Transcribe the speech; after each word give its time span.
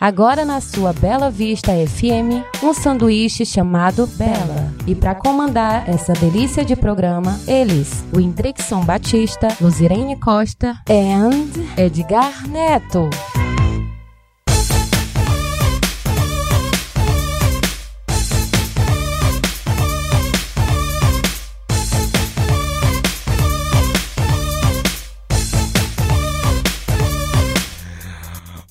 Agora 0.00 0.44
na 0.44 0.60
sua 0.60 0.92
Bela 0.92 1.30
Vista 1.30 1.72
FM, 1.72 2.44
um 2.62 2.74
sanduíche 2.74 3.44
chamado 3.44 4.06
Bela. 4.06 4.72
E 4.86 4.94
para 4.94 5.14
comandar 5.14 5.88
essa 5.88 6.12
delícia 6.12 6.64
de 6.64 6.76
programa, 6.76 7.38
eles, 7.46 8.04
o 8.14 8.20
Indrixon 8.20 8.84
Batista, 8.84 9.48
Luzirene 9.60 10.18
Costa 10.18 10.76
e 10.88 11.80
Edgar 11.80 12.46
Neto. 12.48 13.08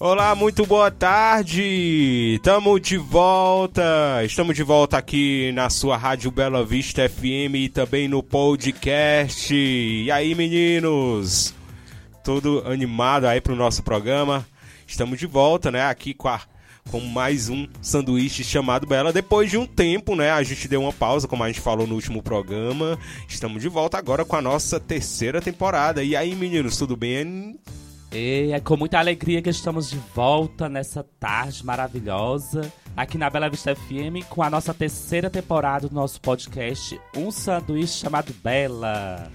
Olá, 0.06 0.36
muito 0.36 0.66
boa 0.66 0.92
tarde. 0.92 2.38
Tamo 2.44 2.78
de 2.78 2.98
volta. 2.98 4.22
Estamos 4.26 4.54
de 4.54 4.62
volta 4.62 4.98
aqui 4.98 5.54
na 5.54 5.70
sua 5.70 5.96
Rádio 5.96 6.30
Bela 6.30 6.62
Vista 6.66 7.08
FM 7.08 7.56
e 7.56 7.70
também 7.70 8.10
no 8.10 8.22
podcast. 8.22 9.56
E 9.56 10.12
aí, 10.12 10.36
meninos? 10.36 11.56
Tudo 12.22 12.64
animado 12.68 13.28
aí 13.28 13.40
pro 13.40 13.56
nosso 13.56 13.82
programa? 13.82 14.46
Estamos 14.86 15.18
de 15.18 15.26
volta, 15.26 15.72
né? 15.72 15.86
Aqui 15.86 16.14
com 16.14 16.28
a 16.28 16.42
com 16.92 17.00
mais 17.00 17.48
um 17.48 17.66
sanduíche 17.82 18.44
chamado 18.44 18.86
Bela. 18.86 19.14
Depois 19.14 19.50
de 19.50 19.58
um 19.58 19.66
tempo, 19.66 20.18
né? 20.18 20.32
A 20.32 20.44
gente 20.44 20.68
deu 20.68 20.82
uma 20.82 20.92
pausa, 20.92 21.30
como 21.30 21.46
a 21.46 21.48
gente 21.48 21.62
falou 21.62 21.88
no 21.88 21.96
último 21.96 22.22
programa. 22.22 23.00
Estamos 23.30 23.62
de 23.62 23.70
volta 23.70 23.98
agora 23.98 24.26
com 24.26 24.36
a 24.36 24.42
nossa 24.42 24.82
terceira 24.82 25.42
temporada. 25.42 26.04
E 26.04 26.14
aí, 26.14 26.36
meninos, 26.36 26.76
tudo 26.76 26.98
bem? 26.98 27.58
E 28.14 28.52
é 28.52 28.60
com 28.60 28.78
muita 28.78 29.00
alegria 29.00 29.42
que 29.42 29.50
estamos 29.50 29.90
de 29.90 29.98
volta 30.14 30.70
nessa 30.70 31.04
tarde 31.20 31.66
maravilhosa 31.66 32.72
aqui 32.96 33.18
na 33.18 33.28
Bela 33.28 33.50
Vista 33.50 33.76
FM 33.76 34.24
com 34.30 34.44
a 34.44 34.52
nossa 34.52 34.72
terceira 34.72 35.32
temporada 35.32 35.90
do 35.90 35.96
nosso 35.96 36.22
podcast 36.22 37.02
Um 37.18 37.32
Sanduíche 37.32 37.98
chamado 38.00 38.32
Bela. 38.44 39.32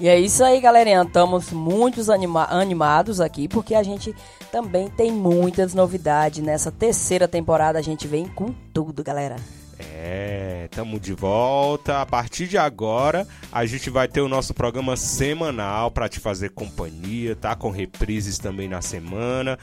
E 0.00 0.08
é 0.08 0.18
isso 0.18 0.42
aí, 0.42 0.60
galerinha. 0.60 1.02
Estamos 1.02 1.52
muitos 1.52 2.10
anima 2.10 2.44
animados 2.50 3.20
aqui 3.20 3.46
porque 3.46 3.76
a 3.76 3.84
gente 3.84 4.12
também 4.50 4.88
tem 4.88 5.12
muitas 5.12 5.72
novidades. 5.72 6.42
Nessa 6.42 6.72
terceira 6.72 7.28
temporada 7.28 7.78
a 7.78 7.82
gente 7.82 8.08
vem 8.08 8.26
com 8.26 8.52
tudo, 8.72 9.04
galera. 9.04 9.36
É, 9.78 10.64
estamos 10.64 11.00
de 11.00 11.12
volta. 11.12 12.00
A 12.00 12.06
partir 12.06 12.48
de 12.48 12.58
agora, 12.58 13.26
a 13.52 13.64
gente 13.64 13.90
vai 13.90 14.08
ter 14.08 14.20
o 14.20 14.28
nosso 14.28 14.52
programa 14.52 14.96
semanal 14.96 15.90
para 15.90 16.08
te 16.08 16.18
fazer 16.18 16.50
companhia, 16.50 17.36
tá? 17.36 17.54
Com 17.54 17.70
reprises 17.70 18.38
também 18.38 18.68
na 18.68 18.82
semana. 18.82 19.58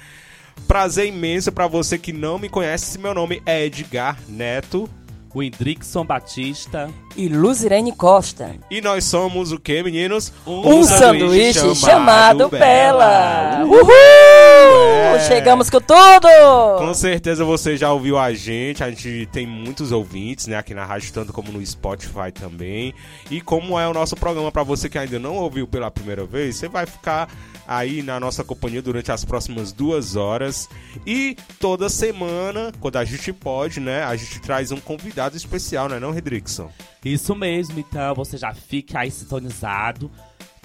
Prazer 0.68 1.08
imenso 1.08 1.52
para 1.52 1.68
você 1.68 1.98
que 1.98 2.14
não 2.14 2.40
me 2.40 2.50
conhece. 2.50 2.98
Meu 2.98 3.14
nome 3.14 3.42
é 3.46 3.66
Edgar 3.66 4.18
Neto. 4.28 4.90
O 5.36 5.44
Indrixon 5.44 6.06
Batista 6.06 6.90
e 7.14 7.28
Luzirene 7.28 7.92
Costa. 7.92 8.56
E 8.72 8.80
nós 8.80 9.04
somos 9.04 9.52
o 9.52 9.60
que, 9.60 9.84
meninos? 9.84 10.32
Um, 10.48 10.80
um 10.80 10.84
sanduíche, 10.86 11.60
sanduíche, 11.60 11.76
chamado, 11.76 12.44
chamado 12.44 12.50
Bela. 12.50 13.60
Bela. 13.60 13.66
Uhul! 13.66 15.16
É. 15.16 15.20
Chegamos 15.28 15.70
com 15.70 15.82
tudo! 15.82 16.78
Com 16.78 16.94
certeza 16.94 17.44
você 17.44 17.76
já 17.76 17.92
ouviu 17.92 18.18
a 18.18 18.34
gente. 18.34 18.82
A 18.82 18.90
gente 18.90 19.28
tem 19.30 19.46
muitos 19.46 19.92
ouvintes, 19.92 20.48
né? 20.48 20.58
Aqui 20.58 20.74
na 20.74 20.86
rádio, 20.86 21.12
tanto 21.12 21.34
como 21.34 21.52
no 21.52 21.66
Spotify 21.66 22.32
também. 22.34 22.94
E 23.30 23.42
como 23.42 23.78
é 23.78 23.86
o 23.90 23.94
nosso 23.94 24.16
programa, 24.16 24.54
para 24.54 24.64
você 24.64 24.88
que 24.88 24.98
ainda 24.98 25.20
não 25.20 25.36
ouviu 25.36 25.68
pela 25.68 25.92
primeira 25.92 26.24
vez, 26.24 26.56
você 26.56 26.70
vai 26.70 26.86
ficar 26.86 27.30
aí 27.68 28.02
na 28.02 28.20
nossa 28.20 28.44
companhia 28.44 28.82
durante 28.82 29.12
as 29.12 29.26
próximas 29.26 29.72
duas 29.72 30.16
horas. 30.16 30.70
E 31.06 31.36
toda 31.60 31.90
semana, 31.90 32.72
quando 32.80 32.98
a 32.98 33.06
gente 33.06 33.32
pode, 33.34 33.80
né? 33.80 34.04
A 34.04 34.16
gente 34.16 34.40
traz 34.40 34.72
um 34.72 34.80
convidado 34.80 35.36
especial, 35.36 35.90
né, 35.90 36.00
não, 36.00 36.12
Redrickson? 36.12 36.72
Isso 37.04 37.36
mesmo, 37.36 37.80
então 37.80 38.16
você 38.16 38.38
já 38.38 38.54
fica 38.54 39.00
aí 39.00 39.12
sintonizado 39.12 40.10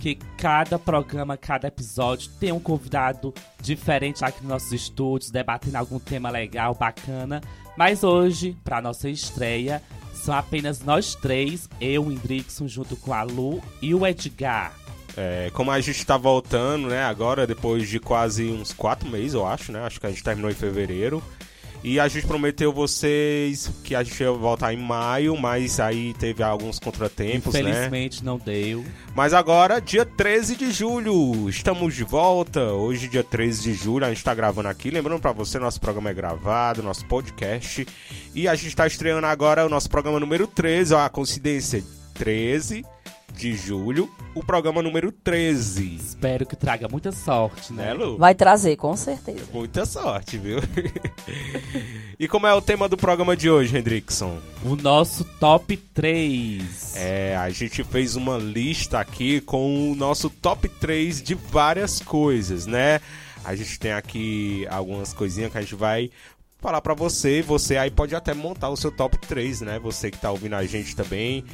que 0.01 0.19
cada 0.39 0.79
programa, 0.79 1.37
cada 1.37 1.69
episódio 1.69 2.31
tem 2.41 2.51
um 2.51 2.59
convidado 2.59 3.35
diferente 3.61 4.25
aqui 4.25 4.41
nos 4.41 4.49
nossos 4.49 4.73
estúdios, 4.73 5.31
debatendo 5.31 5.77
algum 5.77 5.99
tema 5.99 6.31
legal, 6.31 6.75
bacana. 6.75 7.43
Mas 7.77 8.03
hoje, 8.03 8.57
para 8.65 8.81
nossa 8.81 9.11
estreia, 9.11 9.83
são 10.15 10.35
apenas 10.35 10.81
nós 10.81 11.15
três, 11.15 11.69
eu, 11.81 12.07
o 12.07 12.13
Indrickson, 12.13 12.67
junto 12.67 12.97
com 12.97 13.13
a 13.13 13.23
Lu 13.23 13.63
e 13.83 13.95
o 13.95 14.07
Edgar. 14.07 14.80
É, 15.17 15.51
como 15.53 15.71
a 15.71 15.81
gente 15.81 16.05
tá 16.05 16.17
voltando, 16.17 16.89
né, 16.89 17.03
agora, 17.03 17.47
depois 17.47 17.89
de 17.89 17.99
quase 17.99 18.45
uns 18.45 18.73
quatro 18.73 19.09
meses, 19.09 19.35
eu 19.35 19.47
acho, 19.47 19.73
né? 19.73 19.81
Acho 19.83 20.01
que 20.01 20.07
a 20.07 20.11
gente 20.11 20.23
terminou 20.23 20.51
em 20.51 20.55
fevereiro. 20.55 21.23
E 21.83 21.99
a 21.99 22.07
gente 22.09 22.27
prometeu 22.27 22.71
vocês 22.73 23.71
que 23.83 23.95
a 23.95 24.03
gente 24.03 24.23
ia 24.23 24.31
voltar 24.31 24.75
em 24.75 24.77
maio, 24.77 25.35
mas 25.35 25.81
aí 25.81 26.13
teve 26.13 26.43
alguns 26.43 26.79
contratempos, 26.79 27.55
né? 27.55 27.61
Infelizmente 27.61 28.23
né? 28.23 28.27
não 28.27 28.37
deu. 28.37 28.85
Mas 29.15 29.33
agora, 29.33 29.81
dia 29.81 30.05
13 30.05 30.57
de 30.57 30.71
julho, 30.73 31.49
estamos 31.49 31.95
de 31.95 32.05
volta. 32.05 32.61
Hoje, 32.61 33.09
dia 33.09 33.25
13 33.25 33.63
de 33.63 33.73
julho, 33.73 34.05
a 34.05 34.11
gente 34.11 34.23
tá 34.23 34.35
gravando 34.35 34.69
aqui. 34.69 34.91
Lembrando 34.91 35.23
para 35.23 35.33
você, 35.33 35.59
nosso 35.59 35.81
programa 35.81 36.11
é 36.11 36.15
gravado, 36.15 36.83
nosso 36.83 37.07
podcast. 37.07 37.87
E 38.35 38.47
a 38.47 38.55
gente 38.55 38.77
tá 38.77 38.87
estreando 38.87 39.27
agora 39.27 39.65
o 39.65 39.71
nosso 39.71 39.89
programa 39.89 40.21
número 40.21 40.47
13, 40.47 40.93
ó, 40.93 41.01
a 41.01 41.09
coincidência 41.09 41.83
13 42.13 42.85
de 43.33 43.55
julho, 43.55 44.11
o 44.35 44.43
programa 44.43 44.83
número 44.83 45.11
13. 45.11 45.97
Espero 45.97 46.47
que 46.47 46.57
traga 46.57 46.89
muita 46.89 47.13
sorte, 47.13 47.73
né, 47.73 47.93
Lu? 47.93 48.17
Vai 48.19 48.35
trazer, 48.35 48.77
com 48.77 48.97
certeza. 48.97 49.47
Muita 49.53 49.87
sorte, 49.87 50.39
viu? 50.39 50.59
e 52.19 52.29
como 52.29 52.47
é 52.47 52.55
o 52.55 52.61
tema 52.61 52.89
do 52.89 52.97
programa 52.97 53.37
de 53.37 53.51
hoje, 53.51 53.77
Hendrickson? 53.77 54.39
O 54.65 54.77
nosso 54.77 55.25
top 55.25 55.77
3. 55.77 56.97
É, 56.97 57.37
a 57.37 57.51
gente 57.51 57.83
fez 57.85 58.17
uma 58.17 58.37
lista 58.37 59.01
aqui 59.01 59.41
com 59.41 59.93
o 59.93 59.95
nosso 59.95 60.29
top 60.29 60.69
3 60.69 61.23
de 61.23 61.35
várias 61.35 62.01
coisas, 62.01 62.67
né? 62.67 63.01
A 63.45 63.55
gente 63.55 63.79
tem 63.79 63.93
aqui 63.93 64.67
algumas 64.69 65.13
coisinhas 65.13 65.51
que 65.51 65.59
a 65.59 65.63
gente 65.63 65.75
vai 65.75 66.11
falar 66.61 66.81
para 66.81 66.95
você. 66.95 67.43
Você 67.43 67.77
aí 67.77 67.91
pode 67.91 68.15
até 68.15 68.35
montar 68.35 68.69
o 68.69 68.77
seu 68.77 68.91
top 68.91 69.19
3, 69.19 69.63
né? 69.63 69.79
Você 69.79 70.11
que 70.11 70.19
tá 70.19 70.31
ouvindo 70.31 70.55
a 70.55 70.65
gente 70.65 70.95
também 70.95 71.45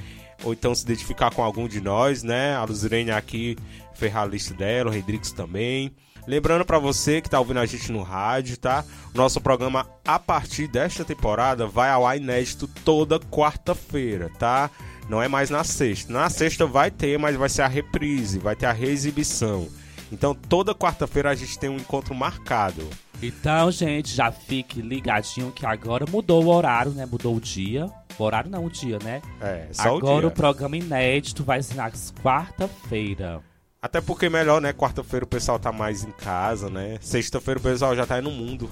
ou 0.44 0.52
então 0.52 0.74
se 0.74 0.84
identificar 0.84 1.30
com 1.32 1.42
algum 1.42 1.68
de 1.68 1.80
nós, 1.80 2.22
né? 2.22 2.54
A 2.54 2.64
Luzirene 2.64 3.10
aqui 3.10 3.56
ferrar 3.94 4.24
a 4.24 4.26
lista 4.26 4.54
dela, 4.54 4.90
o 4.90 4.92
Redrix 4.92 5.32
também. 5.32 5.92
Lembrando 6.26 6.64
para 6.64 6.78
você 6.78 7.20
que 7.20 7.30
tá 7.30 7.38
ouvindo 7.38 7.60
a 7.60 7.66
gente 7.66 7.92
no 7.92 8.02
rádio, 8.02 8.56
tá? 8.56 8.84
Nosso 9.14 9.40
programa 9.40 9.86
a 10.04 10.18
partir 10.18 10.66
desta 10.66 11.04
temporada 11.04 11.66
vai 11.66 11.88
ao 11.88 12.04
ar 12.04 12.16
inédito 12.16 12.68
toda 12.84 13.20
quarta-feira, 13.20 14.30
tá? 14.38 14.68
Não 15.08 15.22
é 15.22 15.28
mais 15.28 15.50
na 15.50 15.62
sexta. 15.62 16.12
Na 16.12 16.28
sexta 16.28 16.66
vai 16.66 16.90
ter, 16.90 17.16
mas 17.16 17.36
vai 17.36 17.48
ser 17.48 17.62
a 17.62 17.68
reprise, 17.68 18.40
vai 18.40 18.56
ter 18.56 18.66
a 18.66 18.72
reexibição. 18.72 19.68
Então 20.10 20.34
toda 20.34 20.74
quarta-feira 20.74 21.30
a 21.30 21.34
gente 21.34 21.58
tem 21.58 21.70
um 21.70 21.76
encontro 21.76 22.14
marcado. 22.14 22.88
Então, 23.22 23.70
gente, 23.70 24.14
já 24.14 24.30
fique 24.30 24.82
ligadinho 24.82 25.50
que 25.52 25.64
agora 25.64 26.04
mudou 26.10 26.44
o 26.44 26.48
horário, 26.48 26.90
né? 26.90 27.06
Mudou 27.06 27.36
o 27.36 27.40
dia. 27.40 27.90
O 28.18 28.24
horário 28.24 28.50
não, 28.50 28.64
o 28.64 28.70
dia, 28.70 28.98
né? 29.02 29.20
É, 29.40 29.68
só 29.72 29.96
Agora 29.96 30.16
o, 30.16 30.20
dia. 30.20 30.28
o 30.28 30.30
programa 30.30 30.76
inédito 30.76 31.44
vai 31.44 31.62
ser 31.62 31.74
nas 31.74 32.12
quarta-feira. 32.22 33.42
Até 33.80 34.00
porque 34.00 34.28
melhor, 34.28 34.60
né? 34.60 34.72
Quarta-feira 34.72 35.24
o 35.24 35.28
pessoal 35.28 35.58
tá 35.58 35.70
mais 35.70 36.02
em 36.02 36.10
casa, 36.10 36.70
né? 36.70 36.98
Sexta-feira 37.00 37.60
o 37.60 37.62
pessoal 37.62 37.94
já 37.94 38.06
tá 38.06 38.16
aí 38.16 38.22
no 38.22 38.30
mundo. 38.30 38.70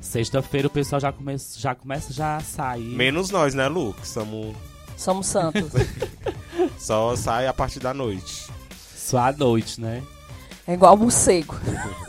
Sexta-feira 0.00 0.68
o 0.68 0.70
pessoal 0.70 1.00
já, 1.00 1.12
come 1.12 1.36
já 1.56 1.74
começa 1.74 2.12
já 2.12 2.36
a 2.36 2.40
sair. 2.40 2.94
Menos 2.94 3.30
nós, 3.30 3.54
né, 3.54 3.66
Lu? 3.68 3.94
Que 3.94 4.06
somos... 4.06 4.54
Somos 4.96 5.26
santos. 5.26 5.70
Só 6.78 7.16
sai 7.16 7.46
a 7.46 7.52
partir 7.52 7.80
da 7.80 7.94
noite. 7.94 8.48
Só 8.94 9.18
à 9.18 9.32
noite, 9.32 9.80
né? 9.80 10.02
É 10.66 10.74
igual 10.74 10.96
morcego. 10.96 11.56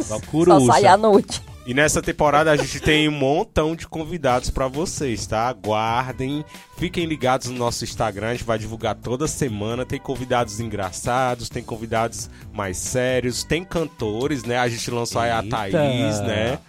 Só 0.02 0.20
coruja. 0.20 0.60
Só 0.60 0.74
sai 0.74 0.86
à 0.86 0.98
noite. 0.98 1.42
E 1.66 1.74
nessa 1.74 2.02
temporada 2.02 2.52
a 2.52 2.58
gente 2.58 2.80
tem 2.82 3.08
um 3.08 3.12
montão 3.12 3.74
de 3.74 3.88
convidados 3.88 4.50
para 4.50 4.68
vocês, 4.68 5.26
tá? 5.26 5.48
Aguardem, 5.48 6.44
fiquem 6.78 7.06
ligados 7.06 7.48
no 7.48 7.58
nosso 7.58 7.86
Instagram, 7.86 8.30
a 8.30 8.34
gente 8.34 8.44
vai 8.44 8.60
divulgar 8.60 8.96
toda 8.96 9.28
semana. 9.28 9.86
Tem 9.86 10.00
convidados 10.00 10.60
engraçados, 10.60 11.48
tem 11.48 11.64
convidados 11.64 12.30
mais 12.52 12.78
sérios, 12.78 13.46
tem 13.46 13.64
cantores, 13.64 14.44
né? 14.44 14.58
A 14.58 14.68
gente 14.68 14.92
lançou 14.92 15.22
aí 15.22 15.32
a 15.32 15.42
Thaís, 15.42 16.20
né? 16.20 16.60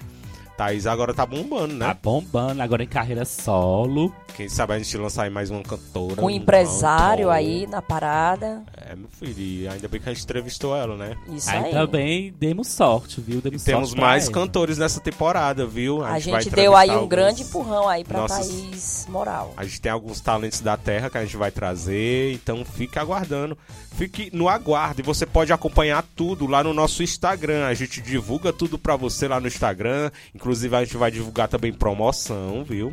Thaís 0.57 0.87
agora 0.87 1.13
tá 1.13 1.27
bombando, 1.27 1.75
né? 1.75 1.87
Tá 1.87 1.99
bombando, 2.01 2.63
agora 2.63 2.85
em 2.85 2.87
carreira 2.87 3.25
solo. 3.25 4.15
Quem 4.37 4.49
sabe 4.49 4.73
a 4.75 4.79
gente 4.79 4.97
lançar 4.97 5.25
aí 5.25 5.31
mais 5.31 5.51
uma 5.51 5.63
cantora. 5.63 6.15
Com 6.17 6.27
um 6.27 6.31
empresário 6.31 7.25
cantor. 7.27 7.33
aí 7.37 7.67
na 7.67 7.83
parada. 7.83 8.63
É, 8.77 8.95
meu 8.95 9.09
filho, 9.09 9.35
e 9.41 9.67
ainda 9.69 9.89
bem 9.89 10.01
que 10.01 10.09
a 10.09 10.13
gente 10.15 10.23
entrevistou 10.25 10.77
ela, 10.77 10.97
né? 10.97 11.17
Isso 11.29 11.51
aí. 11.51 11.65
Ainda 11.67 11.87
bem, 11.89 12.33
demos 12.39 12.69
sorte, 12.69 13.21
viu? 13.21 13.39
E 13.39 13.41
Demos 13.43 13.65
temos 13.65 13.89
sorte 13.89 13.99
pra 13.99 14.07
mais 14.09 14.25
ela. 14.25 14.33
cantores 14.33 14.79
nessa 14.79 15.01
temporada, 15.01 15.67
viu? 15.67 16.05
A, 16.05 16.11
vai 16.11 16.21
gente 16.21 16.51
deu 16.51 16.77
aí 16.77 16.89
um 16.91 16.93
entrevistar 17.05 17.09
grande 17.09 17.43
alguns- 17.43 17.49
empurrão 17.49 17.89
aí 17.89 18.05
pra 18.05 18.21
nossos- 18.21 18.47
Thaís 18.49 19.07
Moral. 19.09 19.53
A 19.57 19.65
gente 19.65 19.81
tem 19.81 19.91
alguns 19.91 20.21
talentos 20.21 20.61
da 20.61 20.77
terra 20.77 21.11
que 21.11 21.19
a 21.19 21.25
gente 21.25 21.37
vai 21.37 21.51
trazer, 21.51 22.33
então 22.33 22.65
fique 22.65 22.97
aguardando. 22.99 23.59
Fique 23.97 24.29
no 24.35 24.49
aguardo 24.49 25.01
e 25.01 25.05
você 25.05 25.25
pode 25.25 25.53
acompanhar 25.53 26.05
tudo 26.17 26.47
lá 26.49 26.65
no 26.65 26.75
nosso 26.75 27.03
Instagram. 27.03 27.67
A 27.67 27.75
gente 27.75 28.01
divulga 28.01 28.53
tudo 28.53 28.77
pra 28.77 28.97
você 28.97 29.29
lá 29.29 29.39
no 29.39 29.47
Instagram. 29.47 30.11
Inclusive 30.35 30.75
a 30.75 30.85
gente 30.85 30.97
vai 30.97 31.13
divulgar 31.13 31.47
também 31.49 31.73
promoção, 31.73 32.65
viu? 32.65 32.93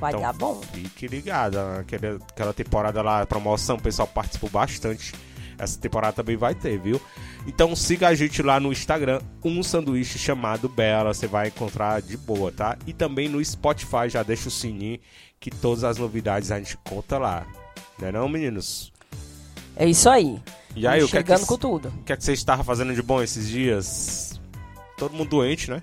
Vai 0.00 0.10
Então, 0.10 0.22
dar 0.22 0.32
bom. 0.32 0.60
Fique 0.72 1.06
ligado. 1.06 1.56
Aquela, 1.56 2.16
aquela 2.16 2.52
temporada 2.52 3.00
lá, 3.00 3.24
promoção, 3.26 3.76
o 3.76 3.80
pessoal 3.80 4.08
participou 4.08 4.50
bastante. 4.50 5.14
Essa 5.56 5.78
temporada 5.78 6.14
também 6.14 6.36
vai 6.36 6.54
ter, 6.54 6.80
viu? 6.80 7.00
Então 7.46 7.76
siga 7.76 8.08
a 8.08 8.14
gente 8.14 8.42
lá 8.42 8.58
no 8.58 8.72
Instagram, 8.72 9.20
um 9.44 9.62
sanduíche 9.62 10.18
chamado 10.18 10.68
Bela. 10.68 11.14
Você 11.14 11.26
vai 11.28 11.48
encontrar 11.48 12.02
de 12.02 12.16
boa, 12.16 12.50
tá? 12.50 12.76
E 12.86 12.92
também 12.92 13.28
no 13.28 13.44
Spotify, 13.44 14.08
já 14.08 14.22
deixa 14.22 14.48
o 14.48 14.50
sininho 14.50 14.98
que 15.38 15.50
todas 15.50 15.84
as 15.84 15.96
novidades 15.96 16.50
a 16.50 16.58
gente 16.58 16.76
conta 16.78 17.18
lá. 17.18 17.46
Não 18.00 18.08
é 18.08 18.12
não, 18.12 18.28
meninos? 18.28 18.90
É 19.80 19.86
isso 19.88 20.08
aí. 20.10 20.38
E 20.76 20.86
aí, 20.86 21.02
o 21.02 21.08
que, 21.08 21.16
é 21.16 21.22
que, 21.22 21.28
Chegando 21.30 21.46
com 21.46 21.56
tudo. 21.56 21.88
o 21.88 22.04
que 22.04 22.12
é 22.12 22.16
que 22.16 22.22
você 22.22 22.34
estava 22.34 22.62
fazendo 22.62 22.94
de 22.94 23.02
bom 23.02 23.22
esses 23.22 23.48
dias? 23.48 24.38
Todo 24.98 25.14
mundo 25.14 25.30
doente, 25.30 25.70
né? 25.70 25.82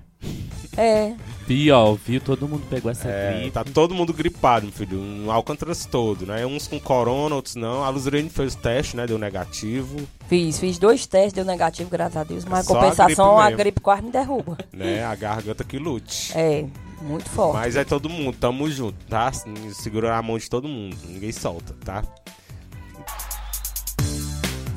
É. 0.77 1.13
Pior, 1.47 1.95
viu? 1.95 2.21
Todo 2.21 2.47
mundo 2.47 2.63
pegou 2.69 2.91
essa 2.91 3.09
É, 3.09 3.33
gripe. 3.39 3.51
tá 3.51 3.63
todo 3.63 3.95
mundo 3.95 4.13
gripado, 4.13 4.67
meu 4.67 4.73
filho. 4.75 4.99
Um 4.99 5.31
Alcantara 5.31 5.73
todo, 5.89 6.27
né? 6.27 6.45
Uns 6.45 6.67
com 6.67 6.79
corona, 6.79 7.33
outros 7.33 7.55
não. 7.55 7.83
A 7.83 7.89
Luzirene 7.89 8.29
fez 8.29 8.53
o 8.53 8.57
teste, 8.57 8.95
né? 8.95 9.07
Deu 9.07 9.17
negativo, 9.17 9.97
Fiz, 10.27 10.59
fiz 10.59 10.77
dois 10.77 11.07
testes, 11.07 11.33
deu 11.33 11.43
negativo, 11.45 11.89
graças 11.89 12.17
a 12.17 12.23
Deus. 12.23 12.45
Mas 12.45 12.69
a 12.69 12.73
compensação, 12.73 13.37
gripe 13.37 13.53
a 13.53 13.57
gripe 13.57 13.81
quase 13.81 14.03
me 14.03 14.11
derruba. 14.11 14.57
né? 14.71 15.03
A 15.03 15.15
garganta 15.15 15.63
que 15.63 15.79
lute. 15.79 16.31
É, 16.37 16.65
muito 17.01 17.27
forte. 17.29 17.53
Mas 17.55 17.75
é 17.75 17.83
todo 17.83 18.07
mundo, 18.09 18.37
tamo 18.39 18.69
junto, 18.69 18.97
tá? 19.09 19.31
Segura 19.73 20.15
a 20.15 20.21
mão 20.21 20.37
de 20.37 20.47
todo 20.47 20.67
mundo, 20.67 20.95
ninguém 21.07 21.31
solta, 21.31 21.73
tá? 21.83 22.03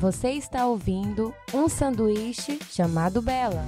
Você 0.01 0.29
está 0.29 0.65
ouvindo 0.65 1.31
um 1.53 1.69
sanduíche 1.69 2.57
chamado 2.71 3.21
Bela. 3.21 3.63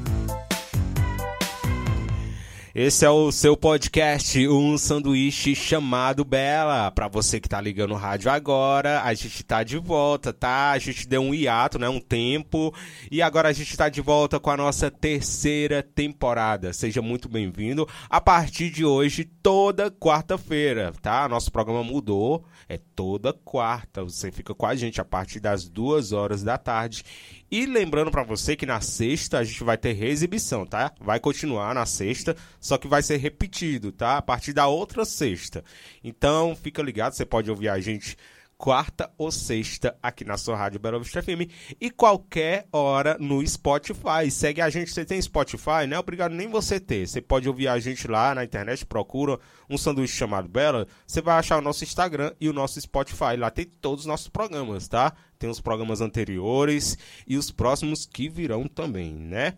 Esse 2.76 3.06
é 3.06 3.10
o 3.12 3.32
seu 3.32 3.56
podcast, 3.56 4.48
um 4.48 4.80
sanduíche 4.80 5.54
chamado 5.54 6.26
Bela. 6.26 6.90
Pra 6.90 7.08
você 7.08 7.40
que 7.40 7.48
tá 7.48 7.62
ligando 7.62 7.92
o 7.92 7.98
rádio 7.98 8.32
agora, 8.32 9.04
a 9.04 9.14
gente 9.14 9.44
tá 9.44 9.62
de 9.62 9.78
volta, 9.78 10.34
tá? 10.34 10.72
A 10.72 10.80
gente 10.80 11.08
deu 11.08 11.22
um 11.22 11.36
hiato, 11.36 11.78
né? 11.78 11.88
Um 11.88 12.00
tempo. 12.00 12.74
E 13.12 13.22
agora 13.22 13.50
a 13.50 13.54
gente 13.54 13.78
tá 13.78 13.90
de 13.90 14.02
volta 14.02 14.40
com 14.40 14.50
a 14.50 14.58
nossa 14.58 14.90
terceira 14.90 15.84
temporada. 15.84 16.74
Seja 16.74 17.00
muito 17.00 17.30
bem-vindo. 17.30 17.88
A 18.10 18.20
partir 18.20 18.72
de 18.72 18.84
hoje, 18.84 19.24
toda 19.24 19.92
quarta-feira, 19.92 20.94
tá? 21.00 21.30
Nosso 21.30 21.52
programa 21.52 21.84
mudou. 21.84 22.44
É 22.68 22.80
toda 22.96 23.32
quarta. 23.32 24.04
Você 24.04 24.32
fica 24.32 24.56
com 24.56 24.66
a 24.66 24.74
gente 24.74 25.00
a 25.00 25.06
partir 25.06 25.40
das 25.40 25.70
duas 25.70 26.12
horas 26.12 26.42
da 26.42 26.58
tarde. 26.58 27.04
E 27.52 27.66
lembrando 27.66 28.10
pra 28.10 28.24
você 28.24 28.56
que 28.56 28.66
na 28.66 28.82
sexta 28.82 29.38
a 29.38 29.44
gente 29.44 29.64
vai 29.64 29.78
ter 29.78 29.94
reexibição, 29.94 30.66
tá? 30.66 30.92
Vai 31.00 31.20
continuar 31.20 31.76
na 31.76 31.86
sexta, 31.86 32.36
só 32.60 32.78
que 32.78 32.88
vai 32.88 33.04
ser 33.04 33.18
repetido, 33.18 33.92
tá? 33.92 34.18
A 34.18 34.22
partir 34.22 34.54
da 34.54 34.68
outra 34.68 35.06
sexta. 35.06 35.64
Então, 36.04 36.56
fica 36.56 36.82
ligado, 36.82 37.14
você 37.14 37.26
pode 37.26 37.52
ouvir 37.52 37.70
a 37.70 37.80
gente 37.80 38.18
quarta 38.64 39.12
ou 39.18 39.30
sexta 39.30 39.94
aqui 40.02 40.24
na 40.24 40.38
sua 40.38 40.56
rádio 40.56 40.80
Belo 40.80 40.98
Vista 40.98 41.22
FM 41.22 41.52
e 41.82 41.92
qualquer 41.92 42.66
hora 42.72 43.18
no 43.20 43.46
Spotify. 43.46 44.32
Segue 44.32 44.62
a 44.62 44.70
gente, 44.70 44.90
você 44.90 45.04
tem 45.04 45.22
Spotify, 45.22 45.86
não 45.86 45.98
é 45.98 46.00
obrigado 46.00 46.32
nem 46.32 46.48
você 46.48 46.80
ter. 46.80 47.06
Você 47.06 47.22
pode 47.22 47.50
ouvir 47.50 47.68
a 47.68 47.78
gente 47.78 48.08
lá 48.08 48.34
na 48.34 48.42
internet, 48.42 48.86
procura 48.86 49.38
um 49.70 49.78
sanduíche 49.78 50.16
chamado 50.16 50.48
Bela, 50.48 50.88
você 51.06 51.22
vai 51.22 51.38
achar 51.38 51.58
o 51.58 51.62
nosso 51.62 51.84
Instagram 51.84 52.32
e 52.40 52.48
o 52.48 52.54
nosso 52.54 52.80
Spotify. 52.80 53.36
Lá 53.38 53.52
tem 53.52 53.66
todos 53.66 54.06
os 54.06 54.08
nossos 54.08 54.30
programas, 54.30 54.88
tá? 54.88 55.12
Tem 55.38 55.50
os 55.50 55.60
programas 55.60 56.00
anteriores 56.00 56.98
e 57.28 57.36
os 57.36 57.52
próximos 57.52 58.06
que 58.06 58.30
virão 58.30 58.66
também, 58.66 59.14
né? 59.14 59.58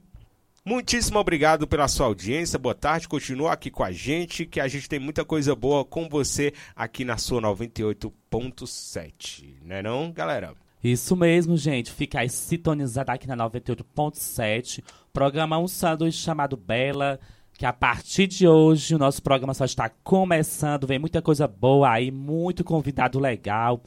Muitíssimo 0.67 1.19
obrigado 1.19 1.67
pela 1.67 1.88
sua 1.88 2.07
audiência. 2.07 2.57
Boa 2.57 2.73
tarde. 2.73 3.07
Continua 3.07 3.53
aqui 3.53 3.69
com 3.69 3.83
a 3.83 3.91
gente, 3.91 4.47
que 4.47 4.59
a 4.59 4.67
gente 4.67 4.89
tem 4.89 4.97
muita 4.97 5.23
coisa 5.23 5.56
boa 5.56 5.85
com 5.85 6.09
você 6.09 6.51
aqui 6.75 7.06
na 7.06 7.17
sua 7.17 7.39
98.7. 7.39 9.62
Né 9.62 9.83
não, 9.83 10.12
galera? 10.12 10.56
Isso 10.83 11.15
mesmo, 11.15 11.56
gente. 11.56 11.91
Fica 11.91 12.21
aí 12.21 12.29
sintonizado 12.29 13.12
aqui 13.12 13.27
na 13.27 13.38
98.7. 13.38 14.83
Programa 15.13 15.59
Um 15.59 15.67
Sanduíche 15.67 16.17
chamado 16.17 16.57
Bela. 16.57 17.19
Que 17.53 17.67
a 17.67 17.71
partir 17.71 18.25
de 18.25 18.47
hoje 18.47 18.95
o 18.95 18.97
nosso 18.97 19.21
programa 19.21 19.53
só 19.53 19.65
está 19.65 19.88
começando. 19.88 20.88
Vem 20.88 20.97
muita 20.97 21.21
coisa 21.21 21.47
boa 21.47 21.91
aí, 21.91 22.09
muito 22.09 22.63
convidado 22.63 23.19
legal. 23.19 23.83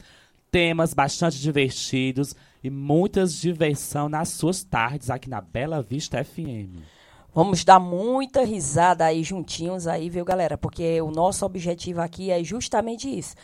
Temas 0.49 0.93
bastante 0.93 1.41
divertidos 1.41 2.33
e 2.63 2.69
muitas 2.69 3.33
diversão 3.33 4.09
nas 4.09 4.29
suas 4.29 4.63
tardes 4.63 5.09
aqui 5.09 5.29
na 5.29 5.41
Bela 5.41 5.81
Vista 5.81 6.23
FM. 6.23 6.81
Vamos 7.33 7.63
dar 7.63 7.79
muita 7.79 8.43
risada 8.43 9.05
aí 9.05 9.23
juntinhos 9.23 9.87
aí, 9.87 10.09
viu, 10.09 10.25
galera? 10.25 10.57
Porque 10.57 10.99
o 11.01 11.11
nosso 11.11 11.45
objetivo 11.45 12.01
aqui 12.01 12.31
é 12.31 12.43
justamente 12.43 13.07
isso. 13.07 13.35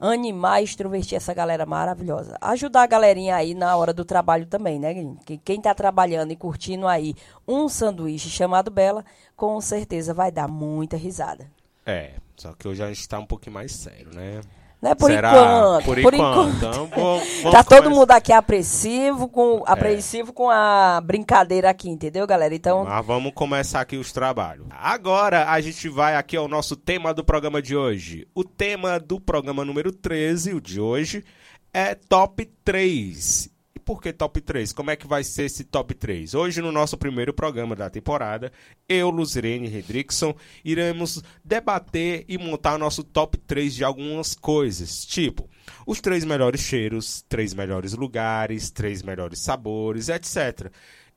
Animar 0.00 0.60
e 0.60 0.64
extrovertir 0.64 1.16
essa 1.16 1.34
galera 1.34 1.66
maravilhosa. 1.66 2.36
Ajudar 2.40 2.82
a 2.82 2.86
galerinha 2.86 3.36
aí 3.36 3.52
na 3.52 3.76
hora 3.76 3.92
do 3.92 4.04
trabalho 4.04 4.46
também, 4.46 4.78
né? 4.78 4.94
Que 5.26 5.36
quem 5.38 5.60
tá 5.60 5.74
trabalhando 5.74 6.32
e 6.32 6.36
curtindo 6.36 6.86
aí 6.86 7.14
um 7.46 7.68
sanduíche 7.68 8.30
chamado 8.30 8.70
Bela, 8.70 9.04
com 9.36 9.60
certeza 9.60 10.14
vai 10.14 10.30
dar 10.30 10.48
muita 10.48 10.96
risada. 10.96 11.50
É, 11.84 12.14
só 12.36 12.52
que 12.52 12.66
hoje 12.66 12.82
a 12.82 12.88
gente 12.88 13.08
tá 13.08 13.18
um 13.18 13.26
pouquinho 13.26 13.54
mais 13.54 13.72
sério, 13.72 14.14
né? 14.14 14.40
Né? 14.82 14.96
Por 14.96 15.10
Será? 15.12 15.30
enquanto. 15.30 15.84
Por, 15.84 16.02
por 16.02 16.12
enquanto. 16.14 16.56
enquanto. 16.56 16.88
Então, 16.92 17.22
Tá 17.52 17.62
todo 17.62 17.84
começar. 17.84 17.90
mundo 18.00 18.10
aqui 18.10 18.32
apreensivo 18.32 19.28
com, 19.28 19.62
apreensivo 19.64 20.32
com 20.32 20.50
a 20.50 21.00
brincadeira 21.00 21.70
aqui, 21.70 21.88
entendeu, 21.88 22.26
galera? 22.26 22.52
Então, 22.52 22.84
Mas 22.84 23.06
vamos 23.06 23.30
começar 23.32 23.80
aqui 23.80 23.96
os 23.96 24.10
trabalhos. 24.12 24.66
Agora 24.70 25.48
a 25.48 25.60
gente 25.60 25.88
vai 25.88 26.16
aqui 26.16 26.36
ao 26.36 26.48
nosso 26.48 26.74
tema 26.74 27.14
do 27.14 27.22
programa 27.24 27.62
de 27.62 27.76
hoje. 27.76 28.26
O 28.34 28.42
tema 28.42 28.98
do 28.98 29.20
programa 29.20 29.64
número 29.64 29.92
13, 29.92 30.52
o 30.54 30.60
de 30.60 30.80
hoje, 30.80 31.24
é 31.72 31.94
top 31.94 32.44
3. 32.64 33.51
Por 33.84 34.00
que 34.00 34.12
top 34.12 34.40
3? 34.40 34.72
Como 34.72 34.90
é 34.90 34.96
que 34.96 35.06
vai 35.06 35.24
ser 35.24 35.44
esse 35.44 35.64
top 35.64 35.94
3? 35.94 36.34
Hoje, 36.34 36.60
no 36.60 36.72
nosso 36.72 36.96
primeiro 36.96 37.32
programa 37.32 37.74
da 37.74 37.90
temporada, 37.90 38.52
eu, 38.88 39.10
Luzirene 39.10 39.68
Redrickson, 39.68 40.34
iremos 40.64 41.22
debater 41.44 42.24
e 42.28 42.38
montar 42.38 42.78
nosso 42.78 43.02
top 43.02 43.38
3 43.38 43.74
de 43.74 43.84
algumas 43.84 44.34
coisas, 44.34 45.04
tipo 45.04 45.48
os 45.86 46.00
três 46.00 46.24
melhores 46.24 46.60
cheiros, 46.60 47.24
três 47.28 47.54
melhores 47.54 47.92
lugares, 47.94 48.70
três 48.70 49.02
melhores 49.02 49.40
sabores, 49.40 50.08
etc. 50.08 50.70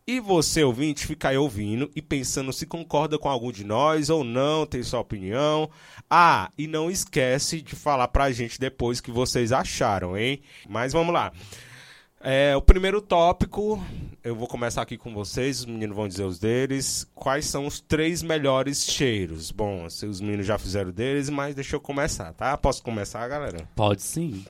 E 0.07 0.19
você, 0.19 0.63
ouvinte, 0.63 1.07
fica 1.07 1.29
aí 1.29 1.37
ouvindo 1.37 1.89
e 1.95 2.01
pensando 2.01 2.53
se 2.53 2.67
concorda 2.67 3.17
com 3.17 3.27
algum 3.27 3.51
de 3.51 3.63
nós 3.63 4.07
ou 4.09 4.23
não, 4.23 4.65
tem 4.65 4.83
sua 4.83 4.99
opinião. 4.99 5.67
Ah, 6.07 6.51
e 6.55 6.67
não 6.67 6.91
esquece 6.91 7.59
de 7.59 7.75
falar 7.75 8.07
pra 8.09 8.31
gente 8.31 8.59
depois 8.59 8.99
o 8.99 9.03
que 9.03 9.09
vocês 9.09 9.51
acharam, 9.51 10.15
hein? 10.15 10.41
Mas 10.69 10.93
vamos 10.93 11.11
lá. 11.11 11.31
É, 12.27 12.55
o 12.55 12.61
primeiro 12.61 13.03
tópico, 13.03 13.79
eu 14.23 14.35
vou 14.35 14.47
começar 14.47 14.81
aqui 14.81 14.97
com 14.97 15.13
vocês, 15.13 15.59
os 15.59 15.65
meninos 15.67 15.95
vão 15.95 16.07
dizer 16.07 16.23
os 16.23 16.39
deles. 16.39 17.07
Quais 17.13 17.45
são 17.45 17.67
os 17.67 17.79
três 17.79 18.23
melhores 18.23 18.83
cheiros? 18.83 19.51
Bom, 19.51 19.87
se 19.91 20.07
os 20.07 20.19
meninos 20.19 20.47
já 20.47 20.57
fizeram 20.57 20.89
deles, 20.89 21.29
mas 21.29 21.53
deixa 21.53 21.75
eu 21.75 21.79
começar, 21.79 22.33
tá? 22.33 22.57
Posso 22.57 22.81
começar, 22.81 23.27
galera? 23.27 23.69
Pode 23.75 24.01
sim. 24.01 24.43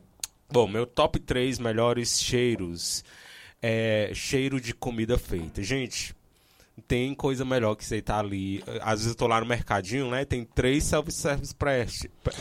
Bom, 0.50 0.70
meu 0.70 0.86
top 0.88 1.20
3 1.20 1.60
melhores 1.60 2.18
cheiros 2.22 3.04
é 3.62 4.10
cheiro 4.14 4.62
de 4.62 4.74
comida 4.74 5.18
feita. 5.18 5.62
Gente, 5.62 6.16
tem 6.88 7.14
coisa 7.14 7.46
melhor 7.46 7.76
que 7.76 7.86
você 7.86 8.02
tá 8.02 8.20
ali. 8.20 8.64
Às 8.82 9.00
vezes 9.00 9.08
eu 9.08 9.16
tô 9.16 9.28
lá 9.28 9.40
no 9.40 9.46
mercadinho, 9.46 10.10
né? 10.10 10.26
Tem 10.26 10.44
três 10.44 10.84
self-service 10.84 11.56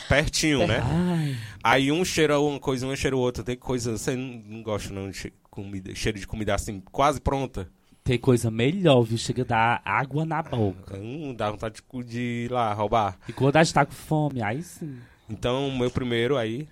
pertinho, 0.09 0.67
né? 0.67 0.81
Ai, 0.83 1.37
Aí 1.63 1.93
um 1.93 2.05
cheira 2.05 2.39
uma 2.39 2.59
coisa, 2.59 2.87
um 2.87 2.97
cheira 2.97 3.17
outra. 3.17 3.45
Tem 3.45 3.57
coisa. 3.57 3.97
Você 3.97 4.17
não, 4.17 4.63
gosta 4.63 4.93
não 4.93 5.11
de 5.11 5.33
comida, 5.51 5.95
cheiro 5.95 6.19
de 6.19 6.27
comida 6.27 6.55
assim, 6.55 6.81
quase 6.91 7.21
pronta? 7.21 7.71
tem 8.05 8.19
coisa 8.19 8.51
melhor, 8.51 9.01
viu? 9.03 9.17
Chega 9.17 9.43
a 9.43 9.47
dar 9.47 9.83
água 9.83 10.27
na 10.27 10.43
boca. 10.43 10.95
Hum, 10.99 11.35
dá 11.35 11.51
vontade 11.51 11.77
de, 11.81 12.05
de 12.05 12.21
ir 12.21 12.53
lá 12.53 12.73
roubar. 12.75 13.19
E 13.27 13.33
quando 13.33 13.57
a 13.57 13.65
gente 13.65 13.73
tá 13.73 13.87
com 13.87 13.93
fome, 13.93 14.43
aí 14.43 14.63
sim. 14.63 14.99
Então, 15.29 15.69
o 15.69 15.79
meu 15.79 15.91
primeiro 15.91 16.37
aí 16.37 16.69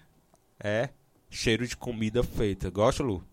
é 0.63 0.91
cheiro 1.31 1.67
de 1.67 1.75
comida 1.75 2.23
feita. 2.23 2.69
Gosta, 2.69 3.03
Lu? 3.03 3.25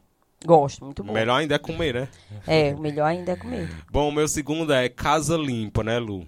Gosto, 0.46 0.86
muito 0.86 1.04
bom. 1.04 1.14
Melhor 1.14 1.38
ainda 1.38 1.56
é 1.56 1.60
comer, 1.60 1.94
né? 1.94 2.08
É, 2.48 2.74
o 2.74 2.80
melhor 2.80 3.06
ainda 3.06 3.32
é 3.32 3.36
comer. 3.36 3.70
Bom, 3.92 4.10
o 4.10 4.12
meu 4.12 4.28
segundo 4.28 4.72
é 4.74 4.88
casa 4.90 5.36
limpa, 5.38 5.84
né, 5.84 6.00
Lu? 6.00 6.26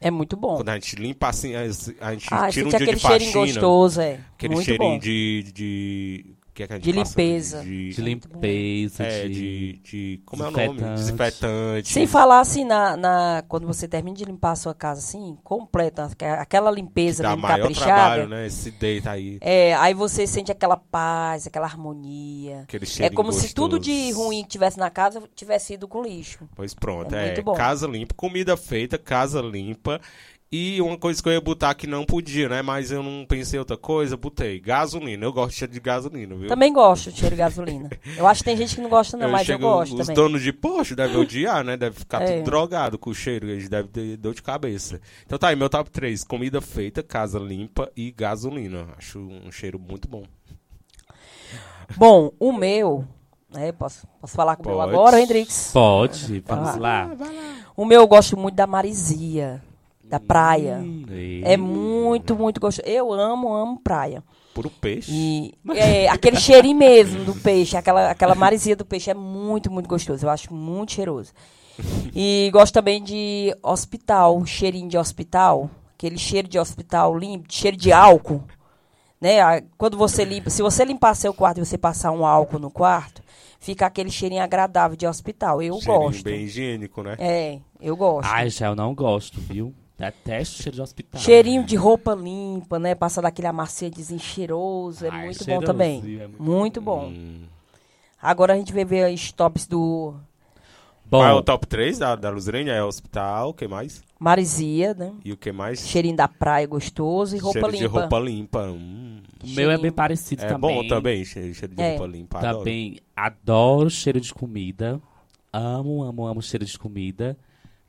É 0.00 0.10
muito 0.10 0.36
bom. 0.36 0.56
Quando 0.56 0.70
a 0.70 0.74
gente 0.74 0.96
limpa 0.96 1.28
assim, 1.28 1.54
a 1.54 1.64
gente 1.68 2.26
Ah, 2.30 2.48
tira 2.50 2.66
um 2.66 2.70
dia 2.70 2.76
aquele 2.78 2.94
de 2.96 3.00
cheirinho 3.00 3.30
faxina. 3.32 3.44
gostoso, 3.60 4.00
é. 4.00 4.18
Aquele 4.34 4.54
muito 4.54 4.66
cheirinho 4.66 4.90
bom. 4.94 4.98
de, 4.98 5.52
de. 5.54 6.34
Que 6.54 6.62
é 6.62 6.66
que 6.66 6.72
a 6.72 6.76
gente 6.76 6.84
De 6.84 6.92
limpeza. 6.92 7.62
De, 7.62 7.90
De 7.90 8.00
limpeza, 8.02 9.02
É, 9.04 9.28
de... 9.28 9.32
de, 9.34 9.72
de. 9.82 10.22
Como 10.26 10.42
é 10.44 10.48
o 10.48 10.50
nome? 10.50 10.80
Desinfetante. 10.94 11.88
Sem 11.92 12.06
falar 12.06 12.40
assim, 12.40 12.64
na, 12.64 12.96
na- 12.96 13.44
quando 13.48 13.66
você 13.66 13.88
termina 13.88 14.16
de 14.16 14.24
limpar 14.24 14.52
a 14.52 14.56
sua 14.56 14.74
casa 14.74 15.00
assim, 15.00 15.36
completa, 15.42 16.04
aque- 16.04 16.24
aquela 16.24 16.70
limpeza 16.70 17.22
Dá 17.22 17.30
mesmo 17.30 17.42
maior 17.42 17.58
caprichada. 17.60 17.86
trabalho, 17.86 18.28
né? 18.28 18.46
Esse 18.46 18.70
deita 18.70 19.10
aí. 19.12 19.38
É, 19.40 19.74
aí 19.74 19.94
você 19.94 20.26
sente 20.26 20.52
aquela 20.52 20.76
paz, 20.76 21.46
aquela 21.46 21.66
harmonia. 21.66 22.62
Aquele 22.62 22.84
É 22.84 22.86
cheirinho 22.86 23.14
como 23.14 23.32
se 23.32 23.54
tudo 23.54 23.78
de 23.78 23.90
gostoso. 24.08 24.22
ruim 24.26 24.42
que 24.42 24.48
tivesse 24.50 24.78
na 24.78 24.90
casa 24.90 25.22
tivesse 25.34 25.74
ido 25.74 25.88
com 25.88 26.02
lixo. 26.02 26.48
Pois 26.54 26.74
pronto, 26.74 27.14
É 27.14 27.22
é, 27.22 27.26
muito 27.26 27.42
bom. 27.42 27.54
casa 27.54 27.86
limpa, 27.86 28.14
comida 28.14 28.56
feita, 28.56 28.98
casa 28.98 29.40
limpa. 29.40 30.00
E 30.54 30.82
uma 30.82 30.98
coisa 30.98 31.22
que 31.22 31.26
eu 31.28 31.32
ia 31.32 31.40
botar 31.40 31.74
que 31.74 31.86
não 31.86 32.04
podia, 32.04 32.46
né? 32.46 32.60
Mas 32.60 32.90
eu 32.90 33.02
não 33.02 33.24
pensei 33.26 33.56
em 33.56 33.60
outra 33.60 33.74
coisa, 33.78 34.18
botei 34.18 34.60
gasolina. 34.60 35.24
Eu 35.24 35.32
gosto 35.32 35.52
de 35.52 35.56
cheiro 35.56 35.72
de 35.72 35.80
gasolina, 35.80 36.34
viu? 36.34 36.46
Também 36.46 36.70
gosto 36.70 37.10
de 37.10 37.18
cheiro 37.18 37.34
de 37.34 37.38
gasolina. 37.40 37.88
Eu 38.18 38.26
acho 38.26 38.40
que 38.40 38.50
tem 38.50 38.56
gente 38.58 38.74
que 38.74 38.82
não 38.82 38.90
gosta 38.90 39.16
não, 39.16 39.30
mas 39.30 39.48
eu 39.48 39.58
gosto 39.58 39.92
Os 39.92 40.00
também. 40.06 40.14
donos 40.14 40.42
de 40.42 40.52
posto 40.52 40.94
devem 40.94 41.16
odiar, 41.22 41.64
né? 41.64 41.74
Deve 41.78 41.98
ficar 41.98 42.20
É. 42.20 42.36
tudo 42.36 42.44
drogado 42.44 42.98
com 42.98 43.08
o 43.08 43.14
cheiro, 43.14 43.48
eles 43.48 43.66
devem 43.70 43.90
ter 43.90 44.16
dor 44.18 44.34
de 44.34 44.42
cabeça. 44.42 45.00
Então 45.24 45.38
tá 45.38 45.48
aí, 45.48 45.56
meu 45.56 45.70
top 45.70 45.90
3. 45.90 46.22
Comida 46.22 46.60
feita, 46.60 47.02
casa 47.02 47.38
limpa 47.38 47.90
e 47.96 48.10
gasolina. 48.12 48.88
Acho 48.98 49.20
um 49.20 49.50
cheiro 49.50 49.78
muito 49.78 50.06
bom. 50.06 50.24
Bom, 51.96 52.30
o 52.38 52.52
meu, 52.52 53.06
né, 53.52 53.72
posso, 53.72 54.06
posso 54.20 54.34
falar 54.34 54.56
com 54.56 54.64
o 54.64 54.68
meu 54.72 54.80
agora, 54.82 55.20
Hendrix? 55.20 55.70
Pode, 55.72 56.40
vamos 56.46 56.68
Ah. 56.70 56.76
lá. 56.78 57.10
O 57.76 57.84
meu 57.84 58.00
eu 58.02 58.06
gosto 58.06 58.36
muito 58.36 58.54
da 58.54 58.66
Marizia, 58.66 59.62
da 60.12 60.20
praia. 60.20 60.76
Hum, 60.78 61.04
É 61.42 61.56
muito, 61.56 62.36
muito 62.36 62.60
gostoso. 62.60 62.86
Eu 62.86 63.10
amo, 63.14 63.50
amo 63.50 63.80
praia. 63.80 64.22
Puro 64.52 64.68
peixe. 64.68 65.10
E 65.10 65.54
é, 65.74 66.06
aquele 66.08 66.36
cheirinho 66.36 66.76
mesmo 66.76 67.24
do 67.24 67.34
peixe, 67.34 67.74
aquela, 67.78 68.10
aquela 68.10 68.34
maresia 68.34 68.76
do 68.76 68.84
peixe 68.84 69.10
é 69.10 69.14
muito, 69.14 69.70
muito 69.70 69.88
gostoso. 69.88 70.26
Eu 70.26 70.28
acho 70.28 70.52
muito 70.52 70.92
cheiroso. 70.92 71.32
E 72.14 72.50
gosto 72.52 72.74
também 72.74 73.02
de 73.02 73.56
hospital, 73.62 74.44
cheirinho 74.44 74.86
de 74.90 74.98
hospital. 74.98 75.70
Aquele 75.94 76.18
cheiro 76.18 76.46
de 76.46 76.58
hospital 76.58 77.16
limpo, 77.16 77.46
cheiro 77.48 77.76
de 77.78 77.90
álcool. 77.90 78.42
Né? 79.18 79.62
Quando 79.78 79.96
você 79.96 80.24
limpa, 80.24 80.50
se 80.50 80.60
você 80.60 80.84
limpar 80.84 81.14
seu 81.14 81.32
quarto 81.32 81.58
e 81.58 81.64
você 81.64 81.78
passar 81.78 82.10
um 82.10 82.26
álcool 82.26 82.58
no 82.58 82.70
quarto, 82.70 83.22
fica 83.58 83.86
aquele 83.86 84.10
cheirinho 84.10 84.42
agradável 84.42 84.94
de 84.96 85.06
hospital. 85.06 85.62
Eu 85.62 85.80
Cheirinho 85.80 86.00
gosto. 86.00 86.24
bem 86.24 86.40
higiênico, 86.42 87.02
né? 87.02 87.16
É, 87.18 87.58
eu 87.80 87.96
gosto. 87.96 88.28
Ai, 88.30 88.50
já 88.50 88.66
eu 88.66 88.74
não 88.76 88.94
gosto, 88.94 89.40
viu? 89.40 89.72
Detesto 90.10 90.62
cheiro 90.62 90.76
de 90.76 90.82
hospital. 90.82 91.20
Cheirinho 91.20 91.64
de 91.64 91.76
roupa 91.76 92.12
limpa, 92.14 92.78
né? 92.78 92.94
Passar 92.94 93.20
daquele 93.20 93.46
amaciantezinho 93.46 94.18
cheiroso. 94.18 95.06
É 95.06 95.10
Ai, 95.10 95.26
muito 95.26 95.44
bom 95.44 95.60
também. 95.60 95.98
é 96.20 96.26
muito 96.26 96.42
muito 96.42 96.80
bom. 96.80 97.06
Hum. 97.06 97.44
Agora 98.20 98.54
a 98.54 98.56
gente 98.56 98.72
vai 98.72 98.84
ver 98.84 99.12
os 99.14 99.30
tops 99.32 99.66
do 99.66 100.14
Qual 101.08 101.24
é 101.24 101.32
o 101.32 101.36
Bom, 101.36 101.42
top 101.42 101.66
3 101.66 101.98
da, 101.98 102.16
da 102.16 102.30
Luzerene? 102.30 102.70
É 102.70 102.82
hospital, 102.82 103.50
o 103.50 103.54
que 103.54 103.68
mais? 103.68 104.02
Marizia, 104.18 104.94
né? 104.94 105.12
E 105.24 105.32
o 105.32 105.36
que 105.36 105.52
mais? 105.52 105.80
Cheirinho 105.86 106.16
da 106.16 106.26
praia 106.26 106.66
gostoso 106.66 107.36
e 107.36 107.38
roupa 107.38 107.60
cheiro 107.60 107.70
limpa. 107.72 107.78
de 107.78 107.86
roupa 107.86 108.18
limpa. 108.18 108.62
Hum. 108.70 109.22
o 109.44 109.48
meu 109.50 109.70
é 109.70 109.78
bem 109.78 109.92
parecido 109.92 110.42
É 110.42 110.48
também. 110.48 110.82
bom 110.82 110.88
também, 110.88 111.24
cheiro, 111.24 111.54
cheiro 111.54 111.74
de 111.74 111.80
É. 111.82 111.90
roupa 111.96 112.06
limpa. 112.06 112.38
adoro. 112.38 112.58
Também 112.58 112.98
adoro 113.14 113.90
cheiro 113.90 114.20
de 114.20 114.32
comida. 114.34 115.00
Amo, 115.52 116.02
amo, 116.02 116.26
amo 116.26 116.42
cheiro 116.42 116.64
de 116.64 116.76
comida. 116.78 117.36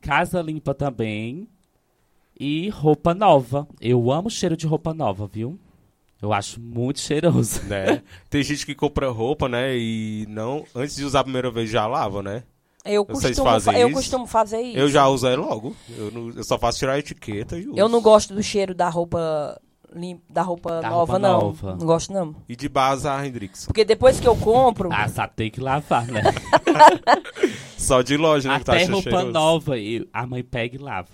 Casa 0.01 0.41
limpa 0.41 0.73
também. 0.75 1.47
E 2.39 2.69
roupa 2.69 3.13
nova. 3.13 3.67
Eu 3.79 4.11
amo 4.11 4.29
cheiro 4.29 4.57
de 4.57 4.65
roupa 4.67 4.93
nova, 4.93 5.27
viu? 5.27 5.59
Eu 6.21 6.31
acho 6.33 6.59
muito 6.59 6.99
cheiroso. 6.99 7.61
né? 7.63 8.01
Tem 8.29 8.41
gente 8.43 8.65
que 8.65 8.73
compra 8.73 9.09
roupa, 9.09 9.47
né? 9.49 9.75
E 9.77 10.25
não. 10.29 10.63
Antes 10.73 10.95
de 10.95 11.03
usar 11.03 11.19
a 11.19 11.23
primeira 11.23 11.51
vez 11.51 11.69
já 11.69 11.85
lava, 11.85 12.23
né? 12.23 12.43
Eu 12.85 13.05
Vocês 13.05 13.37
costumo, 13.37 13.49
fazem 13.49 13.73
fa- 13.73 13.79
eu 13.79 13.87
isso? 13.87 13.95
costumo 13.97 14.27
fazer 14.27 14.61
isso. 14.61 14.77
Eu 14.77 14.89
já 14.89 15.07
uso 15.07 15.25
aí 15.27 15.35
logo. 15.35 15.75
Eu, 15.97 16.11
não- 16.11 16.29
eu 16.31 16.43
só 16.43 16.57
faço 16.57 16.79
tirar 16.79 16.93
a 16.93 16.99
etiqueta 16.99 17.57
e 17.57 17.67
uso. 17.67 17.77
Eu 17.77 17.87
não 17.87 18.01
gosto 18.01 18.33
do 18.33 18.43
cheiro 18.43 18.73
da 18.75 18.89
roupa 18.89 19.59
limpa, 19.95 20.23
da 20.29 20.41
roupa 20.41 20.81
Da 20.81 20.89
nova, 20.89 20.95
roupa 21.13 21.19
não. 21.19 21.39
nova. 21.41 21.75
Não 21.75 21.85
gosto, 21.85 22.11
não. 22.11 22.35
E 22.49 22.55
de 22.55 22.67
base 22.67 23.07
a 23.07 23.25
Hendrix. 23.25 23.65
Porque 23.67 23.85
depois 23.85 24.19
que 24.19 24.27
eu 24.27 24.35
compro, 24.35 24.89
Ah, 24.91 25.07
só 25.07 25.27
tem 25.27 25.49
que 25.51 25.61
lavar, 25.61 26.07
né? 26.07 26.23
Só 27.77 28.01
de 28.01 28.15
loja, 28.17 28.49
né? 28.49 28.59
que 28.59 28.65
tá 28.65 28.73
Até 28.73 28.85
roupa 28.85 29.01
cheiroso. 29.09 29.31
nova. 29.31 29.77
E 29.77 30.07
a 30.13 30.25
mãe 30.25 30.43
pega 30.43 30.75
e 30.75 30.79
lava. 30.79 31.09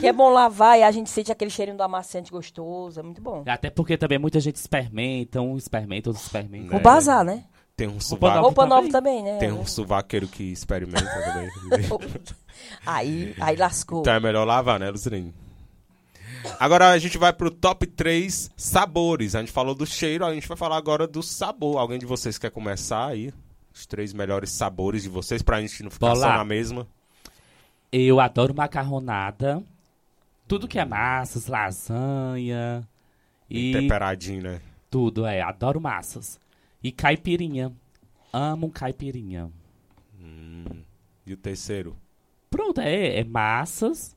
Que 0.00 0.06
é 0.06 0.12
bom 0.12 0.30
lavar 0.30 0.78
e 0.78 0.82
a 0.82 0.90
gente 0.90 1.10
sente 1.10 1.30
aquele 1.32 1.50
cheirinho 1.50 1.76
do 1.76 1.82
amaciante 1.82 2.30
gostoso. 2.30 3.00
É 3.00 3.02
muito 3.02 3.20
bom. 3.20 3.42
Até 3.46 3.70
porque 3.70 3.96
também 3.96 4.18
muita 4.18 4.40
gente 4.40 4.56
experimenta, 4.56 5.40
um 5.40 5.56
experimenta, 5.56 6.10
outro 6.10 6.22
experimenta. 6.22 6.74
É. 6.74 6.76
O 6.76 6.80
bazar, 6.80 7.24
né? 7.24 7.44
Tem 7.76 7.86
um 7.88 7.92
Roupa 7.92 8.04
sovaco. 8.04 8.40
Roupa 8.40 8.66
nova 8.66 8.88
também, 8.88 9.22
né? 9.22 9.38
Tem 9.38 9.50
um 9.50 9.66
suvaqueiro 9.66 10.28
que 10.28 10.44
experimenta 10.44 11.04
também. 11.04 11.50
Aí, 12.86 13.34
aí 13.40 13.56
lascou. 13.56 14.00
então 14.00 14.12
é 14.12 14.20
melhor 14.20 14.44
lavar, 14.44 14.78
né, 14.78 14.88
Lucirene? 14.90 15.34
Agora 16.60 16.90
a 16.90 16.98
gente 16.98 17.16
vai 17.18 17.32
pro 17.32 17.50
top 17.50 17.86
3 17.86 18.50
sabores. 18.56 19.34
A 19.34 19.40
gente 19.40 19.50
falou 19.52 19.74
do 19.74 19.86
cheiro, 19.86 20.24
a 20.24 20.34
gente 20.34 20.46
vai 20.46 20.56
falar 20.56 20.76
agora 20.76 21.06
do 21.06 21.22
sabor. 21.22 21.78
Alguém 21.78 21.98
de 21.98 22.06
vocês 22.06 22.38
quer 22.38 22.50
começar 22.50 23.06
aí? 23.06 23.32
Os 23.72 23.86
três 23.86 24.12
melhores 24.12 24.50
sabores 24.50 25.02
de 25.02 25.08
vocês, 25.08 25.42
pra 25.42 25.60
gente 25.60 25.82
não 25.82 25.90
ficar 25.90 26.08
Bora 26.08 26.20
só 26.20 26.26
lá. 26.26 26.38
na 26.38 26.44
mesma. 26.44 26.86
Eu 27.90 28.20
adoro 28.20 28.54
macarronada. 28.54 29.62
Tudo 30.52 30.68
que 30.68 30.78
é 30.78 30.84
massas, 30.84 31.46
lasanha 31.46 32.86
E 33.48 33.70
e 33.70 33.72
temperadinho, 33.72 34.42
né? 34.42 34.60
tudo, 34.90 35.24
é. 35.24 35.40
Adoro 35.40 35.80
massas. 35.80 36.38
E 36.84 36.92
caipirinha. 36.92 37.72
Amo 38.30 38.70
caipirinha. 38.70 39.50
E 41.24 41.32
o 41.32 41.36
terceiro? 41.38 41.96
Pronto, 42.50 42.82
é, 42.82 43.20
é 43.20 43.24
massas, 43.24 44.14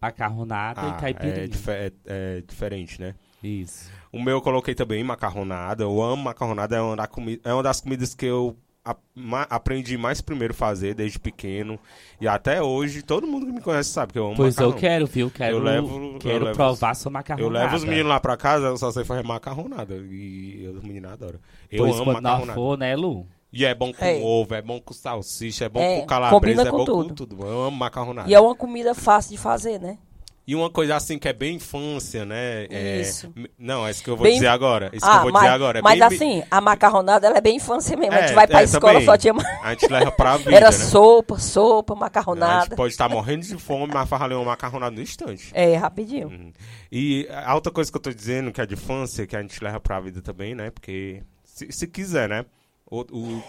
macarronada 0.00 0.80
Ah, 0.80 0.88
e 0.96 1.00
caipirinha. 1.02 1.44
é, 1.44 1.46
dife- 1.48 1.70
é- 1.70 1.92
é 2.06 2.40
diferente, 2.40 2.98
né? 2.98 3.14
Isso. 3.42 3.90
O 4.10 4.22
meu 4.22 4.36
eu 4.36 4.40
coloquei 4.40 4.74
também 4.74 5.04
macarronada. 5.04 5.82
Eu 5.82 6.00
amo 6.00 6.22
macarronada. 6.22 6.76
É 6.76 6.80
uma, 6.80 6.96
da 6.96 7.06
é 7.44 7.52
uma 7.52 7.62
das 7.62 7.82
comidas 7.82 8.14
que 8.14 8.24
eu 8.24 8.56
a- 8.84 8.96
ma- 9.14 9.46
aprendi 9.48 9.96
mais 9.96 10.20
primeiro 10.20 10.52
a 10.52 10.56
fazer 10.56 10.94
desde 10.94 11.18
pequeno. 11.18 11.78
E 12.20 12.28
até 12.28 12.62
hoje, 12.62 13.02
todo 13.02 13.26
mundo 13.26 13.46
que 13.46 13.52
me 13.52 13.60
conhece 13.60 13.90
sabe 13.90 14.12
que 14.12 14.18
eu 14.18 14.26
amo 14.26 14.36
Pois 14.36 14.54
macarrão. 14.56 14.72
eu 14.72 14.78
quero, 14.78 15.06
viu? 15.06 15.30
Quero, 15.30 15.56
Eu 15.56 15.62
levo- 15.62 16.12
eu 16.14 16.18
quero 16.18 16.44
levo 16.44 16.56
provar 16.56 16.94
sua 16.94 17.12
Eu 17.38 17.48
levo 17.48 17.76
os 17.76 17.84
meninos 17.84 18.08
lá 18.08 18.20
pra 18.20 18.36
casa, 18.36 18.66
eu 18.66 18.76
só 18.76 18.90
sei 18.92 19.04
fazer 19.04 19.22
macarronada. 19.24 19.94
E 19.96 20.66
os 20.76 20.82
meninos 20.82 21.12
adoram. 21.12 21.38
Eu 21.70 21.84
Pois 21.84 21.94
amo 21.96 22.04
quando 22.04 22.22
macarronada. 22.22 22.54
for, 22.54 22.78
né, 22.78 22.94
Lu? 22.94 23.26
E 23.52 23.64
é 23.64 23.72
bom 23.74 23.92
com 23.92 24.04
É. 24.04 24.20
ovo, 24.20 24.52
é 24.54 24.60
bom 24.60 24.80
com 24.80 24.92
salsicha, 24.92 25.66
é 25.66 25.68
bom 25.68 25.80
É, 25.80 26.00
com 26.00 26.06
calabresa, 26.06 26.62
é 26.62 26.70
bom 26.70 26.84
tudo. 26.84 27.08
com 27.08 27.14
tudo. 27.14 27.46
Eu 27.46 27.62
amo 27.66 27.76
macarronada. 27.76 28.28
E 28.28 28.34
é 28.34 28.40
uma 28.40 28.54
comida 28.54 28.94
fácil 28.94 29.30
de 29.30 29.38
fazer, 29.38 29.78
né? 29.78 29.96
E 30.46 30.54
uma 30.54 30.68
coisa 30.68 30.94
assim 30.96 31.18
que 31.18 31.26
é 31.26 31.32
bem 31.32 31.56
infância, 31.56 32.24
né? 32.26 32.66
É- 32.68 33.00
Isso. 33.00 33.32
Não, 33.58 33.86
é 33.86 33.90
isso 33.90 34.04
que 34.04 34.10
eu 34.10 34.16
vou 34.16 34.24
Bem- 34.24 34.34
dizer 34.34 34.48
agora. 34.48 34.90
Isso 34.92 35.04
que 35.06 35.10
ah, 35.10 35.16
eu 35.16 35.22
vou 35.22 35.32
mas, 35.32 35.42
dizer 35.42 35.54
agora. 35.54 35.78
É 35.78 35.82
mas 35.82 35.98
bem- 35.98 36.02
assim, 36.04 36.42
a 36.50 36.60
macarronada 36.60 37.26
ela 37.26 37.38
é 37.38 37.40
bem 37.40 37.56
infância 37.56 37.96
mesmo. 37.96 38.12
a 38.12 38.18
É, 38.18 38.26
gente 38.26 38.34
vai 38.34 38.46
pra 38.46 38.60
é, 38.60 38.64
escola, 38.64 38.92
também. 38.92 39.06
só 39.06 39.16
tinha. 39.16 39.32
A 39.62 39.70
gente 39.70 39.86
leva 39.90 40.12
pra 40.12 40.36
vida, 40.38 40.54
Era 40.54 40.66
né? 40.66 40.72
sopa, 40.72 41.38
sopa, 41.38 41.94
A 41.94 41.96
macarronada. 41.96 42.64
gente 42.66 42.76
pode 42.76 42.92
estar 42.92 43.08
morrendo 43.08 43.46
de 43.46 43.56
fome, 43.56 43.90
mas 43.92 44.12
ali 44.12 44.34
uma 44.34 44.44
macarronada 44.44 44.94
no 44.94 45.00
instante. 45.00 45.50
É, 45.54 45.76
rapidinho. 45.76 46.28
Uhum. 46.28 46.52
E 46.92 47.26
a 47.30 47.54
outra 47.54 47.72
coisa 47.72 47.90
que 47.90 47.96
eu 47.96 48.02
tô 48.02 48.10
dizendo, 48.12 48.52
que 48.52 48.60
é 48.60 48.66
de 48.66 48.74
infância, 48.74 49.26
que 49.26 49.34
a 49.34 49.40
gente 49.40 49.62
leva 49.64 49.80
pra 49.80 49.98
vida 49.98 50.20
também, 50.20 50.54
né? 50.54 50.70
Porque, 50.70 51.22
se, 51.42 51.72
se 51.72 51.86
quiser, 51.86 52.28
né? 52.28 52.44
O, 52.90 53.00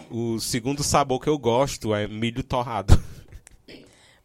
o, 0.09 0.33
o 0.35 0.39
segundo 0.39 0.81
sabor 0.81 1.19
que 1.19 1.27
eu 1.27 1.37
gosto 1.37 1.93
é 1.93 2.07
milho 2.07 2.41
torrado. 2.41 2.97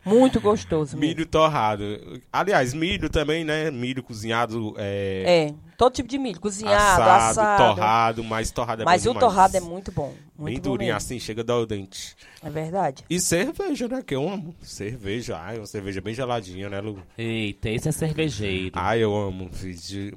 Muito 0.04 0.40
gostoso. 0.40 0.96
mesmo. 0.96 1.08
milho 1.14 1.26
torrado. 1.26 2.20
Aliás, 2.32 2.72
milho 2.74 3.08
também, 3.10 3.44
né? 3.44 3.70
Milho 3.70 4.02
cozinhado, 4.02 4.74
é, 4.78 5.48
É, 5.50 5.54
todo 5.76 5.92
tipo 5.94 6.08
de 6.08 6.18
milho, 6.18 6.40
cozinhado, 6.40 7.02
assado, 7.02 7.30
assado. 7.40 7.74
torrado, 7.74 8.24
mas 8.24 8.50
torrado 8.50 8.82
é 8.82 8.84
Mas 8.84 9.04
bom 9.04 9.10
o 9.10 9.14
demais. 9.14 9.32
torrado 9.34 9.56
é 9.56 9.60
muito 9.60 9.92
bom. 9.92 10.14
Muito 10.38 10.44
Bem 10.54 10.54
bom 10.56 10.70
durinho 10.70 10.94
mesmo. 10.94 10.96
assim, 10.96 11.18
chega 11.20 11.42
a 11.42 11.44
dar 11.44 11.56
o 11.58 11.66
dente. 11.66 12.16
É 12.42 12.48
verdade. 12.48 13.04
E 13.10 13.20
cerveja, 13.20 13.88
né? 13.88 14.02
Que 14.06 14.14
eu 14.14 14.28
amo. 14.28 14.54
Cerveja. 14.62 15.36
Ai, 15.38 15.58
uma 15.58 15.66
cerveja 15.66 16.00
bem 16.00 16.14
geladinha, 16.14 16.68
né, 16.70 16.80
Lu? 16.80 17.02
Eita, 17.18 17.68
esse 17.68 17.88
é 17.88 17.92
cervejeiro. 17.92 18.72
Ai, 18.74 19.00
eu 19.04 19.14
amo. 19.14 19.50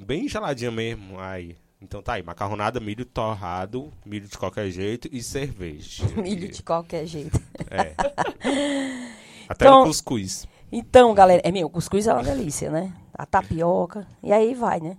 Bem 0.06 0.28
geladinha 0.30 0.72
mesmo. 0.72 1.20
Ai. 1.20 1.56
Então 1.82 2.02
tá 2.02 2.14
aí, 2.14 2.24
macarronada, 2.24 2.80
milho 2.80 3.04
torrado, 3.04 3.92
milho 4.06 4.26
de 4.30 4.38
qualquer 4.38 4.70
jeito 4.72 5.10
e 5.12 5.22
cerveja. 5.22 6.06
Milho 6.16 6.48
de 6.50 6.64
qualquer 6.64 7.06
jeito. 7.06 7.38
É. 7.70 7.92
Até 9.48 9.66
Então- 9.66 9.82
no 9.82 9.88
cuscuz. 9.88 10.48
Então, 10.72 11.14
galera, 11.14 11.42
é 11.46 11.52
meu, 11.52 11.70
cuscuz 11.70 12.08
é 12.08 12.14
uma 12.14 12.24
delícia, 12.24 12.70
né? 12.72 12.92
A 13.14 13.26
tapioca, 13.26 14.08
e 14.24 14.32
aí 14.32 14.56
vai, 14.56 14.80
né? 14.80 14.98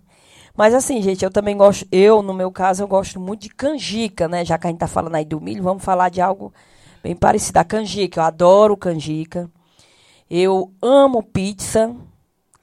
Mas 0.57 0.73
assim, 0.73 1.03
gente, 1.03 1.25
eu 1.25 1.31
também 1.33 1.57
gosto, 1.57 1.85
eu, 1.91 2.23
no 2.23 2.33
meu 2.33 2.53
caso, 2.53 2.83
eu 2.83 2.87
gosto 2.87 3.19
muito 3.19 3.43
de 3.43 3.49
canjica, 3.49 4.29
né? 4.29 4.45
Já 4.45 4.57
que 4.57 4.69
a 4.69 4.71
gente 4.71 4.79
tá 4.79 4.87
falando 4.87 5.17
aí 5.17 5.25
do 5.25 5.41
milho, 5.41 5.65
vamos 5.65 5.83
falar 5.83 6.11
de 6.11 6.21
algo 6.21 6.53
bem 7.03 7.17
parecido. 7.17 7.59
A 7.59 7.65
canjica, 7.65 8.21
eu 8.21 8.25
adoro 8.25 8.77
canjica. 8.77 9.51
Eu 10.31 10.73
amo 10.81 11.23
pizza. 11.23 11.95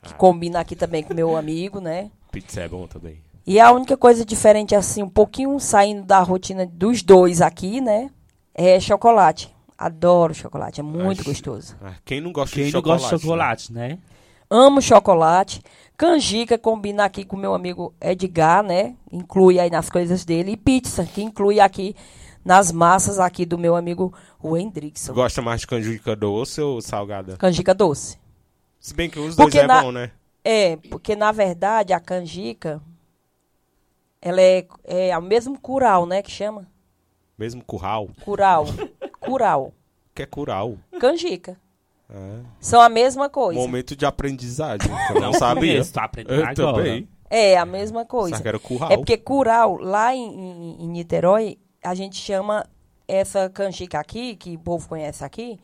que 0.04 0.16
combina 0.16 0.60
aqui 0.60 0.76
também 0.76 1.04
com 1.04 1.14
meu 1.14 1.38
amigo, 1.38 1.80
né? 1.80 2.10
Pizza 2.32 2.62
é 2.62 2.68
bom 2.68 2.88
também. 2.88 3.22
E 3.46 3.60
a 3.60 3.72
única 3.72 3.96
coisa 3.96 4.26
diferente, 4.26 4.74
assim, 4.74 5.04
um 5.04 5.10
pouquinho 5.10 5.60
saindo 5.60 6.04
da 6.04 6.20
rotina 6.22 6.66
dos 6.66 7.04
dois 7.04 7.40
aqui, 7.40 7.80
né? 7.82 8.10
É 8.56 8.80
chocolate. 8.80 9.54
Adoro 9.86 10.34
chocolate, 10.34 10.80
é 10.80 10.84
muito 10.84 11.22
Acho- 11.22 11.30
gostoso. 11.30 11.76
Ah, 11.82 11.94
Quem 12.06 12.22
não 12.22 12.32
gosta 12.32 12.54
Quem 12.56 12.66
de 12.66 12.72
não 12.74 12.80
chocolate? 12.80 13.02
gosta 13.02 13.16
de 13.18 13.22
chocolate, 13.24 13.74
né? 13.74 13.98
Amo 14.50 14.82
chocolate. 14.82 15.62
Canjica 15.98 16.58
combina 16.58 17.06
aqui 17.06 17.24
com 17.26 17.36
meu 17.38 17.54
amigo 17.54 17.94
Edgar, 18.02 18.62
né? 18.64 18.96
Inclui 19.12 19.60
aí 19.60 19.70
nas 19.70 19.90
coisas 19.90 20.24
dele. 20.26 20.52
E 20.52 20.58
pizza, 20.58 21.04
que 21.06 21.24
inclui 21.24 21.60
aqui 21.60 21.96
nas 22.44 22.72
massas 22.72 23.18
aqui 23.20 23.46
do 23.46 23.58
meu 23.58 23.76
amigo 23.76 24.14
o 24.42 24.58
Hendrickson. 24.58 25.14
Gosta 25.14 25.42
mais 25.42 25.62
de 25.62 25.68
canjica 25.68 26.16
doce 26.16 26.60
ou 26.62 26.82
salgada? 26.82 27.38
Canjica 27.38 27.74
doce. 27.74 28.18
Se 28.80 28.94
bem 28.94 29.10
que 29.10 29.20
os 29.20 29.36
Porque 29.36 29.58
dois 29.60 29.64
é 29.64 29.68
na- 29.68 29.82
bom, 29.84 29.92
né? 29.92 30.12
É, 30.44 30.76
porque 30.90 31.16
na 31.16 31.32
verdade 31.32 31.94
a 31.94 32.00
canjica, 32.00 32.82
ela 34.22 34.42
é, 34.42 34.66
é 34.84 35.18
o 35.18 35.22
mesmo 35.22 35.58
curau, 35.60 36.06
né? 36.06 36.22
Que 36.22 36.30
chama? 36.32 36.68
Mesmo 37.38 37.64
curral. 37.64 38.10
Curau. 38.24 38.66
curau. 39.22 39.74
Que 40.13 40.24
é 40.24 40.25
curral. 40.25 40.75
Canjica. 41.00 41.58
É. 42.10 42.40
São 42.60 42.82
a 42.82 42.90
mesma 42.90 43.30
coisa. 43.30 43.60
Momento 43.60 43.96
de 43.96 44.06
aprendizagem. 44.06 44.90
Eu 45.16 45.22
não 45.22 45.34
sabia. 45.34 45.82
Eu 46.28 46.44
agora. 46.46 46.54
também. 46.56 47.08
É 47.30 47.58
a 47.58 47.66
mesma 47.66 48.04
coisa. 48.06 48.32
Sabe 48.32 48.42
que 48.42 48.48
era 48.50 48.60
curral. 48.60 48.92
É 48.92 48.98
porque 48.98 49.16
curau, 49.18 49.78
lá 49.78 50.13
em, 50.13 50.22
em- 50.25 50.84
em 50.84 50.88
Niterói, 50.90 51.58
a 51.82 51.96
gente 51.96 52.18
chama 52.18 52.66
essa 53.08 53.50
canjica 53.50 54.00
aqui, 54.00 54.36
que 54.36 54.56
o 54.56 54.60
povo 54.60 54.88
conhece 54.90 55.24
aqui, 55.24 55.58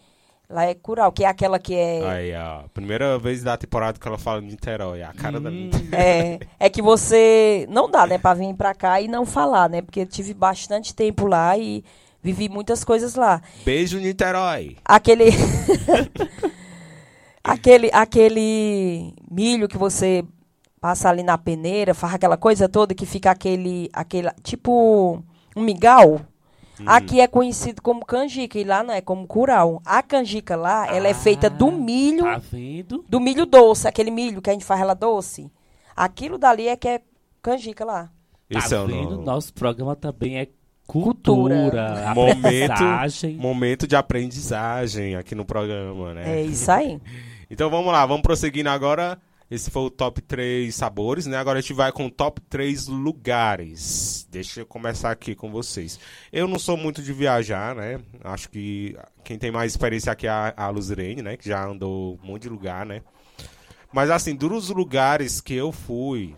lá 0.50 0.64
é 0.66 0.74
curau, 0.74 1.12
que 1.12 1.26
é 1.26 1.28
aquela 1.28 1.60
que 1.60 1.76
é. 1.76 2.10
Aí, 2.10 2.34
ó. 2.34 2.64
Primeira 2.74 3.20
vez 3.20 3.44
da 3.44 3.58
temporada 3.58 4.00
que 4.00 4.08
ela 4.08 4.18
fala 4.18 4.40
de 4.42 4.48
Niterói. 4.48 5.04
A 5.04 5.12
cara 5.12 5.42
da 5.42 5.50
Hum. 5.50 5.70
Niterói. 5.74 5.90
É, 5.92 6.40
é 6.58 6.70
que 6.70 6.82
você. 6.82 7.66
Não 7.70 7.92
dá, 7.92 8.08
né, 8.08 8.18
pra 8.18 8.34
vir 8.34 8.54
pra 8.56 8.74
cá 8.74 9.02
e 9.02 9.10
não 9.10 9.26
falar, 9.26 9.70
né? 9.70 9.82
Porque 9.82 10.00
eu 10.00 10.06
tive 10.08 10.34
bastante 10.34 10.96
tempo 10.96 11.28
lá 11.28 11.58
e 11.58 11.84
vivi 12.27 12.50
muitas 12.50 12.84
coisas 12.84 13.15
lá. 13.15 13.41
Beijo, 13.63 14.00
Niterói. 14.00 14.75
Aquele. 14.84 15.29
aquele, 17.43 17.89
aquele 17.93 19.13
milho 19.29 19.67
que 19.67 19.77
você 19.77 20.25
passa 20.81 21.10
ali 21.10 21.24
na 21.24 21.38
peneira, 21.38 21.93
faz 21.93 22.15
aquela 22.15 22.38
coisa 22.38 22.67
toda 22.67 22.93
que 22.93 23.05
fica 23.05 23.31
aquele. 23.31 23.89
aquele 23.93 24.29
tipo. 24.43 25.24
um 25.55 25.62
migal. 25.62 26.22
Aqui 26.86 27.19
é 27.19 27.27
conhecido 27.27 27.81
como 27.81 28.05
canjica 28.05 28.60
e 28.60 28.63
lá 28.63 28.84
não 28.84 28.93
é 28.93 29.01
como 29.01 29.25
curau. 29.25 29.81
A 29.84 30.03
canjica 30.03 30.55
lá, 30.55 30.86
ela 30.93 31.07
é 31.07 31.13
feita 31.13 31.50
do 31.50 31.72
milho, 31.72 32.24
Tá 32.24 32.38
vendo? 32.51 33.03
do 33.10 33.19
milho 33.19 33.48
doce, 33.48 33.88
aquele 33.88 34.12
milho 34.12 34.43
que 34.43 34.50
a 34.51 34.53
gente 34.53 34.63
faz 34.63 34.79
ela 34.81 34.93
doce. 34.93 35.51
Aquilo 35.96 36.38
dali 36.38 36.67
é 36.67 36.75
que 36.77 36.88
é 36.88 37.01
canjica 37.41 37.84
lá. 37.84 38.12
Esse 38.48 38.69
tá 38.69 38.75
é 38.75 38.79
o 38.79 38.88
nome. 38.88 39.25
Nosso 39.25 39.51
programa 39.55 39.96
também 39.96 40.38
é 40.38 40.48
Cultura. 40.88 41.56
cultura, 41.56 42.13
Momento, 42.15 42.72
aprendizagem. 42.72 43.36
momento 43.36 43.86
de 43.88 43.96
aprendizagem 43.96 45.15
aqui 45.15 45.36
no 45.36 45.44
programa, 45.46 46.13
né? 46.13 46.39
É 46.39 46.41
isso 46.44 46.72
aí. 46.72 47.00
Então 47.50 47.70
vamos 47.70 47.94
lá, 47.94 48.06
vamos 48.06 48.24
prosseguindo 48.24 48.70
agora. 48.70 49.17
Esse 49.50 49.72
foi 49.72 49.84
o 49.84 49.89
top 49.89 50.22
3 50.22 50.75
sabores, 50.75 51.25
né? 51.25 51.38
Agora 51.38 51.60
a 51.60 51.62
gente 51.62 51.72
vai 51.72 51.94
com 51.94 52.08
o 52.08 52.12
top 52.12 52.41
3 52.41 52.88
lugares. 52.88 54.27
Deixa 54.29 54.60
eu 54.60 54.65
começar 54.65 55.12
aqui 55.12 55.34
com 55.34 55.50
vocês. 55.50 55.98
Eu 56.34 56.46
não 56.46 56.60
sou 56.60 56.75
muito 56.75 57.01
de 57.01 57.13
viajar, 57.13 57.74
né? 57.74 58.01
Acho 58.22 58.50
que 58.50 58.98
quem 59.24 59.38
tem 59.38 59.50
mais 59.50 59.72
experiência 59.72 60.12
aqui 60.12 60.27
é 60.27 60.29
a, 60.29 60.53
a 60.58 60.70
Luzirene, 60.70 61.22
né? 61.22 61.38
Que 61.38 61.48
já 61.48 61.65
andou 61.65 62.20
um 62.22 62.27
monte 62.27 62.41
de 62.44 62.50
lugar, 62.50 62.86
né? 62.86 63.01
Mas 63.94 64.10
assim, 64.10 64.36
dos 64.36 64.70
lugares 64.70 65.39
que 65.39 65.53
eu 65.53 65.72
fui, 65.72 66.36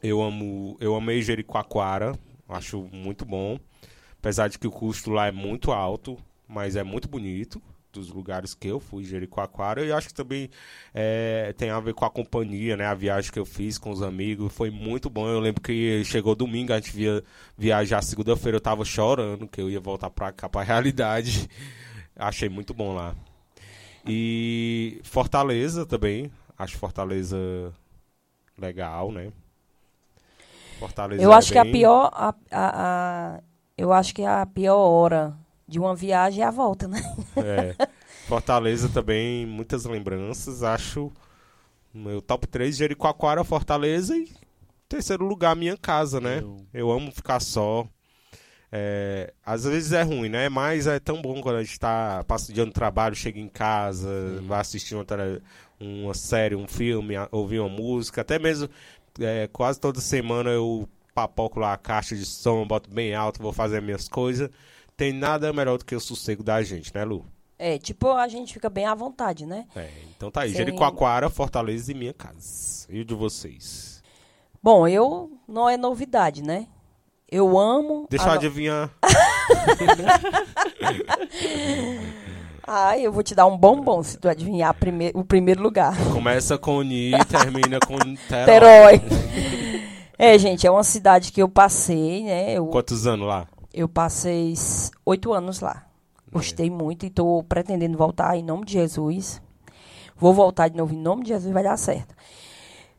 eu 0.00 0.22
amo, 0.22 0.76
eu 0.80 0.94
amei 0.94 1.20
Jericoacoara, 1.20 2.12
acho 2.52 2.82
muito 2.92 3.24
bom. 3.24 3.58
Apesar 4.18 4.48
de 4.48 4.58
que 4.58 4.66
o 4.66 4.70
custo 4.70 5.10
lá 5.10 5.26
é 5.26 5.32
muito 5.32 5.72
alto, 5.72 6.16
mas 6.46 6.76
é 6.76 6.82
muito 6.82 7.08
bonito 7.08 7.60
dos 7.92 8.08
lugares 8.08 8.54
que 8.54 8.68
eu 8.68 8.80
fui, 8.80 9.04
Jericoacoara. 9.04 9.84
E 9.84 9.92
acho 9.92 10.08
que 10.08 10.14
também 10.14 10.48
é, 10.94 11.52
tem 11.56 11.70
a 11.70 11.78
ver 11.78 11.94
com 11.94 12.04
a 12.04 12.10
companhia, 12.10 12.76
né? 12.76 12.86
A 12.86 12.94
viagem 12.94 13.30
que 13.30 13.38
eu 13.38 13.44
fiz 13.44 13.78
com 13.78 13.90
os 13.90 14.02
amigos 14.02 14.52
foi 14.52 14.70
muito 14.70 15.10
bom. 15.10 15.28
Eu 15.28 15.40
lembro 15.40 15.60
que 15.60 16.02
chegou 16.04 16.34
domingo, 16.34 16.72
a 16.72 16.76
gente 16.76 16.92
via 16.94 17.22
viajar 17.56 18.02
segunda-feira, 18.02 18.56
eu 18.56 18.60
tava 18.60 18.84
chorando 18.84 19.46
que 19.46 19.60
eu 19.60 19.70
ia 19.70 19.80
voltar 19.80 20.10
pra 20.10 20.32
cá, 20.32 20.48
pra 20.48 20.62
realidade. 20.64 21.48
Achei 22.16 22.48
muito 22.48 22.74
bom 22.74 22.94
lá. 22.94 23.14
E 24.06 25.00
Fortaleza 25.04 25.86
também. 25.86 26.30
Acho 26.58 26.78
Fortaleza 26.78 27.72
legal, 28.58 29.12
né? 29.12 29.32
Fortaleza 30.78 31.22
Eu 31.22 31.32
é 31.32 31.36
acho 31.36 31.52
que 31.52 31.58
a 31.58 31.62
bem- 31.64 31.72
pior. 31.72 32.10
A, 32.12 32.28
a- 32.28 32.34
a- 33.36 33.40
eu 33.76 33.92
acho 33.92 34.14
que 34.14 34.24
a 34.24 34.44
pior 34.46 34.76
hora 34.78 35.34
de 35.66 35.78
uma 35.78 35.94
viagem 35.94 36.42
é 36.42 36.46
a 36.46 36.50
volta, 36.50 36.86
né? 36.88 37.00
É. 37.36 37.74
Fortaleza 38.28 38.88
também, 38.88 39.46
muitas 39.46 39.84
lembranças. 39.84 40.62
Acho 40.62 41.10
meu 41.92 42.22
top 42.22 42.46
3, 42.46 42.76
Jericoacoara, 42.76 43.44
Fortaleza 43.44 44.16
e 44.16 44.30
terceiro 44.88 45.24
lugar, 45.24 45.54
minha 45.56 45.76
casa, 45.76 46.20
né? 46.20 46.38
Eu- 46.40 46.66
Eu 46.72 46.90
amo 46.90 47.10
ficar 47.10 47.40
só. 47.40 47.86
É, 48.74 49.32
às 49.44 49.64
vezes 49.64 49.92
é 49.92 50.02
ruim, 50.02 50.28
né? 50.30 50.48
Mas 50.48 50.86
é 50.86 50.98
tão 50.98 51.20
bom 51.20 51.40
quando 51.42 51.56
a 51.56 51.64
gente 51.64 51.78
tá, 51.78 52.24
passa 52.26 52.50
o 52.50 52.54
dia 52.54 52.64
no 52.64 52.72
trabalho, 52.72 53.14
chega 53.14 53.38
em 53.38 53.48
casa, 53.48 54.40
vai 54.46 54.60
assistir 54.60 54.94
uma, 54.94 55.04
uma 55.78 56.14
série, 56.14 56.54
um 56.56 56.66
filme, 56.66 57.14
ouvir 57.30 57.60
uma 57.60 57.68
música. 57.68 58.22
Até 58.22 58.38
mesmo 58.38 58.68
é, 59.20 59.48
quase 59.52 59.80
toda 59.80 60.00
semana 60.00 60.50
eu 60.50 60.88
papoco 61.14 61.60
lá 61.60 61.72
a 61.72 61.76
caixa 61.76 62.16
de 62.16 62.24
som, 62.24 62.66
boto 62.66 62.90
bem 62.90 63.14
alto, 63.14 63.42
vou 63.42 63.52
fazer 63.52 63.82
minhas 63.82 64.08
coisas. 64.08 64.50
Tem 64.96 65.12
nada 65.12 65.52
melhor 65.52 65.78
do 65.78 65.84
que 65.84 65.94
o 65.94 66.00
sossego 66.00 66.42
da 66.42 66.62
gente, 66.62 66.94
né, 66.94 67.04
Lu? 67.04 67.24
É, 67.58 67.78
tipo, 67.78 68.10
a 68.10 68.26
gente 68.28 68.52
fica 68.52 68.68
bem 68.68 68.86
à 68.86 68.94
vontade, 68.94 69.46
né? 69.46 69.66
É, 69.76 69.88
então 70.16 70.30
tá 70.30 70.42
aí. 70.42 70.50
Sim. 70.50 70.56
Jericoacoara, 70.56 71.30
Fortaleza 71.30 71.92
e 71.92 71.94
minha 71.94 72.12
casa. 72.12 72.86
E 72.88 73.00
o 73.00 73.04
de 73.04 73.14
vocês? 73.14 74.02
Bom, 74.62 74.86
eu 74.88 75.38
não 75.46 75.68
é 75.68 75.76
novidade, 75.76 76.42
né? 76.42 76.66
Eu 77.30 77.58
amo. 77.58 78.06
Deixa 78.10 78.26
a 78.26 78.28
eu 78.28 78.34
adivinhar. 78.34 78.90
Ai, 82.66 83.02
eu 83.02 83.12
vou 83.12 83.22
te 83.22 83.34
dar 83.34 83.46
um 83.46 83.56
bombom 83.56 84.02
se 84.02 84.18
tu 84.18 84.28
adivinhar 84.28 84.74
o 85.14 85.24
primeiro 85.24 85.62
lugar. 85.62 85.96
Começa 86.12 86.56
com 86.56 86.80
Ni 86.82 87.12
e 87.12 87.24
termina 87.26 87.78
com 87.80 87.96
Niterói. 87.98 88.46
Terói. 89.00 89.02
É, 90.16 90.38
gente, 90.38 90.66
é 90.66 90.70
uma 90.70 90.84
cidade 90.84 91.32
que 91.32 91.42
eu 91.42 91.48
passei, 91.48 92.22
né? 92.24 92.52
Eu, 92.52 92.66
Quantos 92.68 93.06
anos 93.06 93.26
lá? 93.26 93.46
eu 93.74 93.88
passei 93.88 94.54
oito 95.04 95.32
anos 95.32 95.60
lá. 95.60 95.86
Gostei 96.30 96.70
muito 96.70 97.04
e 97.04 97.10
tô 97.10 97.42
pretendendo 97.48 97.98
voltar 97.98 98.36
em 98.36 98.42
nome 98.44 98.64
de 98.64 98.74
Jesus. 98.74 99.42
Vou 100.16 100.32
voltar 100.32 100.68
de 100.68 100.76
novo 100.76 100.94
em 100.94 100.98
nome 100.98 101.24
de 101.24 101.30
Jesus, 101.30 101.52
vai 101.52 101.64
dar 101.64 101.76
certo. 101.76 102.14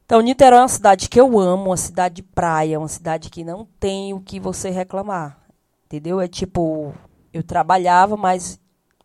Então, 0.06 0.20
Niterói 0.20 0.60
é 0.60 0.62
uma 0.64 0.68
cidade 0.68 1.08
que 1.08 1.20
eu 1.20 1.40
amo, 1.40 1.68
uma 1.68 1.78
cidade 1.78 2.16
de 2.16 2.24
praia, 2.24 2.78
uma 2.78 2.90
cidade 2.90 3.30
que 3.30 3.44
não 3.46 3.66
tem 3.80 4.14
o 4.14 4.20
que 4.20 4.40
você 4.40 4.70
reclamar. 4.70 5.40
Entendeu? 5.86 6.20
É 6.20 6.28
tipo, 6.28 6.94
eu 7.32 7.42
trabalhava, 7.42 8.18
mas 8.18 8.60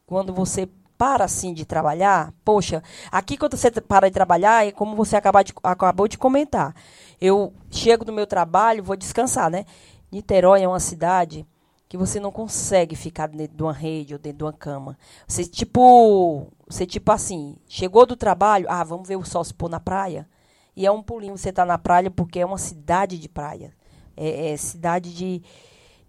quando 0.09 0.35
você 0.35 0.69
para 0.99 1.25
assim 1.27 1.55
de 1.55 1.67
trabalhar, 1.67 2.35
poxa, 2.45 2.83
aqui 3.13 3.39
quando 3.39 3.57
você 3.57 3.71
para 3.71 4.09
de 4.09 4.15
trabalhar, 4.15 4.67
é 4.67 4.73
como 4.73 4.97
você 4.97 5.17
acabar 5.17 5.45
de- 5.45 5.55
acabou 5.63 6.09
de 6.09 6.19
comentar. 6.19 6.75
Eu 7.21 7.53
chego 7.71 8.05
do 8.05 8.13
meu 8.13 8.27
trabalho, 8.27 8.83
vou 8.83 8.97
descansar, 8.97 9.51
né? 9.51 9.67
Niterói 10.11 10.63
é 10.63 10.69
uma 10.69 10.81
cidade 10.81 11.47
que 11.89 11.97
você 11.97 12.21
não 12.21 12.33
consegue 12.33 12.97
ficar 12.97 13.29
dentro 13.29 13.57
de 13.57 13.63
uma 13.63 13.73
rede 13.73 14.15
ou 14.15 14.19
dentro 14.21 14.39
de 14.39 14.45
uma 14.45 14.53
cama. 14.53 14.99
Você 15.27 15.45
tipo, 15.47 16.49
você 16.69 16.87
tipo 16.87 17.13
assim, 17.13 17.57
chegou 17.69 18.07
do 18.07 18.17
trabalho, 18.17 18.67
ah, 18.69 18.85
vamos 18.85 19.09
ver 19.09 19.17
o 19.17 19.25
sol 19.25 19.45
se 19.45 19.55
pôr 19.55 19.71
na 19.71 19.81
praia. 19.81 20.29
E 20.77 20.87
é 20.87 20.91
um 20.93 21.03
pulinho 21.03 21.37
você 21.39 21.53
tá 21.53 21.65
na 21.65 21.79
praia 21.79 22.11
porque 22.11 22.41
é 22.41 22.47
uma 22.47 22.59
cidade 22.59 23.19
de 23.19 23.29
praia. 23.29 23.73
É, 24.17 24.53
é 24.53 24.57
cidade 24.57 25.15
de, 25.15 25.43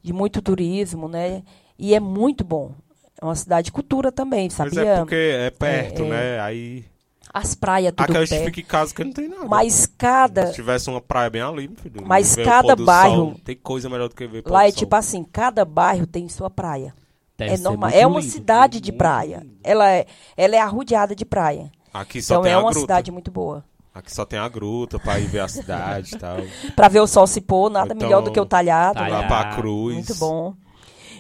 de 0.03 0.13
muito 0.13 0.41
turismo, 0.41 1.07
né? 1.07 1.43
E 1.77 1.93
é 1.93 1.99
muito 1.99 2.43
bom. 2.43 2.73
É 3.21 3.25
uma 3.25 3.35
cidade 3.35 3.65
de 3.65 3.71
cultura 3.71 4.11
também, 4.11 4.45
Mas 4.45 4.53
sabia? 4.53 4.81
é 4.93 4.97
porque 4.97 5.15
é 5.15 5.49
perto, 5.49 6.03
É, 6.03 6.05
é. 6.05 6.09
né? 6.09 6.39
Aí. 6.39 6.85
As 7.33 7.53
praias 7.53 7.91
tudo 7.91 8.03
Aquela 8.05 8.25
gente 8.25 8.29
perto. 8.39 8.45
fica 8.45 8.59
em 8.61 8.63
casa 8.63 8.95
que 8.95 9.03
não 9.03 9.11
tem 9.13 9.27
nada. 9.27 9.45
Mas 9.45 9.85
cada 9.85 10.47
Se 10.47 10.53
tivesse 10.55 10.89
uma 10.89 10.99
praia 11.01 11.29
bem 11.29 11.41
ali, 11.41 11.67
meu 11.67 11.77
filho. 11.77 12.01
Mas 12.05 12.35
cada 12.35 12.75
bairro- 12.75 13.15
sol, 13.15 13.35
tem 13.43 13.55
coisa 13.55 13.87
melhor 13.89 14.09
do 14.09 14.15
que 14.15 14.25
ver 14.25 14.43
lá 14.47 14.67
é 14.67 14.71
tipo 14.71 14.95
assim, 14.95 15.23
cada 15.23 15.63
bairro 15.63 16.07
tem 16.07 16.27
sua 16.27 16.49
praia. 16.49 16.93
Deve 17.37 17.53
é 17.53 17.57
normal. 17.59 17.89
É 17.91 18.07
uma 18.07 18.19
lindo, 18.19 18.31
cidade 18.31 18.81
de 18.81 18.91
praia. 18.91 19.41
lindo. 19.43 19.57
Ela 19.63 19.91
é, 19.91 20.05
ela 20.35 20.55
é 20.55 20.59
arrodeada 20.59 21.15
de 21.15 21.23
praia. 21.23 21.71
Aqui 21.93 22.21
só 22.21 22.35
Então 22.35 22.43
tem 22.43 22.51
é 22.51 22.55
a 22.55 22.59
uma 22.59 22.65
gruta. 22.71 22.79
cidade 22.81 23.11
muito 23.11 23.29
boa. 23.29 23.63
Aqui 23.93 24.13
só 24.13 24.25
tem 24.25 24.39
a 24.39 24.47
gruta 24.47 24.97
pra 24.97 25.19
ir 25.19 25.27
ver 25.27 25.39
a 25.41 25.47
cidade 25.47 26.15
e 26.15 26.17
tal. 26.17 26.37
Pra 26.75 26.87
ver 26.87 26.99
o 27.01 27.07
sol 27.07 27.27
se 27.27 27.41
pôr, 27.41 27.69
nada 27.69 27.93
Então, 27.93 28.07
melhor 28.07 28.21
do 28.21 28.31
que 28.31 28.39
o 28.39 28.45
talhado. 28.45 28.95
Talhado. 28.95 29.11
Lá 29.13 29.39
Ah, 29.39 29.43
pra 29.45 29.55
Cruz. 29.55 29.93
Muito 29.95 30.15
bom. 30.15 30.53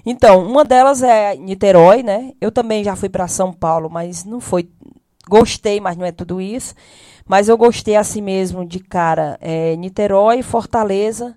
Então, 0.05 0.45
uma 0.45 0.63
delas 0.63 1.03
é 1.03 1.35
Niterói, 1.35 2.03
né? 2.03 2.33
Eu 2.39 2.51
também 2.51 2.83
já 2.83 2.95
fui 2.95 3.09
para 3.09 3.27
São 3.27 3.51
Paulo, 3.53 3.89
mas 3.89 4.23
não 4.23 4.39
foi. 4.39 4.69
Gostei, 5.27 5.79
mas 5.79 5.95
não 5.97 6.05
é 6.05 6.11
tudo 6.11 6.41
isso. 6.41 6.73
Mas 7.27 7.47
eu 7.47 7.57
gostei 7.57 7.95
assim 7.95 8.21
mesmo 8.21 8.65
de 8.65 8.79
cara, 8.79 9.37
é, 9.39 9.75
Niterói, 9.75 10.41
Fortaleza, 10.41 11.35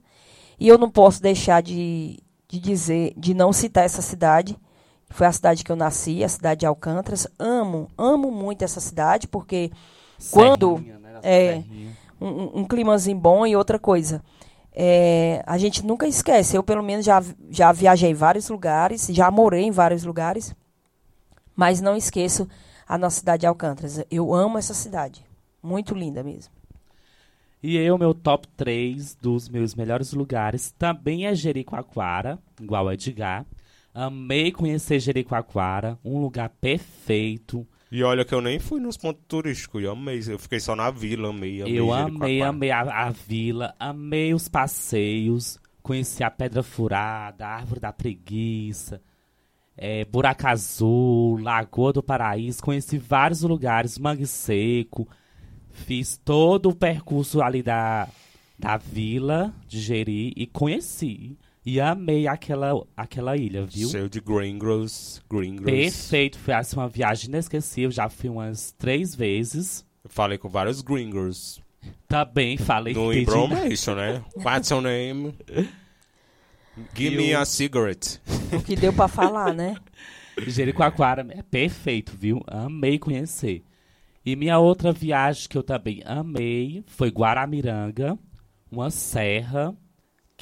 e 0.58 0.66
eu 0.68 0.78
não 0.78 0.88
posso 0.90 1.20
deixar 1.20 1.62
de, 1.62 2.18
de 2.48 2.58
dizer, 2.58 3.12
de 3.16 3.34
não 3.34 3.52
citar 3.52 3.84
essa 3.84 4.00
cidade. 4.00 4.56
Foi 5.10 5.26
a 5.26 5.32
cidade 5.32 5.62
que 5.62 5.70
eu 5.70 5.76
nasci, 5.76 6.24
a 6.24 6.28
cidade 6.28 6.60
de 6.60 6.66
Alcântaras. 6.66 7.26
Amo, 7.38 7.88
amo 7.98 8.30
muito 8.30 8.62
essa 8.62 8.80
cidade, 8.80 9.28
porque 9.28 9.70
quando 10.30 10.76
Serrinha, 10.78 10.98
né, 10.98 11.12
da 11.12 11.20
é, 11.28 11.64
um, 12.18 12.26
um- 12.26 12.50
um 12.60 12.64
climazinho 12.64 13.18
bom 13.18 13.46
e 13.46 13.54
outra 13.54 13.78
coisa. 13.78 14.22
É, 14.74 15.42
a 15.46 15.58
gente 15.58 15.84
nunca 15.84 16.06
esquece. 16.06 16.56
Eu, 16.56 16.62
pelo 16.62 16.82
menos, 16.82 17.04
já, 17.04 17.22
já 17.50 17.72
viajei 17.72 18.10
em 18.10 18.14
vários 18.14 18.48
lugares, 18.48 19.08
já 19.10 19.30
morei 19.30 19.64
em 19.64 19.70
vários 19.70 20.04
lugares, 20.04 20.54
mas 21.54 21.80
não 21.80 21.96
esqueço 21.96 22.48
a 22.88 22.96
nossa 22.96 23.20
cidade 23.20 23.40
de 23.40 23.46
Alcântaras. 23.46 24.04
Eu 24.10 24.34
amo 24.34 24.58
essa 24.58 24.74
cidade. 24.74 25.24
Muito 25.62 25.94
linda 25.94 26.22
mesmo. 26.22 26.52
E 27.62 27.76
eu, 27.76 27.96
meu 27.96 28.12
top 28.12 28.48
3 28.56 29.14
dos 29.14 29.48
meus 29.48 29.74
melhores 29.74 30.12
lugares 30.12 30.72
também 30.72 31.26
é 31.26 31.34
Jericoacoara, 31.34 32.38
igual 32.60 32.88
a 32.88 32.94
Edgar. 32.94 33.46
Amei 33.94 34.50
conhecer 34.50 34.98
Jericoacoara, 34.98 35.96
um 36.04 36.18
lugar 36.20 36.48
perfeito. 36.60 37.64
E 37.92 38.02
olha 38.02 38.24
que 38.24 38.34
eu 38.34 38.40
nem 38.40 38.58
fui 38.58 38.80
nos 38.80 38.96
pontos 38.96 39.22
turísticos, 39.28 39.82
eu 39.82 39.92
amei. 39.92 40.18
Eu 40.26 40.38
fiquei 40.38 40.58
só 40.58 40.74
na 40.74 40.90
vila, 40.90 41.28
amei, 41.28 41.60
amei. 41.60 41.78
eu 41.78 41.92
amei, 41.92 42.40
amei 42.40 42.70
a, 42.70 42.80
a 42.80 43.10
vila, 43.10 43.74
amei 43.78 44.32
os 44.32 44.48
passeios, 44.48 45.58
conheci 45.82 46.24
a 46.24 46.30
Pedra 46.30 46.62
Furada, 46.62 47.46
a 47.46 47.50
Árvore 47.50 47.80
da 47.80 47.92
Preguiça, 47.92 49.02
é, 49.76 50.06
Buraco 50.06 50.46
Azul, 50.46 51.38
Lagoa 51.42 51.92
do 51.92 52.02
Paraíso, 52.02 52.62
conheci 52.62 52.96
vários 52.96 53.42
lugares, 53.42 53.98
Mangue 53.98 54.26
Seco, 54.26 55.06
fiz 55.68 56.16
todo 56.16 56.70
o 56.70 56.74
percurso 56.74 57.42
ali 57.42 57.62
da, 57.62 58.08
da 58.58 58.78
vila 58.78 59.54
de 59.68 59.78
Jeri 59.78 60.32
e 60.34 60.46
conheci. 60.46 61.36
E 61.64 61.80
amei 61.80 62.26
aquela, 62.26 62.72
aquela 62.96 63.36
ilha, 63.36 63.64
viu? 63.64 63.88
Cheio 63.88 64.08
de 64.08 64.20
gringos, 64.20 65.22
gringos. 65.30 65.64
Perfeito, 65.64 66.38
foi 66.38 66.54
assim, 66.54 66.76
uma 66.76 66.88
viagem 66.88 67.28
inesquecível, 67.28 67.90
já 67.90 68.08
fui 68.08 68.28
umas 68.28 68.72
três 68.72 69.14
vezes. 69.14 69.86
Eu 70.02 70.10
falei 70.10 70.38
com 70.38 70.48
vários 70.48 70.80
gringos. 70.80 71.60
Também 72.08 72.56
falei 72.56 72.94
No 72.94 73.12
information, 73.12 73.94
né? 73.94 74.24
What's 74.36 74.70
your 74.70 74.82
name? 74.82 75.34
Give 76.94 77.16
me 77.16 77.30
Eu- 77.30 77.40
a 77.40 77.44
cigarette. 77.44 78.20
O 78.52 78.62
que 78.62 78.74
deu 78.76 78.92
para 78.92 79.08
falar, 79.08 79.54
né? 79.54 79.76
Jericoacoara 80.46 81.26
é 81.30 81.42
perfeito, 81.42 82.12
viu? 82.18 82.42
Amei 82.46 82.98
conhecer. 82.98 83.62
E 84.24 84.34
minha 84.34 84.58
outra 84.58 84.92
viagem 84.92 85.48
que 85.48 85.58
eu 85.58 85.62
também 85.62 86.02
amei 86.04 86.82
foi 86.86 87.08
Guaramiranga, 87.10 88.18
uma 88.70 88.90
serra, 88.90 89.76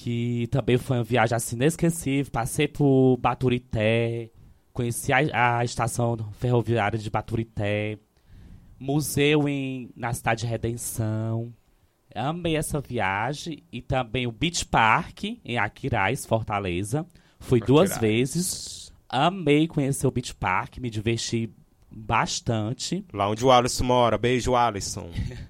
que 0.01 0.49
também 0.51 0.79
foi 0.79 0.97
uma 0.97 1.05
viagem 1.05 1.37
assim 1.37 1.57
inesquecível. 1.57 2.33
Passei 2.33 2.67
por 2.67 3.19
Baturité, 3.19 4.31
conheci 4.73 5.13
a, 5.13 5.59
a 5.59 5.63
estação 5.63 6.17
ferroviária 6.39 6.99
de 6.99 7.11
Baturité, 7.11 7.99
museu 8.79 9.47
em, 9.47 9.91
na 9.95 10.15
cidade 10.15 10.41
de 10.41 10.47
Redenção. 10.47 11.53
Amei 12.15 12.57
essa 12.57 12.81
viagem 12.81 13.63
e 13.71 13.83
também 13.83 14.27
o 14.27 14.33
Beach 14.33 14.65
Park 14.65 15.25
em 15.45 15.59
Aquiraz, 15.59 16.25
Fortaleza. 16.25 17.07
Fui 17.39 17.61
duas 17.61 17.93
Aquiraz. 17.93 18.01
vezes. 18.01 18.93
Amei 19.07 19.69
conhecer 19.69 20.07
o 20.07 20.11
Beach 20.11 20.35
Park, 20.35 20.79
me 20.79 20.89
diverti 20.89 21.51
bastante. 21.91 23.05
Lá 23.13 23.29
onde 23.29 23.45
o 23.45 23.53
Alisson 23.53 23.85
mora. 23.85 24.17
Beijo, 24.17 24.55
Alisson. 24.55 25.11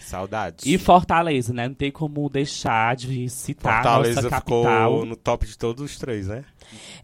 Saudades. 0.00 0.64
E 0.66 0.78
Fortaleza, 0.78 1.52
né? 1.52 1.68
Não 1.68 1.74
tem 1.74 1.90
como 1.90 2.28
deixar 2.28 2.96
de 2.96 3.28
citar 3.28 3.72
a 3.72 3.82
Fortaleza 3.82 4.22
nossa 4.22 4.36
ficou 4.36 4.64
capital. 4.64 5.04
no 5.04 5.16
top 5.16 5.46
de 5.46 5.58
todos 5.58 5.84
os 5.84 5.98
três, 5.98 6.28
né? 6.28 6.44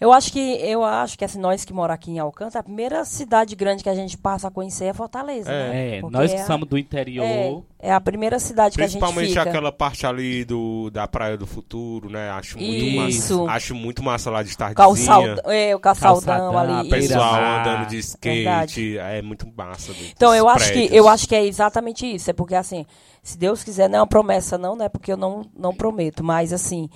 Eu 0.01 0.13
acho 0.13 0.33
que 0.33 0.39
eu 0.41 0.85
acho 0.85 1.17
que 1.19 1.25
assim, 1.25 1.39
nós 1.39 1.65
que 1.65 1.73
moramos 1.73 1.95
aqui 1.95 2.11
em 2.11 2.19
Alcântara, 2.19 2.61
a 2.61 2.63
primeira 2.63 3.05
cidade 3.05 3.55
grande 3.55 3.83
que 3.83 3.89
a 3.89 3.95
gente 3.95 4.17
passa 4.19 4.49
a 4.49 4.51
conhecer 4.51 4.87
é 4.87 4.93
Fortaleza, 4.93 5.51
É. 5.51 5.69
né? 5.69 5.97
É, 5.99 6.03
nós 6.03 6.31
que 6.33 6.39
é 6.39 6.43
a- 6.43 6.47
somos 6.47 6.69
do 6.69 6.77
interior. 6.79 7.25
É, 7.25 7.89
é 7.89 7.93
a 7.93 8.01
primeira 8.01 8.39
cidade 8.39 8.77
que 8.77 8.83
a 8.83 8.87
gente 8.87 8.99
Principalmente 9.01 9.29
fica. 9.31 9.43
aquela 9.43 9.71
parte 9.73 10.07
ali 10.07 10.45
do, 10.45 10.91
da 10.91 11.07
Praia 11.07 11.37
do 11.37 11.47
Futuro, 11.47 12.09
né? 12.11 12.31
Acho 12.31 12.59
muito 12.59 12.85
Isso. 13.11 13.41
massa. 13.45 13.53
Acho 13.57 13.75
muito 13.75 14.03
massa 14.03 14.31
lá 14.31 14.43
de 14.43 14.57
tardezinha. 14.57 14.87
Calçaldão, 14.87 15.53
é, 15.53 15.75
o 15.77 15.81
calçaldão, 15.81 16.25
Calçadão, 16.53 16.59
ali. 16.59 16.89
Isso. 16.89 16.91
Pessoal 17.09 17.35
andando 17.61 17.87
de 17.89 17.99
skate. 17.99 18.35
Verdade. 18.45 18.99
É 18.99 19.23
muito 19.23 19.47
massa. 19.57 19.93
do- 19.93 20.05
Então 20.05 20.35
eu 20.35 20.49
acho 20.49 20.73
que 20.73 20.89
eu 20.93 21.09
acho 21.09 21.29
que 21.29 21.35
é 21.35 21.45
exatamente 21.45 22.07
isso, 22.07 22.31
é 22.31 22.33
porque 22.33 22.55
assim, 22.55 22.85
se 23.23 23.39
Deus 23.39 23.63
quiser, 23.65 23.89
não 23.89 23.99
é 23.99 24.01
uma 24.01 24.07
promessa 24.07 24.57
não, 24.59 24.77
né? 24.77 24.89
Porque 24.89 25.13
eu 25.13 25.17
não 25.17 25.43
não 25.57 25.75
prometo, 25.75 26.23
mas 26.25 26.53
assim, 26.53 26.89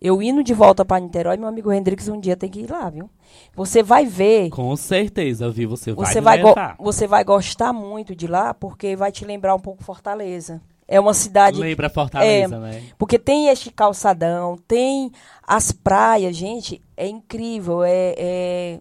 eu 0.00 0.22
indo 0.22 0.42
de 0.42 0.52
volta 0.52 0.84
para 0.84 1.00
Niterói, 1.00 1.36
meu 1.36 1.48
amigo 1.48 1.72
Hendrix 1.72 2.08
um 2.08 2.20
dia 2.20 2.36
tem 2.36 2.50
que 2.50 2.60
ir 2.60 2.70
lá, 2.70 2.90
viu? 2.90 3.08
Você 3.54 3.82
vai 3.82 4.04
ver, 4.04 4.50
Com 4.50 4.74
certeza, 4.76 5.50
viu? 5.50 5.70
Você 5.70 5.92
vai 5.92 6.06
você 6.06 6.20
vai 6.20 6.38
você 6.78 7.06
vai 7.06 7.24
gostar 7.24 7.72
muito 7.72 8.14
de 8.14 8.26
lá, 8.26 8.52
porque 8.54 8.94
vai 8.96 9.10
te 9.10 9.24
lembrar 9.24 9.54
um 9.54 9.60
pouco 9.60 9.82
Fortaleza. 9.82 10.60
É 10.88 11.00
uma 11.00 11.14
cidade 11.14 11.58
Lembra 11.60 11.90
Fortaleza, 11.90 12.54
É. 12.54 12.58
né? 12.58 12.82
Porque 12.96 13.18
tem 13.18 13.48
este 13.48 13.72
calçadão, 13.72 14.56
tem 14.68 15.10
as 15.42 15.72
praias, 15.72 16.36
gente, 16.36 16.80
é 16.96 17.08
incrível, 17.08 17.82
é, 17.82 18.14
é- 18.16 18.80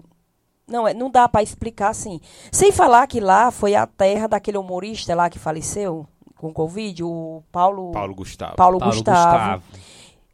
não 0.68 0.88
é, 0.88 0.94
não 0.94 1.10
dá 1.10 1.28
para 1.28 1.42
explicar 1.42 1.90
assim. 1.90 2.20
Sem 2.52 2.72
falar 2.72 3.08
que 3.08 3.20
lá 3.20 3.50
foi 3.50 3.74
a 3.74 3.88
terra 3.88 4.28
daquele 4.28 4.58
humorista 4.58 5.16
lá 5.16 5.30
que 5.32 5.40
faleceu 5.40 6.06
com 6.36 6.54
Covid, 6.54 7.04
o 7.04 7.42
Paulo 7.52 7.92
Paulo 7.92 8.14
Gustavo. 8.14 8.56
Paulo 8.56 8.78
Paulo 8.78 8.94
Gustavo. 8.94 9.64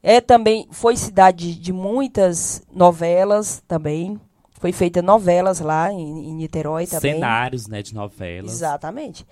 É 0.03 0.19
também 0.19 0.67
foi 0.71 0.95
cidade 0.97 1.55
de 1.55 1.71
muitas 1.71 2.63
novelas 2.71 3.63
também. 3.67 4.19
Foi 4.59 4.71
feita 4.71 5.01
novelas 5.01 5.59
lá 5.59 5.91
em, 5.91 6.29
em 6.29 6.33
Niterói 6.35 6.85
também. 6.87 7.13
Cenários, 7.15 7.67
né, 7.67 7.81
de 7.81 7.93
novelas. 7.93 8.51
Exatamente. 8.51 9.25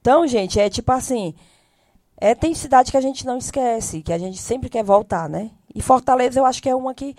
Então, 0.00 0.26
gente, 0.26 0.58
é 0.58 0.68
tipo 0.68 0.90
assim. 0.92 1.34
É, 2.18 2.34
tem 2.34 2.54
cidade 2.54 2.90
que 2.90 2.96
a 2.96 3.00
gente 3.00 3.26
não 3.26 3.36
esquece, 3.36 4.00
que 4.00 4.12
a 4.12 4.18
gente 4.18 4.38
sempre 4.38 4.68
quer 4.68 4.84
voltar, 4.84 5.28
né? 5.28 5.50
E 5.74 5.82
Fortaleza 5.82 6.38
eu 6.38 6.44
acho 6.44 6.62
que 6.62 6.68
é 6.68 6.74
uma 6.74 6.94
que, 6.94 7.16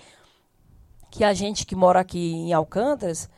que 1.10 1.22
a 1.22 1.34
gente 1.34 1.66
que 1.66 1.76
mora 1.76 2.00
aqui 2.00 2.32
em 2.32 2.52
Alcântaras 2.54 3.28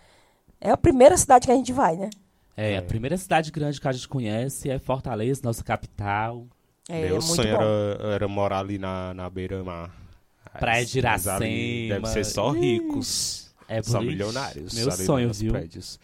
é 0.61 0.71
a 0.71 0.77
primeira 0.77 1.17
cidade 1.17 1.47
que 1.47 1.53
a 1.53 1.57
gente 1.57 1.73
vai, 1.73 1.97
né? 1.97 2.09
É, 2.57 2.75
É. 2.75 2.79
a 2.79 2.83
primeira 2.83 3.17
cidade 3.17 3.51
grande 3.51 3.81
que 3.81 3.89
a 3.89 3.93
gente 3.93 4.09
conhece 4.09 4.71
é 4.71 4.79
Fortaleza, 4.79 5.41
nossa 5.45 5.65
capital. 5.65 6.47
É, 6.89 7.03
Meu 7.03 7.11
muito 7.17 7.25
sonho 7.25 7.57
bom. 7.57 7.63
era, 7.63 8.15
era 8.15 8.29
morar 8.29 8.61
ali 8.61 8.79
na, 8.79 9.13
na 9.15 9.29
beira-mar. 9.29 9.91
Praia 10.59 10.87
de 10.87 10.99
Iracema. 10.99 11.41
Deve 11.41 12.07
ser 12.07 12.25
só 12.25 12.51
ricos. 12.51 13.55
É 13.69 13.83
só 13.83 14.01
milionários. 14.01 14.73
Meu 14.75 14.91
sonho, 14.93 15.33
viu? 15.33 15.53
prédios. 15.53 15.99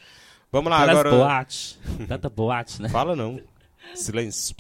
Vamos 0.50 0.70
lá, 0.70 0.82
Aquelas 0.82 1.00
agora. 1.00 1.10
boates. 1.16 1.78
Tanta 2.08 2.28
boate, 2.28 2.82
né? 2.82 2.88
Fala 2.88 3.16
não. 3.16 3.40
Silêncio. 3.94 4.54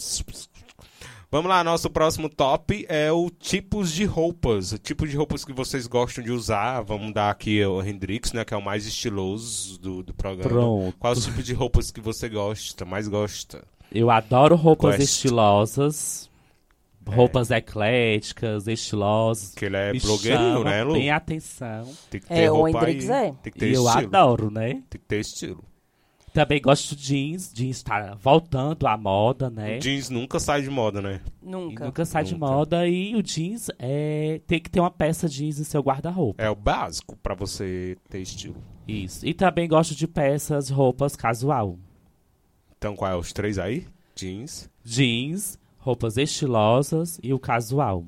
Vamos 1.30 1.48
lá, 1.48 1.64
nosso 1.64 1.88
próximo 1.88 2.28
top 2.28 2.84
é 2.88 3.10
o 3.10 3.30
tipos 3.30 3.90
de 3.90 4.04
roupas. 4.04 4.72
O 4.72 4.78
tipo 4.78 5.06
de 5.06 5.16
roupas 5.16 5.44
que 5.44 5.52
vocês 5.52 5.86
gostam 5.86 6.22
de 6.22 6.30
usar. 6.30 6.82
Vamos 6.82 7.12
dar 7.12 7.30
aqui 7.30 7.64
o 7.64 7.82
Hendrix, 7.82 8.32
né? 8.32 8.44
Que 8.44 8.54
é 8.54 8.56
o 8.56 8.62
mais 8.62 8.86
estiloso 8.86 9.78
do, 9.80 10.02
do 10.02 10.14
programa. 10.14 10.48
Pronto. 10.48 10.96
Qual 10.98 11.12
é 11.12 11.16
o 11.16 11.20
tipo 11.20 11.42
de 11.42 11.52
roupas 11.52 11.90
que 11.90 12.00
você 12.00 12.28
gosta, 12.28 12.84
mais 12.84 13.08
gosta? 13.08 13.64
Eu 13.94 14.10
adoro 14.10 14.56
roupas 14.56 14.96
Gosto. 14.96 15.02
estilosas. 15.02 16.30
Roupas 17.04 17.50
ecléticas, 17.50 18.68
estilosas. 18.68 19.54
Que 19.56 19.64
ele 19.64 19.76
é 19.76 19.92
blogueirinho, 19.92 20.62
né, 20.62 20.84
Lu? 20.84 20.92
Bem 20.92 21.10
atenção. 21.10 21.88
Tem 22.08 22.20
que 22.20 22.32
É, 22.32 22.36
ter 22.42 22.50
o 22.50 22.54
roupa 22.54 22.78
Hendrix 22.78 23.10
aí. 23.10 23.26
é. 23.28 23.32
Tem 23.42 23.52
que 23.52 23.58
ter 23.58 23.70
E 23.70 23.74
eu 23.74 23.84
estilo. 23.84 24.06
adoro, 24.06 24.50
né? 24.52 24.68
Tem 24.88 25.00
que 25.00 25.06
ter 25.06 25.18
estilo. 25.20 25.64
Também 26.32 26.62
gosto 26.62 26.94
de 26.96 27.02
jeans. 27.02 27.50
Jeans 27.52 27.82
tá 27.82 28.16
voltando 28.18 28.86
à 28.86 28.96
moda, 28.96 29.50
né? 29.50 29.76
O 29.76 29.80
jeans 29.80 30.08
nunca 30.10 30.38
sai 30.38 30.62
de 30.62 30.70
moda, 30.70 31.02
né? 31.02 31.20
E 31.42 31.50
Nunca. 31.50 31.84
nunca 31.84 32.04
sai 32.06 32.22
de 32.24 32.34
Nunca. 32.34 32.46
moda. 32.46 32.86
E 32.88 33.16
o 33.16 33.22
jeans 33.22 33.68
é... 33.80 34.40
tem 34.46 34.60
que 34.60 34.70
ter 34.70 34.78
uma 34.80 34.90
peça 34.90 35.28
jeans 35.28 35.58
em 35.58 35.64
seu 35.64 35.82
guarda-roupa. 35.82 36.40
É 36.42 36.48
o 36.48 36.54
básico 36.54 37.16
pra 37.20 37.34
você 37.34 37.96
ter 38.08 38.20
estilo. 38.20 38.56
Isso. 38.86 39.26
E 39.26 39.34
também 39.34 39.68
gosto 39.68 39.94
de 39.94 40.06
peças, 40.06 40.70
roupas 40.70 41.16
casual. 41.16 41.76
Então, 42.82 42.96
qual 42.96 43.12
é 43.12 43.14
os 43.14 43.32
três 43.32 43.60
aí? 43.60 43.86
Jeans. 44.16 44.68
Jeans, 44.82 45.56
roupas 45.78 46.16
estilosas 46.16 47.16
e 47.22 47.32
o 47.32 47.38
casual. 47.38 48.04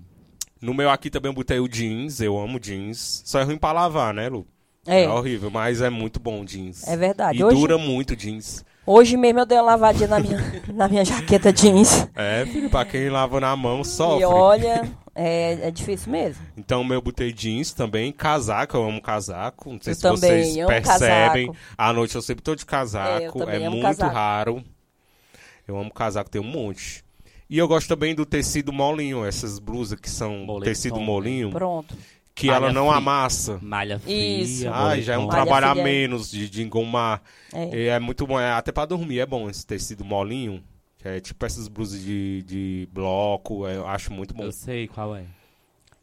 No 0.61 0.75
meu 0.75 0.91
aqui 0.91 1.09
também 1.11 1.31
eu 1.31 1.33
botei 1.33 1.61
o 1.61 1.69
jeans. 1.69 2.21
Eu 2.21 2.37
amo 2.37 2.59
jeans. 2.59 3.23
Só 3.25 3.39
é 3.39 3.45
ruim 3.45 3.57
pra 3.57 3.71
lavar, 3.71 4.13
né, 4.13 4.29
Lu? 4.29 4.45
É, 4.85 5.05
É 5.05 5.09
horrível, 5.09 5.49
mas 5.49 5.81
é 5.81 5.89
muito 5.91 6.19
bom 6.19 6.41
o 6.41 6.45
jeans. 6.45 6.83
é 6.89 6.97
verdade. 6.97 7.39
E 7.39 7.45
Hoje, 7.45 7.57
dura 7.57 7.79
muito 7.79 8.17
jeans. 8.17 8.65
Hoje 8.87 9.17
mesmo 9.17 9.41
eu 9.41 9.47
dei 9.47 9.59
uma 9.59 9.65
lavadinha 9.65 10.09
na 10.09 10.21
minha, 10.21 10.39
na 10.73 10.89
minha 10.89 11.05
jaqueta 11.05 11.53
jeans. 11.53 12.07
É, 12.15 12.45
filho, 12.47 12.71
pra 12.71 12.85
quem 12.85 13.09
lava 13.09 13.41
na 13.41 13.55
mão, 13.57 13.81
E 13.81 13.85
sofre. 13.85 14.25
olha, 14.25 14.89
é, 15.15 15.69
é 15.69 15.71
difícil 15.71 16.11
mesmo. 16.13 16.43
Então, 16.57 16.81
o 16.81 16.85
meu 16.85 17.01
botei 17.01 17.33
jeans 17.33 17.73
também. 17.73 18.13
Casaco, 18.13 18.77
eu 18.77 18.85
amo 18.89 19.01
casaco. 19.01 19.71
Não 19.73 19.81
sei 19.81 19.93
Eu 19.93 19.95
se 19.97 20.03
também 20.03 20.53
vocês 20.55 20.67
percebem. 20.67 21.47
casaco. 21.47 21.57
À 21.79 21.93
noite 21.93 22.15
eu 22.15 22.23
sempre 22.23 22.43
tô 22.43 22.55
de 22.55 22.63
É, 22.63 22.65
eu 22.65 22.67
casaco. 22.69 23.43
É, 23.51 23.57
amo 23.57 23.71
muito 23.71 23.83
casaco. 23.83 24.15
raro. 24.15 24.65
Eu 25.67 25.79
amo 25.79 25.91
casaco, 25.93 26.29
tem 26.31 26.41
um 26.41 26.45
monte. 26.45 27.03
E 27.49 27.59
eu 27.59 27.69
gosto 27.69 27.87
também 27.89 28.15
do 28.15 28.25
tecido 28.27 28.73
molinho, 28.73 29.25
essas 29.25 29.59
blusas 29.59 29.99
que 30.01 30.09
são 30.11 30.39
Moletom, 30.39 30.65
tecido 30.65 30.99
né? 30.99 31.05
molinho, 31.05 31.51
Pronto. 31.51 31.95
Que 32.35 32.49
Malha 32.49 32.57
ela 32.57 32.73
não 32.73 32.87
fria. 32.87 32.97
amassa. 32.97 33.59
Malha 33.63 33.99
fria. 33.99 34.43
Isso. 34.43 34.69
Ah, 34.69 34.99
já 35.01 35.15
é 35.15 35.19
um. 35.19 35.27
Malha 35.27 35.69
a 35.69 35.71
fria. 35.71 35.85
menos 35.85 36.31
de, 36.31 36.51
de 36.51 36.63
engomar. 36.63 37.23
É. 37.53 37.65
É. 37.65 37.87
é 37.89 37.99
muito 38.01 38.27
bom, 38.27 38.41
é, 38.41 38.53
até 38.53 38.73
pra 38.73 38.85
dormir 38.87 39.21
é 39.21 39.27
bom 39.27 39.49
esse 39.49 39.65
tecido 39.65 40.05
molinho. 40.05 40.63
que 40.99 41.07
É 41.07 41.21
tipo 41.21 41.45
essas 41.47 41.69
blusas 41.69 42.03
de, 42.03 42.43
de 42.43 42.89
bloco, 42.93 43.67
é, 43.67 43.77
eu 43.77 43.87
acho 43.87 44.13
muito 44.13 44.35
bom. 44.35 44.45
Eu 44.45 44.53
sei 44.53 44.89
qual 44.89 45.15
é. 45.15 45.25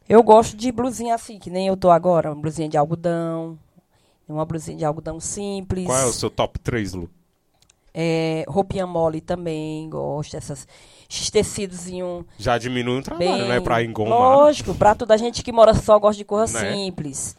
Eu 0.08 0.22
gosto 0.22 0.56
de 0.56 0.72
blusinha 0.72 1.14
assim, 1.14 1.38
que 1.38 1.50
nem 1.50 1.66
eu 1.68 1.76
tô 1.76 1.90
agora. 1.90 2.30
Uma 2.32 2.40
blusinha 2.40 2.68
de 2.68 2.76
algodão. 2.76 3.58
Uma 4.28 4.44
blusinha 4.44 4.76
de 4.76 4.84
algodão 4.84 5.20
simples. 5.20 5.86
Qual 5.86 5.98
é 5.98 6.04
o 6.06 6.12
seu 6.12 6.30
top 6.30 6.58
3, 6.58 6.94
Lu? 6.94 7.10
É, 7.94 8.44
roupinha 8.48 8.86
mole 8.86 9.20
também, 9.20 9.88
gosto. 9.90 10.36
Essas, 10.36 10.66
esses 11.12 11.30
tecidozinho 11.30 12.26
Já 12.38 12.56
diminui 12.58 13.00
o 13.00 13.02
trabalho, 13.02 13.30
bem... 13.30 13.48
né? 13.48 13.60
Pra 13.60 13.82
engomar. 13.82 14.18
Lógico, 14.18 14.74
pra 14.74 14.94
toda 14.94 15.14
a 15.14 15.16
gente 15.16 15.42
que 15.42 15.52
mora 15.52 15.74
só, 15.74 15.98
gosta 15.98 16.16
de 16.18 16.24
cor 16.24 16.40
Né? 16.40 16.46
simples. 16.72 17.36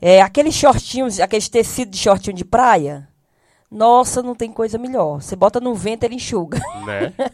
É, 0.00 0.20
aqueles 0.20 0.54
shortinhos, 0.54 1.20
aqueles 1.20 1.48
tecidos 1.48 1.96
de 1.96 2.02
shortinho 2.02 2.36
de 2.36 2.44
praia. 2.44 3.08
Nossa, 3.70 4.22
não 4.22 4.34
tem 4.34 4.52
coisa 4.52 4.76
melhor. 4.78 5.22
Você 5.22 5.34
bota 5.34 5.60
no 5.60 5.74
vento, 5.74 6.04
ele 6.04 6.16
enxuga. 6.16 6.60
Né? 6.84 7.12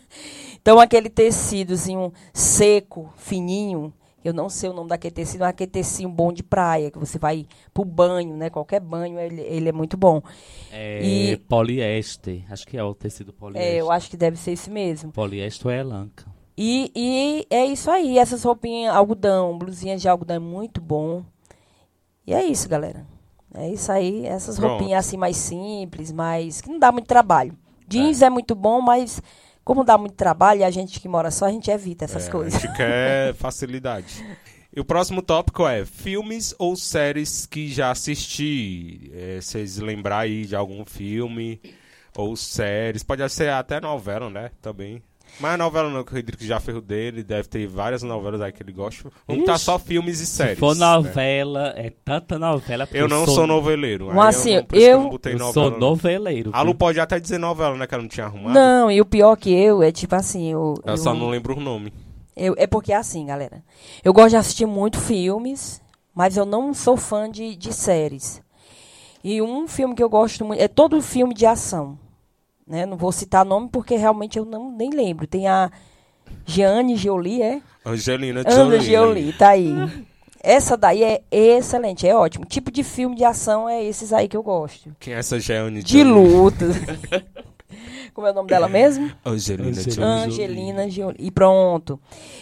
Então, 0.63 0.79
aquele 0.79 1.09
tecidozinho 1.09 2.13
seco, 2.35 3.11
fininho, 3.17 3.91
eu 4.25 4.33
não 4.35 4.49
sei 4.49 4.69
o 4.69 4.73
nome 4.73 4.89
daquele 4.89 5.15
tecido, 5.15 5.41
mas 5.41 5.51
aquele 5.51 5.71
tecido 5.71 6.09
bom 6.09 6.33
de 6.33 6.43
praia, 6.43 6.91
que 6.91 6.99
você 6.99 7.19
vai 7.19 7.47
pro 7.73 7.85
banho, 7.85 8.37
né? 8.37 8.51
Qualquer 8.51 8.81
banho, 8.81 9.19
ele, 9.19 9.41
ele 9.41 9.69
é 9.69 9.73
muito 9.73 9.97
bom. 9.97 10.23
É 10.71 11.03
E- 11.05 11.37
poliéster. 11.49 12.45
Acho 12.51 12.67
que 12.67 12.77
é 12.77 12.83
o 12.85 12.95
tecido 12.95 13.33
poliéster. 13.33 13.73
É, 13.73 13.81
eu 13.81 13.91
acho 13.91 14.11
que 14.11 14.17
deve 14.17 14.37
ser 14.37 14.53
esse 14.53 14.71
mesmo. 14.71 15.13
Poliéster 15.13 15.67
ou 15.67 15.73
é 15.73 15.83
lanca. 15.83 16.27
E, 16.57 16.93
e 16.95 17.47
é 17.49 17.65
isso 17.65 17.91
aí, 17.91 18.19
essas 18.19 18.43
roupinhas, 18.45 18.95
algodão, 18.95 19.57
blusinhas 19.57 20.03
de 20.03 20.09
algodão 20.09 20.37
é 20.37 20.41
muito 20.41 20.81
bom. 20.81 21.25
E 22.27 22.35
é 22.35 22.45
isso, 22.45 22.69
galera. 22.69 23.07
É 23.55 23.69
isso 23.69 23.91
aí, 23.91 24.27
essas 24.27 24.57
Pronto. 24.59 24.73
roupinhas 24.73 25.07
assim 25.07 25.17
mais 25.17 25.37
simples, 25.37 26.13
mais. 26.13 26.61
que 26.61 26.69
não 26.71 26.79
dá 26.79 26.93
muito 26.93 27.07
trabalho. 27.07 27.57
Jeans 27.89 28.23
é, 28.23 28.31
muito 28.31 28.55
bom, 28.55 28.81
mas 28.81 29.21
como 29.71 29.85
dá 29.85 29.97
muito 29.97 30.15
trabalho 30.17 30.63
e 30.63 30.65
a 30.65 30.71
gente 30.73 30.99
que 30.99 31.07
mora 31.07 31.31
só, 31.31 31.47
a 31.47 31.51
gente 31.53 31.71
evita 31.71 32.05
essas 32.05 32.27
É, 32.27 32.31
coisas. 32.33 32.57
A 32.57 32.59
gente 32.59 32.77
quer 32.77 33.35
facilidade. 33.39 34.27
E 34.75 34.81
o 34.81 34.85
próximo 34.85 35.23
tópico 35.23 35.65
é 35.65 35.85
filmes 35.85 36.53
ou 36.59 36.75
séries 36.75 37.47
que 37.47 37.71
já 37.71 37.93
assisti. 37.93 39.13
É, 39.15 39.41
vocês 39.41 39.79
lembrar 39.79 40.19
aí 40.19 40.45
de 40.45 40.57
algum 40.57 40.85
filme 40.85 41.61
ou 42.17 42.35
séries. 42.35 43.05
Pode 43.05 43.29
ser 43.29 43.51
até 43.51 43.81
novela, 43.81 44.29
né? 44.29 44.51
Também. 44.61 45.01
Mas 45.41 45.59
novela 45.59 45.89
não, 45.89 46.05
que 46.05 46.13
o 46.13 46.17
Rodrigo 46.17 46.45
já 46.45 46.61
ferrou 46.61 46.83
dele. 46.83 47.23
Deve 47.23 47.49
ter 47.49 47.67
várias 47.67 48.03
novelas 48.03 48.41
aí 48.43 48.53
que 48.53 48.63
ele 48.63 48.73
gosta. 48.73 49.11
Vamos 49.27 49.43
estar 49.43 49.55
Ixi, 49.55 49.65
só 49.65 49.79
filmes 49.79 50.21
e 50.21 50.27
séries. 50.27 50.55
Se 50.55 50.61
for 50.61 50.77
né? 50.77 50.85
novela, 50.87 51.73
é 51.77 51.91
tanta 52.05 52.39
novela. 52.39 52.87
Eu 52.93 53.09
não 53.09 53.25
sou, 53.27 53.47
noveleiro. 53.47 54.11
Mas 54.13 54.37
assim, 54.37 54.65
eu- 54.73 55.01
não 55.01 55.09
botei 55.11 55.33
Eu 55.35 55.39
novela, 55.39 55.53
sou 55.55 55.71
não. 55.71 55.79
noveleiro. 55.79 56.51
A 56.53 56.61
Lu 56.63 56.75
pode 56.75 57.01
até 57.01 57.19
dizer 57.19 57.39
novela, 57.39 57.75
né? 57.77 57.87
Que 57.87 57.95
ela 57.95 58.03
não 58.03 58.09
tinha 58.09 58.27
arrumado. 58.27 58.53
Não, 58.55 58.91
e 58.91 59.01
o 59.01 59.05
pior 59.07 59.35
que 59.37 59.51
eu 59.51 59.83
é 59.83 59.91
tipo 59.91 60.15
assim, 60.15 60.53
eu, 60.53 60.75
Eu 60.85 60.93
eu- 60.93 60.97
só 60.99 61.15
não 61.15 61.31
lembro 61.31 61.57
o 61.57 61.61
nome. 61.61 61.93
eu- 62.37 62.55
é 62.59 62.67
porque 62.67 62.93
é 62.93 62.97
assim, 62.97 63.25
galera. 63.27 63.63
Eu 64.05 64.13
gosto 64.13 64.31
de 64.31 64.37
assistir 64.37 64.67
muito 64.67 64.99
filmes, 65.01 65.81
mas 66.15 66.37
eu 66.37 66.45
não 66.45 66.75
sou 66.75 66.97
fã 66.97 67.31
de, 67.31 67.57
de 67.57 67.73
séries. 67.73 68.43
E 69.25 69.41
um 69.41 69.67
filme 69.69 69.95
que 69.95 70.03
eu 70.03 70.09
gosto 70.11 70.45
muito 70.45 70.61
é 70.61 70.69
todo 70.69 71.01
filme 71.01 71.33
de 71.35 71.47
ação. 71.47 71.99
Né? 72.71 72.87
Não 72.87 72.97
vou 72.97 73.11
citar 73.11 73.45
nome 73.45 73.69
porque 73.69 73.97
realmente 73.97 74.39
eu 74.39 74.45
não 74.45 74.71
nem 74.71 74.91
lembro. 74.91 75.27
Tem 75.27 75.49
a 75.49 75.73
Jeanne 76.47 76.95
Jolie, 76.95 77.43
é? 77.43 77.61
Angelina 77.85 78.45
Jolie. 78.49 78.81
Jolie, 78.81 79.33
tá 79.33 79.49
aí. 79.49 79.75
Essa 80.41 80.77
daí 80.77 81.03
é 81.03 81.21
excelente, 81.33 82.07
é 82.07 82.15
ótimo. 82.15 82.45
Tipo 82.45 82.71
de 82.71 82.85
filme 82.85 83.17
de 83.17 83.25
ação 83.25 83.69
é 83.69 83.83
esses 83.83 84.13
aí 84.13 84.29
que 84.29 84.37
eu 84.37 84.43
gosto. 84.43 84.95
Quem 85.01 85.15
é 85.15 85.19
essa 85.19 85.41
Jeanne 85.41 85.83
De 85.83 86.05
luta. 86.05 86.67
Como 88.13 88.27
é 88.27 88.31
o 88.31 88.35
nome 88.35 88.49
dela 88.49 88.69
mesmo? 88.69 89.11
Angelina 89.25 89.73
Jolie. 89.73 90.03
Angelina 90.05 90.91
Jolie. 90.91 91.17
E 91.19 91.31
pronto. 91.31 91.99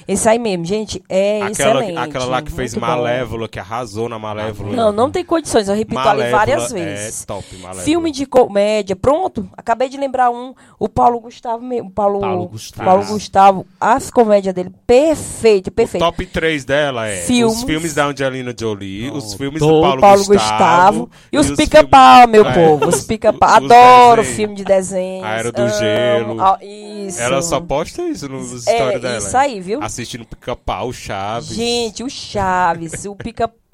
Esse 0.07 0.29
aí 0.29 0.39
mesmo, 0.39 0.65
gente, 0.65 1.03
é 1.09 1.43
Aquela, 1.43 1.51
excelente. 1.81 1.97
aquela 1.99 2.25
lá 2.25 2.43
que 2.43 2.51
fez 2.51 2.75
muito 2.75 2.81
bom. 2.85 2.91
Malévola, 2.93 3.49
que 3.49 3.59
arrasou 3.59 4.09
na 4.09 4.19
Malévola. 4.19 4.75
Não, 4.75 4.91
não 4.93 5.11
tem 5.11 5.25
condições, 5.25 5.69
eu 5.69 5.75
repito 5.75 5.99
ali 6.01 6.07
Malévola 6.19 6.39
várias 6.39 6.73
É 6.73 6.75
vezes. 6.75 7.25
top, 7.25 7.45
Malévola. 7.57 7.83
Filme 7.85 8.11
de 8.11 8.27
comédia, 8.27 8.97
pronto. 8.97 9.49
Acabei 9.57 9.89
de 9.89 9.97
lembrar 9.97 10.31
um, 10.31 10.55
o 10.79 10.89
Paulo 10.89 11.21
Gustavo 11.21 11.63
mesmo. 11.63 11.91
Paulo, 11.91 12.21
Paulo 12.21 12.49
Gustavo. 12.49 12.85
Paulo 12.91 13.05
Gustavo. 13.07 13.67
As 13.81 14.11
comédias 14.11 14.55
dele, 14.55 14.73
perfeito, 14.87 15.69
O 15.69 15.73
perfeito. 15.73 16.05
top 16.05 16.27
3 16.27 16.65
dela 16.65 17.07
é 17.07 17.17
Filmes. 17.23 17.59
os 17.59 17.63
filmes 17.65 17.95
da 17.95 18.07
Angelina 18.07 18.55
Jolie, 18.59 19.11
os 19.11 19.35
filmes 19.35 19.61
do 19.61 19.67
do 19.69 19.81
Paulo, 19.83 20.01
Paulo 20.01 20.25
Gustavo, 20.25 20.39
Gustavo. 20.39 21.11
E 21.33 21.39
os 21.39 21.47
filmes- 21.47 21.65
pica-pau, 21.69 22.27
meu 22.29 22.47
É, 22.47 22.55
povo. 22.55 22.89
Os 22.89 22.95
os- 22.97 23.05
pica-pau. 23.05 23.49
os 23.51 23.57
Adoro 23.71 24.23
desenhos. 24.23 24.37
filme 24.37 24.55
de 24.55 24.65
desenhos. 24.65 25.25
Do 25.59 25.65
amo. 25.65 25.79
Gelo. 25.79 26.41
Ah, 26.41 26.59
isso. 26.63 27.21
Ela 27.21 27.43
só 27.43 27.61
posta 27.61 28.03
isso 28.03 28.29
nos 28.29 28.67
É, 28.67 28.77
stories 28.77 29.01
dela. 29.03 29.19
isso 29.19 29.37
aí, 29.37 29.61
viu? 29.61 29.83
Assistindo 29.83 30.25
pica-pau, 30.25 30.93
Chaves. 30.93 31.49
Gente, 31.57 32.03
o 32.03 32.09
Chaves, 32.11 33.05
o 33.05 33.15
Pica-Pau. 33.15 33.68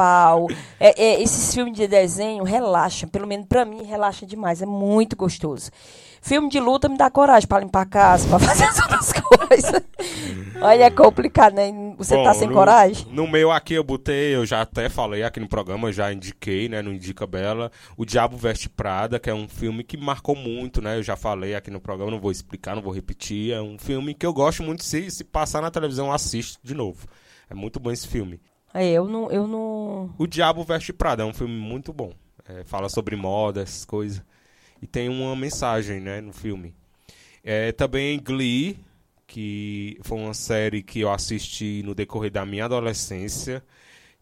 É, 0.80 1.02
é, 1.02 1.22
esses 1.22 1.54
filmes 1.54 1.74
de 1.76 1.86
desenho 1.86 2.44
relaxam. 2.44 3.08
Pelo 3.08 3.26
menos 3.26 3.46
pra 3.46 3.64
mim, 3.64 3.82
relaxa 3.84 4.26
demais. 4.26 4.60
É 4.62 4.66
muito 4.66 5.14
gostoso. 5.16 5.70
Filme 6.20 6.48
de 6.48 6.58
luta 6.58 6.88
me 6.88 6.96
dá 6.96 7.10
coragem 7.10 7.46
pra 7.46 7.60
limpar 7.60 7.82
a 7.82 7.86
casa, 7.86 8.26
pra 8.28 8.38
fazer 8.40 8.64
as 8.64 8.78
outras 8.80 9.12
coisas. 9.12 9.82
Olha, 10.62 10.84
é 10.84 10.90
complicado, 10.90 11.52
né? 11.54 11.70
Você 11.98 12.16
tá 12.16 12.32
Bom, 12.32 12.38
sem 12.38 12.48
no- 12.48 12.54
coragem? 12.54 13.06
No 13.10 13.26
meu 13.28 13.50
aqui 13.52 13.74
eu 13.74 13.84
botei, 13.84 14.34
eu 14.34 14.46
já 14.46 14.62
até 14.62 14.88
falei 14.88 15.22
aqui 15.22 15.38
no 15.38 15.46
programa, 15.48 15.92
já 15.92 16.10
indiquei, 16.10 16.66
né, 16.66 16.80
no 16.80 16.90
Indica 16.94 17.26
Bela, 17.26 17.70
O 17.94 18.06
Diabo 18.06 18.38
Veste 18.38 18.70
Prada, 18.70 19.18
que 19.20 19.28
é 19.28 19.34
um 19.34 19.46
filme 19.46 19.84
que 19.84 19.98
marcou 19.98 20.34
muito, 20.34 20.80
né, 20.80 20.96
eu 20.96 21.02
já 21.02 21.14
falei 21.14 21.54
aqui 21.54 21.70
no 21.70 21.80
programa, 21.80 22.10
não 22.12 22.20
vou 22.20 22.30
explicar, 22.30 22.74
não 22.74 22.82
vou 22.82 22.92
repetir, 22.94 23.52
é 23.52 23.60
um 23.60 23.76
filme 23.78 24.14
que 24.14 24.24
eu 24.24 24.32
gosto 24.32 24.62
muito, 24.62 24.82
se, 24.82 25.10
se 25.10 25.24
passar 25.24 25.60
na 25.60 25.70
televisão 25.70 26.06
eu 26.06 26.12
assisto 26.12 26.58
de 26.62 26.72
novo. 26.74 27.06
É 27.50 27.54
muito 27.54 27.78
bom 27.78 27.90
esse 27.90 28.08
filme. 28.08 28.40
É, 28.74 28.90
eu 28.90 29.06
não, 29.06 29.30
eu 29.30 29.46
não. 29.46 30.12
O 30.18 30.26
Diabo 30.26 30.64
Veste 30.64 30.92
Prada 30.92 31.22
é 31.22 31.26
um 31.26 31.32
filme 31.32 31.54
muito 31.54 31.92
bom, 31.92 32.12
É, 32.46 32.64
fala 32.64 32.88
sobre 32.88 33.14
moda, 33.16 33.62
essas 33.62 33.84
coisas, 33.84 34.22
e 34.82 34.86
tem 34.86 35.08
uma 35.08 35.34
mensagem, 35.36 36.00
né, 36.00 36.20
no 36.20 36.32
filme. 36.32 36.74
É, 37.42 37.72
também 37.72 38.20
Glee, 38.20 38.78
que 39.26 39.98
foi 40.02 40.18
uma 40.18 40.34
série 40.34 40.82
que 40.82 41.00
eu 41.00 41.10
assisti 41.10 41.82
no 41.84 41.94
decorrer 41.94 42.30
da 42.32 42.44
minha 42.44 42.64
adolescência, 42.66 43.64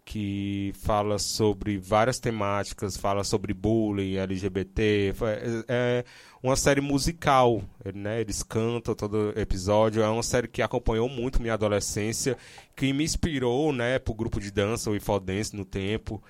que 0.05 0.73
fala 0.77 1.19
sobre 1.19 1.79
várias 1.79 2.19
temáticas, 2.21 2.97
fala 2.97 3.25
sobre 3.25 3.55
bullying, 3.55 4.17
LGBT, 4.17 5.15
é, 5.23 5.65
é 5.69 6.05
uma 6.43 6.57
série 6.57 6.81
musical, 6.81 7.63
né? 7.95 8.21
Eles 8.21 8.43
cantam 8.43 8.95
todo 8.95 9.33
episódio, 9.37 10.03
é 10.03 10.09
uma 10.09 10.23
série 10.23 10.49
que 10.49 10.61
acompanhou 10.61 11.09
muito 11.09 11.41
minha 11.41 11.55
adolescência, 11.55 12.37
que 12.75 12.93
me 12.93 13.05
inspirou, 13.05 13.73
né, 13.73 13.99
pro 13.99 14.13
grupo 14.15 14.41
de 14.41 14.51
dança, 14.51 14.91
o 14.91 14.97
Ifodance 14.97 15.55
no 15.55 15.65
tempo. 15.65 16.23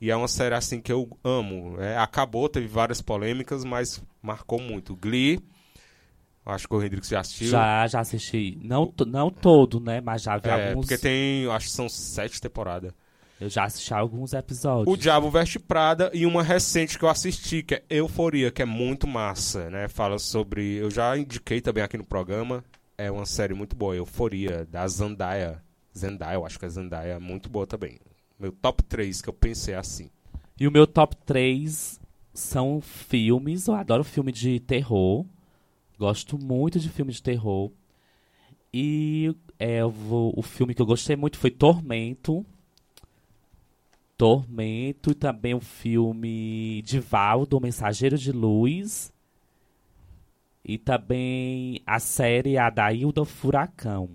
E 0.00 0.10
é 0.10 0.16
uma 0.16 0.28
série 0.28 0.54
assim 0.54 0.80
que 0.80 0.90
eu 0.90 1.08
amo. 1.22 1.76
É, 1.78 1.96
acabou, 1.98 2.48
teve 2.48 2.66
várias 2.66 3.02
polêmicas, 3.02 3.64
mas 3.64 4.02
marcou 4.22 4.58
muito. 4.58 4.96
Glee, 4.96 5.38
acho 6.44 6.66
que 6.66 6.74
o 6.74 6.80
Rodrigo 6.80 7.04
já 7.04 7.20
assistiu. 7.20 7.48
Já, 7.48 7.86
já 7.86 8.00
assisti. 8.00 8.58
Não, 8.62 8.92
não 9.06 9.30
todo, 9.30 9.78
né? 9.78 10.00
Mas 10.00 10.22
já 10.22 10.38
vi 10.38 10.48
É, 10.48 10.70
alguns. 10.70 10.86
porque 10.86 10.98
tem, 10.98 11.46
acho 11.50 11.66
que 11.66 11.72
são 11.72 11.88
sete 11.88 12.40
temporadas. 12.40 12.92
Eu 13.40 13.48
já 13.48 13.64
assisti 13.64 13.94
alguns 13.94 14.34
episódios. 14.34 14.92
O 14.92 14.98
Diabo 15.00 15.30
Veste 15.30 15.58
Prada 15.58 16.10
e 16.12 16.26
uma 16.26 16.42
recente 16.42 16.98
que 16.98 17.04
eu 17.04 17.08
assisti, 17.08 17.62
que 17.62 17.74
é 17.76 17.82
Euforia, 17.88 18.50
que 18.50 18.60
é 18.60 18.66
muito 18.66 19.06
massa, 19.06 19.70
né? 19.70 19.88
Fala 19.88 20.18
sobre. 20.18 20.74
Eu 20.76 20.90
já 20.90 21.16
indiquei 21.16 21.60
também 21.60 21.82
aqui 21.82 21.96
no 21.96 22.04
programa. 22.04 22.62
É 22.98 23.10
uma 23.10 23.24
série 23.24 23.54
muito 23.54 23.74
boa, 23.74 23.96
Euforia, 23.96 24.66
da 24.66 24.86
Zendaya. 24.86 25.62
Zendaya, 25.96 26.34
eu 26.34 26.44
acho 26.44 26.58
que 26.58 26.66
é 26.66 26.68
Zendaya, 26.68 27.18
muito 27.18 27.48
boa 27.48 27.66
também. 27.66 27.98
Meu 28.38 28.52
top 28.52 28.82
3 28.84 29.22
que 29.22 29.28
eu 29.30 29.32
pensei 29.32 29.74
assim. 29.74 30.10
E 30.58 30.68
o 30.68 30.70
meu 30.70 30.86
top 30.86 31.16
3 31.24 31.98
são 32.34 32.78
filmes. 32.82 33.66
Eu 33.68 33.74
adoro 33.74 34.04
filme 34.04 34.32
de 34.32 34.60
terror. 34.60 35.24
Gosto 35.98 36.38
muito 36.38 36.78
de 36.78 36.90
filme 36.90 37.10
de 37.12 37.22
terror. 37.22 37.70
E 38.72 39.34
é, 39.58 39.82
vou- 39.82 40.32
o 40.36 40.42
filme 40.42 40.74
que 40.74 40.82
eu 40.82 40.86
gostei 40.86 41.16
muito 41.16 41.38
foi 41.38 41.50
Tormento. 41.50 42.44
Tormento 44.20 45.12
e 45.12 45.14
também 45.14 45.54
o 45.54 45.60
filme 45.60 46.82
Divaldo, 46.82 47.56
o 47.56 47.60
Mensageiro 47.60 48.18
de 48.18 48.30
Luz. 48.30 49.10
E 50.62 50.76
também 50.76 51.80
a 51.86 51.98
série 51.98 52.58
Adaildo 52.58 53.24
Furacão. 53.24 54.10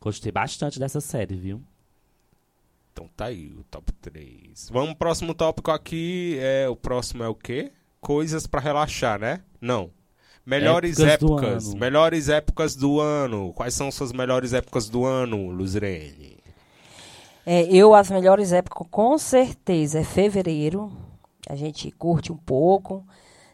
Gostei 0.00 0.32
bastante 0.32 0.78
dessa 0.78 0.98
série, 0.98 1.34
viu? 1.34 1.62
Então 2.90 3.06
tá 3.14 3.26
aí, 3.26 3.52
o 3.52 3.62
top 3.64 3.92
3. 3.92 4.70
Vamos 4.72 4.94
pro 4.94 5.00
próximo 5.00 5.34
tópico 5.34 5.70
aqui. 5.70 6.38
É, 6.40 6.66
o 6.66 6.74
próximo 6.74 7.22
é 7.22 7.28
o 7.28 7.34
quê? 7.34 7.70
Coisas 8.00 8.46
pra 8.46 8.62
relaxar, 8.62 9.20
né? 9.20 9.42
Não. 9.60 9.90
Melhores 10.46 10.98
Épocas 10.98 11.66
épocas, 11.66 11.74
melhores 11.74 12.28
épocas 12.30 12.74
do 12.74 12.98
ano. 12.98 13.52
Quais 13.52 13.74
são 13.74 13.92
suas 13.92 14.10
melhores 14.10 14.54
épocas 14.54 14.88
do 14.88 15.04
ano, 15.04 15.50
Luzirene? 15.50 16.41
É, 17.44 17.62
eu, 17.64 17.94
as 17.94 18.10
melhores 18.10 18.52
épocas, 18.52 18.86
com 18.90 19.18
certeza, 19.18 20.00
é 20.00 20.04
fevereiro. 20.04 20.92
A 21.48 21.56
gente 21.56 21.90
curte 21.90 22.32
um 22.32 22.36
pouco, 22.36 23.04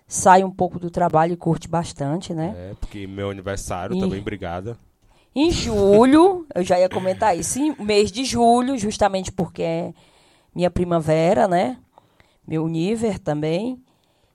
sai 0.07 0.45
um 0.45 0.51
pouco 0.51 0.79
do 0.79 0.91
trabalho 0.91 1.33
e 1.33 1.37
curte 1.37 1.69
bastante, 1.69 2.35
né? 2.35 2.55
É, 2.57 2.75
porque 2.75 3.07
meu 3.07 3.31
aniversário 3.31 3.97
Ih. 3.97 4.01
também, 4.01 4.21
obrigada. 4.21 4.79
Em 5.35 5.51
julho, 5.51 6.47
eu 6.55 6.63
já 6.63 6.79
ia 6.79 6.89
comentar 6.89 7.37
isso, 7.37 7.59
em 7.59 7.75
mês 7.83 8.11
de 8.11 8.25
julho, 8.25 8.77
justamente 8.77 9.31
porque 9.31 9.63
é 9.63 9.95
minha 10.55 10.71
primavera, 10.71 11.47
né? 11.47 11.79
Meu 12.47 12.67
nível 12.67 13.19
também. 13.19 13.83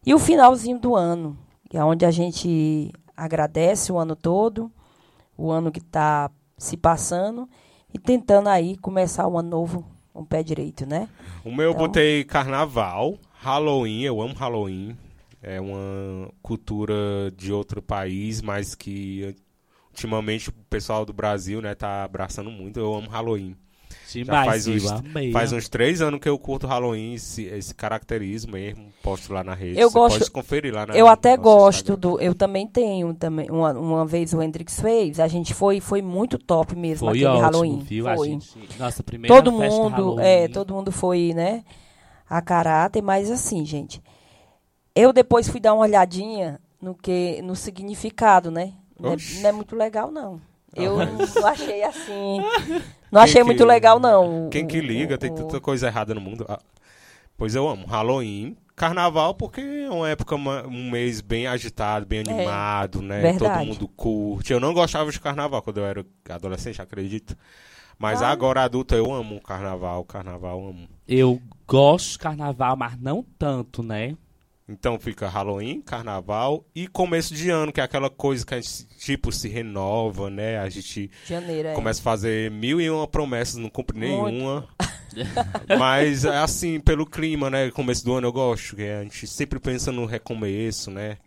E 0.05 0.13
o 0.13 0.19
finalzinho 0.19 0.79
do 0.79 0.95
ano, 0.95 1.37
que 1.69 1.77
é 1.77 1.83
onde 1.83 2.05
a 2.05 2.11
gente 2.11 2.91
agradece 3.15 3.91
o 3.91 3.97
ano 3.97 4.15
todo, 4.15 4.71
o 5.37 5.51
ano 5.51 5.71
que 5.71 5.79
está 5.79 6.29
se 6.57 6.77
passando, 6.77 7.49
e 7.93 7.99
tentando 7.99 8.49
aí 8.49 8.75
começar 8.77 9.27
um 9.27 9.37
ano 9.37 9.49
novo 9.49 9.85
o 10.13 10.25
pé 10.25 10.43
direito, 10.43 10.85
né? 10.85 11.07
O 11.43 11.51
meu 11.51 11.65
eu 11.65 11.71
Então- 11.71 11.85
botei 11.87 12.23
carnaval, 12.23 13.17
Halloween, 13.33 14.01
eu 14.03 14.21
amo 14.21 14.33
Halloween. 14.33 14.97
É 15.41 15.59
uma 15.59 16.29
cultura 16.41 16.93
de 17.35 17.51
outro 17.51 17.81
país, 17.81 18.41
mas 18.41 18.75
que 18.75 19.35
ultimamente 19.89 20.49
o 20.49 20.53
pessoal 20.69 21.05
do 21.05 21.11
Brasil, 21.11 21.61
né, 21.61 21.75
tá 21.75 22.03
abraçando 22.03 22.49
muito. 22.49 22.79
Eu 22.79 22.93
amo 22.95 23.09
Halloween. 23.09 23.55
Demais, 24.19 24.45
faz 24.45 24.67
uns- 24.67 24.91
Amei. 24.91 25.31
Faz 25.31 25.51
uns 25.51 25.67
três 25.69 26.01
anos 26.01 26.19
que 26.19 26.29
eu 26.29 26.37
curto 26.37 26.67
Halloween, 26.67 27.13
esse, 27.15 27.43
esse 27.45 27.73
caracterismo 27.73 28.51
mesmo. 28.53 28.91
Posto 29.01 29.33
lá 29.33 29.43
na 29.43 29.53
rede. 29.53 29.79
Eu 29.79 29.89
Você 29.89 29.97
gosto- 29.97 30.19
pode 30.19 30.31
conferir 30.31 30.73
lá 30.73 30.85
na 30.85 30.95
Eu 30.95 31.07
até 31.07 31.35
gosto 31.37 31.93
Instagram. 31.93 31.99
do. 32.17 32.21
Eu 32.21 32.33
também 32.35 32.67
tenho 32.67 33.13
também. 33.13 33.49
Uma, 33.49 33.71
uma 33.73 34.05
vez 34.05 34.33
o 34.33 34.41
Hendrix 34.41 34.79
fez, 34.79 35.19
a 35.19 35.27
gente 35.27 35.53
foi, 35.53 35.79
foi 35.79 36.01
muito 36.01 36.37
top 36.37 36.75
mesmo 36.75 37.07
Foi 37.07 37.17
aquele 37.17 37.25
ótimo, 37.25 37.41
Halloween. 37.41 37.79
viu? 37.79 38.07
A 38.07 38.15
Foi. 38.15 38.27
gente, 38.29 38.57
nossa 38.79 39.03
primeira 39.03 39.35
todo 39.35 39.57
festa 39.57 39.75
mundo, 39.75 39.91
Halloween. 39.95 40.23
é, 40.25 40.47
todo 40.47 40.73
mundo 40.73 40.91
foi, 40.91 41.33
né, 41.33 41.63
a 42.29 42.41
caráter, 42.41 43.01
mas 43.01 43.29
assim, 43.29 43.65
gente, 43.65 44.01
eu 44.95 45.11
depois 45.11 45.47
fui 45.49 45.59
dar 45.59 45.73
uma 45.73 45.83
olhadinha 45.83 46.59
no 46.81 46.93
que 46.95 47.41
no 47.41 47.55
significado, 47.55 48.49
né? 48.51 48.73
Não 48.99 49.11
é, 49.13 49.15
não 49.41 49.49
é 49.49 49.51
muito 49.51 49.75
legal 49.75 50.11
não. 50.11 50.39
Eu 50.75 50.97
não 50.97 51.45
achei 51.47 51.83
assim, 51.83 52.39
não 53.13 53.21
achei 53.21 53.41
que- 53.41 53.45
muito 53.45 53.63
legal 53.65 53.99
não. 53.99 54.47
o- 54.47 54.49
Quem 54.49 54.65
que 54.67 54.79
o- 54.79 54.81
liga, 54.81 55.17
tem 55.17 55.31
o- 55.31 55.35
tanta 55.35 55.59
coisa 55.61 55.87
errada 55.87 56.13
no 56.13 56.21
mundo. 56.21 56.45
Ah, 56.49 56.59
pois 57.37 57.55
eu 57.55 57.67
amo. 57.67 57.85
Halloween, 57.85 58.55
carnaval, 58.75 59.35
porque 59.35 59.61
é 59.61 59.89
uma 59.89 60.09
época, 60.09 60.35
um 60.35 60.89
mês 60.91 61.21
bem 61.21 61.47
agitado, 61.47 62.05
bem 62.05 62.19
animado, 62.21 63.01
né? 63.01 63.21
Todo 63.21 63.27
É, 63.27 63.31
verdade. 63.39 63.65
mundo 63.67 63.87
curte. 63.87 64.51
Eu 64.51 64.59
não 64.59 64.73
gostava 64.73 65.11
de 65.11 65.19
carnaval 65.19 65.61
quando 65.61 65.77
eu 65.77 65.85
era 65.85 66.05
adolescente, 66.29 66.81
acredito. 66.81 67.37
Mas 67.97 68.21
Ah. 68.21 68.29
agora 68.29 68.63
adulta 68.63 68.95
eu 68.95 69.13
amo 69.13 69.39
carnaval, 69.39 70.03
carnaval 70.03 70.59
eu 70.61 70.67
amo. 70.69 70.87
Eu 71.07 71.41
gosto 71.67 72.13
de 72.13 72.17
carnaval, 72.19 72.75
mas 72.75 72.99
não 72.99 73.23
tanto, 73.37 73.83
né? 73.83 74.15
Então 74.73 74.99
fica 74.99 75.29
Halloween, 75.29 75.81
Carnaval 75.81 76.65
e 76.73 76.87
começo 76.87 77.33
de 77.33 77.49
ano, 77.51 77.71
que 77.71 77.79
é 77.79 77.83
aquela 77.83 78.09
coisa 78.09 78.43
que 78.43 78.55
a 78.55 78.59
gente, 78.59 78.87
tipo, 78.97 79.31
se 79.31 79.47
renova, 79.47 80.31
né? 80.31 80.57
A 80.57 80.67
gente 80.67 81.11
Janeiro, 81.27 81.69
é. 81.69 81.73
começa 81.73 82.01
a 82.01 82.03
fazer 82.03 82.49
mil 82.49 82.81
e 82.81 82.89
uma 82.89 83.07
promessas, 83.07 83.57
não 83.57 83.69
cumpre 83.69 83.99
nenhuma. 83.99 84.67
Mas, 85.77 86.25
é 86.25 86.37
assim, 86.37 86.79
pelo 86.79 87.05
clima, 87.05 87.51
né? 87.51 87.69
Começo 87.69 88.03
do 88.03 88.15
ano 88.15 88.27
eu 88.27 88.33
gosto, 88.33 88.75
que 88.75 88.81
a 88.81 89.03
gente 89.03 89.27
sempre 89.27 89.59
pensa 89.59 89.91
no 89.91 90.05
recomeço, 90.05 90.89
né? 90.89 91.17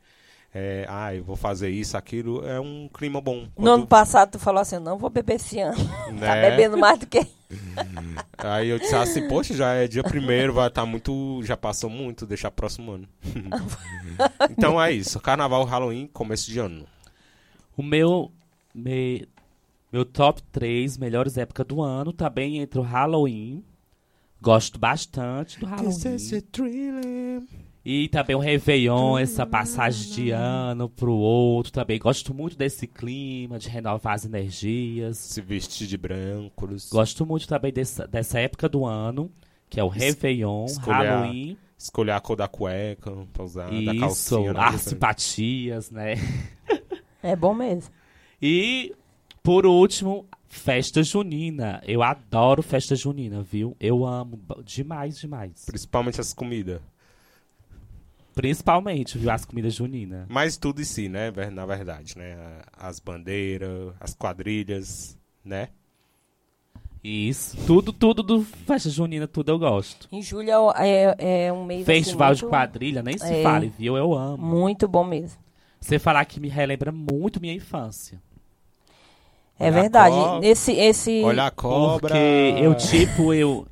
É, 0.58 0.86
ah, 0.88 1.14
eu 1.14 1.22
vou 1.22 1.36
fazer 1.36 1.68
isso, 1.68 1.98
aquilo. 1.98 2.42
É 2.46 2.58
um 2.58 2.88
clima 2.88 3.20
bom. 3.20 3.40
No 3.40 3.50
Quando, 3.50 3.68
ano 3.68 3.86
passado 3.86 4.30
tu 4.30 4.38
falou 4.38 4.62
assim, 4.62 4.76
eu 4.76 4.80
não 4.80 4.96
vou 4.96 5.10
beber 5.10 5.34
esse 5.34 5.60
ano. 5.60 5.76
Tá 5.86 6.12
né? 6.12 6.50
bebendo 6.50 6.78
mais 6.78 6.98
do 6.98 7.06
que 7.06 7.26
Aí 8.38 8.68
eu 8.68 8.78
disse 8.78 8.94
assim, 8.94 9.28
poxa, 9.28 9.52
já 9.52 9.74
é 9.74 9.86
dia 9.86 10.02
primeiro, 10.02 10.54
vai 10.54 10.68
estar 10.68 10.86
muito. 10.86 11.42
Já 11.44 11.58
passou 11.58 11.90
muito, 11.90 12.24
deixar 12.24 12.50
próximo 12.50 12.92
ano. 12.92 13.06
então 14.50 14.82
é 14.82 14.92
isso. 14.92 15.20
Carnaval, 15.20 15.62
Halloween, 15.64 16.06
começo 16.06 16.50
de 16.50 16.58
ano. 16.58 16.86
O 17.76 17.82
meu, 17.82 18.32
me- 18.74 19.28
meu 19.92 20.06
top 20.06 20.42
3 20.44 20.96
melhores 20.96 21.36
épocas 21.36 21.66
do 21.66 21.82
ano 21.82 22.14
também 22.14 22.60
entre 22.60 22.78
o 22.80 22.82
Halloween. 22.82 23.62
Gosto 24.40 24.78
bastante 24.78 25.60
do 25.60 25.66
Halloween. 25.66 25.92
E 27.88 28.08
também 28.08 28.34
o 28.34 28.40
Réveillon, 28.40 29.16
essa 29.16 29.46
passagem 29.46 30.10
de 30.10 30.30
ano 30.32 30.88
pro 30.88 31.12
outro 31.12 31.70
também. 31.70 32.00
Gosto 32.00 32.34
muito 32.34 32.56
desse 32.58 32.84
clima, 32.88 33.60
de 33.60 33.68
renovar 33.68 34.14
as 34.14 34.24
energias. 34.24 35.18
Se 35.18 35.40
vestir 35.40 35.86
de 35.86 35.96
brancos. 35.96 36.88
Gosto 36.90 37.24
muito 37.24 37.46
também 37.46 37.72
dessa, 37.72 38.04
dessa 38.04 38.40
época 38.40 38.68
do 38.68 38.84
ano, 38.84 39.30
que 39.70 39.78
é 39.78 39.84
o 39.84 39.88
Réveillon, 39.88 40.64
escolher 40.64 41.06
a- 41.06 41.20
Halloween. 41.20 41.56
Escolher 41.78 42.10
a 42.12 42.20
cor 42.20 42.34
da 42.36 42.48
cueca 42.48 43.12
pra 43.32 43.44
usar, 43.44 43.66
da 43.70 43.72
Isso, 43.94 44.00
calcinha. 44.00 44.52
né? 44.52 44.60
as 44.60 44.80
simpatias, 44.80 45.90
né? 45.92 46.14
É 47.22 47.36
bom 47.36 47.54
mesmo. 47.54 47.92
E, 48.42 48.96
por 49.44 49.64
último, 49.64 50.26
festa 50.48 51.04
junina. 51.04 51.80
Eu 51.86 52.02
adoro 52.02 52.62
festa 52.64 52.96
junina, 52.96 53.42
viu? 53.42 53.76
Eu 53.78 54.04
amo 54.04 54.40
demais, 54.64 55.18
demais. 55.20 55.64
Principalmente 55.66 56.20
as 56.20 56.32
comidas. 56.34 56.80
Principalmente, 58.36 59.16
viu? 59.16 59.30
As 59.30 59.46
comidas 59.46 59.72
juninas. 59.74 60.26
Mas 60.28 60.58
tudo 60.58 60.82
em 60.82 60.84
si, 60.84 61.08
né? 61.08 61.32
Na 61.50 61.64
verdade, 61.64 62.16
né? 62.18 62.36
As 62.78 63.00
bandeiras, 63.00 63.94
as 63.98 64.14
quadrilhas, 64.14 65.16
né? 65.42 65.70
Isso. 67.02 67.56
Tudo, 67.66 67.94
tudo 67.94 68.22
do 68.22 68.42
festa 68.42 68.90
junina, 68.90 69.26
tudo 69.26 69.50
eu 69.52 69.58
gosto. 69.58 70.06
Em 70.12 70.20
julho 70.20 70.50
é, 70.76 71.14
é, 71.18 71.46
é 71.46 71.52
um 71.52 71.64
mês 71.64 71.80
assim, 71.88 71.98
Festival 71.98 72.34
de 72.34 72.42
muito- 72.42 72.50
quadrilha, 72.52 73.02
nem 73.02 73.16
se 73.16 73.32
É. 73.32 73.42
fale, 73.42 73.72
viu? 73.78 73.96
Eu 73.96 74.12
amo. 74.12 74.36
Muito 74.44 74.86
bom 74.86 75.02
mesmo. 75.04 75.38
Você 75.80 75.98
falar 75.98 76.24
que 76.26 76.38
me 76.38 76.48
relembra 76.48 76.92
muito 76.92 77.40
minha 77.40 77.54
infância. 77.54 78.20
É 79.58 79.68
Olha 79.68 79.78
a 79.78 79.80
verdade. 79.80 80.16
Esse, 80.46 80.72
esse, 80.72 81.22
Olha 81.24 81.46
a 81.46 81.50
cobra. 81.50 82.10
Porque 82.10 82.54
eu, 82.62 82.74
tipo, 82.74 83.32
eu. 83.32 83.66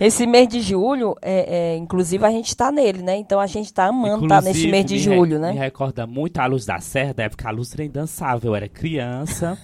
Esse 0.00 0.26
mês 0.26 0.48
de 0.48 0.60
julho, 0.60 1.14
é, 1.22 1.72
é, 1.74 1.76
inclusive 1.76 2.24
a 2.24 2.30
gente 2.30 2.56
tá 2.56 2.70
nele, 2.72 3.02
né? 3.02 3.16
Então 3.16 3.38
a 3.40 3.46
gente 3.46 3.72
tá 3.72 3.86
amando 3.86 4.24
estar 4.24 4.36
nesse 4.42 4.50
inclusive, 4.66 4.70
mês 4.70 4.84
de 4.86 4.98
julho, 4.98 5.36
re- 5.36 5.38
né? 5.38 5.52
Me 5.52 5.58
recorda 5.58 6.06
muito 6.06 6.38
a 6.38 6.46
Luz 6.46 6.64
da 6.66 6.78
Serra, 6.80 7.14
da 7.14 7.24
época 7.24 7.48
a 7.48 7.50
Luz 7.52 7.74
nem 7.74 7.88
dançava. 7.90 8.46
Eu 8.46 8.54
era 8.54 8.68
criança. 8.68 9.58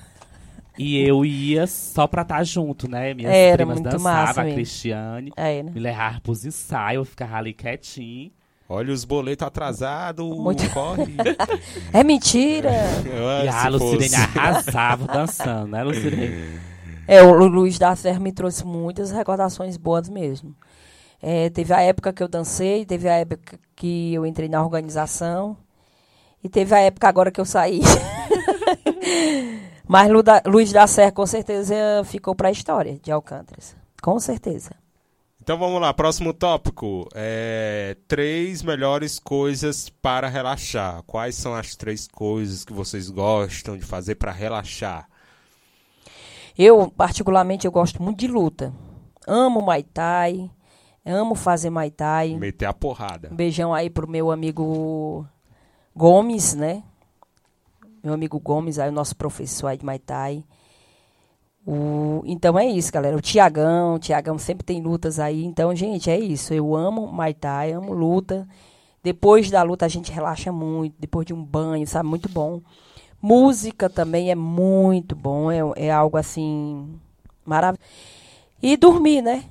e 0.78 0.98
eu 0.98 1.24
ia 1.24 1.66
só 1.66 2.06
pra 2.06 2.22
estar 2.22 2.42
junto, 2.44 2.88
né? 2.90 3.12
Minhas 3.14 3.32
Era 3.32 3.56
primas 3.58 3.74
muito 3.80 3.90
dançavam, 3.92 4.12
massa 4.26 4.40
a 4.40 4.44
mesmo. 4.44 4.56
Cristiane. 4.56 5.32
É, 5.36 5.62
né? 5.62 5.70
Me 5.74 5.80
levava 5.80 6.20
pros 6.20 6.44
ensaios, 6.46 6.96
eu 7.00 7.04
ficava 7.04 7.36
ali 7.36 7.52
quietinho. 7.52 8.30
Olha 8.68 8.90
os 8.90 9.04
boletos 9.04 9.46
atrasados, 9.46 10.24
Muito- 10.34 10.66
corre. 10.70 11.14
É 11.92 12.02
mentira! 12.02 12.70
Ah, 13.04 13.44
e 13.44 13.48
a 13.48 13.68
Lucirene 13.68 14.08
fosse. 14.08 14.14
arrasava 14.38 15.06
dançando, 15.06 15.66
né, 15.72 15.82
Lucirene? 15.84 16.58
É, 17.06 17.22
o 17.22 17.32
Lu- 17.34 17.48
Luiz 17.48 17.78
da 17.78 17.94
Serra 17.96 18.20
me 18.20 18.32
trouxe 18.32 18.64
muitas 18.64 19.10
recordações 19.10 19.76
boas 19.76 20.08
mesmo. 20.08 20.54
É, 21.20 21.50
teve 21.50 21.72
a 21.72 21.80
época 21.80 22.12
que 22.12 22.22
eu 22.22 22.28
dancei, 22.28 22.84
teve 22.84 23.08
a 23.08 23.14
época 23.14 23.58
que 23.76 24.14
eu 24.14 24.26
entrei 24.26 24.48
na 24.48 24.62
organização 24.62 25.56
e 26.42 26.48
teve 26.48 26.74
a 26.74 26.80
época 26.80 27.08
agora 27.08 27.30
que 27.30 27.40
eu 27.40 27.44
saí. 27.44 27.80
Mas 29.86 30.08
Luiz 30.46 30.72
da 30.72 30.86
Serra 30.86 31.12
com 31.12 31.26
certeza 31.26 31.74
ficou 32.04 32.34
para 32.34 32.48
a 32.48 32.52
história 32.52 32.98
de 33.02 33.10
Alcântaras. 33.12 33.76
Com 34.00 34.18
certeza. 34.18 34.70
Então 35.40 35.58
vamos 35.58 35.80
lá, 35.80 35.92
próximo 35.92 36.32
tópico. 36.32 37.08
É, 37.14 37.96
três 38.06 38.62
melhores 38.62 39.18
coisas 39.18 39.88
para 39.88 40.28
relaxar. 40.28 41.02
Quais 41.04 41.34
são 41.34 41.54
as 41.54 41.74
três 41.74 42.06
coisas 42.06 42.64
que 42.64 42.72
vocês 42.72 43.10
gostam 43.10 43.76
de 43.76 43.84
fazer 43.84 44.14
para 44.14 44.30
relaxar? 44.30 45.08
Eu, 46.56 46.90
particularmente, 46.90 47.66
eu 47.66 47.72
gosto 47.72 48.02
muito 48.02 48.18
de 48.18 48.28
luta. 48.28 48.72
Amo 49.26 49.60
Muay 49.62 49.82
Thai, 49.82 50.50
amo 51.04 51.34
fazer 51.34 51.70
Muay 51.70 51.90
Thai. 51.90 52.36
Meter 52.36 52.66
a 52.66 52.72
porrada. 52.72 53.28
Um 53.32 53.36
beijão 53.36 53.72
aí 53.72 53.88
pro 53.88 54.08
meu 54.08 54.30
amigo 54.30 55.26
Gomes, 55.94 56.54
né? 56.54 56.82
Meu 58.02 58.14
amigo 58.14 58.38
Gomes, 58.40 58.78
aí 58.78 58.88
o 58.88 58.92
nosso 58.92 59.16
professor 59.16 59.68
aí 59.68 59.76
de 59.76 59.84
Muay 59.84 59.98
Thai. 59.98 60.44
O... 61.64 62.22
Então 62.24 62.58
é 62.58 62.66
isso, 62.66 62.92
galera. 62.92 63.16
O 63.16 63.20
Tiagão, 63.20 63.94
o 63.94 63.98
Tiagão 63.98 64.36
sempre 64.38 64.64
tem 64.64 64.82
lutas 64.82 65.18
aí. 65.18 65.44
Então, 65.44 65.74
gente, 65.74 66.10
é 66.10 66.18
isso. 66.18 66.52
Eu 66.52 66.74
amo 66.74 67.06
Muay 67.06 67.34
Thai, 67.34 67.72
amo 67.72 67.92
luta. 67.92 68.48
Depois 69.02 69.50
da 69.50 69.62
luta 69.62 69.86
a 69.86 69.88
gente 69.88 70.12
relaxa 70.12 70.52
muito. 70.52 70.96
Depois 70.98 71.26
de 71.26 71.32
um 71.32 71.44
banho, 71.44 71.86
sabe? 71.86 72.08
Muito 72.08 72.28
bom. 72.28 72.60
Música 73.22 73.88
também 73.88 74.30
é 74.30 74.34
muito 74.34 75.14
bom. 75.14 75.50
É, 75.50 75.60
é 75.76 75.90
algo 75.90 76.16
assim 76.16 76.98
maravilhoso. 77.46 77.88
E 78.60 78.76
dormir, 78.76 79.22
né? 79.22 79.44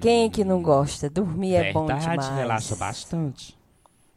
Quem 0.00 0.28
que 0.30 0.44
não 0.44 0.60
gosta? 0.62 1.08
Dormir 1.08 1.54
é 1.54 1.72
bom 1.72 1.86
Verdade, 1.86 2.10
demais. 2.10 2.28
relaxa 2.36 2.74
bastante. 2.76 3.56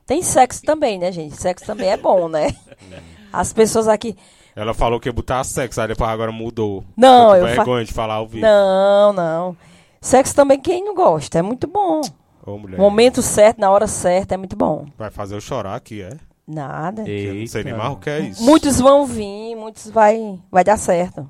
Tem 0.05 0.21
sexo 0.23 0.63
também, 0.63 0.97
né, 0.97 1.11
gente? 1.11 1.35
Sexo 1.35 1.65
também 1.65 1.89
é 1.89 1.97
bom, 1.97 2.27
né? 2.27 2.47
As 3.31 3.53
pessoas 3.53 3.87
aqui. 3.87 4.17
Ela 4.55 4.73
falou 4.73 4.99
que 4.99 5.07
ia 5.07 5.13
botar 5.13 5.43
sexo, 5.43 5.79
aí 5.79 5.87
depois 5.87 6.09
agora 6.09 6.31
mudou. 6.31 6.83
Não, 6.97 7.29
com 7.29 7.35
eu 7.35 7.47
fa- 7.47 7.53
vergonha 7.53 7.85
de 7.85 7.93
falar 7.93 8.15
ao 8.15 8.27
vivo. 8.27 8.45
Não, 8.45 9.13
não. 9.13 9.57
Sexo 10.01 10.35
também, 10.35 10.59
quem 10.59 10.83
não 10.83 10.95
gosta? 10.95 11.39
É 11.39 11.41
muito 11.41 11.67
bom. 11.67 12.01
Ô, 12.45 12.57
mulher. 12.57 12.77
Momento 12.77 13.21
certo, 13.21 13.59
na 13.59 13.69
hora 13.69 13.87
certa, 13.87 14.33
é 14.33 14.37
muito 14.37 14.55
bom. 14.55 14.87
Vai 14.97 15.11
fazer 15.11 15.35
eu 15.35 15.41
chorar 15.41 15.75
aqui, 15.75 16.01
é? 16.01 16.17
Nada. 16.49 17.03
Que 17.03 17.11
eu 17.11 17.33
não 17.35 17.47
sei 17.47 17.63
nem 17.63 17.73
Eita. 17.73 17.83
mais 17.83 17.95
o 17.95 17.99
que 17.99 18.09
é 18.09 18.19
isso. 18.21 18.43
Muitos 18.43 18.79
vão 18.79 19.05
vir, 19.05 19.55
muitos 19.55 19.87
vai, 19.91 20.39
vai 20.49 20.63
dar 20.63 20.77
certo. 20.77 21.29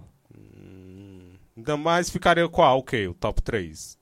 Ainda 1.58 1.76
mais 1.76 2.10
ficaria 2.10 2.48
qual, 2.48 2.80
o 2.80 2.84
quê? 2.84 3.06
O 3.06 3.14
top 3.14 3.42
3. 3.42 3.98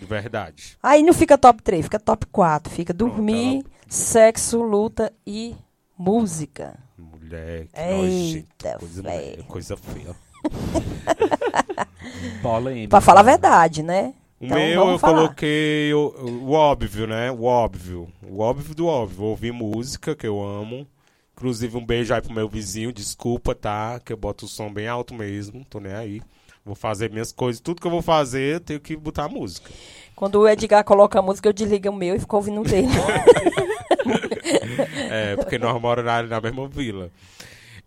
De 0.00 0.06
verdade. 0.06 0.78
Aí 0.82 1.02
não 1.02 1.12
fica 1.12 1.36
top 1.36 1.62
3, 1.62 1.84
fica 1.84 2.00
top 2.00 2.24
4. 2.26 2.72
Fica 2.72 2.94
dormir, 2.94 3.62
Pronto, 3.62 3.76
sexo, 3.86 4.62
luta 4.62 5.12
e 5.26 5.54
música. 5.96 6.78
Mulher, 6.96 7.66
que 7.66 7.78
Eita, 7.78 7.96
nojento. 7.98 8.78
Coisa, 8.78 9.02
véi. 9.02 9.44
coisa 9.46 9.76
feia. 9.76 10.16
Polêmica. 12.42 12.88
Pra 12.88 13.00
falar 13.02 13.20
a 13.20 13.24
verdade, 13.24 13.82
né? 13.82 14.14
O 14.42 14.46
Então, 14.46 14.58
meu 14.58 14.88
eu 14.90 14.98
falar. 14.98 15.14
coloquei 15.18 15.94
o, 15.94 16.08
o 16.18 16.52
óbvio, 16.52 17.06
né? 17.06 17.30
O 17.30 17.44
óbvio. 17.44 18.08
O 18.28 18.40
óbvio 18.40 18.74
do 18.74 18.86
óbvio. 18.86 19.24
Ouvir 19.24 19.52
música, 19.52 20.14
que 20.16 20.26
eu 20.26 20.42
amo. 20.42 20.86
Inclusive, 21.36 21.76
um 21.76 21.84
beijo 21.86 22.12
aí 22.12 22.20
pro 22.20 22.32
meu 22.32 22.48
vizinho. 22.48 22.92
Desculpa, 22.92 23.54
tá? 23.54 24.00
Que 24.04 24.12
eu 24.12 24.16
boto 24.16 24.44
o 24.46 24.48
som 24.48 24.72
bem 24.72 24.88
alto 24.88 25.14
mesmo. 25.14 25.64
Tô 25.70 25.78
nem 25.80 25.92
aí. 25.94 26.22
Vou 26.64 26.74
fazer 26.74 27.10
minhas 27.10 27.32
coisas. 27.32 27.60
Tudo 27.60 27.80
que 27.80 27.86
eu 27.86 27.90
vou 27.90 28.02
fazer, 28.02 28.54
eu 28.56 28.60
tenho 28.60 28.80
que 28.80 28.96
botar 28.96 29.28
música. 29.28 29.70
Quando 30.14 30.40
o 30.40 30.48
Edgar 30.48 30.84
coloca 30.84 31.18
a 31.18 31.22
música, 31.22 31.48
eu 31.48 31.52
desligo 31.52 31.88
o 31.90 31.92
meu 31.96 32.14
e 32.14 32.20
fico 32.20 32.36
ouvindo 32.36 32.60
o 32.60 32.64
dele. 32.64 32.88
É, 35.10 35.36
porque 35.36 35.58
nós 35.58 35.80
moramos 35.80 36.10
na, 36.10 36.22
na 36.22 36.40
mesma 36.40 36.66
vila. 36.68 37.10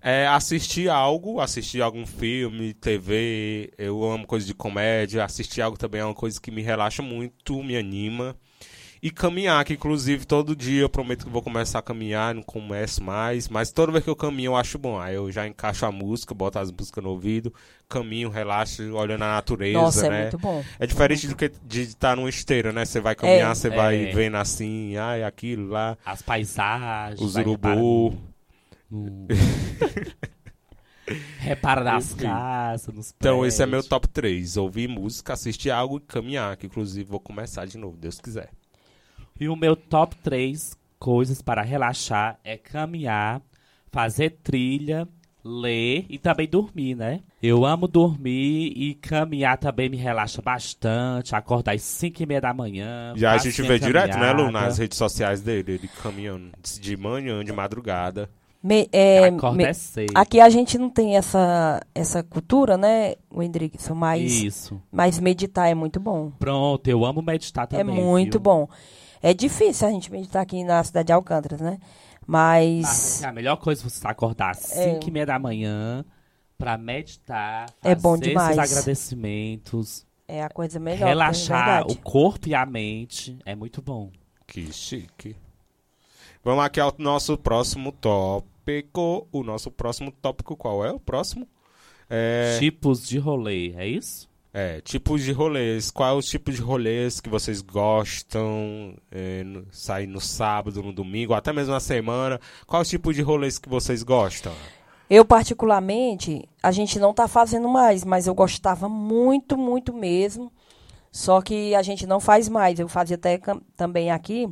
É, 0.08 0.28
assistir 0.28 0.88
algo, 0.88 1.40
assistir 1.42 1.82
algum 1.82 2.06
filme, 2.06 2.76
TV, 2.76 3.72
eu 3.76 4.04
amo 4.04 4.28
coisa 4.28 4.46
de 4.46 4.54
comédia, 4.54 5.26
assistir 5.26 5.62
algo 5.64 5.80
também 5.80 6.00
é 6.02 6.06
uma 6.06 6.14
coisa 6.14 6.40
que 6.40 6.52
me 6.52 6.62
relaxa 6.62 7.02
muito, 7.02 7.64
me 7.64 7.76
anima. 7.76 8.36
E 9.02 9.10
caminhar, 9.10 9.66
que 9.66 9.74
inclusive 9.74 10.24
todo 10.26 10.56
dia 10.56 10.82
eu 10.82 10.90
prometo 10.90 11.26
que 11.26 11.32
vou 11.32 11.42
começar 11.42 11.80
a 11.80 11.82
caminhar, 11.82 12.36
não 12.36 12.44
começo 12.44 13.04
mais, 13.04 13.50
mas 13.50 13.72
toda 13.72 13.92
vez 13.92 14.04
que 14.04 14.10
eu 14.10 14.16
caminho 14.16 14.50
eu 14.50 14.56
acho 14.56 14.78
bom. 14.78 15.00
Aí 15.00 15.16
eu 15.16 15.32
já 15.32 15.48
encaixo 15.48 15.86
a 15.88 15.92
música, 15.92 16.36
boto 16.36 16.60
as 16.60 16.72
músicas 16.72 17.04
no 17.04 17.10
ouvido, 17.10 17.52
caminho, 17.90 18.30
relaxo, 18.30 18.84
olhando 18.96 19.24
a 19.24 19.28
natureza, 19.36 19.80
Nossa, 19.80 20.10
né? 20.10 20.18
é 20.18 20.22
muito 20.22 20.38
bom. 20.38 20.64
É 20.80 20.86
diferente 20.86 21.28
do 21.28 21.36
que 21.36 21.52
de 21.66 21.82
estar 21.82 22.16
numa 22.16 22.30
esteira, 22.30 22.72
né? 22.72 22.86
Você 22.86 23.00
vai 23.00 23.16
caminhar, 23.16 23.52
É. 23.52 23.56
você 23.56 23.70
vai 23.72 24.06
É. 24.10 24.12
vendo 24.12 24.38
assim, 24.38 24.96
ai, 24.98 25.24
aquilo 25.24 25.68
lá, 25.70 25.98
As 26.06 26.22
paisagens. 26.22 27.20
os 27.22 27.34
vai 27.34 27.44
urubu. 27.44 27.68
reparando 28.10 28.35
no- 28.90 29.28
Repara 31.38 31.84
nas 31.84 32.14
casas, 32.16 32.94
nos 32.94 33.14
Então, 33.16 33.46
esse 33.46 33.62
é 33.62 33.66
meu 33.66 33.74
prédios. 33.74 33.88
top 33.90 34.08
3. 34.08 34.58
Ouvir 34.58 34.88
música, 34.90 35.34
assistir 35.34 35.70
algo 35.70 35.98
e 35.98 36.02
caminhar, 36.02 36.58
que 36.58 36.66
inclusive 36.66 37.08
vou 37.08 37.20
começar 37.20 37.66
de 37.66 37.78
novo, 37.78 37.96
Deus 37.96 38.20
quiser. 38.20 38.50
E 39.40 39.48
o 39.48 39.56
meu 39.56 39.76
top 39.76 40.16
3 40.24 40.76
coisas 40.98 41.42
para 41.44 41.62
relaxar 41.62 42.40
é 42.44 42.58
caminhar, 42.58 43.40
fazer 43.92 44.32
trilha, 44.44 45.08
ler 45.44 46.08
e 46.10 46.18
também 46.18 46.48
dormir, 46.48 46.96
né? 46.96 47.20
Eu 47.44 47.64
amo 47.66 47.88
dormir 47.88 48.74
e 48.76 48.96
caminhar 48.96 49.60
também 49.60 49.88
me 49.88 49.98
relaxa 49.98 50.42
bastante. 50.42 51.36
Acordar 51.36 51.76
às 51.76 51.84
5 51.84 52.24
e 52.24 52.26
meia 52.26 52.42
da 52.42 52.52
manhã. 52.52 53.14
Já 53.16 53.34
a 53.34 53.38
gente 53.38 53.62
vê 53.62 53.78
direto, 53.78 54.18
né, 54.18 54.32
Lu, 54.32 54.46
caminhada. 54.46 54.66
nas 54.66 54.80
redes 54.80 54.98
sociais 54.98 55.42
dele, 55.42 55.74
ele 55.74 55.88
caminhando 56.02 56.50
de 56.82 56.98
manhã, 56.98 57.44
de 57.44 57.54
madrugada. 57.54 58.28
Me- 58.68 58.90
é, 58.92 59.30
me- 59.30 59.64
é 59.64 59.74
cedo. 59.74 60.12
aqui 60.16 60.40
a 60.40 60.50
gente 60.50 60.76
não 60.80 60.90
tem 60.90 61.16
essa, 61.18 61.80
essa 61.94 62.24
cultura, 62.24 62.76
né, 62.78 63.14
Wendrickson? 63.32 63.94
Mas, 63.94 64.42
Isso. 64.42 64.82
mas 64.92 65.20
meditar 65.20 65.70
é 65.70 65.76
muito 65.76 66.00
bom. 66.00 66.32
Pronto, 66.40 66.88
eu 66.88 67.06
amo 67.06 67.22
meditar 67.22 67.68
também. 67.68 67.96
é 67.96 68.02
muito 68.04 68.32
viu? 68.34 68.40
bom. 68.42 68.68
É 69.22 69.34
difícil 69.36 69.88
a 69.88 69.92
gente 69.92 70.12
meditar 70.12 70.42
aqui 70.42 70.64
na 70.64 70.84
cidade 70.84 71.08
de 71.08 71.14
Alcântara, 71.14 71.58
né? 71.64 71.78
Mas 72.26 73.24
Ah, 73.24 73.30
A 73.30 73.32
melhor 73.32 73.58
coisa 73.58 73.84
é 73.86 73.90
você 73.90 74.08
acordar 74.08 74.52
às 74.52 74.72
É. 74.76 74.94
5 74.96 75.08
e 75.08 75.12
meia 75.12 75.28
da 75.28 75.38
manhã 75.38 76.04
pra 76.58 76.76
meditar, 76.76 77.68
É 77.84 77.94
bom 77.94 78.16
fazer 78.18 78.30
demais. 78.30 78.56
seus 78.56 78.72
agradecimentos, 78.72 80.08
é 80.28 80.44
a 80.44 80.50
coisa 80.50 80.80
melhor. 80.80 81.08
relaxar 81.08 81.82
é 81.82 81.84
o 81.84 81.96
corpo 81.98 82.48
e 82.50 82.56
a 82.56 82.66
mente. 82.66 83.38
É 83.46 83.54
muito 83.54 83.80
bom. 83.80 84.10
Que 84.48 84.74
chique. 84.74 85.36
Vamos 86.44 86.64
aqui 86.66 86.80
ao 86.80 86.94
nosso 86.98 87.38
próximo 87.38 87.92
tópico. 87.92 88.55
O 89.32 89.44
nosso 89.44 89.70
próximo 89.72 90.12
tópico 90.12 90.56
qual 90.56 90.86
é? 90.86 90.92
O 90.92 91.00
próximo? 91.00 91.48
É, 92.10 92.58
Tipos 92.60 93.08
de 93.08 93.18
rolê, 93.18 93.74
é 93.76 93.88
isso? 93.88 94.30
é, 94.58 94.80
tipos 94.80 95.22
de 95.22 95.34
rolês. 95.34 95.92
Quais 95.92 96.18
os 96.18 96.26
tipos 96.28 96.56
de 96.56 96.62
rolês 96.62 97.20
que 97.20 97.28
vocês 97.30 97.62
gostam? 97.62 98.96
É, 99.12 99.44
no- 99.44 99.66
sair 99.70 100.08
no 100.08 100.22
sábado, 100.22 100.82
no 100.82 100.94
domingo, 100.94 101.34
até 101.34 101.52
mesmo 101.52 101.74
na 101.74 101.80
semana. 101.82 102.40
Quais 102.66 102.88
os 102.88 102.90
tipos 102.90 103.16
de 103.16 103.22
rolês 103.22 103.58
que 103.60 103.68
vocês 103.68 104.02
gostam? 104.02 104.54
Eu, 105.10 105.26
particularmente, 105.26 106.48
a 106.64 106.72
gente 106.72 106.98
não 107.00 107.14
tá 107.14 107.28
fazendo 107.28 107.68
mais, 107.68 108.04
mas 108.06 108.28
eu 108.28 108.34
gostava 108.34 108.88
muito, 108.88 109.58
muito 109.58 109.94
mesmo. 109.94 110.52
Só 111.12 111.42
que 111.42 111.76
a 111.76 111.82
gente 111.82 112.08
não 112.08 112.20
faz 112.22 112.48
mais. 112.48 112.80
Eu 112.80 112.88
fazia 112.88 113.16
até 113.16 113.40
também 113.76 114.10
aqui, 114.10 114.48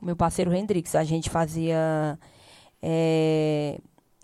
meu 0.00 0.16
parceiro 0.16 0.52
Hendrix, 0.54 0.94
a 0.94 1.04
gente 1.04 1.28
fazia 1.30 2.18
é, 2.86 3.78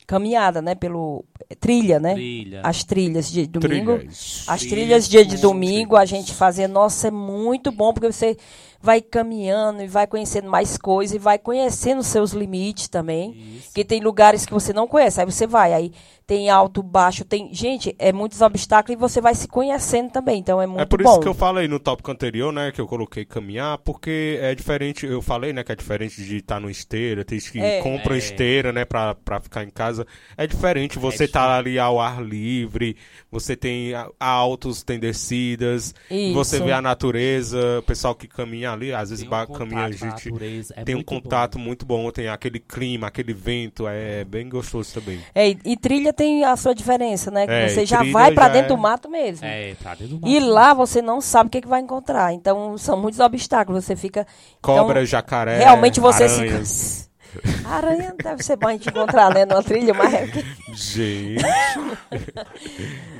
caminhada, 0.06 0.60
né? 0.60 0.74
Pelo. 0.74 1.24
Trilha, 1.58 1.98
né? 1.98 2.14
Trilha. 2.14 2.60
As 2.62 2.84
trilhas 2.84 3.30
de 3.30 3.46
domingo. 3.46 3.96
Trilhas. 3.96 4.44
As 4.46 4.60
Trilhas, 4.60 4.70
trilhas 4.70 5.08
dia 5.08 5.20
de 5.20 5.30
trilhas. 5.30 5.40
domingo 5.40 5.96
a 5.96 6.04
gente 6.04 6.34
fazia, 6.34 6.68
nossa, 6.68 7.08
é 7.08 7.10
muito 7.10 7.72
bom, 7.72 7.94
porque 7.94 8.12
você 8.12 8.36
vai 8.82 9.00
caminhando 9.00 9.82
e 9.82 9.86
vai 9.86 10.06
conhecendo 10.06 10.48
mais 10.50 10.76
coisas 10.76 11.14
e 11.14 11.18
vai 11.18 11.38
conhecendo 11.38 12.02
seus 12.02 12.32
limites 12.32 12.88
também. 12.88 13.32
Isso. 13.56 13.66
Porque 13.66 13.84
tem 13.84 14.00
lugares 14.00 14.44
que 14.44 14.52
você 14.52 14.72
não 14.72 14.86
conhece, 14.86 15.20
aí 15.20 15.26
você 15.26 15.46
vai, 15.46 15.72
aí 15.72 15.92
tem 16.30 16.48
alto, 16.48 16.80
baixo, 16.80 17.24
tem. 17.24 17.52
Gente, 17.52 17.92
é 17.98 18.12
muitos 18.12 18.40
obstáculos 18.40 18.96
e 18.96 19.00
você 19.00 19.20
vai 19.20 19.34
se 19.34 19.48
conhecendo 19.48 20.12
também, 20.12 20.38
então 20.38 20.62
é 20.62 20.66
muito 20.66 20.80
É 20.80 20.84
por 20.84 21.02
bom. 21.02 21.10
isso 21.10 21.18
que 21.18 21.26
eu 21.26 21.34
falei 21.34 21.66
no 21.66 21.80
tópico 21.80 22.08
anterior, 22.08 22.52
né, 22.52 22.70
que 22.70 22.80
eu 22.80 22.86
coloquei 22.86 23.24
caminhar, 23.24 23.78
porque 23.78 24.38
é 24.40 24.54
diferente, 24.54 25.04
eu 25.04 25.20
falei, 25.20 25.52
né, 25.52 25.64
que 25.64 25.72
é 25.72 25.74
diferente 25.74 26.22
de 26.24 26.36
estar 26.36 26.60
no 26.60 26.70
esteira, 26.70 27.24
tem 27.24 27.40
que 27.40 27.58
É. 27.58 27.80
compra 27.82 28.14
É. 28.14 28.18
esteira, 28.18 28.72
né, 28.72 28.84
pra, 28.84 29.12
pra 29.16 29.40
ficar 29.40 29.64
em 29.64 29.70
casa. 29.70 30.06
É 30.36 30.46
diferente, 30.46 31.00
você 31.00 31.24
É 31.24 31.26
tá 31.26 31.58
ali 31.58 31.80
ao 31.80 31.98
ar 32.00 32.22
livre, 32.22 32.96
você 33.28 33.56
tem 33.56 33.92
a- 33.92 34.08
altos, 34.20 34.84
tem 34.84 35.00
descidas, 35.00 35.92
Isso. 36.08 36.32
você 36.32 36.60
vê 36.60 36.70
a 36.70 36.80
natureza, 36.80 37.80
o 37.80 37.82
pessoal 37.82 38.14
que 38.14 38.28
caminha 38.28 38.70
ali, 38.70 38.92
às 38.92 39.10
vezes 39.10 39.24
um 39.24 39.28
contato 39.28 39.52
caminha 39.58 39.80
a 39.80 39.84
a 39.86 39.90
gente... 39.90 40.30
natureza, 40.30 40.74
é 40.76 40.84
tem 40.84 40.94
um 40.94 40.98
muito 40.98 41.08
bom. 41.12 41.20
contato 41.22 41.58
muito 41.58 41.84
bom, 41.84 42.08
tem 42.12 42.28
aquele 42.28 42.60
clima, 42.60 43.08
aquele 43.08 43.32
vento, 43.32 43.88
é 43.88 44.22
bem 44.24 44.48
gostoso 44.48 44.94
também. 44.94 45.18
É, 45.34 45.48
e, 45.50 45.58
e 45.64 45.76
trilha 45.76 46.12
tem 46.20 46.44
a 46.44 46.54
sua 46.54 46.74
diferença, 46.74 47.30
né? 47.30 47.46
Que 47.46 47.52
É, 47.52 47.68
você 47.68 47.86
já 47.86 48.02
vai 48.12 48.32
pra 48.32 48.46
já 48.48 48.52
dentro 48.52 48.72
é- 48.72 48.76
do 48.76 48.78
mato 48.78 49.08
mesmo. 49.08 49.46
É, 49.46 49.74
tá 49.82 49.94
dentro 49.94 50.18
do 50.18 50.28
E 50.28 50.34
mato. 50.38 50.52
lá 50.52 50.74
você 50.74 51.00
não 51.00 51.18
sabe 51.20 51.48
o 51.48 51.50
que, 51.50 51.62
que 51.62 51.68
vai 51.68 51.80
encontrar. 51.80 52.34
Então, 52.34 52.76
são 52.76 53.00
muitos 53.00 53.20
obstáculos. 53.20 53.84
Você 53.84 53.96
fica. 53.96 54.26
Cobra, 54.60 55.00
Então, 55.00 55.06
jacaré, 55.06 55.58
realmente 55.58 55.98
você 55.98 56.24
aranhas. 56.24 56.68
se. 56.68 57.10
Aranha 57.64 58.12
deve 58.22 58.42
ser 58.42 58.56
bom 58.56 58.66
a 58.68 58.72
gente 58.72 58.88
encontrar, 58.88 59.32
né? 59.32 59.44
Numa 59.46 59.62
trilha, 59.62 59.94
mas. 59.94 60.12
é 60.12 60.26
que- 60.26 60.44
Gente. 60.74 61.44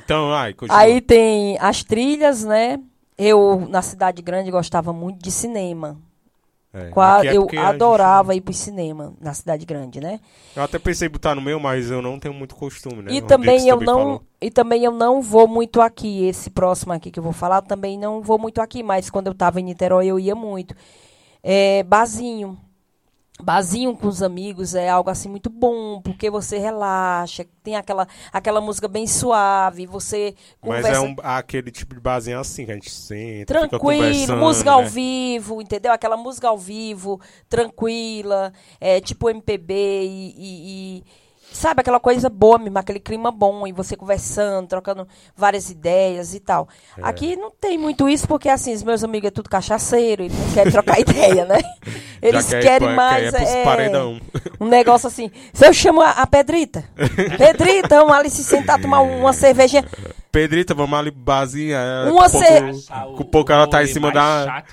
então, 0.03 0.31
ai, 0.33 0.53
continua. 0.53 0.79
Aí 0.79 1.01
tem 1.01 1.57
as 1.59 1.83
trilhas, 1.83 2.43
né? 2.43 2.79
Eu, 3.17 3.67
na 3.69 3.81
cidade 3.81 4.21
grande, 4.21 4.51
gostava 4.51 4.91
muito 4.93 5.21
de 5.23 5.31
cinema. 5.31 5.97
É, 6.73 6.89
Qua- 6.89 7.21
é 7.25 7.35
eu 7.35 7.41
porque 7.41 7.57
a 7.57 7.59
gente- 7.65 7.69
adorava 7.75 8.33
ir 8.33 8.39
pro 8.41 8.53
cinema 8.53 9.13
na 9.19 9.33
cidade 9.33 9.65
grande, 9.65 9.99
né? 9.99 10.21
Eu 10.55 10.63
até 10.63 10.79
pensei 10.79 11.07
em 11.07 11.11
botar 11.11 11.35
no 11.35 11.41
meu, 11.41 11.59
mas 11.59 11.91
eu 11.91 12.01
não 12.01 12.17
tenho 12.17 12.33
muito 12.33 12.55
costume, 12.55 13.01
né? 13.01 13.11
E 13.11 13.21
também 13.21 13.67
eu 13.67 13.75
também 13.77 13.85
não 13.87 13.99
falou. 13.99 14.23
e 14.41 14.49
também 14.49 14.83
eu 14.85 14.91
não 14.91 15.21
vou 15.21 15.47
muito 15.49 15.81
aqui. 15.81 16.25
Esse 16.25 16.49
próximo 16.49 16.93
aqui 16.93 17.11
que 17.11 17.19
eu 17.19 17.23
vou 17.23 17.33
falar 17.33 17.61
também 17.61 17.97
não 17.97 18.21
vou 18.21 18.39
muito 18.39 18.61
aqui, 18.61 18.81
mas 18.83 19.09
quando 19.09 19.27
eu 19.27 19.33
tava 19.33 19.59
em 19.59 19.63
Niterói 19.65 20.07
eu 20.07 20.17
ia 20.17 20.33
muito. 20.33 20.73
É, 21.43 21.83
barzinho. 21.83 22.57
Barzinho 23.41 23.95
com 23.95 24.07
os 24.07 24.21
amigos 24.21 24.75
é 24.75 24.89
algo 24.89 25.09
assim 25.09 25.29
muito 25.29 25.49
bom, 25.49 26.01
porque 26.01 26.29
você 26.29 26.57
relaxa, 26.57 27.45
tem 27.63 27.75
aquela, 27.75 28.07
aquela 28.31 28.61
música 28.61 28.87
bem 28.87 29.05
suave, 29.07 29.85
você 29.85 30.35
Mas 30.61 30.81
conversa 30.81 30.97
é 30.97 30.99
um, 30.99 31.15
aquele 31.21 31.71
tipo 31.71 31.95
de 31.95 32.01
barzinho 32.01 32.39
assim, 32.39 32.65
que 32.65 32.71
a 32.71 32.75
gente 32.75 32.89
senta, 32.89 33.53
fica 33.53 33.69
tranquilo, 33.69 34.37
música 34.37 34.71
ao 34.71 34.81
né? 34.83 34.89
vivo, 34.89 35.61
entendeu? 35.61 35.91
Aquela 35.91 36.17
música 36.17 36.47
ao 36.47 36.57
vivo, 36.57 37.19
tranquila, 37.49 38.51
é, 38.79 38.99
tipo 38.99 39.29
MPB 39.29 39.73
e, 39.73 40.33
e, 40.37 40.97
e- 40.97 41.03
sabe, 41.51 41.81
aquela 41.81 41.99
coisa 41.99 42.29
boa 42.29 42.57
mesmo, 42.57 42.77
aquele 42.77 42.99
clima 42.99 43.31
bom, 43.31 43.67
e 43.67 43.71
você 43.71 43.95
conversando, 43.95 44.67
trocando 44.67 45.07
várias 45.35 45.69
ideias 45.69 46.33
e 46.33 46.39
tal. 46.39 46.67
É. 46.97 47.01
Aqui 47.03 47.35
não 47.35 47.51
tem 47.51 47.77
muito 47.77 48.07
isso, 48.09 48.27
porque 48.27 48.49
assim, 48.49 48.73
os 48.73 48.83
meus 48.83 49.03
amigos 49.03 49.27
é 49.27 49.31
tudo 49.31 49.49
cachaceiro, 49.49 50.23
eles 50.23 50.37
não 50.37 50.53
querem 50.53 50.71
trocar 50.71 50.99
ideia, 51.01 51.45
né? 51.45 51.59
Eles 52.21 52.47
quer 52.47 52.61
querem 52.61 52.87
pra- 52.87 52.95
mais. 52.95 53.31
quer 53.31 53.57
é, 53.57 53.63
paredão. 53.63 54.19
um 54.59 54.67
negócio 54.67 55.07
assim. 55.07 55.31
Se 55.53 55.65
eu 55.67 55.73
chamo 55.73 56.01
a, 56.01 56.11
a 56.11 56.27
Pedrita, 56.27 56.83
Pedrita, 57.37 57.97
vamos 57.97 58.13
ali 58.13 58.29
se 58.29 58.43
sentar, 58.43 58.79
tomar 58.79 59.01
uma 59.01 59.33
cervejinha. 59.33 59.85
Pedrita, 60.31 60.73
vamos 60.73 60.97
ali 60.97 61.11
basinha. 61.11 61.79
Uma 62.09 62.29
com 62.29 62.29
ce- 62.29 62.61
pouco- 62.61 63.17
Com 63.17 63.23
pouco 63.25 63.51
ela 63.51 63.67
tá 63.67 63.83
em 63.83 63.87
cima 63.87 64.11
da. 64.11 64.63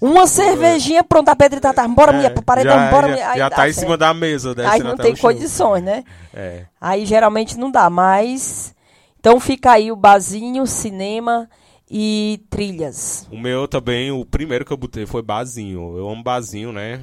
Uma 0.00 0.26
cervejinha, 0.26 1.02
pronto, 1.02 1.28
a 1.30 1.36
Pedrita 1.36 1.72
tá. 1.72 1.88
Bora, 1.88 2.12
minha, 2.12 2.30
pro 2.30 2.42
paredão, 2.42 2.74
já, 2.76 2.90
bora, 2.90 3.08
já, 3.08 3.14
minha. 3.14 3.28
Aí 3.30 3.38
já 3.38 3.50
tá 3.50 3.68
em 3.68 3.72
cima 3.72 3.96
da 3.96 4.12
mesa, 4.12 4.50
Aí 4.50 4.54
descendo 4.56 4.84
não 4.84 4.92
até 4.94 5.02
tem 5.04 5.16
condições, 5.16 5.82
né? 5.82 6.04
É. 6.34 6.66
Aí 6.80 7.06
geralmente 7.06 7.58
não 7.58 7.70
dá, 7.70 7.88
mas. 7.88 8.74
Então 9.18 9.38
fica 9.40 9.72
aí 9.72 9.90
o 9.90 9.96
barzinho, 9.96 10.66
cinema 10.66 11.48
e 11.90 12.44
trilhas. 12.50 13.26
O 13.30 13.38
meu 13.38 13.66
também, 13.68 14.10
o 14.10 14.24
primeiro 14.26 14.64
que 14.64 14.72
eu 14.72 14.76
botei 14.76 15.06
foi 15.06 15.22
barzinho. 15.22 15.96
Eu 15.96 16.08
amo 16.08 16.22
barzinho, 16.22 16.72
né? 16.72 17.00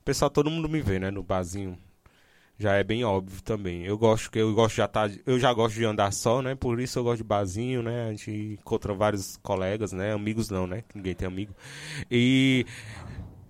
O 0.00 0.04
pessoal, 0.04 0.30
todo 0.30 0.50
mundo 0.50 0.68
me 0.68 0.80
vê, 0.80 0.98
né, 0.98 1.10
no 1.10 1.22
barzinho. 1.22 1.76
Já 2.58 2.74
é 2.74 2.84
bem 2.84 3.04
óbvio 3.04 3.42
também. 3.42 3.84
Eu 3.84 3.98
gosto 3.98 4.30
que 4.30 4.38
eu 4.38 4.54
gosto 4.54 4.76
já 4.76 4.86
tá, 4.86 5.10
eu 5.26 5.38
já 5.38 5.52
gosto 5.52 5.74
de 5.74 5.84
andar 5.84 6.12
só, 6.12 6.40
né? 6.40 6.54
Por 6.54 6.78
isso 6.80 6.98
eu 6.98 7.04
gosto 7.04 7.18
de 7.18 7.24
barzinho, 7.24 7.82
né? 7.82 8.08
A 8.08 8.10
gente 8.10 8.58
encontra 8.60 8.94
vários 8.94 9.36
colegas, 9.38 9.92
né? 9.92 10.12
Amigos 10.12 10.48
não, 10.48 10.66
né? 10.66 10.84
Ninguém 10.94 11.14
tem 11.14 11.26
amigo. 11.26 11.54
E 12.10 12.64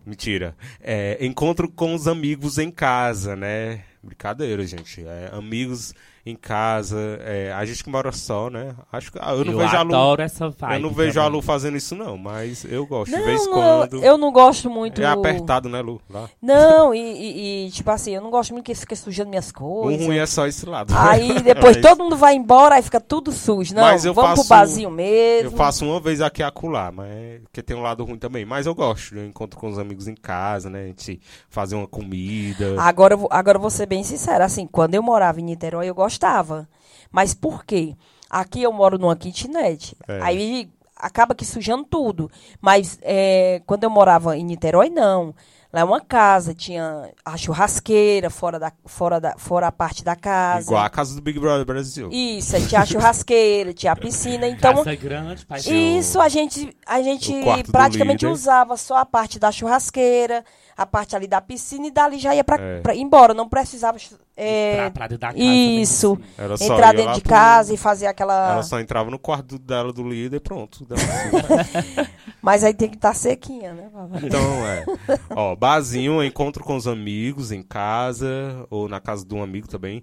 mentira. 0.07 0.57
É, 0.81 1.25
encontro 1.25 1.71
com 1.71 1.95
os 1.95 2.09
amigos 2.09 2.59
em 2.59 2.71
casa, 2.71 3.37
né? 3.37 3.85
Brincadeira, 4.03 4.67
gente. 4.67 5.05
É, 5.05 5.31
amigos 5.33 5.95
em 6.25 6.37
casa. 6.37 6.99
é, 7.25 7.53
a 7.53 7.65
gente 7.65 7.83
que 7.83 7.91
mora 7.91 8.13
só, 8.13 8.49
né? 8.49 8.75
Acho 8.93 9.11
que 9.11 9.19
ah, 9.21 9.33
eu 9.33 9.45
não 9.45 9.53
eu 9.53 9.59
vejo 9.59 9.77
a 9.77 9.83
Lu. 9.83 9.95
adoro 9.95 10.23
essa 10.23 10.49
vibe. 10.51 10.75
Eu 10.75 10.81
não 10.81 10.91
vejo 10.91 11.19
a 11.21 11.25
também. 11.25 11.37
Lu 11.37 11.43
fazendo 11.43 11.77
isso, 11.77 11.95
não, 11.97 12.17
mas 12.17 12.65
eu 12.65 12.87
gosto. 12.87 13.11
de 13.11 13.17
Não, 13.19 13.25
vez 13.27 13.43
em 13.47 13.51
quando. 13.51 14.05
eu 14.05 14.17
não 14.19 14.31
gosto 14.33 14.71
muito. 14.71 15.03
É 15.03 15.07
apertado, 15.07 15.69
né, 15.69 15.81
Lu? 15.83 16.01
Lá. 16.09 16.29
Não, 16.41 16.95
e, 16.95 16.99
e- 17.01 17.67
e, 17.67 17.71
tipo 17.71 17.91
assim, 17.91 18.13
eu 18.15 18.21
não 18.23 18.31
gosto 18.31 18.53
muito 18.53 18.65
que 18.67 18.75
fica 18.75 18.95
sujando 18.95 19.31
minhas 19.31 19.51
O 19.51 19.55
coisas. 19.55 20.07
ruim 20.07 20.17
é 20.19 20.27
só 20.27 20.47
esse 20.47 20.65
lado. 20.65 20.93
Aí 20.97 21.35
depois 21.43 21.77
Mas 21.77 21.87
todo 21.87 22.03
mundo 22.05 22.17
vai 22.17 22.35
embora, 22.35 22.77
aí 22.77 22.83
fica 22.83 23.01
tudo 23.01 23.33
sujo. 23.33 23.75
Não, 23.75 23.83
Mas 23.83 24.05
eu 24.05 24.15
vamos 24.15 24.31
faço- 24.31 24.43
pro 24.43 24.49
barzinho 24.57 24.91
mesmo. 24.91 25.51
Eu 25.51 25.57
faço 25.57 25.85
uma 25.85 26.01
vez 26.01 26.21
aqui 26.21 26.43
e 26.43 26.45
acolá, 26.45 26.93
mas 26.93 27.11
é 27.11 27.41
porque 27.43 27.63
tem 27.63 27.77
um 27.77 27.83
lado 27.83 28.05
ruim 28.05 28.17
também. 28.19 28.45
Mas 28.45 28.67
eu 28.67 28.75
gosto. 28.75 29.17
Eu 29.17 29.27
encontro 29.27 29.59
com 29.59 29.69
os 29.69 29.79
amigos 29.79 30.07
em 30.07 30.15
casa, 30.15 30.71
né? 30.71 30.85
A 30.85 30.87
gente 30.87 31.21
fazer 31.51 31.75
uma 31.75 31.87
comida. 31.87 32.75
Agora, 32.81 33.15
eu 33.15 33.19
vou- 33.19 33.29
agora 33.31 33.57
eu 33.57 33.61
vou 33.61 33.71
ser 33.71 33.87
bem 33.87 34.03
sincera, 34.05 34.45
assim, 34.45 34.67
quando 34.67 34.95
eu 34.95 35.03
morava 35.03 35.41
em 35.41 35.45
Niterói, 35.45 35.87
eu 35.89 35.95
gostava. 36.13 36.69
Mas 37.11 37.35
por 37.35 37.65
quê? 37.65 37.95
Aqui 38.29 38.63
eu 38.63 38.73
moro 38.73 38.99
numa 38.99 39.17
kitnet. 39.17 39.97
É. 40.07 40.21
Aí 40.23 40.71
acaba 40.97 41.35
que 41.35 41.45
sujando 41.45 41.85
tudo. 41.85 42.31
Mas 42.61 42.99
é, 43.03 43.63
quando 43.67 43.85
eu 43.85 43.91
morava 43.91 44.37
em 44.37 44.45
Niterói, 44.45 44.89
não. 44.91 45.35
Lá 45.73 45.81
é 45.81 45.85
uma 45.85 46.03
casa, 46.03 46.53
tinha 46.55 47.11
a 47.25 47.35
churrasqueira 47.35 48.29
fora, 48.29 48.59
da, 48.59 48.71
fora, 48.85 49.19
da, 49.19 49.35
fora 49.39 49.69
a 49.69 49.73
parte 49.73 50.05
da 50.05 50.15
casa. 50.15 50.67
Igual 50.67 50.85
a 50.85 50.91
casa 50.91 51.15
do 51.15 51.23
Big 51.23 51.41
Brother 51.41 51.65
Brasil. 51.65 52.11
Isso, 52.13 52.55
tinha 52.69 52.83
a 52.83 52.85
churrasqueira, 52.85 53.73
tinha 53.73 53.93
a 53.93 53.97
piscina. 53.97 54.47
Então, 54.53 54.75
Casa 54.75 54.95
grande, 54.97 55.47
pai. 55.47 55.61
isso 55.61 56.21
a 56.21 56.29
gente, 56.29 56.77
a 56.87 57.01
gente 57.01 57.33
praticamente 57.71 58.27
usava 58.27 58.77
só 58.77 58.99
a 58.99 59.07
parte 59.07 59.39
da 59.39 59.51
churrasqueira, 59.51 60.45
a 60.77 60.85
parte 60.85 61.17
ali 61.17 61.27
da 61.27 61.41
piscina 61.41 61.87
e 61.87 61.91
dali 61.91 62.19
já 62.19 62.35
ia 62.35 62.45
pra, 62.45 62.57
É. 62.61 62.81
pra- 62.83 62.95
embora. 62.95 63.33
Não 63.33 63.49
precisava 63.49 63.97
é, 64.37 64.77
Pra, 64.77 64.91
pra 64.91 65.07
dentro 65.09 65.21
da 65.21 65.29
casa. 65.29 65.39
isso, 65.43 66.17
também, 66.17 66.31
assim. 66.31 66.43
Era 66.43 66.57
só 66.57 66.75
entrar 66.75 66.93
dentro 66.95 67.15
de 67.15 67.21
pro- 67.21 67.31
casa 67.31 67.75
e 67.75 67.77
fazer 67.77 68.07
aquela. 68.07 68.53
Ela 68.53 68.63
só 68.63 68.81
entrava 68.81 69.11
no 69.11 69.19
quarto 69.19 69.59
dela 69.59 69.93
do 69.93 70.09
líder 70.09 70.37
e 70.37 70.41
pronto. 70.41 70.79
tudo. 70.85 70.95
Mas 72.41 72.65
aí 72.65 72.75
tem 72.75 72.89
que 72.89 72.97
estar 72.97 73.15
sequinha, 73.15 73.73
né? 73.73 73.91
Então, 74.23 74.67
é. 74.67 74.85
Ó, 75.31 75.55
barzinho, 75.55 76.23
encontro 76.25 76.65
com 76.65 76.77
os 76.77 76.87
amigos 76.89 77.53
em 77.53 77.63
casa, 77.63 78.67
ou 78.71 78.89
na 78.89 79.01
casa 79.01 79.25
de 79.25 79.35
um 79.35 79.43
amigo 79.43 79.69
também. 79.69 80.03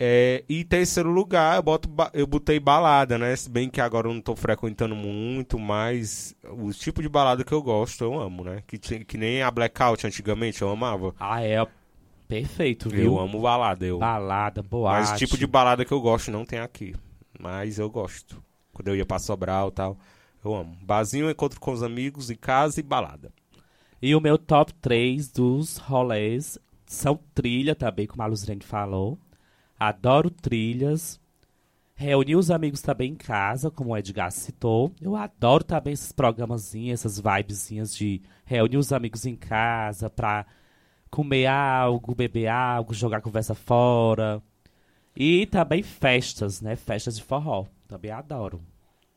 É, 0.00 0.44
e 0.48 0.64
terceiro 0.64 1.10
lugar, 1.10 1.56
eu, 1.56 1.62
boto, 1.62 1.88
eu 2.12 2.26
botei 2.26 2.60
balada, 2.60 3.18
né? 3.18 3.34
Se 3.34 3.50
bem 3.50 3.68
que 3.68 3.80
agora 3.80 4.06
eu 4.08 4.14
não 4.14 4.20
tô 4.20 4.36
frequentando 4.36 4.94
muito, 4.94 5.58
mas 5.58 6.36
o 6.44 6.72
tipo 6.72 7.02
de 7.02 7.08
balada 7.08 7.42
que 7.42 7.52
eu 7.52 7.60
gosto, 7.62 8.04
eu 8.04 8.20
amo, 8.20 8.44
né? 8.44 8.62
Que, 8.66 8.78
que 8.78 9.18
nem 9.18 9.42
a 9.42 9.50
Blackout 9.50 10.06
antigamente, 10.06 10.62
eu 10.62 10.70
amava. 10.70 11.14
Ah, 11.18 11.42
é 11.42 11.66
perfeito, 12.28 12.90
viu? 12.90 13.14
Eu 13.14 13.18
amo 13.18 13.40
balada, 13.40 13.84
eu. 13.86 13.98
Balada, 13.98 14.62
boate. 14.62 15.00
Mas 15.00 15.12
o 15.12 15.16
tipo 15.16 15.38
de 15.38 15.46
balada 15.46 15.84
que 15.84 15.92
eu 15.92 16.00
gosto 16.00 16.30
não 16.30 16.44
tem 16.44 16.58
aqui. 16.58 16.94
Mas 17.40 17.78
eu 17.78 17.90
gosto. 17.90 18.42
Quando 18.72 18.88
eu 18.88 18.96
ia 18.96 19.06
pra 19.06 19.18
Sobral 19.18 19.68
e 19.68 19.72
tal, 19.72 19.98
eu 20.44 20.54
amo. 20.54 20.76
Barzinho, 20.82 21.30
encontro 21.30 21.58
com 21.58 21.72
os 21.72 21.82
amigos 21.82 22.30
em 22.30 22.36
casa 22.36 22.78
e 22.78 22.82
balada. 22.82 23.32
E 24.00 24.14
o 24.14 24.20
meu 24.20 24.38
top 24.38 24.72
3 24.74 25.32
dos 25.32 25.78
rolês 25.78 26.58
são 26.86 27.18
trilha 27.34 27.74
também, 27.74 28.06
como 28.06 28.22
a 28.22 28.26
Luzirene 28.26 28.62
falou. 28.62 29.18
Adoro 29.78 30.30
trilhas. 30.30 31.18
Reunir 31.94 32.36
os 32.36 32.48
amigos 32.48 32.80
também 32.80 33.10
em 33.10 33.16
casa, 33.16 33.72
como 33.72 33.90
o 33.90 33.96
Edgar 33.96 34.30
citou. 34.30 34.92
Eu 35.00 35.16
adoro 35.16 35.64
também 35.64 35.92
esses 35.92 36.12
programazinhos, 36.12 37.00
essas 37.00 37.18
vibezinhas 37.18 37.92
de 37.92 38.22
reunir 38.44 38.76
os 38.76 38.92
amigos 38.92 39.26
em 39.26 39.34
casa 39.34 40.08
pra 40.08 40.46
comer 41.10 41.46
algo, 41.46 42.14
beber 42.14 42.48
algo, 42.48 42.94
jogar 42.94 43.20
conversa 43.20 43.54
fora. 43.54 44.42
E 45.16 45.46
também 45.46 45.82
festas, 45.82 46.60
né? 46.60 46.76
Festas 46.76 47.16
de 47.16 47.22
forró. 47.22 47.64
Também 47.88 48.10
adoro. 48.10 48.60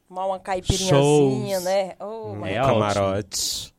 Tomar 0.07 0.25
uma 0.25 0.39
caipirinhazinha, 0.39 1.55
Shows. 1.59 1.63
né? 1.63 1.93
Oh, 1.99 2.03
É 2.45 2.59
Um 2.59 2.61
ótimo. 2.61 2.65
camarote. 2.65 3.73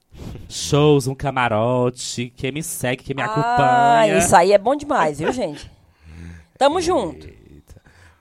Shows, 0.49 1.07
um 1.07 1.15
camarote. 1.15 2.33
Quem 2.37 2.53
me 2.53 2.63
segue, 2.63 3.03
quem 3.03 3.17
me 3.17 3.23
Ah, 3.23 3.27
acompanha. 3.27 4.19
isso 4.19 4.37
aí 4.37 4.53
é 4.53 4.59
bom 4.59 4.77
demais, 4.77 5.19
viu, 5.19 5.33
gente? 5.33 5.71
Tamo 6.59 6.81
junto. 6.81 7.27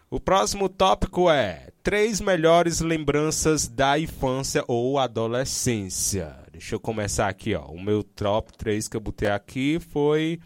O 0.09 0.19
próximo 0.19 0.67
tópico 0.67 1.29
é 1.29 1.67
três 1.83 2.19
melhores 2.21 2.79
lembranças 2.79 3.67
da 3.67 3.97
infância 3.99 4.63
ou 4.67 4.99
adolescência. 4.99 6.35
Deixa 6.51 6.75
eu 6.75 6.79
começar 6.79 7.27
aqui, 7.27 7.55
ó. 7.55 7.65
O 7.67 7.81
meu 7.81 8.03
top 8.03 8.55
3 8.57 8.87
que 8.87 8.95
eu 8.95 9.01
botei 9.01 9.29
aqui 9.29 9.79
foi 9.79 10.39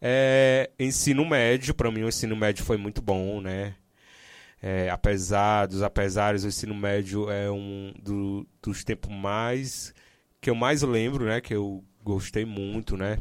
é, 0.00 0.70
ensino 0.78 1.24
médio. 1.24 1.74
Para 1.74 1.90
mim, 1.90 2.02
o 2.02 2.08
ensino 2.08 2.36
médio 2.36 2.64
foi 2.64 2.76
muito 2.76 3.00
bom, 3.00 3.40
né? 3.40 3.74
É, 4.62 4.88
apesar 4.90 5.66
dos 5.66 5.82
apesares, 5.82 6.44
o 6.44 6.48
ensino 6.48 6.74
médio 6.74 7.30
é 7.30 7.50
um 7.50 7.92
do- 8.02 8.46
dos 8.62 8.82
tempos 8.82 9.10
mais 9.10 9.92
que 10.40 10.48
eu 10.50 10.54
mais 10.54 10.82
lembro, 10.82 11.24
né? 11.26 11.40
Que 11.40 11.54
eu 11.54 11.82
gostei 12.02 12.44
muito, 12.44 12.96
né? 12.96 13.18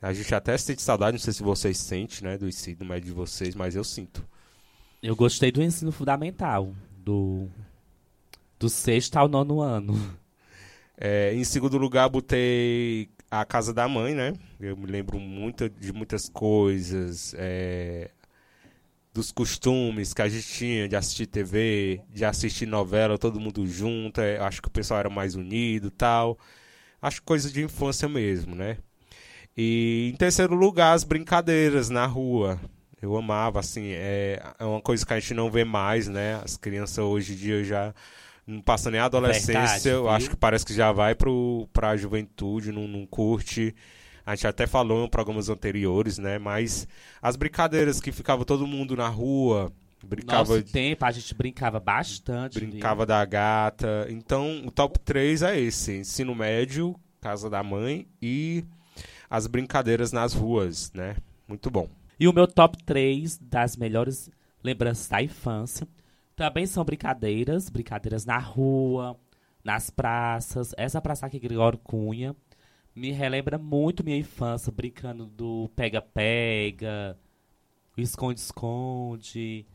A 0.00 0.12
gente 0.12 0.34
até 0.34 0.56
sente 0.56 0.80
saudade, 0.80 1.12
não 1.12 1.18
sei 1.18 1.32
se 1.32 1.42
vocês 1.42 1.76
sentem, 1.78 2.22
né? 2.22 2.38
Do 2.38 2.48
ensino 2.48 2.84
médio 2.84 3.06
de 3.08 3.12
vocês, 3.12 3.54
mas 3.54 3.74
eu 3.74 3.82
sinto. 3.84 4.24
Eu 5.02 5.14
gostei 5.14 5.52
do 5.52 5.62
ensino 5.62 5.92
fundamental, 5.92 6.74
do, 6.96 7.48
do 8.58 8.68
sexto 8.68 9.16
ao 9.16 9.28
nono 9.28 9.60
ano. 9.60 9.94
É, 11.00 11.32
em 11.32 11.44
segundo 11.44 11.78
lugar, 11.78 12.08
botei 12.08 13.08
a 13.30 13.44
casa 13.44 13.72
da 13.72 13.86
mãe, 13.86 14.16
né? 14.16 14.32
Eu 14.58 14.76
me 14.76 14.86
lembro 14.86 15.20
muito 15.20 15.70
de 15.70 15.92
muitas 15.92 16.28
coisas, 16.28 17.32
é, 17.38 18.10
dos 19.14 19.30
costumes 19.30 20.12
que 20.12 20.22
a 20.22 20.28
gente 20.28 20.48
tinha 20.48 20.88
de 20.88 20.96
assistir 20.96 21.26
TV, 21.26 22.00
de 22.10 22.24
assistir 22.24 22.66
novela, 22.66 23.16
todo 23.16 23.38
mundo 23.38 23.64
junto. 23.66 24.20
é, 24.20 24.38
acho 24.38 24.60
que 24.60 24.66
o 24.66 24.72
pessoal 24.72 24.98
era 24.98 25.08
mais 25.08 25.36
unido 25.36 25.88
tal. 25.88 26.36
Acho 27.00 27.22
coisa 27.22 27.48
de 27.48 27.62
infância 27.62 28.08
mesmo, 28.08 28.56
né? 28.56 28.78
E 29.56 30.10
em 30.12 30.16
terceiro 30.16 30.56
lugar, 30.56 30.94
as 30.94 31.04
brincadeiras 31.04 31.88
na 31.88 32.06
rua. 32.06 32.60
Eu 33.00 33.16
amava, 33.16 33.60
assim, 33.60 33.90
é, 33.92 34.42
é 34.58 34.64
uma 34.64 34.80
coisa 34.80 35.06
que 35.06 35.12
a 35.12 35.20
gente 35.20 35.34
não 35.34 35.50
vê 35.50 35.64
mais, 35.64 36.08
né? 36.08 36.40
As 36.44 36.56
crianças 36.56 36.98
hoje 36.98 37.32
em 37.32 37.36
dia 37.36 37.62
já 37.64 37.94
não 38.46 38.60
passam 38.60 38.90
nem 38.90 39.00
a 39.00 39.04
adolescência. 39.04 39.52
Verdade, 39.52 39.88
eu 39.88 40.02
viu? 40.02 40.10
acho 40.10 40.30
que 40.30 40.36
parece 40.36 40.66
que 40.66 40.74
já 40.74 40.90
vai 40.90 41.14
pro, 41.14 41.68
pra 41.72 41.96
juventude, 41.96 42.72
não, 42.72 42.88
não 42.88 43.06
curte. 43.06 43.74
A 44.26 44.34
gente 44.34 44.46
até 44.46 44.66
falou 44.66 45.04
em 45.04 45.08
programas 45.08 45.48
anteriores, 45.48 46.18
né? 46.18 46.38
Mas 46.38 46.88
as 47.22 47.36
brincadeiras 47.36 48.00
que 48.00 48.10
ficava 48.10 48.44
todo 48.44 48.66
mundo 48.66 48.96
na 48.96 49.08
rua, 49.08 49.72
brincava, 50.04 50.56
Nosso 50.56 50.62
tempo, 50.64 51.04
a 51.04 51.10
gente 51.10 51.34
brincava 51.34 51.78
bastante. 51.80 52.58
viu? 52.58 52.68
brincava 52.68 53.06
da 53.06 53.24
gata. 53.24 54.06
Então, 54.10 54.62
o 54.66 54.70
top 54.70 54.98
3 54.98 55.42
é 55.42 55.60
esse: 55.60 55.98
ensino 55.98 56.34
médio, 56.34 56.94
casa 57.20 57.48
da 57.48 57.62
mãe 57.62 58.06
e 58.20 58.64
as 59.30 59.46
brincadeiras 59.46 60.12
nas 60.12 60.32
ruas, 60.32 60.92
né? 60.92 61.16
Muito 61.46 61.70
bom. 61.70 61.88
E 62.18 62.26
o 62.26 62.32
meu 62.32 62.48
top 62.48 62.82
3 62.84 63.38
das 63.38 63.76
melhores 63.76 64.30
lembranças 64.62 65.08
da 65.08 65.22
infância 65.22 65.86
também 66.34 66.66
são 66.66 66.84
brincadeiras, 66.84 67.68
brincadeiras 67.68 68.24
na 68.24 68.38
rua, 68.38 69.18
nas 69.62 69.90
praças. 69.90 70.74
Essa 70.76 71.00
praça 71.00 71.26
aqui, 71.26 71.38
Gregório 71.38 71.78
Cunha, 71.78 72.34
me 72.94 73.12
relembra 73.12 73.58
muito 73.58 74.04
minha 74.04 74.16
infância, 74.16 74.72
brincando 74.72 75.26
do 75.26 75.70
pega-pega, 75.76 77.16
esconde-esconde, 77.96 79.66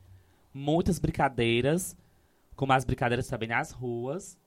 muitas 0.54 1.00
brincadeiras, 1.00 1.96
como 2.56 2.74
as 2.74 2.84
brincadeiras 2.84 3.28
também 3.28 3.50
nas 3.50 3.72
ruas. 3.72 4.38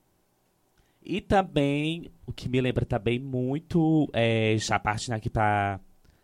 E 1.03 1.21
também, 1.21 2.11
o 2.25 2.33
que 2.33 2.49
me 2.49 2.59
lembra 2.59 2.85
também 2.85 3.17
muito, 3.17 4.09
é, 4.13 4.55
já 4.57 4.77
partindo 4.77 5.13
aqui 5.13 5.29
para 5.29 5.79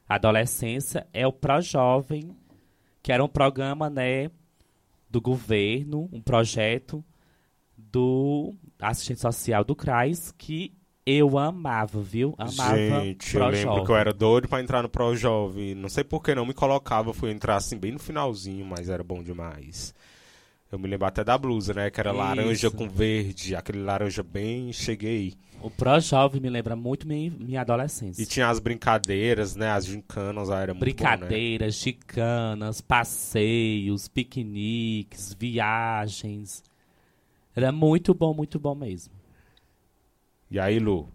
adolescência, 0.08 1.08
é 1.14 1.26
o 1.26 1.32
Pro 1.32 1.62
Jovem, 1.62 2.36
que 3.02 3.12
era 3.12 3.24
um 3.24 3.28
programa, 3.28 3.90
né, 3.90 4.30
do 5.10 5.22
governo, 5.22 6.10
um 6.12 6.22
projeto 6.22 7.04
do 7.78 8.56
assistente 8.80 9.22
social 9.22 9.64
do 9.64 9.76
CRAS, 9.76 10.34
que 10.38 10.74
eu 11.06 11.38
amava, 11.38 12.02
viu? 12.02 12.34
Amava 12.38 12.78
Gente, 12.78 13.36
eu 13.36 13.48
lembro 13.48 13.84
que 13.84 13.92
eu 13.92 13.96
era 13.96 14.14
doido 14.14 14.48
pra 14.48 14.62
entrar 14.62 14.82
no 14.82 14.90
Pro 14.90 15.16
Jovem. 15.16 15.76
Não 15.76 15.90
sei 15.90 16.04
por 16.04 16.24
que 16.24 16.34
não 16.34 16.46
me 16.46 16.54
colocava, 16.54 17.14
fui 17.14 17.30
entrar 17.32 17.58
assim 17.58 17.78
bem 17.78 17.92
no 17.92 18.00
finalzinho, 18.00 18.66
mas 18.66 18.90
era 18.90 19.04
bom 19.04 19.22
demais. 19.22 19.94
Eu 20.74 20.80
me 20.80 20.88
lembro 20.88 21.06
até 21.06 21.24
da 21.24 21.38
blusa, 21.38 21.72
né? 21.72 21.92
Que 21.92 22.00
era 22.00 22.10
Isso. 22.10 22.18
laranja 22.18 22.72
com 22.72 22.90
verde, 22.90 23.56
aquele 23.56 23.84
laranja 23.84 24.24
bem 24.24 24.74
cheguei. 24.74 25.36
O 25.62 25.70
Pro 25.70 26.00
Jovem 26.00 26.42
me 26.42 26.50
lembra 26.50 26.76
muito 26.76 27.08
minha, 27.08 27.30
minha 27.30 27.62
adolescência. 27.62 28.20
E 28.20 28.26
tinha 28.26 28.50
as 28.50 28.58
brincadeiras, 28.58 29.56
né? 29.56 29.70
As 29.70 29.86
gincanas, 29.86 30.50
ah, 30.50 30.62
era 30.62 30.74
muito 30.74 30.96
bom, 30.96 31.04
né? 31.04 31.16
Brincadeiras, 31.18 31.76
chicanas, 31.76 32.82
passeios, 32.82 34.08
piqueniques, 34.08 35.36
viagens. 35.40 36.64
Era 37.56 37.72
muito 37.72 38.12
bom, 38.16 38.34
muito 38.34 38.60
bom 38.60 38.74
mesmo. 38.74 39.14
E 40.50 40.60
aí, 40.60 40.80
Lu? 40.80 41.08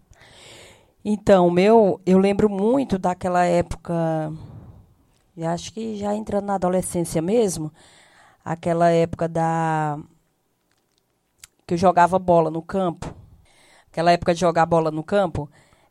Então, 1.05 1.49
o 1.49 1.51
meu, 1.51 2.01
eu 2.07 2.21
lembro 2.21 2.49
muito 2.49 2.97
daquela 2.97 3.45
época, 3.45 4.33
e 5.37 5.45
acho 5.45 5.73
que 5.73 5.97
já 5.97 6.15
entrando 6.15 6.45
na 6.45 6.55
adolescência 6.55 7.21
mesmo, 7.21 7.73
aquela 8.45 8.91
época 8.91 9.29
da 9.29 9.99
que 11.67 11.75
eu 11.75 11.79
jogava 11.79 12.19
bola 12.19 12.51
no 12.51 12.63
campo. 12.63 13.15
Aquela 13.91 14.13
época 14.13 14.35
de 14.35 14.41
jogar 14.41 14.67
bola 14.67 14.91
no 14.91 15.05
campo, 15.05 15.51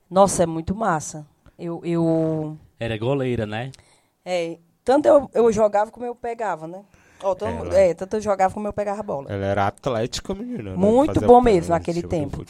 nossa, 0.10 0.44
é 0.44 0.46
muito 0.46 0.76
massa. 0.76 1.26
Eu, 1.58 1.82
eu 1.84 2.58
Era 2.80 2.98
goleira, 2.98 3.46
né? 3.46 3.72
é, 4.26 4.58
tanto 4.84 5.08
eu, 5.08 5.30
eu 5.34 5.52
jogava 5.52 5.92
como 5.92 6.06
eu 6.06 6.16
pegava, 6.16 6.68
né? 6.68 6.84
Mundo- 7.24 7.46
Ela- 7.46 7.80
é, 7.80 7.94
tanto 7.94 8.16
eu 8.18 8.22
jogava 8.22 8.54
como 8.54 8.68
eu 8.68 8.74
pegava 8.74 9.00
a 9.00 9.04
bola. 9.04 9.32
Ela 9.32 9.46
era 9.46 9.68
atlética, 9.68 10.34
menina. 10.36 10.72
né? 10.72 10.78
Muito 10.78 11.20
bom 11.22 11.42
mesmo, 11.42 11.74
naquele 11.74 12.04
tempo. 12.04 12.46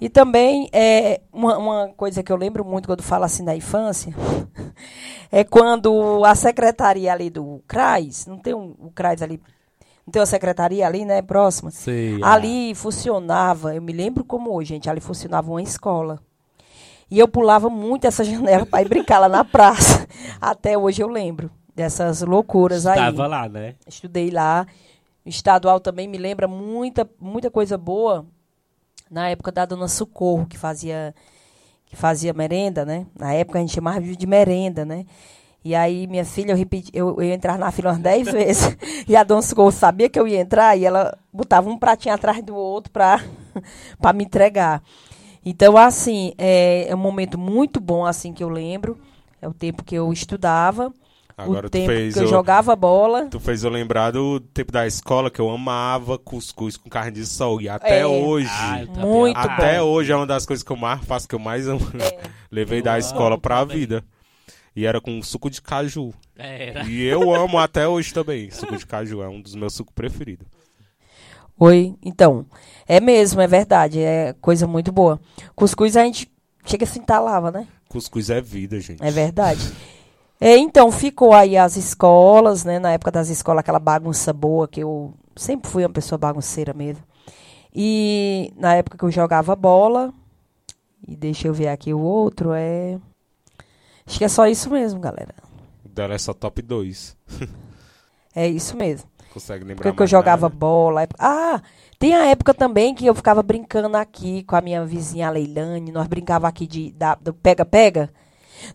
E 0.00 0.08
também, 0.08 0.68
é, 0.72 1.20
uma, 1.32 1.58
uma 1.58 1.88
coisa 1.96 2.22
que 2.22 2.30
eu 2.30 2.36
lembro 2.36 2.64
muito 2.64 2.86
quando 2.86 3.02
falo 3.02 3.24
assim 3.24 3.44
da 3.44 3.56
infância, 3.56 4.14
é 5.30 5.42
quando 5.42 6.24
a 6.24 6.34
secretaria 6.34 7.12
ali 7.12 7.30
do 7.30 7.62
CRAS, 7.66 8.26
não 8.26 8.38
tem 8.38 8.54
um, 8.54 8.74
o 8.78 8.90
CRAS 8.94 9.22
ali, 9.22 9.40
não 10.06 10.12
tem 10.12 10.20
uma 10.20 10.26
secretaria 10.26 10.86
ali, 10.86 11.04
né, 11.04 11.20
próxima? 11.20 11.70
Sei. 11.70 12.22
Ali 12.22 12.74
funcionava, 12.74 13.74
eu 13.74 13.82
me 13.82 13.92
lembro 13.92 14.24
como 14.24 14.54
hoje, 14.54 14.74
gente, 14.74 14.88
ali 14.88 15.00
funcionava 15.00 15.50
uma 15.50 15.62
escola. 15.62 16.20
E 17.10 17.18
eu 17.18 17.26
pulava 17.26 17.70
muito 17.70 18.06
essa 18.06 18.22
janela 18.24 18.66
para 18.66 18.82
ir 18.82 18.88
brincar 18.88 19.18
lá 19.18 19.28
na 19.28 19.44
praça. 19.44 20.06
Até 20.40 20.76
hoje 20.76 21.02
eu 21.02 21.08
lembro 21.08 21.50
dessas 21.74 22.22
loucuras 22.22 22.86
aí. 22.86 22.98
Estava 22.98 23.26
lá, 23.26 23.48
né? 23.48 23.74
Estudei 23.86 24.30
lá. 24.30 24.66
Estadual 25.24 25.80
também 25.80 26.08
me 26.08 26.16
lembra 26.16 26.48
muita, 26.48 27.08
muita 27.20 27.50
coisa 27.50 27.76
boa. 27.76 28.26
Na 29.10 29.30
época 29.30 29.50
da 29.50 29.64
Dona 29.64 29.88
Socorro, 29.88 30.46
que 30.46 30.58
fazia, 30.58 31.14
que 31.86 31.96
fazia 31.96 32.32
merenda, 32.32 32.84
né? 32.84 33.06
Na 33.18 33.32
época 33.32 33.58
a 33.58 33.60
gente 33.60 33.74
chamava 33.74 34.00
de 34.00 34.26
merenda, 34.26 34.84
né? 34.84 35.06
E 35.64 35.74
aí, 35.74 36.06
minha 36.06 36.24
filha, 36.24 36.52
eu, 36.52 36.56
repeti, 36.56 36.90
eu, 36.94 37.16
eu 37.16 37.22
ia 37.24 37.34
entrar 37.34 37.58
na 37.58 37.70
fila 37.70 37.90
umas 37.90 38.00
10 38.00 38.28
vezes. 38.32 38.76
E 39.08 39.16
a 39.16 39.24
Dona 39.24 39.42
Socorro 39.42 39.72
sabia 39.72 40.08
que 40.08 40.18
eu 40.18 40.26
ia 40.26 40.40
entrar 40.40 40.76
e 40.76 40.84
ela 40.84 41.16
botava 41.32 41.68
um 41.68 41.78
pratinho 41.78 42.14
atrás 42.14 42.42
do 42.42 42.54
outro 42.54 42.92
para 42.92 43.20
me 44.14 44.24
entregar. 44.24 44.82
Então, 45.44 45.76
assim, 45.76 46.32
é, 46.38 46.86
é 46.88 46.94
um 46.94 46.98
momento 46.98 47.38
muito 47.38 47.80
bom, 47.80 48.04
assim, 48.04 48.32
que 48.32 48.42
eu 48.42 48.48
lembro. 48.48 48.98
É 49.40 49.48
o 49.48 49.54
tempo 49.54 49.84
que 49.84 49.94
eu 49.94 50.12
estudava, 50.12 50.92
Agora 51.38 51.68
o 51.68 51.70
tu 51.70 51.72
tempo 51.74 51.86
fez 51.86 52.14
que 52.14 52.20
eu 52.20 52.24
o- 52.24 52.28
jogava 52.28 52.74
bola. 52.74 53.26
Tu 53.26 53.38
fez 53.38 53.62
eu 53.62 53.70
lembrar 53.70 54.10
do 54.10 54.40
tempo 54.40 54.72
da 54.72 54.86
escola 54.88 55.30
que 55.30 55.40
eu 55.40 55.48
amava 55.48 56.18
cuscuz 56.18 56.76
com 56.76 56.90
carne 56.90 57.12
de 57.12 57.24
sol. 57.24 57.60
E 57.60 57.68
até 57.68 58.00
É. 58.00 58.06
hoje. 58.06 58.48
Ah, 58.50 58.80
eu 58.80 58.86
também 58.88 59.08
Muito 59.08 59.36
até 59.36 59.80
hoje 59.80 60.10
é 60.10 60.16
uma 60.16 60.26
das 60.26 60.44
coisas 60.44 60.64
que 60.64 60.72
eu 60.72 60.76
mais 60.76 61.00
faço, 61.04 61.28
que 61.28 61.34
eu 61.36 61.38
mais 61.38 61.68
amo. 61.68 61.80
Levei 62.50 62.80
Eu 62.80 62.82
da 62.82 62.90
amo 62.92 62.98
escola 62.98 63.38
pra 63.38 63.60
também. 63.60 63.78
vida. 63.78 64.04
E 64.74 64.84
era 64.84 65.00
com 65.00 65.22
suco 65.22 65.48
de 65.48 65.62
caju. 65.62 66.12
Era. 66.36 66.82
E 66.84 67.02
eu 67.04 67.32
amo 67.34 67.56
até 67.58 67.86
hoje 67.86 68.12
também. 68.12 68.50
Suco 68.50 68.76
de 68.76 68.84
caju 68.86 69.22
é 69.22 69.28
um 69.28 69.40
dos 69.40 69.54
meus 69.54 69.74
sucos 69.74 69.94
preferidos. 69.94 70.46
Oi, 71.58 71.94
então, 72.04 72.46
é 72.86 73.00
mesmo, 73.00 73.40
é 73.40 73.46
verdade, 73.48 74.00
é 74.00 74.32
coisa 74.40 74.66
muito 74.66 74.92
boa. 74.92 75.20
Cuscuz 75.56 75.96
a 75.96 76.04
gente 76.04 76.30
chega 76.64 76.86
se 76.86 77.00
entalava, 77.00 77.50
né? 77.50 77.66
Cuscuz 77.88 78.30
é 78.30 78.40
vida, 78.40 78.78
gente. 78.80 79.02
É 79.02 79.10
verdade. 79.10 79.60
É, 80.40 80.56
então, 80.56 80.90
ficou 80.92 81.32
aí 81.34 81.56
as 81.56 81.76
escolas, 81.76 82.64
né? 82.64 82.78
Na 82.78 82.92
época 82.92 83.10
das 83.10 83.28
escolas, 83.28 83.60
aquela 83.60 83.80
bagunça 83.80 84.32
boa, 84.32 84.68
que 84.68 84.80
eu 84.80 85.12
sempre 85.34 85.68
fui 85.70 85.82
uma 85.84 85.92
pessoa 85.92 86.18
bagunceira 86.18 86.72
mesmo. 86.72 87.02
E 87.74 88.52
na 88.56 88.74
época 88.74 88.96
que 88.96 89.04
eu 89.04 89.10
jogava 89.10 89.54
bola, 89.56 90.12
e 91.06 91.16
deixa 91.16 91.48
eu 91.48 91.54
ver 91.54 91.68
aqui 91.68 91.92
o 91.92 92.00
outro, 92.00 92.52
é. 92.52 92.98
Acho 94.06 94.18
que 94.18 94.24
é 94.24 94.28
só 94.28 94.46
isso 94.46 94.70
mesmo, 94.70 95.00
galera. 95.00 95.34
O 95.84 95.88
dela 95.88 96.14
é 96.14 96.18
só 96.18 96.32
top 96.32 96.62
2. 96.62 97.16
É 98.34 98.46
isso 98.46 98.76
mesmo. 98.76 99.08
Consegue 99.34 99.64
lembrar 99.64 99.82
Porque 99.82 99.96
que 99.96 100.02
eu 100.02 100.06
jogava 100.06 100.42
nada? 100.48 100.54
bola. 100.54 101.02
época- 101.02 101.22
Ah, 101.22 101.60
tem 101.98 102.14
a 102.14 102.26
época 102.26 102.54
também 102.54 102.94
que 102.94 103.04
eu 103.04 103.14
ficava 103.14 103.42
brincando 103.42 103.96
aqui 103.96 104.44
com 104.44 104.54
a 104.56 104.60
minha 104.60 104.84
vizinha 104.84 105.28
Leilane. 105.30 105.90
Nós 105.90 106.06
brincava 106.06 106.46
aqui 106.46 106.66
de 106.66 106.92
da- 106.92 107.16
do 107.16 107.34
pega-pega. 107.34 108.10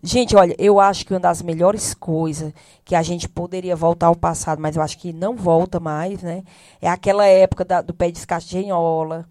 Gente, 0.01 0.36
olha, 0.36 0.55
eu 0.59 0.79
acho 0.79 1.05
que 1.05 1.13
uma 1.13 1.19
das 1.19 1.41
melhores 1.41 1.93
coisas 1.93 2.53
que 2.86 2.95
a 2.95 3.01
gente 3.01 3.27
poderia 3.29 3.75
voltar 3.75 4.07
ao 4.07 4.15
passado, 4.15 4.61
mas 4.61 4.75
eu 4.75 4.81
acho 4.81 4.97
que 4.97 5.11
não 5.13 5.36
volta 5.36 5.79
mais, 5.79 6.21
né? 6.21 6.43
É 6.81 6.89
aquela 6.89 7.25
época 7.25 7.63
da- 7.65 7.81
do 7.81 7.93
pé 7.93 8.11
de 8.11 8.25
castanhola. 8.25 9.25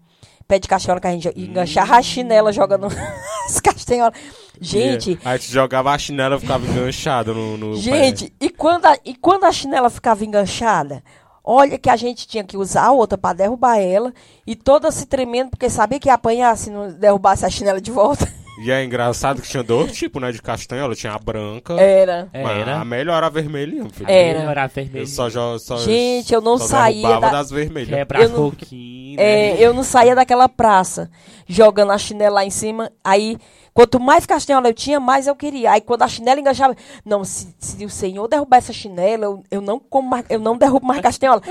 Pé 0.47 0.59
de 0.59 0.67
castanhola 0.67 0.99
que 0.99 1.07
a 1.07 1.11
gente 1.11 1.31
enganchava 1.35 1.95
a 1.95 2.01
chinela 2.01 2.51
jogando 2.51 2.87
as 3.47 3.59
castanholas. 3.59 4.13
Gente, 4.59 5.11
E 5.13 5.19
Aí 5.27 5.39
jogava 5.39 5.91
a 5.91 5.97
chinela 5.97 6.35
e 6.35 6.39
ficava 6.39 6.65
enganchado 6.65 7.33
no, 7.33 7.57
no 7.57 7.75
pé. 7.75 7.81
Gente, 7.81 8.33
e 8.39 8.49
quando, 8.49 8.85
a, 8.85 8.97
e 9.05 9.15
quando 9.15 9.45
a 9.45 9.51
chinela 9.51 9.89
ficava 9.89 10.23
enganchada, 10.23 11.01
olha 11.43 11.77
que 11.79 11.89
a 11.89 11.95
gente 11.95 12.27
tinha 12.27 12.43
que 12.43 12.55
usar 12.57 12.83
a 12.85 12.91
outra 12.91 13.17
para 13.17 13.35
derrubar 13.37 13.77
ela 13.79 14.13
e 14.45 14.55
toda 14.55 14.91
se 14.91 15.05
tremendo 15.05 15.49
porque 15.51 15.69
sabia 15.69 15.99
que 15.99 16.07
ia 16.09 16.13
apanhar 16.13 16.55
se 16.57 16.69
não 16.69 16.91
derrubasse 16.91 17.45
a 17.45 17.49
chinela 17.49 17.79
de 17.81 17.89
volta. 17.91 18.27
E 18.59 18.69
é 18.71 18.83
engraçado 18.83 19.41
que 19.41 19.49
tinha 19.49 19.63
dois 19.63 19.91
tipos, 19.93 20.21
né, 20.21 20.31
de 20.31 20.41
castanhola. 20.41 20.93
Tinha 20.95 21.13
a 21.13 21.17
branca, 21.19 21.73
Era. 21.73 22.29
mas 22.31 22.59
Era. 22.59 22.79
a 22.81 22.85
melhor 22.85 23.17
era 23.17 23.25
a 23.25 23.29
vermelhinha, 23.29 23.89
filho. 23.89 24.09
Era. 24.09 24.39
Era 24.51 24.65
Eu 24.65 24.69
vermelho. 24.69 25.07
só, 25.07 25.27
jo- 25.27 25.57
só, 25.59 25.77
Gente, 25.77 26.33
eu 26.33 26.39
não 26.41 26.57
só 26.59 26.65
saía 26.67 27.19
da- 27.19 27.29
das 27.31 27.49
vermelhas. 27.49 27.89
Quebrar 27.89 28.21
Eu 28.21 28.29
não- 28.29 28.51
coquinho, 28.51 29.19
É, 29.19 29.53
né? 29.53 29.55
eu 29.59 29.73
não 29.73 29.83
saía 29.83 30.13
daquela 30.15 30.47
praça 30.47 31.09
jogando 31.47 31.91
a 31.91 31.97
chinela 31.97 32.35
lá 32.35 32.45
em 32.45 32.51
cima. 32.51 32.91
Aí, 33.03 33.37
quanto 33.73 33.99
mais 33.99 34.25
castanhola 34.27 34.69
eu 34.69 34.73
tinha, 34.73 34.99
mais 34.99 35.25
eu 35.25 35.35
queria. 35.35 35.71
Aí, 35.71 35.81
quando 35.81 36.03
a 36.03 36.07
chinela 36.07 36.39
enganchava, 36.39 36.75
não, 37.03 37.23
se, 37.23 37.55
se 37.57 37.83
o 37.83 37.89
senhor 37.89 38.27
derrubar 38.27 38.57
essa 38.57 38.71
chinela, 38.71 39.25
eu, 39.25 39.43
eu 39.49 39.61
não 39.61 39.79
como 39.79 40.07
mais, 40.09 40.25
eu 40.29 40.39
não 40.39 40.55
derrubo 40.55 40.85
mais 40.85 41.01
castanhola. 41.01 41.41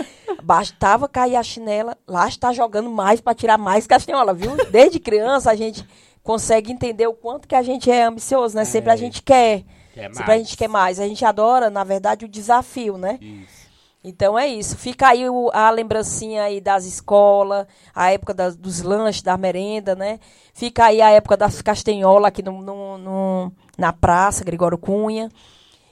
Bastava 0.43 1.09
cair 1.09 1.35
a 1.37 1.43
chinela, 1.43 1.97
lá 2.07 2.29
está 2.29 2.53
jogando 2.53 2.89
mais 2.91 3.21
para 3.21 3.35
tirar 3.35 3.59
mais 3.59 3.87
castanhola, 3.89 4.33
viu? 4.33 4.53
Desde 4.71 4.99
criança 5.01 5.51
a 5.51 5.55
gente 5.57 5.85
consegue 6.23 6.73
entender 6.73 7.07
o 7.07 7.15
quanto 7.15 7.49
que 7.49 7.55
a 7.55 7.63
gente 7.63 7.91
é 7.91 8.03
ambicioso, 8.05 8.55
né? 8.57 8.65
Sempre 8.65 8.91
a 8.93 8.97
gente 8.97 9.23
quer. 9.23 9.65
Quer 9.93 10.05
Sempre 10.15 10.23
a 10.23 10.27
mais. 10.27 10.41
gente 10.43 10.57
quer 10.57 10.69
mais. 10.69 11.01
A 11.01 11.07
gente 11.07 11.25
adora, 11.25 11.69
na 11.69 11.85
verdade, 11.85 12.25
o 12.25 12.29
desafio, 12.29 12.97
né? 12.97 13.19
Isso. 13.21 13.63
Então 14.05 14.37
é 14.39 14.49
isso. 14.49 14.77
Fica 14.77 15.09
aí 15.09 15.29
o- 15.29 15.51
a 15.53 15.71
lembrancinha 15.71 16.43
aí 16.45 16.61
das 16.61 16.85
escolas, 16.85 17.67
a 17.95 18.11
época 18.11 18.35
das- 18.35 18.57
dos 18.57 18.81
lanches, 18.83 19.23
da 19.23 19.37
merenda, 19.37 19.95
né? 19.95 20.19
Fica 20.55 20.87
aí 20.87 21.01
a 21.01 21.11
época 21.11 21.37
das 21.37 21.63
castanholas 21.63 22.29
aqui 22.29 22.43
no, 22.43 22.61
no- 22.63 22.99
no- 22.99 23.53
na 23.79 23.93
praça, 23.93 24.45
Gregório 24.45 24.77
Cunha. 24.79 25.29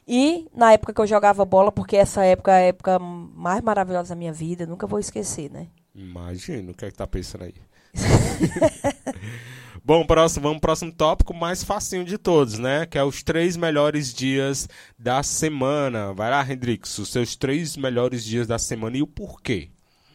E 0.09 0.49
na 0.53 0.73
época 0.73 0.93
que 0.93 1.01
eu 1.01 1.07
jogava 1.07 1.45
bola, 1.45 1.71
porque 1.71 1.97
essa 1.97 2.25
época 2.25 2.51
é 2.51 2.55
a 2.57 2.61
época 2.69 2.99
mais 2.99 3.61
maravilhosa 3.63 4.09
da 4.09 4.17
minha 4.17 4.33
vida, 4.33 4.67
nunca 4.67 4.87
vou 4.89 4.99
esquecer, 4.99 5.49
né? 5.51 5.69
Imagina 5.95 6.73
o 6.73 6.75
que 6.75 6.85
é 6.87 6.91
que 6.91 6.97
tá 6.97 7.07
pensando 7.07 7.45
aí. 7.45 7.55
Bom, 9.85 10.05
próximo, 10.05 10.43
vamos 10.45 10.59
pro 10.59 10.69
próximo 10.69 10.93
tópico, 10.93 11.35
mais 11.35 11.65
facinho 11.65 12.05
de 12.05 12.19
todos, 12.19 12.59
né? 12.59 12.87
Que 12.87 12.99
é 12.99 13.05
os 13.05 13.23
três 13.23 13.57
melhores 13.57 14.13
dias 14.13 14.69
da 14.99 15.23
semana. 15.23 16.13
Vai 16.13 16.31
lá, 16.31 16.49
Hendrix, 16.49 16.99
os 16.99 17.11
seus 17.11 17.37
três 17.37 17.77
melhores 17.77 18.25
dias 18.25 18.47
da 18.47 18.59
semana 18.59 18.97
e 18.97 19.03
o 19.03 19.07
porquê. 19.07 19.71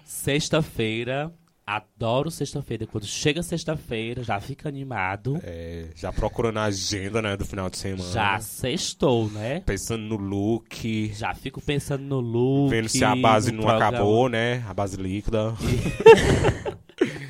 Sexta-feira 0.06 1.34
Adoro 1.68 2.30
sexta-feira. 2.30 2.86
Quando 2.86 3.08
chega 3.08 3.42
sexta-feira, 3.42 4.24
já 4.24 4.40
fica 4.40 4.70
animado. 4.70 5.40
É, 5.42 5.88
já 5.96 6.14
procurando 6.14 6.60
a 6.60 6.66
agenda, 6.66 7.24
né, 7.24 7.36
do 7.36 7.44
final 7.44 7.72
de 7.72 7.78
semana. 7.78 8.12
Já 8.12 8.40
sextou, 8.40 9.32
né? 9.32 9.62
Pensando 9.66 10.04
no 10.04 10.16
look. 10.16 11.12
Já 11.16 11.34
fico 11.34 11.60
pensando 11.60 12.04
no 12.04 12.20
look. 12.20 12.70
Vendo 12.70 12.88
se 12.88 13.04
a 13.04 13.16
base 13.16 13.52
não 13.52 13.64
programa. 13.64 13.88
acabou, 13.88 14.30
né? 14.30 14.64
A 14.68 14.76
base 14.76 14.96
líquida. 14.96 15.56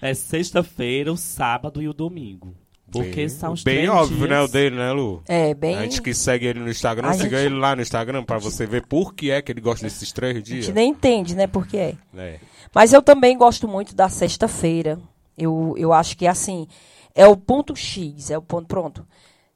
É 0.00 0.14
sexta-feira, 0.14 1.12
o 1.12 1.16
sábado 1.16 1.82
e 1.82 1.88
o 1.88 1.92
domingo. 1.92 2.54
Porque 2.90 3.14
bem, 3.16 3.28
são 3.28 3.52
os 3.52 3.62
Bem 3.62 3.76
três 3.76 3.90
óbvio, 3.90 4.16
dias. 4.16 4.30
né? 4.30 4.40
O 4.40 4.48
dele, 4.48 4.76
né, 4.76 4.92
Lu? 4.92 5.22
É, 5.28 5.52
bem. 5.52 5.76
A 5.76 5.82
gente 5.82 6.00
que 6.00 6.14
segue 6.14 6.46
ele 6.46 6.60
no 6.60 6.70
Instagram, 6.70 7.08
A 7.08 7.12
siga 7.12 7.36
gente- 7.38 7.52
ele 7.52 7.60
lá 7.60 7.76
no 7.76 7.82
Instagram 7.82 8.24
pra 8.24 8.38
você 8.38 8.64
ver 8.66 8.86
por 8.86 9.12
que 9.12 9.30
é 9.30 9.42
que 9.42 9.52
ele 9.52 9.60
gosta 9.60 9.84
desses 9.84 10.10
três 10.10 10.36
A 10.38 10.40
dias. 10.40 10.64
gente 10.64 10.74
nem 10.74 10.90
entende, 10.90 11.34
né, 11.36 11.46
por 11.46 11.66
que 11.66 11.76
é. 11.76 11.94
É. 12.16 12.40
Mas 12.74 12.92
eu 12.94 13.02
também 13.02 13.36
gosto 13.36 13.68
muito 13.68 13.94
da 13.94 14.08
sexta-feira. 14.08 14.98
Eu, 15.36 15.74
eu 15.76 15.92
acho 15.92 16.16
que, 16.16 16.26
assim, 16.26 16.66
é 17.14 17.26
o 17.26 17.36
ponto 17.36 17.76
X, 17.76 18.30
é 18.30 18.38
o 18.38 18.42
ponto. 18.42 18.66
Pronto. 18.66 19.06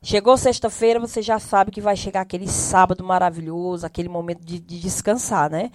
Chegou 0.02 0.36
sexta-feira, 0.36 0.98
você 1.00 1.22
já 1.22 1.38
sabe 1.38 1.70
que 1.70 1.80
vai 1.80 1.96
chegar 1.96 2.20
aquele 2.22 2.48
sábado 2.48 3.02
maravilhoso, 3.04 3.86
aquele 3.86 4.08
momento 4.08 4.44
de, 4.44 4.58
de 4.58 4.78
descansar, 4.80 5.48
né? 5.48 5.70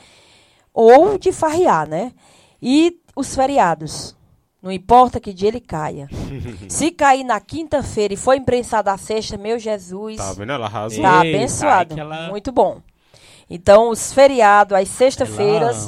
Ou 0.73 1.17
de 1.17 1.31
farrear, 1.31 1.87
né? 1.89 2.11
E 2.61 2.99
os 3.15 3.33
feriados. 3.33 4.15
Não 4.61 4.71
importa 4.71 5.19
que 5.19 5.33
dia 5.33 5.49
ele 5.49 5.59
caia. 5.61 6.07
Se 6.67 6.91
cair 6.91 7.23
na 7.23 7.39
quinta-feira 7.39 8.13
e 8.13 8.17
for 8.17 8.33
imprensado 8.35 8.89
a 8.89 8.97
sexta, 8.97 9.37
meu 9.37 9.59
Jesus. 9.59 10.17
Tá 10.17 10.33
vendo? 10.33 10.51
Ela 10.51 10.65
arrasou. 10.65 11.01
Tá 11.01 11.19
abençoado. 11.21 11.99
ela- 11.99 12.29
Muito 12.29 12.51
bom. 12.51 12.81
Então, 13.49 13.89
os 13.89 14.11
feriados, 14.11 14.75
as 14.77 14.89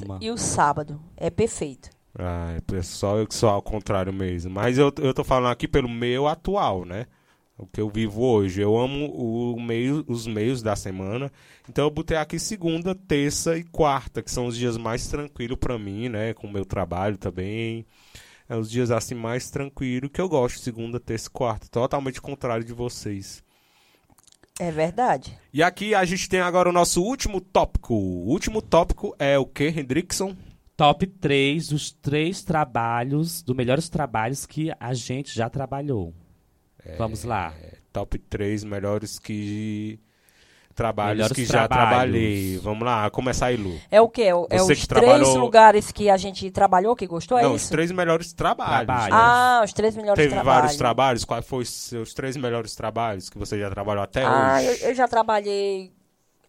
ama. 0.04 0.18
e 0.22 0.32
o 0.32 0.38
sábado. 0.38 1.02
É 1.18 1.30
perfeito. 1.30 1.90
Ai, 2.18 2.62
pessoal, 2.62 3.18
eu 3.20 3.28
que 3.28 3.36
sou 3.36 3.50
ao 3.50 3.62
contrário 3.62 4.14
mesmo. 4.14 4.52
Mas 4.52 4.78
eu, 4.78 4.94
eu 5.02 5.14
tô 5.14 5.24
falando 5.24 5.52
aqui 5.52 5.68
pelo 5.68 5.90
meu 5.90 6.28
atual, 6.28 6.86
né? 6.86 7.06
O 7.58 7.66
que 7.68 7.82
eu 7.82 7.90
vivo 7.90 8.22
hoje. 8.24 8.62
Eu 8.62 8.78
amo 8.78 9.08
o 9.08 9.60
meio, 9.62 10.06
os 10.08 10.26
meios 10.26 10.62
da 10.62 10.76
semana. 10.78 11.30
Então 11.68 11.84
eu 11.84 11.92
botei 11.92 12.16
aqui 12.16 12.40
segunda, 12.40 12.96
terça 12.96 13.58
e 13.58 13.64
quarta, 13.66 14.22
que 14.24 14.32
são 14.32 14.46
os 14.46 14.56
dias 14.56 14.78
mais 14.78 15.08
tranquilos 15.08 15.58
pra 15.60 15.78
mim, 15.78 16.08
né? 16.08 16.34
Com 16.34 16.48
o 16.48 16.52
meu 16.52 16.64
trabalho 16.64 17.18
também. 17.18 17.86
É 18.50 18.56
os 18.56 18.70
dias 18.70 18.90
assim 18.90 19.14
mais 19.14 19.52
tranquilos 19.52 20.10
que 20.12 20.20
eu 20.20 20.28
gosto. 20.28 20.60
Segunda, 20.60 21.00
terça 21.00 21.28
e 21.28 21.32
quarta. 21.32 21.68
Totalmente 21.70 22.20
contrário 22.20 22.66
de 22.66 22.74
vocês. 22.74 23.44
É 24.60 24.72
verdade. 24.72 25.38
E 25.54 25.62
aqui 25.62 25.94
a 25.94 26.04
gente 26.04 26.28
tem 26.28 26.42
agora 26.42 26.68
o 26.68 26.74
nosso 26.74 27.02
último 27.04 27.40
tópico. 27.40 27.94
O 27.94 28.28
último 28.28 28.60
tópico 28.62 29.16
é 29.20 29.38
o 29.38 29.46
que, 29.46 29.68
Hendrickson? 29.68 30.36
Top 30.76 31.06
3 31.06 31.68
dos 31.68 31.92
três 31.92 32.44
trabalhos, 32.44 33.44
dos 33.44 33.56
melhores 33.56 33.88
trabalhos 33.88 34.46
que 34.46 34.72
a 34.80 34.94
gente 34.94 35.34
já 35.34 35.50
trabalhou. 35.50 36.14
É. 36.84 36.96
Vamos 36.96 37.24
lá. 37.24 37.54
Top 37.94 38.18
3 38.18 38.64
melhores 38.64 39.20
que 39.20 40.00
trabalhos 40.80 41.18
Melhores 41.18 41.36
que 41.36 41.46
já 41.46 41.68
trabalhos. 41.68 41.90
trabalhei. 41.90 42.58
Vamos 42.64 42.86
lá, 42.86 43.10
começar 43.10 43.48
aí, 43.48 43.58
Lu. 43.58 43.78
É 43.92 44.00
o 44.02 44.08
quê? 44.08 44.24
É 44.24 44.30
É 44.30 44.34
os 44.34 44.48
que 44.48 44.66
três 44.68 44.88
trabalhou- 44.88 45.38
lugares 45.38 45.92
que 45.92 46.10
a 46.10 46.18
gente 46.18 46.50
trabalhou 46.50 46.96
que 46.96 47.06
gostou? 47.06 47.38
É 47.38 47.44
Não, 47.44 47.54
os 47.54 47.64
isso? 47.64 47.72
três 47.72 47.92
melhores 47.92 48.32
trabalhos. 48.32 48.86
Trabalhos. 48.86 49.16
Ah, 49.18 49.62
os 49.64 49.74
três 49.74 49.96
melhores 49.96 50.16
Teve 50.18 50.34
trabalhos. 50.34 50.62
vários 50.62 50.78
trabalhos. 50.78 51.26
Quais 51.26 51.46
foram 51.46 51.64
os 51.64 51.70
seus 51.70 52.14
três 52.14 52.38
melhores 52.38 52.76
trabalhos 52.76 53.30
que 53.30 53.38
você 53.38 53.60
já 53.60 53.70
trabalhou 53.70 54.04
até 54.04 54.24
Ah, 54.26 54.64
eu, 54.64 54.72
hoje? 54.72 54.84
eu 54.86 54.96
já 54.96 55.08
trabalhei. 55.08 55.92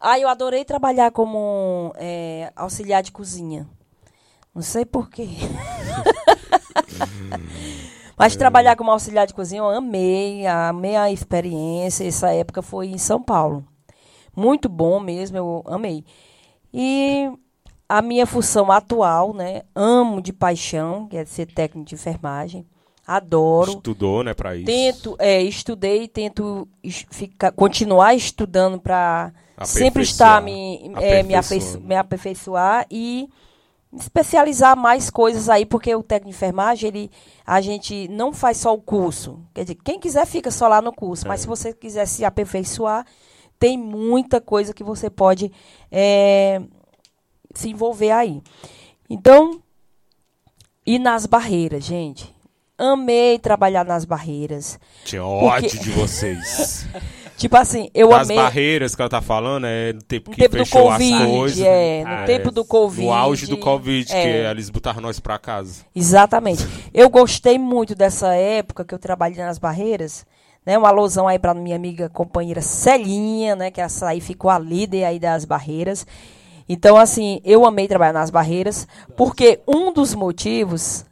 Ah, 0.00 0.18
eu 0.18 0.28
adorei 0.28 0.64
trabalhar 0.64 1.10
como 1.10 1.92
é, 1.96 2.50
auxiliar 2.56 3.02
de 3.02 3.12
cozinha. 3.12 3.66
Não 4.54 4.62
sei 4.62 4.84
porquê. 4.84 5.28
Mas 8.16 8.36
trabalhar 8.36 8.76
como 8.76 8.90
auxiliar 8.90 9.26
de 9.26 9.32
cozinha 9.32 9.60
eu 9.60 9.70
amei, 9.70 10.46
amei 10.46 10.94
a 10.96 11.10
experiência. 11.10 12.06
Essa 12.06 12.30
época 12.32 12.60
foi 12.60 12.88
em 12.88 12.98
São 12.98 13.22
Paulo. 13.22 13.64
Muito 14.40 14.68
bom 14.68 14.98
mesmo, 15.00 15.36
eu 15.36 15.62
amei. 15.66 16.02
E 16.72 17.30
a 17.88 18.00
minha 18.00 18.24
função 18.26 18.70
atual, 18.72 19.34
né? 19.34 19.62
Amo 19.74 20.22
de 20.22 20.32
paixão, 20.32 21.06
que 21.08 21.16
é 21.16 21.24
ser 21.24 21.46
técnico 21.46 21.88
de 21.88 21.94
enfermagem. 21.94 22.66
Adoro. 23.06 23.72
Estudou, 23.72 24.22
né, 24.22 24.32
pra 24.34 24.54
isso? 24.54 24.66
Tento, 24.66 25.16
é, 25.18 25.42
estudei, 25.42 26.06
tento 26.06 26.68
ficar, 27.10 27.50
continuar 27.50 28.14
estudando 28.14 28.80
para 28.80 29.32
sempre 29.64 30.02
estar 30.04 30.40
me, 30.40 30.76
é, 30.96 31.22
me, 31.24 31.34
aperfeiço- 31.34 31.76
Aperfeiçoando. 31.76 31.86
me 31.88 31.94
aperfeiçoar 31.96 32.86
e 32.90 33.28
especializar 33.92 34.76
mais 34.76 35.10
coisas 35.10 35.48
aí, 35.48 35.66
porque 35.66 35.92
o 35.94 36.02
técnico 36.04 36.30
de 36.30 36.36
enfermagem, 36.36 36.88
ele, 36.88 37.10
a 37.44 37.60
gente 37.60 38.06
não 38.08 38.32
faz 38.32 38.58
só 38.58 38.72
o 38.72 38.80
curso. 38.80 39.40
Quer 39.52 39.62
dizer, 39.62 39.78
quem 39.84 39.98
quiser 39.98 40.24
fica 40.26 40.50
só 40.52 40.68
lá 40.68 40.80
no 40.80 40.92
curso, 40.92 41.26
mas 41.26 41.40
se 41.40 41.48
você 41.48 41.72
quiser 41.74 42.06
se 42.06 42.24
aperfeiçoar, 42.24 43.04
tem 43.60 43.78
muita 43.78 44.40
coisa 44.40 44.74
que 44.74 44.82
você 44.82 45.08
pode 45.08 45.52
é, 45.92 46.60
se 47.54 47.68
envolver 47.70 48.10
aí. 48.10 48.42
Então, 49.08 49.60
e 50.84 50.98
nas 50.98 51.26
barreiras, 51.26 51.84
gente. 51.84 52.34
Amei 52.78 53.38
trabalhar 53.38 53.84
nas 53.84 54.04
barreiras. 54.06 54.80
Tinha 55.04 55.22
Porque- 55.22 55.44
ódio 55.66 55.80
de 55.80 55.90
vocês. 55.90 56.86
Tipo 57.36 57.56
assim, 57.56 57.88
eu 57.94 58.12
As 58.14 58.26
amei. 58.28 58.36
barreiras 58.36 58.94
que 58.94 59.00
ela 59.00 59.08
tá 59.08 59.22
falando 59.22 59.66
é 59.66 59.94
no 59.94 60.02
tempo 60.02 60.28
No 60.28 60.36
que 60.36 60.42
tempo 60.42 60.56
do 60.58 60.64
fechou 60.66 60.82
Covid, 60.90 61.14
as 61.14 61.26
coisas. 61.30 61.60
é, 61.60 62.04
no 62.04 62.10
É, 62.10 62.24
tempo 62.26 62.50
do 62.50 62.64
Covid. 62.66 63.06
No 63.06 63.12
auge 63.14 63.46
do 63.46 63.56
Covid, 63.56 64.12
é. 64.12 64.22
que 64.22 64.28
eles 64.50 64.68
botaram 64.68 65.00
nós 65.00 65.18
pra 65.20 65.38
casa. 65.38 65.84
Exatamente. 65.94 66.66
Eu 66.92 67.08
gostei 67.08 67.58
muito 67.58 67.94
dessa 67.94 68.34
época 68.34 68.84
que 68.84 68.94
eu 68.94 68.98
trabalhei 68.98 69.38
nas 69.42 69.58
barreiras. 69.58 70.26
Né, 70.64 70.76
uma 70.76 70.88
alusão 70.88 71.26
aí 71.26 71.38
para 71.38 71.54
minha 71.54 71.74
amiga 71.74 72.08
companheira 72.10 72.60
Celinha, 72.60 73.56
né, 73.56 73.70
que 73.70 73.80
essa 73.80 74.08
aí 74.08 74.20
ficou 74.20 74.50
a 74.50 74.58
líder 74.58 75.04
aí 75.04 75.18
das 75.18 75.44
barreiras. 75.44 76.06
Então, 76.68 76.96
assim, 76.96 77.40
eu 77.44 77.66
amei 77.66 77.88
trabalhar 77.88 78.12
nas 78.12 78.30
barreiras, 78.30 78.86
porque 79.16 79.60
um 79.66 79.92
dos 79.92 80.14
motivos 80.14 81.04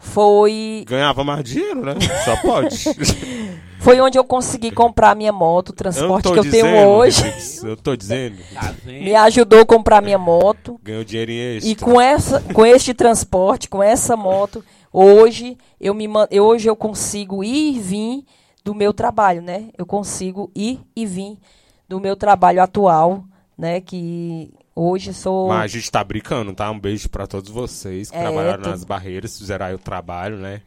foi 0.00 0.84
Ganhava 0.86 1.22
mais 1.22 1.44
dinheiro, 1.44 1.84
né? 1.84 1.94
Só 2.24 2.36
pode. 2.36 2.84
foi 3.80 4.00
onde 4.00 4.18
eu 4.18 4.24
consegui 4.24 4.70
comprar 4.70 5.14
minha 5.14 5.32
moto, 5.32 5.70
o 5.70 5.72
transporte 5.74 6.32
que 6.32 6.38
eu 6.38 6.42
dizendo, 6.42 6.62
tenho 6.62 6.88
hoje. 6.88 7.22
Eu 7.62 7.76
tô 7.76 7.94
dizendo. 7.94 8.36
Tá? 8.54 8.74
Me 8.84 9.14
ajudou 9.14 9.60
a 9.60 9.66
comprar 9.66 10.00
minha 10.00 10.16
moto. 10.16 10.80
Ganhou 10.82 11.04
dinheirinho 11.04 11.56
extra. 11.56 11.70
E 11.70 11.74
com 11.74 12.00
essa, 12.00 12.40
com 12.54 12.64
este 12.64 12.94
transporte, 12.94 13.68
com 13.68 13.82
essa 13.82 14.16
moto, 14.16 14.64
hoje 14.90 15.58
eu 15.78 15.92
me 15.92 16.08
hoje 16.40 16.68
eu 16.68 16.76
consigo 16.76 17.44
ir 17.44 17.76
e 17.76 17.78
vir 17.78 18.24
do 18.64 18.74
meu 18.74 18.92
trabalho, 18.92 19.42
né? 19.42 19.68
Eu 19.76 19.86
consigo 19.86 20.50
ir 20.54 20.80
e 20.94 21.06
vir 21.06 21.38
do 21.88 22.00
meu 22.00 22.16
trabalho 22.16 22.62
atual, 22.62 23.24
né? 23.56 23.80
Que 23.80 24.52
hoje 24.74 25.12
sou 25.12 25.48
Mas 25.48 25.64
a 25.64 25.66
gente 25.66 25.90
tá 25.90 26.02
brincando, 26.04 26.52
tá? 26.52 26.70
Um 26.70 26.78
beijo 26.78 27.08
pra 27.08 27.26
todos 27.26 27.50
vocês 27.50 28.10
que 28.10 28.16
É, 28.16 28.20
trabalharam 28.20 28.70
nas 28.70 28.84
barreiras, 28.84 29.38
fizeram 29.38 29.66
aí 29.66 29.74
o 29.74 29.78
trabalho, 29.78 30.36
né? 30.36 30.62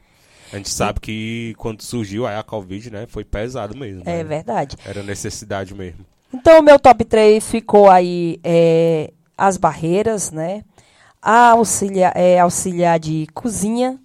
A 0.52 0.58
gente 0.58 0.70
sabe 0.70 1.00
que 1.00 1.56
quando 1.58 1.82
surgiu 1.82 2.28
aí 2.28 2.36
a 2.36 2.44
Covid, 2.44 2.92
né? 2.92 3.08
Foi 3.08 3.24
pesado 3.24 3.76
mesmo. 3.76 4.04
é 4.06 4.18
né? 4.18 4.24
verdade. 4.24 4.78
Era 4.86 5.02
necessidade 5.02 5.74
mesmo. 5.74 6.06
Então 6.32 6.60
o 6.60 6.64
meu 6.64 6.80
top 6.80 7.04
3 7.06 7.44
ficou 7.44 7.90
aí 7.90 8.40
é, 8.44 9.12
as 9.38 9.58
barreiras, 9.58 10.32
né? 10.32 10.64
A 11.22 11.52
auxiliar, 11.52 12.12
é, 12.16 12.40
auxiliar 12.40 13.00
de 13.00 13.28
cozinha 13.34 14.00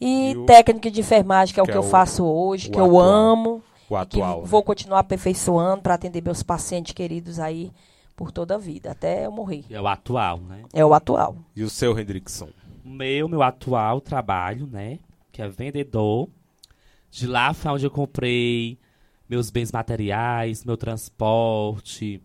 e, 0.00 0.30
E 0.32 0.36
o- 0.36 0.46
técnico 0.46 0.90
de 0.90 1.00
enfermagem, 1.00 1.54
que 1.54 1.60
é 1.60 1.62
o 1.62 1.66
que 1.66 1.72
que, 1.72 1.78
é 1.78 1.80
eu 1.80 1.84
o- 1.84 1.90
faço 1.90 2.24
hoje, 2.24 2.68
o 2.68 2.72
que 2.72 2.78
eu 2.80 2.84
atual. 2.84 3.00
amo. 3.08 3.62
O 3.88 3.88
que 3.88 3.94
atual. 3.94 4.40
né? 4.42 4.46
vou 4.48 4.62
continuar 4.62 4.98
aperfeiçoando 5.00 5.82
para 5.82 5.94
atender 5.94 6.22
meus 6.22 6.42
pacientes 6.42 6.92
queridos 6.92 7.38
aí 7.38 7.70
por 8.16 8.32
toda 8.32 8.54
a 8.56 8.58
vida, 8.58 8.90
até 8.90 9.26
eu 9.26 9.30
morrer. 9.32 9.64
É 9.70 9.80
o 9.80 9.86
atual, 9.86 10.38
né? 10.40 10.62
É 10.72 10.84
o 10.84 10.92
atual. 10.94 11.36
E 11.54 11.62
o 11.62 11.70
seu, 11.70 11.96
Hendrickson? 11.98 12.48
O 12.84 12.88
meu, 12.88 13.28
meu 13.28 13.42
atual 13.42 14.00
trabalho, 14.00 14.66
né? 14.66 14.98
Que 15.30 15.42
é 15.42 15.48
vendedor. 15.48 16.28
De 17.10 17.26
lá 17.26 17.52
foi 17.54 17.70
onde 17.72 17.86
eu 17.86 17.90
comprei 17.90 18.78
meus 19.28 19.50
bens 19.50 19.70
materiais, 19.70 20.64
meu 20.64 20.76
transporte, 20.76 22.20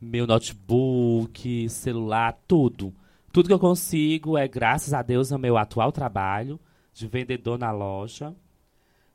meu 0.00 0.26
notebook, 0.26 1.68
celular, 1.68 2.36
tudo. 2.46 2.92
Tudo 3.32 3.46
que 3.46 3.54
eu 3.54 3.58
consigo 3.58 4.36
é 4.36 4.46
graças 4.46 4.92
a 4.92 5.00
Deus 5.00 5.32
ao 5.32 5.38
meu 5.38 5.56
atual 5.56 5.90
trabalho 5.90 6.60
de 6.92 7.06
vendedor 7.06 7.58
na 7.58 7.70
loja. 7.70 8.34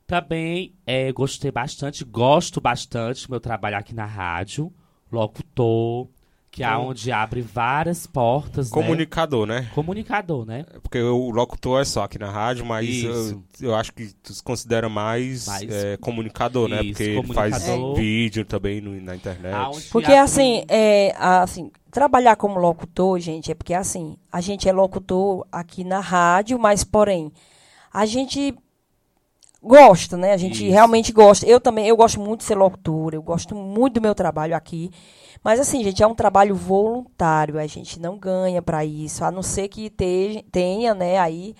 Também 0.08 0.74
é, 0.84 1.12
gostei 1.12 1.52
bastante, 1.52 2.04
gosto 2.04 2.60
bastante 2.60 3.26
do 3.26 3.30
meu 3.30 3.40
trabalho 3.40 3.76
aqui 3.76 3.94
na 3.94 4.06
rádio, 4.06 4.72
locutor, 5.12 6.08
Que 6.50 6.64
é 6.64 6.76
onde 6.76 7.12
abre 7.12 7.40
várias 7.42 8.06
portas, 8.06 8.70
né? 8.70 8.74
Comunicador, 8.74 9.46
né? 9.46 9.68
Comunicador, 9.74 10.44
né? 10.46 10.64
Porque 10.82 11.00
o 11.00 11.30
locutor 11.30 11.80
é 11.80 11.84
só 11.84 12.02
aqui 12.04 12.18
na 12.18 12.30
rádio, 12.30 12.64
mas 12.64 13.04
eu, 13.04 13.42
eu 13.60 13.74
acho 13.76 13.92
que 13.92 14.12
tu 14.22 14.32
se 14.32 14.42
considera 14.42 14.88
mais, 14.88 15.46
Mais- 15.46 15.70
é, 15.70 15.96
comunicador, 15.98 16.66
né? 16.68 16.82
Isso, 16.82 16.92
Porque 16.94 17.02
ele 17.04 17.32
faz 17.34 17.54
comunicador. 17.64 17.94
vídeo 17.96 18.44
também 18.44 18.80
no- 18.80 19.00
na 19.00 19.14
internet. 19.14 19.54
Aonde 19.54 19.86
Porque 19.88 20.06
abre- 20.10 20.18
assim, 20.24 20.64
é, 20.68 21.14
assim, 21.18 21.70
trabalhar 21.92 22.34
como 22.34 22.58
locutor, 22.58 23.20
gente, 23.20 23.52
é 23.52 23.54
porque 23.54 23.74
assim, 23.74 24.16
a 24.32 24.40
gente 24.40 24.68
é 24.68 24.72
locutor 24.72 25.46
aqui 25.52 25.84
na 25.84 26.00
rádio, 26.00 26.58
mas 26.58 26.82
porém, 26.82 27.30
a 27.92 28.04
gente 28.06 28.56
gosta, 29.62 30.16
né? 30.16 30.32
A 30.32 30.36
gente 30.36 30.64
Isso. 30.64 30.72
realmente 30.72 31.12
gosta. 31.12 31.46
Eu 31.46 31.60
também, 31.60 31.86
eu 31.86 31.96
gosto 31.96 32.20
muito 32.20 32.40
de 32.40 32.46
ser 32.46 32.54
locutora, 32.56 33.16
eu 33.16 33.22
gosto 33.22 33.54
muito 33.54 33.94
do 33.94 34.00
meu 34.00 34.14
trabalho 34.14 34.56
aqui. 34.56 34.90
Mas 35.42 35.60
assim, 35.60 35.82
gente, 35.84 36.02
é 36.02 36.06
um 36.06 36.14
trabalho 36.14 36.54
voluntário, 36.54 37.58
a 37.58 37.66
gente 37.66 37.98
não 38.00 38.18
ganha 38.18 38.60
para 38.60 38.84
isso, 38.84 39.24
a 39.24 39.30
não 39.30 39.42
ser 39.42 39.68
que 39.68 39.88
te- 39.90 40.44
tenha, 40.50 40.94
né, 40.94 41.18
aí 41.18 41.54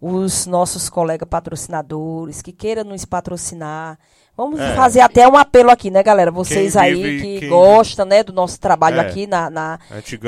os 0.00 0.46
nossos 0.46 0.88
colegas 0.90 1.28
patrocinadores 1.28 2.42
que 2.42 2.52
queiram 2.52 2.84
nos 2.84 3.04
patrocinar. 3.04 3.98
Vamos 4.36 4.60
É. 4.60 4.74
fazer 4.74 5.00
até 5.00 5.26
um 5.28 5.36
apelo 5.36 5.70
aqui, 5.70 5.90
né, 5.90 6.02
galera? 6.02 6.30
Vocês 6.30 6.72
Quem 6.74 6.82
aí 6.82 6.94
vive- 6.94 7.22
que 7.22 7.40
quem- 7.40 7.48
gostam, 7.48 8.04
né, 8.04 8.22
do 8.22 8.32
nosso 8.32 8.60
trabalho 8.60 8.98
É. 8.98 9.00
aqui 9.00 9.26
na, 9.26 9.48
na, 9.48 9.78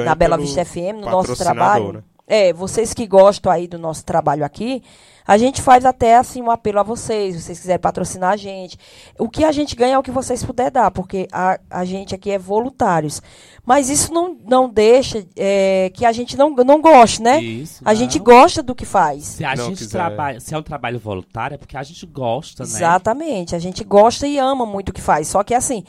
na 0.05 0.15
Bela 0.15 0.39
Vista 0.39 0.65
FM, 0.65 1.01
no 1.01 1.11
nosso 1.11 1.37
trabalho. 1.37 1.93
né? 1.95 2.03
É, 2.27 2.53
vocês 2.53 2.93
que 2.93 3.07
gostam 3.07 3.53
aí 3.53 3.69
do 3.69 3.79
nosso 3.79 4.05
trabalho 4.05 4.45
aqui, 4.45 4.83
a 5.27 5.39
gente 5.39 5.61
faz 5.63 5.85
até 5.85 6.17
assim 6.17 6.43
um 6.43 6.51
apelo 6.51 6.81
a 6.81 6.83
vocês, 6.83 7.35
se 7.37 7.43
vocês 7.43 7.61
quiserem 7.61 7.81
patrocinar 7.81 8.33
a 8.33 8.37
gente. 8.37 8.79
O 9.19 9.29
que 9.29 9.45
a 9.45 9.53
gente 9.53 9.75
ganha 9.77 9.95
é 9.95 9.99
o 9.99 10.03
que 10.03 10.11
vocês 10.11 10.45
puderem 10.45 10.73
dar, 10.73 10.91
porque 10.91 11.29
a, 11.33 11.59
a 11.71 11.85
gente 11.85 12.15
aqui 12.15 12.31
é 12.31 12.39
voluntários. 12.39 13.21
Mas 13.65 13.91
isso 13.91 14.13
não, 14.13 14.37
não 14.45 14.69
deixa 14.69 15.25
é, 15.37 15.91
que 15.95 16.05
a 16.05 16.13
gente 16.13 16.37
não, 16.37 16.51
não 16.51 16.81
goste, 16.81 17.21
né? 17.23 17.41
Isso, 17.41 17.83
A 17.85 17.91
não. 17.93 17.99
gente 17.99 18.19
gosta 18.19 18.63
do 18.63 18.75
que 18.75 18.85
faz. 18.85 19.25
Se 19.25 19.45
a 19.45 19.57
Não 19.57 19.67
gente 19.67 19.79
quiser. 19.79 19.91
trabalha, 19.91 20.39
se 20.41 20.55
é 20.55 20.59
um 20.59 20.63
trabalho 20.63 20.99
voluntário, 21.01 21.57
é 21.57 21.59
porque 21.59 21.77
a 21.77 21.83
gente 21.83 22.07
gosta, 22.07 22.63
né? 22.63 22.69
Exatamente. 22.69 23.57
A 23.57 23.59
gente 23.59 23.83
gosta 23.83 24.27
e 24.27 24.39
ama 24.39 24.65
muito 24.65 24.91
o 24.91 24.93
que 24.93 25.01
faz. 25.03 25.27
Só 25.29 25.43
que 25.43 25.55
assim, 25.55 25.83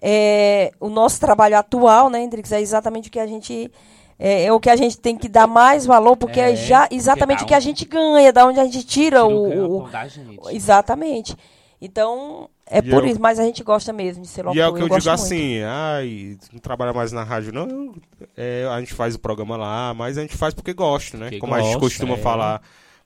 é, 0.00 0.72
o 0.80 0.88
nosso 0.88 1.20
trabalho 1.20 1.58
atual, 1.58 2.08
né, 2.08 2.22
Hendrix, 2.22 2.50
é 2.52 2.60
exatamente 2.60 3.08
o 3.08 3.12
que 3.12 3.20
a 3.20 3.26
gente. 3.26 3.70
É, 4.22 4.44
é 4.44 4.52
o 4.52 4.60
que 4.60 4.68
a 4.68 4.76
gente 4.76 4.98
tem 4.98 5.16
que 5.16 5.28
dar 5.30 5.46
mais 5.46 5.86
valor, 5.86 6.14
porque 6.14 6.38
é, 6.38 6.52
É, 6.52 6.56
já 6.56 6.86
exatamente 6.90 7.42
o 7.42 7.46
que 7.46 7.54
a 7.54 7.60
gente 7.60 7.86
ganha, 7.86 8.30
da 8.32 8.44
onde 8.46 8.60
a 8.60 8.64
gente 8.64 8.84
tira 8.84 9.20
Tira 9.20 9.24
o. 9.24 9.30
o 9.30 9.44
o- 9.46 9.48
ganha-pão 9.48 9.90
da 9.90 10.06
gente. 10.08 10.40
exatamente. 10.54 11.34
Então, 11.80 12.50
é 12.66 12.78
E 12.78 12.82
por 12.82 13.02
eu- 13.04 13.06
isso, 13.10 13.18
mas 13.20 13.38
a 13.38 13.44
gente 13.44 13.64
gosta 13.64 13.90
mesmo 13.94 14.20
de 14.22 14.28
ser 14.28 14.42
E 14.42 14.44
locutor. 14.44 14.62
é 14.62 14.68
o 14.68 14.74
que 14.74 14.82
eu, 14.82 14.88
gosto 14.88 15.00
digo 15.04 15.16
muito. 15.16 15.24
assim, 15.24 15.62
ai, 15.64 16.36
não 16.52 16.60
trabalha 16.60 16.92
mais 16.92 17.10
na 17.12 17.24
rádio, 17.24 17.50
não. 17.54 17.94
é, 18.36 18.66
a 18.70 18.78
gente 18.80 18.92
faz 18.92 19.14
o 19.14 19.18
programa 19.18 19.56
lá, 19.56 19.94
mas 19.94 20.18
a 20.18 20.20
gente 20.20 20.36
faz 20.36 20.52
porque 20.52 20.74
gosta, 20.74 21.16
né? 21.16 21.24
Porque 21.26 21.38
Como 21.38 21.54
a 21.54 21.58
gente 21.60 21.68
gosta, 21.72 21.80
costuma 21.80 22.14
é. 22.14 22.18
falar. 22.18 22.60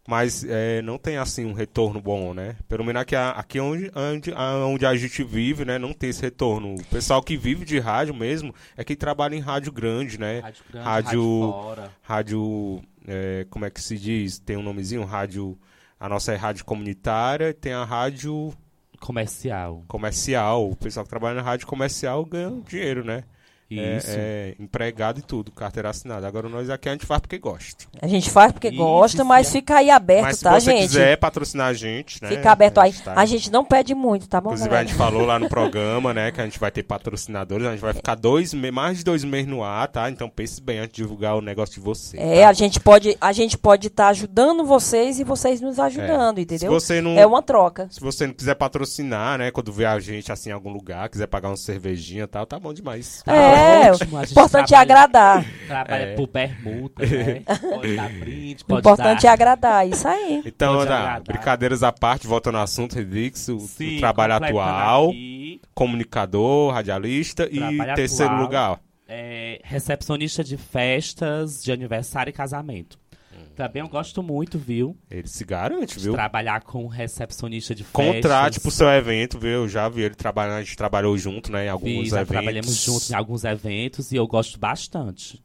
Mas 0.07 0.44
é, 0.46 0.82
não 0.82 0.98
tem 0.98 1.16
assim 1.16 1.46
um 1.46 1.55
retorno 1.55 1.98
bom, 2.00 2.34
né? 2.34 2.57
Pelo 2.68 2.84
menos 2.84 3.00
aqui, 3.00 3.16
aqui 3.16 3.59
onde, 3.59 3.90
onde, 3.94 4.32
onde 4.34 4.84
a 4.84 4.94
gente 4.94 5.24
vive, 5.24 5.64
né? 5.64 5.78
Não 5.78 5.94
tem 5.94 6.11
esse 6.11 6.20
retorno. 6.20 6.74
O 6.74 6.84
pessoal 6.86 7.22
que 7.22 7.38
vive 7.38 7.64
de 7.64 7.78
rádio 7.78 8.12
mesmo 8.14 8.55
é 8.76 8.84
quem 8.84 8.94
trabalha 8.96 9.34
em 9.34 9.40
rádio 9.40 9.72
grande, 9.72 10.20
né? 10.20 10.40
Rádio 10.40 10.64
grande, 10.70 10.86
Rádio- 10.86 11.50
rádio. 11.50 11.90
Rádio, 12.02 12.82
é, 13.09 13.46
como 13.48 13.64
é 13.64 13.70
que 13.70 13.80
se 13.80 13.98
diz? 13.98 14.38
Tem 14.38 14.59
um 14.59 14.62
nomezinho, 14.62 15.05
rádio. 15.05 15.59
A 15.98 16.07
nossa 16.07 16.32
é 16.32 16.36
rádio 16.36 16.66
comunitária 16.66 17.48
e 17.48 17.55
tem 17.55 17.72
a 17.72 17.82
rádio 17.84 18.52
Comercial. 19.00 19.84
comercial. 19.88 20.70
O 20.70 20.76
pessoal 20.76 21.05
que 21.05 21.11
trabalha 21.11 21.36
na 21.36 21.42
rádio 21.42 21.66
comercial 21.66 22.24
ganha 22.26 22.50
dinheiro, 22.68 23.02
né? 23.05 23.24
É, 23.70 23.96
Isso. 23.96 24.06
é 24.10 24.54
empregado 24.60 25.18
e 25.18 25.22
tudo, 25.22 25.50
carteira 25.50 25.88
assinada. 25.90 26.28
Agora 26.28 26.48
nós 26.48 26.68
aqui 26.70 26.88
a 26.88 26.92
gente 26.92 27.06
faz 27.06 27.20
porque 27.20 27.38
gosta. 27.38 27.86
A 28.00 28.06
gente 28.06 28.30
faz 28.30 28.52
porque 28.52 28.68
Isso, 28.68 28.76
gosta, 28.76 29.24
mas 29.24 29.48
é. 29.48 29.50
fica 29.52 29.76
aí 29.78 29.90
aberto, 29.90 30.22
Mas 30.24 30.36
se 30.38 30.44
tá, 30.44 30.60
você 30.60 30.70
gente? 30.70 30.82
quiser 30.82 31.16
patrocinar 31.16 31.68
a 31.68 31.72
gente, 31.72 32.22
né? 32.22 32.28
Fica 32.28 32.52
aberto 32.52 32.78
aí. 32.78 32.92
tá- 32.92 33.14
A 33.16 33.24
gente 33.26 33.50
não 33.50 33.64
pede 33.64 33.94
muito, 33.94 34.28
tá 34.28 34.40
bom, 34.40 34.50
Inclusive 34.50 34.68
a 34.68 34.70
galera? 34.70 34.88
gente 34.88 34.96
falou 34.96 35.24
lá 35.24 35.38
no 35.38 35.48
programa, 35.50 36.12
né, 36.14 36.30
que 36.30 36.40
a 36.40 36.44
gente 36.44 36.58
vai 36.60 36.70
ter 36.70 36.82
patrocinadores, 36.82 37.66
a 37.66 37.70
gente 37.72 37.80
vai 37.80 37.94
ficar 37.94 38.14
dois, 38.14 38.52
mais 38.54 38.98
de 38.98 39.04
dois 39.04 39.24
meses 39.24 39.46
no 39.48 39.64
ar, 39.64 39.88
tá? 39.88 40.08
Então 40.10 40.28
pense 40.28 40.60
bem 40.62 40.78
antes 40.80 40.94
de 40.94 41.02
divulgar 41.02 41.34
o 41.36 41.40
negócio 41.40 41.74
de 41.74 41.80
você. 41.80 42.16
É, 42.18 42.42
tá? 42.42 42.48
a 42.50 42.52
gente 42.52 42.78
pode 42.78 43.16
a 43.20 43.32
gente 43.32 43.56
pode 43.58 43.86
estar 43.88 44.08
ajudando 44.08 44.64
vocês 44.64 45.18
e 45.18 45.24
vocês 45.24 45.60
nos 45.60 45.78
ajudando, 45.80 46.36
Se 46.36 46.42
entendeu? 46.42 46.70
você 46.70 47.00
não 47.00 47.18
É 47.18 47.26
uma 47.26 47.42
troca. 47.42 47.88
se 47.90 47.98
você 48.00 48.26
não 48.26 48.34
quiser 48.34 48.54
patrocinar, 48.54 49.38
né, 49.38 49.50
quando 49.50 49.72
vê 49.72 49.86
a 49.86 49.98
gente 49.98 50.30
assim 50.30 50.50
em 50.50 50.52
algum 50.52 50.72
lugar, 50.72 51.08
quiser 51.08 51.26
pagar 51.26 51.48
uma 51.48 51.56
cervejinha 51.56 52.24
e 52.24 52.26
tal, 52.26 52.44
tá 52.46 52.58
bom 52.58 52.72
demais. 52.72 53.22
Tá 53.24 53.34
é, 53.34 53.53
ótimo, 53.55 54.16
a 54.16 54.20
o 54.20 54.22
gente 54.24 54.32
importante 54.32 54.74
é 54.74 54.76
trabalha- 54.76 54.82
agradar. 55.05 55.44
Trabalha 55.66 56.02
É. 56.02 56.14
por 56.14 56.28
permuta, 56.28 57.07
né? 57.07 57.42
Pode 57.61 57.96
dar 57.96 58.09
brinde, 58.11 58.62
O 58.62 58.66
pode 58.66 58.80
importante 58.80 59.22
dar... 59.22 59.28
é 59.28 59.32
agradar, 59.32 59.88
isso 59.88 60.07
aí. 60.09 60.42
Então, 60.44 60.74
Pode 60.76 60.86
Ana, 60.86 60.98
agradar. 61.00 61.22
brincadeiras 61.22 61.82
à 61.82 61.92
parte, 61.92 62.26
voltando 62.26 62.57
ao 62.59 62.64
assunto, 62.64 62.94
Redix, 62.94 63.48
o, 63.48 63.57
o 63.57 63.98
trabalho 63.98 64.34
atual, 64.34 65.09
aqui, 65.09 65.61
comunicador, 65.74 66.72
radialista 66.72 67.48
e 67.50 67.59
Trabalho 67.59 67.94
terceiro 67.94 68.32
atual. 68.32 68.42
lugar. 68.44 68.80
é, 69.07 69.61
recepcionista 69.62 70.42
de 70.42 70.57
festas, 70.57 71.62
de 71.62 71.70
aniversário 71.70 72.30
e 72.30 72.32
casamento. 72.32 72.98
Também 73.55 73.82
eu 73.82 73.88
gosto 73.88 74.22
muito, 74.22 74.59
viu? 74.59 74.96
Ele 75.11 75.28
se 75.28 75.44
garante, 75.44 75.98
viu? 75.98 76.12
trabalhar 76.12 76.62
com 76.62 76.86
recepcionista 76.88 77.74
de 77.74 77.84
festas. 77.84 78.14
Contrate 78.14 78.61
pro 78.61 78.70
seu 78.70 78.88
evento, 78.88 79.38
viu? 79.38 79.50
Eu 79.50 79.68
já 79.68 79.88
vi 79.88 80.02
ele 80.02 80.14
trabalhando, 80.14 80.57
a 80.57 80.62
gente 80.62 80.76
trabalhou 80.76 81.16
junto, 81.16 81.52
né, 81.52 81.66
em 81.66 81.68
alguns 81.68 81.90
Fiz, 81.90 82.12
eventos. 82.12 82.28
trabalhamos 82.28 82.76
juntos 82.76 83.11
em 83.11 83.14
alguns 83.14 83.44
eventos 83.44 84.11
e 84.11 84.16
eu 84.16 84.26
gosto 84.26 84.59
bastante. 84.59 85.42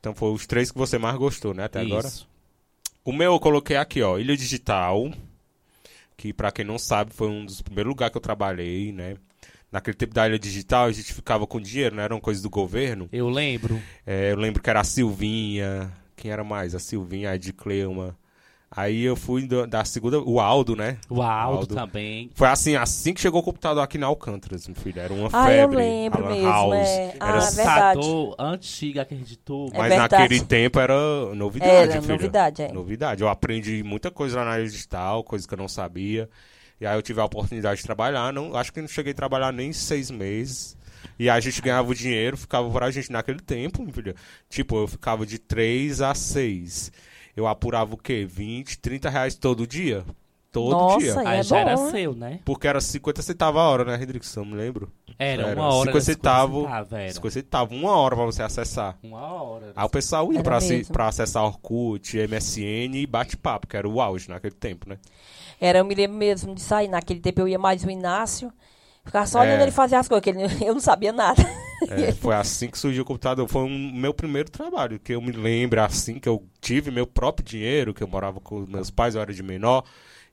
Então 0.00 0.14
foi 0.14 0.32
os 0.32 0.46
três 0.46 0.70
que 0.70 0.78
você 0.78 0.96
mais 0.96 1.16
gostou, 1.16 1.52
né, 1.52 1.64
até 1.64 1.80
agora? 1.80 2.06
Isso. 2.06 2.26
O 3.04 3.12
meu 3.12 3.32
eu 3.32 3.40
coloquei 3.40 3.76
aqui, 3.76 4.00
ó, 4.00 4.18
Ilha 4.18 4.34
Digital, 4.34 5.12
que 6.16 6.32
pra 6.32 6.50
quem 6.50 6.64
não 6.64 6.78
sabe 6.78 7.12
foi 7.12 7.28
um 7.28 7.44
dos 7.44 7.60
primeiros 7.60 7.90
lugares 7.90 8.12
que 8.12 8.16
eu 8.16 8.22
trabalhei, 8.22 8.90
né? 8.92 9.16
Naquele 9.70 9.96
tempo 9.96 10.14
da 10.14 10.26
Ilha 10.26 10.38
Digital 10.38 10.86
a 10.86 10.92
gente 10.92 11.12
ficava 11.12 11.46
com 11.46 11.60
dinheiro, 11.60 11.96
não 11.96 12.02
eram 12.02 12.20
coisas 12.20 12.42
do 12.42 12.48
governo. 12.48 13.08
Eu 13.12 13.28
lembro. 13.28 13.82
É, 14.06 14.32
eu 14.32 14.36
lembro 14.36 14.62
que 14.62 14.70
era 14.70 14.80
a 14.80 14.84
Silvinha, 14.84 15.92
quem 16.24 16.30
era 16.32 16.42
mais? 16.42 16.74
A 16.74 16.78
Silvinha, 16.78 17.30
a 17.32 17.34
Edcleuma. 17.36 18.16
Aí 18.70 19.02
eu 19.04 19.14
fui 19.14 19.46
do- 19.46 19.66
da 19.66 19.84
segunda, 19.84 20.18
o 20.20 20.40
Aldo, 20.40 20.74
né? 20.74 20.96
O 21.10 21.20
Aldo, 21.22 21.58
Aldo. 21.58 21.74
também. 21.74 22.30
Foi 22.34 22.48
assim, 22.48 22.74
assim 22.76 23.12
que 23.12 23.20
chegou 23.20 23.40
o 23.40 23.44
computador 23.44 23.82
aqui 23.84 23.98
na 23.98 24.06
Alcântara, 24.06 24.56
meu 24.66 24.74
filho. 24.74 24.98
Era 25.00 25.12
uma 25.12 25.28
Ah, 25.30 25.52
eu 25.52 25.68
febre. 25.68 25.76
lembro 25.76 26.24
a 26.24 26.28
Lan 26.28 26.34
mesmo, 26.34 26.48
House. 26.48 26.74
é. 26.88 27.14
Era 27.20 27.32
Ah, 27.34 27.36
assim, 27.36 27.56
verdade. 27.56 28.00
Computador 28.00 28.34
antigo, 28.38 29.00
aquele 29.00 29.22
de 29.22 29.36
tubo. 29.38 29.70
É 29.74 29.78
Mas 29.78 29.88
verdade. 29.90 30.12
naquele 30.22 30.40
tempo 30.40 30.80
era 30.80 30.94
novidade, 31.34 31.72
Era 31.92 32.00
filho. 32.02 32.14
novidade, 32.14 32.62
é. 32.62 32.72
Novidade. 32.72 33.22
Eu 33.22 33.28
aprendi 33.28 33.82
muita 33.84 34.10
coisa 34.10 34.38
lá 34.38 34.44
na 34.46 34.50
área 34.52 34.64
digital, 34.64 35.22
coisa 35.22 35.46
que 35.46 35.52
eu 35.52 35.58
não 35.58 35.68
sabia. 35.68 36.28
E 36.80 36.86
aí 36.86 36.96
eu 36.96 37.02
tive 37.02 37.20
a 37.20 37.24
oportunidade 37.26 37.76
de 37.80 37.84
trabalhar. 37.86 38.32
Não, 38.32 38.56
acho 38.56 38.72
que 38.72 38.80
não 38.80 38.88
cheguei 38.88 39.12
a 39.12 39.14
trabalhar 39.14 39.52
nem 39.52 39.72
seis 39.74 40.10
meses. 40.10 40.74
E 41.18 41.28
a 41.30 41.38
gente 41.40 41.60
ganhava 41.62 41.90
o 41.90 41.94
dinheiro, 41.94 42.36
ficava 42.36 42.70
pra 42.70 42.90
gente 42.90 43.10
naquele 43.12 43.40
tempo, 43.40 43.86
filho. 43.92 44.14
Tipo, 44.48 44.76
eu 44.76 44.86
ficava 44.88 45.24
de 45.26 45.38
três 45.38 46.00
a 46.00 46.14
seis. 46.14 46.90
Eu 47.36 47.46
apurava 47.46 47.94
o 47.94 47.98
quê? 47.98 48.24
20, 48.28 48.78
30 48.78 49.10
reais 49.10 49.34
todo 49.34 49.66
dia? 49.66 50.04
Todo 50.52 50.70
Nossa, 50.70 50.98
dia. 51.00 51.28
Aí 51.28 51.40
é 51.40 51.42
já 51.42 51.58
era 51.58 51.74
bom, 51.74 51.84
né? 51.86 51.90
seu, 51.90 52.14
né? 52.14 52.38
Porque 52.44 52.68
era 52.68 52.80
50 52.80 53.22
centavos 53.22 53.60
a 53.60 53.64
hora, 53.64 53.84
né, 53.84 53.96
Redrickson? 53.96 54.44
Me 54.44 54.54
lembro. 54.54 54.88
Era, 55.18 55.48
Era 55.48 55.60
uma 55.60 55.66
hora. 55.66 55.86
50 55.90 55.96
era 55.96 56.00
centavos. 56.04 56.62
centavos, 56.62 56.92
era. 56.92 57.12
50 57.12 57.32
centavos, 57.32 57.76
uma 57.76 57.96
hora 57.96 58.14
pra 58.14 58.24
você 58.24 58.40
acessar. 58.42 58.96
Uma 59.02 59.20
hora. 59.42 59.72
Aí 59.74 59.84
o 59.84 59.88
pessoal 59.88 60.32
ia 60.32 60.44
pra, 60.44 60.60
se- 60.60 60.84
pra 60.92 61.08
acessar 61.08 61.42
Orkut, 61.44 62.16
MSN 62.28 62.94
e 62.98 63.04
bate-papo, 63.06 63.66
que 63.66 63.76
era 63.76 63.88
o 63.88 64.00
auge 64.00 64.28
naquele 64.28 64.54
tempo, 64.54 64.88
né? 64.88 64.98
Era, 65.60 65.80
eu 65.80 65.84
me 65.84 65.94
lembro 65.94 66.16
mesmo 66.18 66.54
de 66.54 66.60
sair. 66.60 66.86
Naquele 66.86 67.18
tempo 67.18 67.40
eu 67.40 67.48
ia 67.48 67.58
mais 67.58 67.82
o 67.82 67.90
Inácio. 67.90 68.52
Ficava 69.04 69.26
só 69.26 69.42
É. 69.42 69.48
olhando 69.48 69.62
ele 69.62 69.70
fazer 69.70 69.96
as 69.96 70.08
coisas, 70.08 70.22
que 70.24 70.30
ele, 70.30 70.42
eu 70.64 70.74
não 70.74 70.80
sabia 70.80 71.12
nada. 71.12 71.42
É, 71.90 72.12
foi 72.12 72.34
assim 72.34 72.68
que 72.68 72.78
surgiu 72.78 73.02
o 73.02 73.06
computador. 73.06 73.46
Foi 73.48 73.62
um 73.62 73.92
meu 73.92 74.14
primeiro 74.14 74.50
trabalho, 74.50 74.98
que 74.98 75.12
eu 75.14 75.20
me 75.20 75.32
lembro 75.32 75.82
assim, 75.82 76.18
que 76.18 76.28
eu 76.28 76.42
tive 76.60 76.90
meu 76.90 77.06
próprio 77.06 77.44
dinheiro, 77.44 77.92
que 77.92 78.02
eu 78.02 78.08
morava 78.08 78.40
com 78.40 78.60
os 78.60 78.68
meus 78.68 78.90
pais, 78.90 79.14
eu 79.14 79.20
era 79.20 79.32
de 79.32 79.42
menor. 79.42 79.84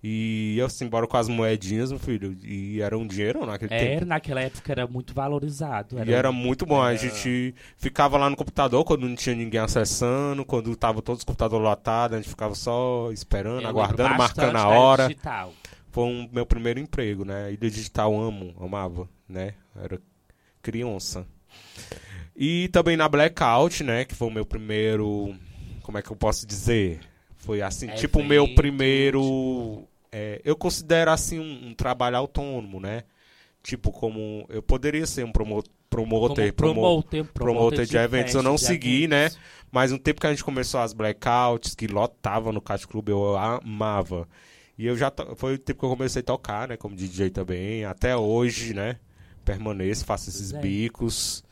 E 0.03 0.57
eu 0.57 0.65
assim, 0.65 0.85
embora 0.85 1.05
com 1.05 1.15
as 1.15 1.27
moedinhas, 1.27 1.91
meu 1.91 1.99
filho. 1.99 2.35
E 2.43 2.81
era 2.81 2.97
um 2.97 3.05
dinheiro 3.05 3.45
naquele 3.45 3.71
Era, 3.71 3.85
tempo. 3.99 4.05
naquela 4.05 4.41
época 4.41 4.71
era 4.71 4.87
muito 4.87 5.13
valorizado. 5.13 5.97
E 6.03 6.11
era 6.11 6.31
muito 6.31 6.65
bom. 6.65 6.81
A 6.81 6.95
gente 6.95 7.53
ficava 7.77 8.17
lá 8.17 8.27
no 8.27 8.35
computador 8.35 8.83
quando 8.83 9.07
não 9.07 9.15
tinha 9.15 9.35
ninguém 9.35 9.59
acessando, 9.59 10.43
quando 10.43 10.75
tava 10.75 11.03
todos 11.03 11.19
os 11.19 11.23
computadores 11.23 11.63
lotados, 11.63 12.15
a 12.17 12.19
gente 12.19 12.29
ficava 12.29 12.55
só 12.55 13.11
esperando, 13.11 13.61
Eu 13.61 13.67
aguardando, 13.69 14.15
marcando 14.17 14.55
a 14.55 14.67
hora. 14.69 15.07
Digital. 15.07 15.53
Foi 15.91 16.03
um 16.05 16.29
meu 16.31 16.45
primeiro 16.45 16.79
emprego, 16.79 17.25
né? 17.25 17.51
Ilha 17.51 17.69
Digital 17.69 18.13
amo, 18.19 18.55
amava, 18.59 19.09
né? 19.27 19.53
Era 19.75 19.99
criança. 20.61 21.25
E 22.35 22.69
também 22.69 22.95
na 22.95 23.09
Blackout, 23.09 23.83
né? 23.83 24.05
Que 24.05 24.15
foi 24.15 24.27
o 24.27 24.31
meu 24.31 24.45
primeiro. 24.45 25.35
Como 25.83 25.97
é 25.97 26.01
que 26.01 26.09
eu 26.11 26.15
posso 26.15 26.45
dizer? 26.47 26.99
Foi 27.37 27.61
assim, 27.61 27.87
tipo 27.97 28.19
o 28.19 28.23
meu 28.23 28.47
primeiro. 28.55 29.83
é, 30.11 30.41
eu 30.45 30.55
considero 30.55 31.11
assim 31.11 31.39
um, 31.39 31.69
um 31.69 31.73
trabalho 31.73 32.17
autônomo, 32.17 32.79
né? 32.79 33.03
Tipo, 33.63 33.91
como. 33.91 34.45
Eu 34.49 34.61
poderia 34.61 35.05
ser 35.05 35.25
um 35.25 35.31
promo- 35.31 35.63
promoter, 35.89 36.53
promoter, 36.53 37.23
promoter 37.25 37.85
de 37.85 37.97
eventos. 37.97 38.33
Eu 38.33 38.41
não 38.43 38.55
de 38.55 38.61
segui, 38.61 39.03
eventos. 39.03 39.35
né? 39.35 39.41
Mas 39.71 39.91
um 39.91 39.97
tempo 39.97 40.21
que 40.21 40.27
a 40.27 40.29
gente 40.31 40.43
começou 40.43 40.79
as 40.79 40.93
blackouts, 40.93 41.75
que 41.75 41.85
lotava 41.87 42.51
no 42.51 42.61
Cat 42.61 42.87
Club, 42.87 43.09
eu 43.09 43.37
amava. 43.37 44.27
E 44.81 44.87
eu 44.87 44.97
já 44.97 45.13
foi 45.35 45.53
o 45.53 45.59
tempo 45.59 45.81
que 45.81 45.85
eu 45.85 45.91
comecei 45.91 46.21
a 46.21 46.25
tocar, 46.25 46.67
né? 46.67 46.75
Como 46.75 46.95
DJ 46.95 47.29
também. 47.29 47.85
Até 47.85 48.17
hoje, 48.17 48.73
né? 48.73 48.97
Permaneço, 49.45 50.03
faço 50.03 50.31
esses 50.31 50.51
é. 50.51 50.59
bicos. 50.59 51.43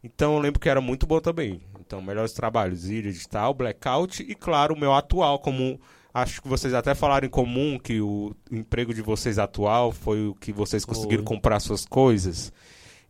Então 0.00 0.36
eu 0.36 0.38
lembro 0.38 0.60
que 0.60 0.68
era 0.68 0.80
muito 0.80 1.04
bom 1.04 1.18
também. 1.18 1.60
Então, 1.80 2.00
melhores 2.00 2.32
trabalhos, 2.32 2.88
ilha 2.88 3.10
digital, 3.10 3.52
blackout 3.52 4.22
e, 4.22 4.32
claro, 4.36 4.74
o 4.74 4.78
meu 4.78 4.94
atual, 4.94 5.40
como 5.40 5.80
acho 6.14 6.40
que 6.40 6.46
vocês 6.46 6.72
até 6.72 6.94
falaram 6.94 7.26
em 7.26 7.30
comum 7.30 7.80
que 7.80 8.00
o 8.00 8.32
emprego 8.48 8.94
de 8.94 9.02
vocês 9.02 9.40
atual 9.40 9.90
foi 9.90 10.28
o 10.28 10.34
que 10.36 10.52
vocês 10.52 10.84
conseguiram 10.84 11.24
comprar 11.24 11.58
suas 11.58 11.84
coisas. 11.84 12.52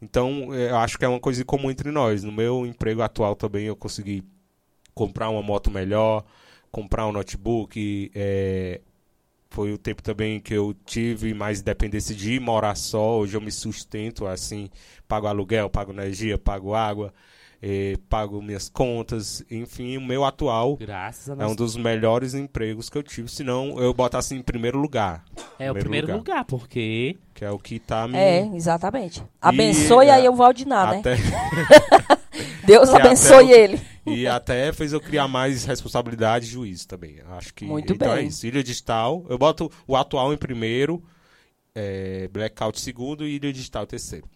Então, 0.01 0.49
eh, 0.55 0.71
eu 0.71 0.79
acho 0.79 0.99
que 0.99 1.05
é 1.05 1.09
uma 1.09 1.21
coisa 1.21 1.43
em 1.43 1.45
comum 1.45 1.71
entre 1.71 1.91
nós. 1.91 2.25
No 2.25 2.33
meu 2.33 2.65
emprego 2.65 3.03
atual 3.03 3.37
também 3.37 3.67
eu 3.67 3.77
consegui 3.77 4.25
comprar 4.95 5.29
uma 5.29 5.43
moto 5.43 5.71
melhor, 5.71 6.25
comprar 6.71 7.07
um 7.07 7.13
notebook. 7.13 8.11
eh, 8.15 8.81
foi 9.53 9.71
o 9.73 9.79
tempo 9.79 10.03
também 10.03 10.41
que 10.41 10.55
eu 10.55 10.75
tive 10.87 11.35
mais 11.35 11.61
independência 11.61 12.15
de 12.15 12.33
ir 12.35 12.41
morar 12.41 12.75
só. 12.75 13.19
Hoje 13.19 13.37
eu 13.37 13.41
me 13.41 13.53
sustento 13.53 14.27
assim, 14.27 14.71
pago 15.07 15.27
aluguel, 15.27 15.69
pago 15.69 15.93
energia, 15.93 16.39
pago 16.39 16.75
água, 16.75 17.13
eh, 17.63 17.97
pago 18.09 18.41
minhas 18.41 18.71
contas. 18.71 19.45
Enfim, 19.51 19.99
o 19.99 20.01
meu 20.01 20.25
atual 20.25 20.79
é 21.39 21.47
um 21.47 21.55
dos 21.55 21.77
melhores 21.77 22.33
empregos 22.33 22.89
que 22.89 22.97
eu 22.97 23.03
tive. 23.03 23.29
Senão 23.29 23.79
eu 23.79 23.93
botasse 23.93 24.35
em 24.35 24.41
primeiro 24.41 24.79
lugar, 24.79 25.23
É 25.59 25.71
o 25.71 25.75
primeiro 25.75 25.81
primeiro 25.81 26.07
lugar. 26.07 26.19
lugar, 26.39 26.45
porque 26.47 27.19
que 27.35 27.45
é 27.45 27.51
o 27.51 27.59
que 27.59 27.79
tá 27.79 28.09
me. 28.09 28.17
É, 28.17 28.47
exatamente. 28.55 29.23
Abençoe 29.41 30.07
E, 30.07 30.11
aí 30.11 30.27
é, 30.27 30.31
o 30.31 30.35
Valdinar, 30.35 30.93
né? 30.93 31.03
Deus 32.65 32.89
e 32.91 32.97
abençoe 32.97 33.47
o- 33.47 33.51
ele. 33.55 33.81
E 34.07 34.27
até 34.27 34.73
fez 34.73 34.93
eu 34.93 35.01
criar 35.01 35.29
mais 35.29 35.65
responsabilidade 35.65 36.47
e 36.47 36.49
juízo 36.49 36.89
também. 36.89 37.21
Acho 37.31 37.55
que. 37.55 37.65
Muito 37.65 37.93
então 37.93 38.15
bem. 38.15 38.25
é 38.25 38.27
isso. 38.27 38.47
Ilha 38.47 38.63
Digital. 38.63 39.25
Eu 39.29 39.39
boto 39.39 39.71
o 39.87 39.97
atual 39.97 40.33
em 40.33 40.37
primeiro, 40.37 41.03
é, 41.75 42.29
Blackout 42.33 42.79
em 42.79 42.83
segundo 42.83 43.27
e 43.27 43.37
Ilha 43.37 43.53
Digital 43.53 43.85
em 43.85 43.87
terceiro. 43.87 44.27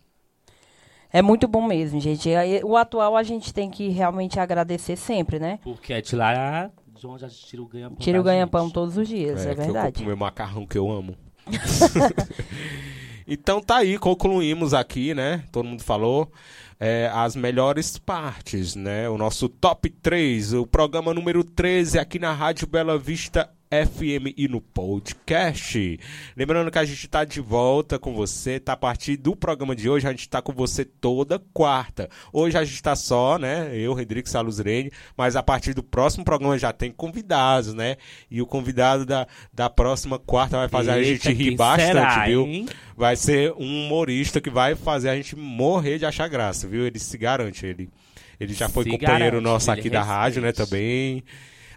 É 1.13 1.23
muito 1.23 1.49
bom 1.49 1.67
mesmo, 1.67 2.01
gente. 2.01 2.29
O 2.65 2.77
atual 2.77 3.17
a 3.17 3.23
gente 3.23 3.53
tem 3.55 3.71
que 3.71 3.89
realmente 3.89 4.39
agradecer 4.39 4.97
sempre, 4.97 5.39
né? 5.39 5.59
porque 5.63 5.93
é 5.93 6.01
de 6.01 6.15
lá 6.15 6.71
de 6.99 7.07
onde 7.07 7.25
a 7.25 7.29
gente 7.29 7.45
tira 7.47 7.63
o 7.63 7.67
ganha-pão. 7.67 7.97
Tira 7.99 8.21
o 8.21 8.23
ganha-pão 8.23 8.71
todos 8.71 8.97
os 8.97 9.07
dias, 9.07 9.45
é, 9.45 9.55
que 9.55 9.61
eu 9.61 9.65
verdade. 9.65 9.87
compro 9.93 10.07
meu 10.07 10.17
macarrão 10.17 10.67
que 10.67 10.79
eu 10.79 10.91
amo. 10.91 11.15
então 13.27 13.61
tá 13.61 13.77
aí, 13.77 13.99
concluímos 13.99 14.73
aqui, 14.75 15.15
né? 15.15 15.45
Todo 15.53 15.67
mundo 15.67 15.83
falou. 15.83 16.31
É, 16.79 17.11
as 17.13 17.35
melhores 17.35 17.99
partes, 17.99 18.75
né? 18.75 19.09
O 19.09 19.17
nosso 19.17 19.49
top 19.49 19.89
3, 19.89 20.53
o 20.55 20.67
programa 20.67 21.15
número 21.15 21.43
13 21.43 21.99
aqui 21.99 22.19
na 22.19 22.33
Rádio 22.33 22.67
Bela 22.67 22.99
Vista 22.99 23.51
FM 23.71 24.33
e 24.37 24.47
no 24.49 24.61
podcast. 24.61 25.99
Lembrando 26.37 26.71
que 26.71 26.79
a 26.79 26.85
gente 26.85 27.09
tá 27.09 27.25
de 27.25 27.41
volta 27.41 27.99
com 27.99 28.15
você, 28.15 28.61
tá 28.61 28.75
a 28.75 28.77
partir 28.77 29.17
do 29.17 29.35
programa 29.35 29.75
de 29.75 29.89
hoje, 29.89 30.07
a 30.07 30.11
gente 30.11 30.29
tá 30.29 30.41
com 30.41 30.53
você 30.53 30.85
toda 30.85 31.43
quarta. 31.53 32.09
Hoje 32.33 32.57
a 32.57 32.65
gente 32.65 32.81
tá 32.83 32.95
só, 32.95 33.39
né? 33.39 33.71
Eu, 33.75 33.93
Rodrigo 33.93 34.29
Saluzrene, 34.29 34.93
mas 35.17 35.35
a 35.35 35.43
partir 35.43 35.75
do 35.75 35.83
próximo 35.83 36.25
programa 36.25 36.59
já 36.59 36.73
tem 36.73 36.93
convidados, 36.93 37.75
né? 37.75 37.97
E 38.31 38.41
o 38.41 38.47
convidado 38.47 39.05
da, 39.05 39.27
da 39.53 39.69
próxima 39.69 40.19
quarta 40.19 40.57
vai 40.57 40.69
fazer 40.69 40.91
a 40.93 40.99
Eita, 40.99 41.09
gente 41.09 41.33
rir 41.33 41.57
bastante, 41.57 41.87
será, 41.89 42.25
viu? 42.27 42.67
Vai 42.97 43.17
ser 43.17 43.53
um 43.53 43.87
humorista 43.87 44.41
que 44.41 44.51
vai 44.51 44.75
fazer 44.75 45.11
a 45.11 45.17
gente 45.17 45.35
morrer 45.37 45.99
de 45.99 46.07
achar 46.07 46.29
graça, 46.29 46.69
viu? 46.69 46.87
Ele 46.87 46.99
se 46.99 47.19
garante, 47.19 47.67
ele, 47.67 47.91
ele 48.39 48.55
já 48.55 48.69
foi 48.69 48.85
Se 48.85 48.91
companheiro 48.91 49.37
garante, 49.39 49.45
nosso 49.45 49.71
aqui 49.71 49.91
da 49.91 50.03
rádio, 50.03 50.41
né, 50.41 50.53
também. 50.53 51.25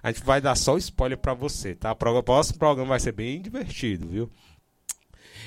A 0.01 0.11
gente 0.11 0.23
vai 0.23 0.39
dar 0.39 0.55
só 0.55 0.77
spoiler 0.77 1.17
pra 1.17 1.33
você, 1.33 1.75
tá? 1.75 1.91
O 1.91 2.23
próximo 2.23 2.57
programa 2.59 2.89
vai 2.89 2.99
ser 2.99 3.11
bem 3.11 3.41
divertido, 3.41 4.07
viu? 4.07 4.31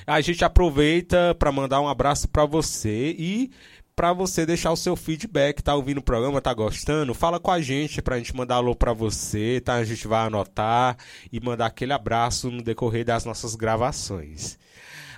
A 0.07 0.21
gente 0.21 0.45
aproveita 0.45 1.35
pra 1.39 1.53
mandar 1.53 1.81
um 1.81 1.89
abraço 1.89 2.29
pra 2.29 2.45
você 2.45 3.15
e 3.19 3.51
pra 3.95 4.13
você 4.13 4.45
deixar 4.45 4.73
o 4.73 4.77
seu 4.77 4.97
feedback, 4.97 5.63
tá 5.63 5.75
ouvindo 5.75 5.99
o 5.99 6.03
programa, 6.03 6.41
tá 6.41 6.53
gostando? 6.53 7.15
Fala 7.15 7.39
com 7.39 7.51
a 7.51 7.61
gente 7.61 8.03
pra 8.03 8.19
gente 8.19 8.35
mandar 8.35 8.57
alô 8.57 8.75
pra 8.75 8.93
você, 8.93 9.61
tá? 9.61 9.75
A 9.75 9.85
gente 9.85 10.09
vai 10.09 10.27
anotar 10.27 10.97
e 11.31 11.39
mandar 11.39 11.67
aquele 11.67 11.93
abraço 11.93 12.51
no 12.51 12.63
decorrer 12.63 13.05
das 13.05 13.25
nossas 13.25 13.55
gravações. 13.55 14.59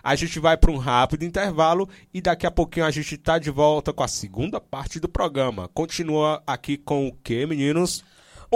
A 0.03 0.15
gente 0.17 0.39
vai 0.39 0.57
para 0.57 0.71
um 0.71 0.77
rápido 0.77 1.25
intervalo 1.25 1.89
e 2.13 2.21
daqui 2.21 2.47
a 2.47 2.51
pouquinho 2.51 2.85
a 2.85 2.91
gente 2.91 3.17
tá 3.17 3.39
de 3.39 3.51
volta 3.51 3.91
com 3.91 4.03
a 4.03 4.09
segunda 4.09 4.61
parte 4.61 5.01
do 5.01 5.09
programa. 5.09 5.69
Continua 5.69 6.43
aqui 6.47 6.77
com 6.77 7.09
o 7.09 7.13
que, 7.13 7.47
meninos? 7.47 8.05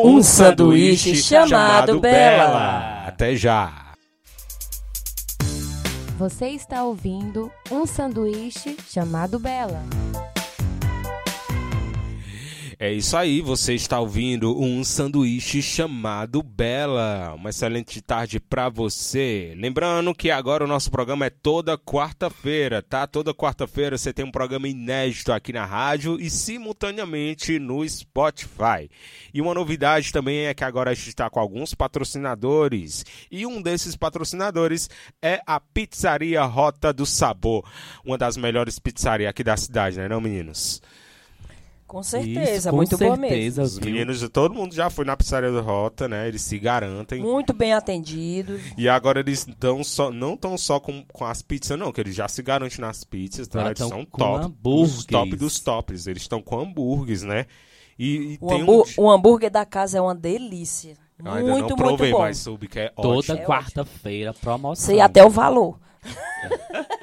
Um 0.04 0.22
sanduíche 0.22 1.16
chamado 1.16 2.00
Bela. 2.00 3.04
Até 3.06 3.34
já. 3.34 3.88
Você 6.18 6.48
está 6.48 6.82
ouvindo 6.82 7.50
um 7.70 7.86
sanduíche 7.86 8.76
chamado 8.88 9.38
Bela. 9.38 9.82
É 12.80 12.92
isso 12.92 13.16
aí, 13.16 13.40
você 13.40 13.74
está 13.74 13.98
ouvindo 13.98 14.56
um 14.56 14.84
sanduíche 14.84 15.60
chamado 15.60 16.44
Bela. 16.44 17.34
Uma 17.34 17.50
excelente 17.50 18.00
tarde 18.00 18.38
pra 18.38 18.68
você. 18.68 19.52
Lembrando 19.56 20.14
que 20.14 20.30
agora 20.30 20.62
o 20.62 20.66
nosso 20.68 20.88
programa 20.88 21.26
é 21.26 21.30
toda 21.30 21.76
quarta-feira, 21.76 22.80
tá? 22.80 23.04
Toda 23.04 23.34
quarta-feira 23.34 23.98
você 23.98 24.12
tem 24.12 24.24
um 24.24 24.30
programa 24.30 24.68
inédito 24.68 25.32
aqui 25.32 25.52
na 25.52 25.64
rádio 25.64 26.20
e 26.20 26.30
simultaneamente 26.30 27.58
no 27.58 27.86
Spotify. 27.88 28.88
E 29.34 29.40
uma 29.40 29.54
novidade 29.54 30.12
também 30.12 30.46
é 30.46 30.54
que 30.54 30.62
agora 30.62 30.92
a 30.92 30.94
gente 30.94 31.08
está 31.08 31.28
com 31.28 31.40
alguns 31.40 31.74
patrocinadores. 31.74 33.04
E 33.28 33.44
um 33.44 33.60
desses 33.60 33.96
patrocinadores 33.96 34.88
é 35.20 35.40
a 35.44 35.58
Pizzaria 35.58 36.44
Rota 36.44 36.92
do 36.92 37.04
Sabor, 37.04 37.68
uma 38.04 38.16
das 38.16 38.36
melhores 38.36 38.78
pizzarias 38.78 39.30
aqui 39.30 39.42
da 39.42 39.56
cidade, 39.56 39.98
né, 39.98 40.06
não, 40.06 40.20
meninos? 40.20 40.80
Com 41.88 42.02
certeza, 42.02 42.52
Isso, 42.54 42.70
com 42.70 42.76
muito 42.76 42.98
boa 42.98 43.16
mesmo. 43.16 43.28
certeza, 43.34 43.62
Os 43.62 43.78
viu? 43.78 43.86
meninos, 43.90 44.28
todo 44.28 44.54
mundo 44.54 44.74
já 44.74 44.90
foi 44.90 45.06
na 45.06 45.16
pizzaria 45.16 45.50
do 45.50 45.62
Rota, 45.62 46.06
né? 46.06 46.28
Eles 46.28 46.42
se 46.42 46.58
garantem. 46.58 47.20
Muito 47.22 47.54
bem 47.54 47.72
atendido. 47.72 48.60
E 48.76 48.86
agora 48.88 49.20
eles 49.20 49.46
tão 49.58 49.82
só, 49.82 50.10
não 50.10 50.34
estão 50.34 50.58
só 50.58 50.78
com, 50.78 51.02
com 51.10 51.24
as 51.24 51.40
pizzas, 51.40 51.78
não, 51.78 51.90
que 51.90 52.00
eles 52.02 52.14
já 52.14 52.28
se 52.28 52.42
garantem 52.42 52.78
nas 52.80 53.04
pizzas, 53.04 53.48
tá? 53.48 53.64
Eles 53.66 53.78
são 53.78 54.04
top. 54.04 54.44
hambúrgueres. 54.44 54.98
Os 54.98 55.04
top 55.06 55.34
dos 55.36 55.60
tops. 55.60 56.06
Eles 56.06 56.22
estão 56.22 56.42
com 56.42 56.60
hambúrgueres, 56.60 57.22
né? 57.22 57.46
E, 57.98 58.34
e 58.34 58.38
O, 58.40 58.52
hambú- 58.52 58.84
um. 58.98 59.02
o 59.04 59.10
hambúrguer 59.10 59.50
da 59.50 59.64
casa 59.64 59.96
é 59.96 60.00
uma 60.00 60.14
delícia. 60.14 60.94
Eu 61.18 61.32
ainda 61.32 61.50
Muito, 61.50 61.70
não 61.70 61.76
provei, 61.76 61.96
muito 62.10 62.12
bom. 62.18 62.22
mas 62.22 62.36
soube 62.36 62.68
que 62.68 62.78
é 62.80 62.90
Toda 62.90 63.08
ótimo. 63.32 63.38
quarta-feira, 63.46 64.32
promoção. 64.34 64.86
Sei 64.86 65.00
até 65.00 65.24
o 65.24 65.30
valor. 65.30 65.80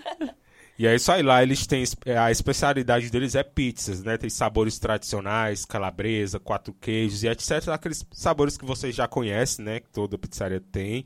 E 0.78 0.86
é 0.86 0.94
isso 0.94 1.10
aí, 1.10 1.24
lá 1.24 1.42
eles 1.42 1.66
têm. 1.66 1.84
A 2.22 2.30
especialidade 2.30 3.10
deles 3.10 3.34
é 3.34 3.44
pizzas, 3.44 4.04
né? 4.04 4.18
Tem 4.18 4.30
sabores 4.30 4.78
tradicionais, 4.78 5.64
calabresa, 5.64 6.38
quatro 6.38 6.74
queijos 6.74 7.24
e 7.24 7.28
etc. 7.30 7.70
Aqueles 7.70 8.06
sabores 8.12 8.58
que 8.58 8.66
vocês 8.66 8.94
já 8.94 9.08
conhecem, 9.08 9.64
né? 9.64 9.80
Que 9.80 9.90
toda 9.90 10.18
pizzaria 10.18 10.60
tem. 10.60 11.06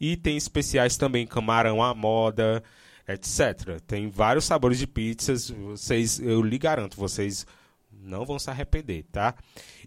E 0.00 0.16
tem 0.16 0.36
especiais 0.36 0.96
também, 0.96 1.26
camarão 1.26 1.82
à 1.82 1.94
moda, 1.94 2.62
etc. 3.06 3.80
Tem 3.86 4.08
vários 4.08 4.46
sabores 4.46 4.78
de 4.78 4.86
pizzas. 4.86 5.50
Vocês, 5.50 6.18
eu 6.18 6.42
lhe 6.42 6.58
garanto, 6.58 6.96
vocês 6.96 7.46
não 7.92 8.24
vão 8.24 8.38
se 8.38 8.48
arrepender, 8.48 9.04
tá? 9.12 9.34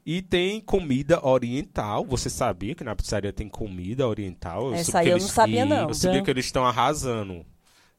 E 0.06 0.22
tem 0.22 0.62
comida 0.62 1.26
oriental. 1.26 2.06
Você 2.06 2.30
sabia 2.30 2.76
que 2.76 2.84
na 2.84 2.96
pizzaria 2.96 3.34
tem 3.34 3.50
comida 3.50 4.08
oriental? 4.08 4.72
Essa 4.72 4.92
soube 4.92 4.98
aí 5.00 5.06
que 5.06 5.12
eu 5.14 5.18
não 5.18 5.28
sabia, 5.28 5.66
não. 5.66 5.88
Eu 5.88 5.94
sabia 5.96 6.22
que 6.22 6.30
eles 6.30 6.46
estão 6.46 6.64
arrasando 6.64 7.44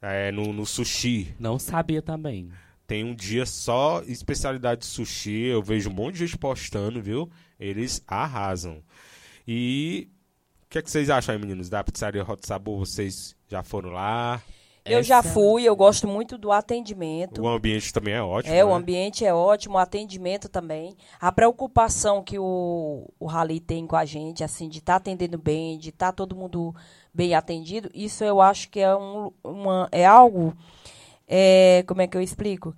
é, 0.07 0.30
no, 0.30 0.52
no 0.52 0.64
sushi. 0.64 1.34
Não 1.38 1.59
sabia 1.59 2.00
também. 2.00 2.50
Tem 2.86 3.02
um 3.02 3.14
dia 3.14 3.44
só 3.44 4.02
especialidade 4.07 4.82
de 4.82 4.86
sushi. 4.86 5.46
Eu 5.46 5.62
vejo 5.62 5.90
um 5.90 5.92
monte 5.92 6.14
de 6.14 6.26
gente 6.26 6.38
postando, 6.38 7.02
viu? 7.02 7.28
Eles 7.59 8.02
arrasam. 8.07 8.82
E 9.46 10.09
o 10.64 10.68
que, 10.68 10.78
é 10.78 10.82
que 10.82 10.90
vocês 10.90 11.11
acham 11.11 11.34
aí, 11.34 11.40
meninos? 11.40 11.68
Da 11.68 11.82
pizzaria 11.82 12.22
Hot 12.22 12.46
Sabor, 12.46 12.78
vocês 12.78 13.34
já 13.48 13.62
foram 13.64 13.90
lá? 13.90 14.40
Eu 14.84 15.02
já 15.02 15.18
Essa- 15.18 15.30
fui, 15.30 15.64
eu 15.64 15.74
gosto 15.74 16.07
muito 16.07 16.38
do 16.38 16.52
atendimento. 16.52 17.42
O 17.42 17.48
ambiente 17.48 17.92
também 17.92 18.14
é 18.14 18.22
ótimo. 18.22 18.54
É, 18.54 18.64
o 18.64 18.68
né? 18.68 18.74
ambiente 18.74 19.24
é 19.24 19.34
ótimo, 19.34 19.74
o 19.74 19.78
atendimento 19.78 20.48
também. 20.48 20.96
A 21.20 21.32
preocupação 21.32 22.22
que 22.22 22.38
o, 22.38 23.12
o 23.18 23.26
Rally 23.26 23.59
tem 23.59 23.84
com 23.86 23.96
a 23.96 24.04
gente, 24.04 24.44
assim, 24.44 24.68
de 24.68 24.78
estar 24.78 24.96
atendendo 24.96 25.38
bem, 25.38 25.76
de 25.76 25.88
estar 25.88 26.12
todo 26.12 26.36
mundo 26.36 26.72
bem 27.16 27.34
atendido, 27.34 27.90
isso 27.94 28.22
eu 28.22 28.40
acho 28.42 28.68
que 28.68 28.78
é, 28.78 28.94
um, 28.94 29.32
uma, 29.42 29.88
é 29.90 30.04
algo. 30.04 30.54
é, 31.26 31.82
como 31.86 32.02
é 32.02 32.06
que 32.06 32.16
eu 32.16 32.20
explico? 32.20 32.76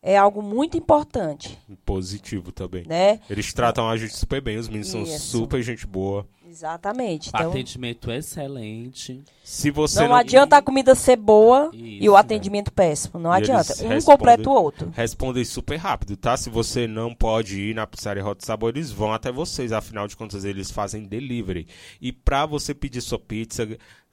É 0.00 0.16
algo 0.16 0.40
muito 0.40 0.76
importante, 0.78 1.58
Positivo 1.84 2.52
também. 2.52 2.84
né? 2.86 3.18
Eles 3.28 3.52
tratam 3.52 3.88
a 3.88 3.96
gente 3.96 4.14
super 4.14 4.40
bem, 4.40 4.56
os 4.56 4.68
meninos 4.68 4.88
são 4.88 5.02
Isso. 5.02 5.38
super 5.38 5.60
gente 5.60 5.86
boa. 5.86 6.24
Exatamente. 6.58 7.28
Então, 7.28 7.50
Atendimento 7.50 8.10
excelente. 8.10 9.22
Se 9.44 9.70
você 9.70 10.00
não, 10.00 10.08
não, 10.08 10.14
adianta 10.16 10.56
a 10.56 10.62
comida 10.62 10.92
ser 10.96 11.14
boa 11.14 11.70
e 11.72 11.98
Isso, 11.98 12.10
o 12.10 12.16
atendimento 12.16 12.72
péssimo. 12.72 13.20
Não 13.20 13.32
E 13.32 13.36
adianta. 13.36 13.74
Um 13.84 14.00
completa 14.02 14.50
o 14.50 14.52
outro. 14.52 14.90
Respondem 14.92 15.44
super 15.44 15.76
rápido, 15.76 16.16
tá? 16.16 16.36
Se 16.36 16.50
você 16.50 16.88
não 16.88 17.14
pode 17.14 17.60
ir 17.60 17.76
na 17.76 17.86
pizzaria 17.86 18.26
Hot 18.26 18.44
Sabor, 18.44 18.70
eles 18.70 18.90
vão 18.90 19.12
até 19.12 19.30
vocês. 19.30 19.70
Afinal 19.70 20.08
de 20.08 20.16
contas, 20.16 20.44
eles 20.44 20.68
fazem 20.68 21.04
delivery. 21.04 21.68
E 22.00 22.10
pra 22.10 22.44
você 22.44 22.74
pedir 22.74 23.02
sua 23.02 23.20
pizza, 23.20 23.64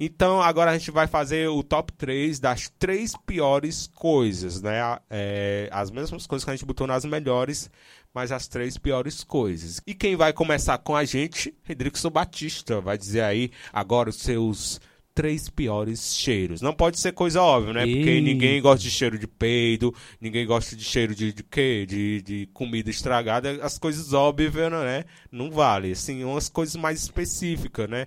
Então, 0.00 0.40
agora 0.40 0.70
a 0.70 0.78
gente 0.78 0.90
vai 0.92 1.06
fazer 1.08 1.48
o 1.48 1.62
top 1.62 1.92
3 1.92 2.38
das 2.38 2.70
três 2.78 3.14
piores 3.26 3.88
coisas, 3.94 4.62
né? 4.62 4.98
É, 5.10 5.68
as 5.72 5.90
mesmas 5.90 6.26
coisas 6.26 6.44
que 6.44 6.50
a 6.50 6.54
gente 6.54 6.64
botou 6.64 6.86
nas 6.86 7.04
melhores, 7.04 7.68
mas 8.14 8.30
as 8.30 8.46
três 8.46 8.78
piores 8.78 9.24
coisas. 9.24 9.80
E 9.86 9.94
quem 9.94 10.14
vai 10.14 10.32
começar 10.32 10.78
com 10.78 10.94
a 10.94 11.04
gente, 11.04 11.52
Redrickson 11.64 12.10
Batista, 12.10 12.80
vai 12.80 12.96
dizer 12.96 13.22
aí 13.22 13.50
agora 13.72 14.10
os 14.10 14.16
seus 14.16 14.80
três 15.18 15.48
piores 15.48 16.14
cheiros. 16.14 16.62
Não 16.62 16.72
pode 16.72 16.96
ser 16.96 17.10
coisa 17.10 17.42
óbvia, 17.42 17.72
né? 17.72 17.84
Porque 17.84 18.20
ninguém 18.20 18.62
gosta 18.62 18.84
de 18.84 18.90
cheiro 18.92 19.18
de 19.18 19.26
peido, 19.26 19.92
ninguém 20.20 20.46
gosta 20.46 20.76
de 20.76 20.84
cheiro 20.84 21.12
de, 21.12 21.32
de 21.32 21.42
quê? 21.42 21.84
De, 21.84 22.22
de 22.22 22.48
comida 22.54 22.88
estragada. 22.88 23.58
As 23.64 23.80
coisas 23.80 24.12
óbvias, 24.12 24.54
né? 24.54 25.04
Não 25.32 25.50
vale. 25.50 25.90
Assim, 25.90 26.22
umas 26.22 26.48
coisas 26.48 26.76
mais 26.76 27.02
específicas, 27.02 27.90
né? 27.90 28.06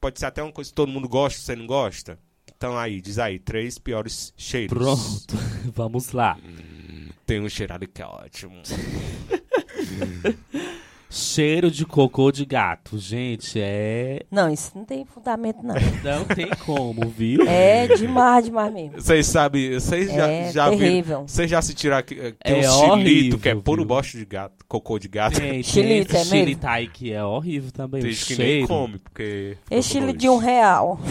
Pode 0.00 0.18
ser 0.18 0.26
até 0.26 0.42
uma 0.42 0.52
coisa 0.52 0.70
que 0.70 0.74
todo 0.74 0.90
mundo 0.90 1.08
gosta, 1.08 1.40
você 1.40 1.56
não 1.56 1.66
gosta. 1.66 2.18
Então 2.56 2.76
aí, 2.76 3.00
diz 3.00 3.18
aí, 3.18 3.38
três 3.38 3.78
piores 3.78 4.32
cheiros. 4.36 4.76
Pronto, 4.76 5.36
vamos 5.74 6.12
lá. 6.12 6.36
Tem 7.26 7.40
um 7.40 7.48
cheirado 7.48 7.86
que 7.86 8.02
é 8.02 8.06
ótimo. 8.06 8.62
Cheiro 11.10 11.70
de 11.70 11.86
cocô 11.86 12.30
de 12.30 12.44
gato. 12.44 12.98
Gente, 12.98 13.58
é. 13.58 14.20
Não, 14.30 14.52
isso 14.52 14.72
não 14.74 14.84
tem 14.84 15.06
fundamento, 15.06 15.60
não. 15.62 15.74
Não 16.04 16.24
tem 16.26 16.48
como, 16.66 17.08
viu? 17.08 17.48
É 17.48 17.86
demais, 17.88 18.44
demais 18.44 18.72
mesmo. 18.72 19.00
Vocês 19.00 19.26
sabem, 19.26 19.72
vocês 19.72 20.10
já, 20.12 20.28
É 20.28 20.52
já 20.52 20.68
viram. 20.68 20.78
terrível. 20.78 21.24
Vocês 21.26 21.50
já 21.50 21.58
assistiram 21.60 21.96
aqui, 21.96 22.14
eh, 22.20 22.34
É 22.40 22.70
um 22.70 22.96
xilito 22.98 23.38
que 23.38 23.48
é 23.48 23.54
puro 23.54 23.86
bosta 23.86 24.18
de 24.18 24.24
gato, 24.26 24.64
cocô 24.68 24.98
de 24.98 25.08
gato. 25.08 25.40
Tem, 25.40 25.50
tem 25.52 25.62
Xilito, 25.64 26.14
é 26.14 26.24
mesmo? 26.26 26.60
que 26.92 27.10
é 27.12 27.24
horrível 27.24 27.72
também. 27.72 28.02
Tem 28.02 28.10
que 28.12 28.28
nem 28.36 28.36
cheiro. 28.36 28.68
come, 28.68 28.98
porque. 28.98 29.56
Estilo 29.70 30.12
de 30.12 30.28
um 30.28 30.36
real. 30.36 31.00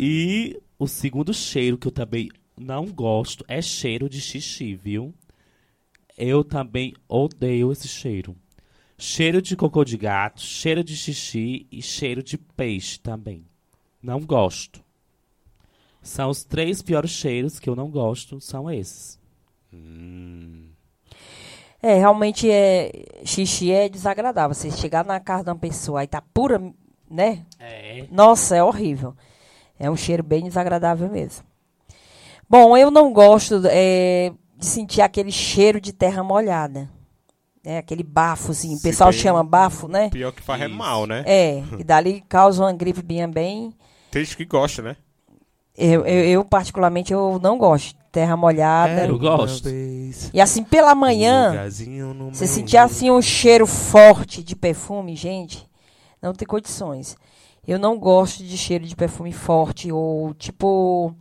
E 0.00 0.60
o 0.78 0.86
segundo 0.86 1.34
cheiro 1.34 1.76
que 1.76 1.88
eu 1.88 1.92
também 1.92 2.28
não 2.56 2.86
gosto 2.86 3.44
é 3.48 3.60
cheiro 3.60 4.08
de 4.08 4.20
xixi, 4.20 4.74
viu? 4.76 5.12
Eu 6.20 6.42
também 6.42 6.94
odeio 7.08 7.70
esse 7.70 7.86
cheiro. 7.86 8.34
Cheiro 8.98 9.40
de 9.40 9.56
cocô 9.56 9.84
de 9.84 9.96
gato, 9.96 10.40
cheiro 10.40 10.82
de 10.82 10.96
xixi 10.96 11.68
e 11.70 11.80
cheiro 11.80 12.24
de 12.24 12.36
peixe 12.36 12.98
também. 12.98 13.46
Não 14.02 14.18
gosto. 14.20 14.82
São 16.02 16.28
os 16.30 16.42
três 16.42 16.82
piores 16.82 17.12
cheiros 17.12 17.60
que 17.60 17.70
eu 17.70 17.76
não 17.76 17.88
gosto, 17.88 18.40
são 18.40 18.68
esses. 18.68 19.20
É, 21.80 21.94
realmente 21.94 22.50
é. 22.50 22.90
Xixi 23.24 23.70
é 23.70 23.88
desagradável. 23.88 24.54
Você 24.54 24.72
chegar 24.72 25.04
na 25.04 25.20
casa 25.20 25.44
de 25.44 25.50
uma 25.50 25.56
pessoa 25.56 26.00
aí 26.00 26.08
tá 26.08 26.20
pura, 26.20 26.60
né? 27.08 27.46
É. 27.60 28.06
Nossa, 28.10 28.56
é 28.56 28.62
horrível. 28.62 29.14
É 29.78 29.88
um 29.88 29.96
cheiro 29.96 30.24
bem 30.24 30.44
desagradável 30.44 31.08
mesmo. 31.08 31.46
Bom, 32.50 32.76
eu 32.76 32.90
não 32.90 33.12
gosto 33.12 33.60
é, 33.66 34.32
de 34.58 34.66
sentir 34.66 35.00
aquele 35.00 35.30
cheiro 35.30 35.80
de 35.80 35.92
terra 35.92 36.22
molhada. 36.22 36.90
É, 37.64 37.78
aquele 37.78 38.02
bafozinho. 38.02 38.74
O 38.74 38.76
Se 38.78 38.82
pessoal 38.82 39.10
tem- 39.10 39.18
chama 39.20 39.44
bafo, 39.44 39.88
né? 39.88 40.08
Pior 40.10 40.32
que 40.32 40.42
faz 40.42 40.62
é 40.62 40.68
mal, 40.68 41.06
né? 41.06 41.22
É, 41.26 41.62
e 41.78 41.84
dali 41.84 42.22
causa 42.28 42.62
uma 42.64 42.72
gripe 42.72 43.02
bem, 43.02 43.28
bem. 43.28 43.72
Tem 44.10 44.24
gente 44.24 44.36
que 44.36 44.44
gosta, 44.44 44.80
né? 44.82 44.96
Eu, 45.76 46.04
eu, 46.06 46.24
eu, 46.24 46.44
particularmente, 46.44 47.12
eu 47.12 47.38
não 47.40 47.56
gosto 47.56 47.88
de 47.88 47.96
terra 48.10 48.36
molhada. 48.36 49.06
Eu 49.06 49.18
gosto. 49.18 49.68
E 49.68 50.40
assim, 50.40 50.64
pela 50.64 50.94
manhã, 50.94 51.52
Um 52.18 52.32
você 52.32 52.46
sentir 52.48 52.78
assim 52.78 53.10
um 53.10 53.22
cheiro 53.22 53.66
forte 53.66 54.42
de 54.42 54.56
perfume, 54.56 55.14
gente, 55.14 55.68
não 56.20 56.32
tem 56.32 56.48
condições. 56.48 57.16
Eu 57.66 57.78
não 57.78 57.98
gosto 57.98 58.42
de 58.42 58.56
cheiro 58.56 58.84
de 58.86 58.96
perfume 58.96 59.30
forte 59.30 59.92
ou 59.92 60.32
tipo. 60.34 61.14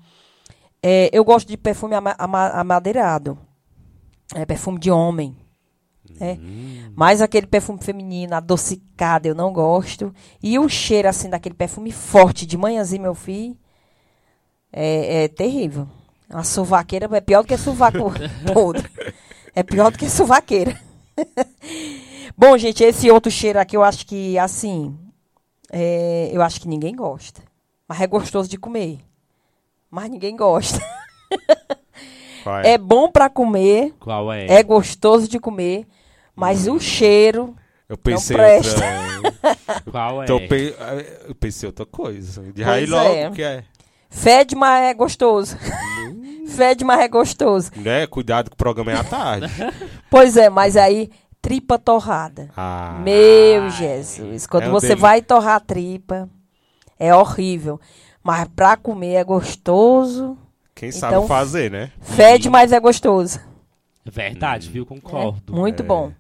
É, 0.82 1.10
eu 1.12 1.24
gosto 1.24 1.48
de 1.48 1.58
perfume 1.58 1.96
ama- 1.96 2.16
ama- 2.20 2.50
amadeirado. 2.50 3.38
É 4.36 4.46
perfume 4.46 4.78
de 4.80 4.92
homem. 4.92 5.36
né? 6.20 6.38
Mas 6.96 7.22
aquele 7.22 7.46
perfume 7.48 7.80
feminino, 7.82 8.34
adocicado, 8.36 9.28
eu 9.28 9.36
não 9.36 9.52
gosto. 9.54 10.14
E 10.42 10.58
o 10.58 10.68
cheiro 10.68 11.08
assim 11.08 11.30
daquele 11.30 11.56
perfume 11.56 11.92
forte 11.92 12.46
de 12.46 12.58
manhãzinho, 12.58 13.02
meu 13.04 13.16
filho, 13.16 13.56
é, 14.72 15.24
é 15.24 15.28
terrível. 15.28 15.88
Uma 16.30 16.44
sovaqueira 16.44 17.08
é 17.16 17.22
pior 17.22 17.42
do 17.42 17.48
que 17.48 17.58
sovaco 17.58 18.12
podre. 18.54 18.90
É 19.56 19.64
pior 19.64 19.92
do 19.92 19.98
que 19.98 20.10
sovaqueira. 20.10 20.80
Bom, 22.38 22.58
gente, 22.58 22.84
esse 22.84 23.10
outro 23.10 23.32
cheiro 23.32 23.60
aqui 23.60 23.76
eu 23.76 23.84
acho 23.84 24.06
que, 24.06 24.38
assim, 24.38 24.98
é, 25.72 26.30
eu 26.32 26.42
acho 26.42 26.60
que 26.62 26.68
ninguém 26.68 26.96
gosta. 26.96 27.42
Mas 27.88 28.02
é 28.02 28.08
gostoso 28.08 28.50
de 28.50 28.58
comer. 28.58 29.00
Mas 29.90 30.10
ninguém 30.10 30.36
gosta. 30.36 30.80
Vai. 32.44 32.66
É 32.68 32.78
bom 32.78 33.12
pra 33.12 33.30
comer, 33.30 33.94
Qual 34.00 34.32
é? 34.32 34.46
é 34.48 34.64
gostoso 34.64 35.28
de 35.28 35.40
comer, 35.40 35.86
mas 36.36 36.68
o 36.68 36.80
cheiro 36.80 37.54
Eu 37.90 37.98
pensei 37.98 38.38
presta. 38.38 38.82
outra. 39.26 39.82
Qual 39.92 40.22
é? 40.22 40.26
Então, 40.26 40.40
eu 40.40 40.48
pe- 40.48 40.76
eu 41.28 41.36
pensei 41.36 41.68
outra 41.68 41.86
coisa. 41.86 42.42
De 42.54 42.64
Pois 42.64 42.68
aí 42.68 42.86
logo 42.86 43.10
é. 43.16 43.32
que 43.32 43.44
é. 43.44 43.64
fede, 44.10 44.56
mas 44.56 44.84
é 44.86 44.94
gostoso. 44.94 45.58
fede, 46.48 46.86
mas 46.86 47.02
é 47.02 47.08
gostoso. 47.10 47.72
Né? 47.76 48.08
Cuidado 48.08 48.50
que 48.50 48.54
o 48.54 48.58
programa 48.58 48.92
é 48.92 48.96
à 48.96 49.04
tarde. 49.04 49.48
Pois 50.10 50.38
é, 50.38 50.50
mas 50.50 50.78
aí, 50.78 51.12
tripa 51.42 51.78
torrada. 51.78 52.50
Ah, 52.56 52.98
Meu 53.04 53.70
Jesus. 53.70 54.48
Quando 54.48 54.64
é 54.64 54.70
você 54.70 54.88
delícia. 54.88 55.02
vai 55.02 55.22
torrar 55.22 55.56
a 55.56 55.60
tripa, 55.60 56.30
é 56.98 57.14
horrível. 57.14 57.78
Mas 58.28 58.46
pra 58.54 58.76
comer 58.76 59.14
é 59.14 59.24
gostoso. 59.24 60.38
Quem 60.76 60.92
sabe 60.92 61.16
Então, 61.16 61.28
fazer, 61.30 61.72
né? 61.72 61.94
Fede, 62.02 62.50
mas 62.50 62.74
é 62.74 62.80
gostoso. 62.82 63.40
É 64.06 64.12
verdade, 64.12 64.70
viu? 64.70 64.86
Concordo. 64.86 65.54
Muito 65.56 65.82
É. 65.82 65.86
bom. 65.86 66.12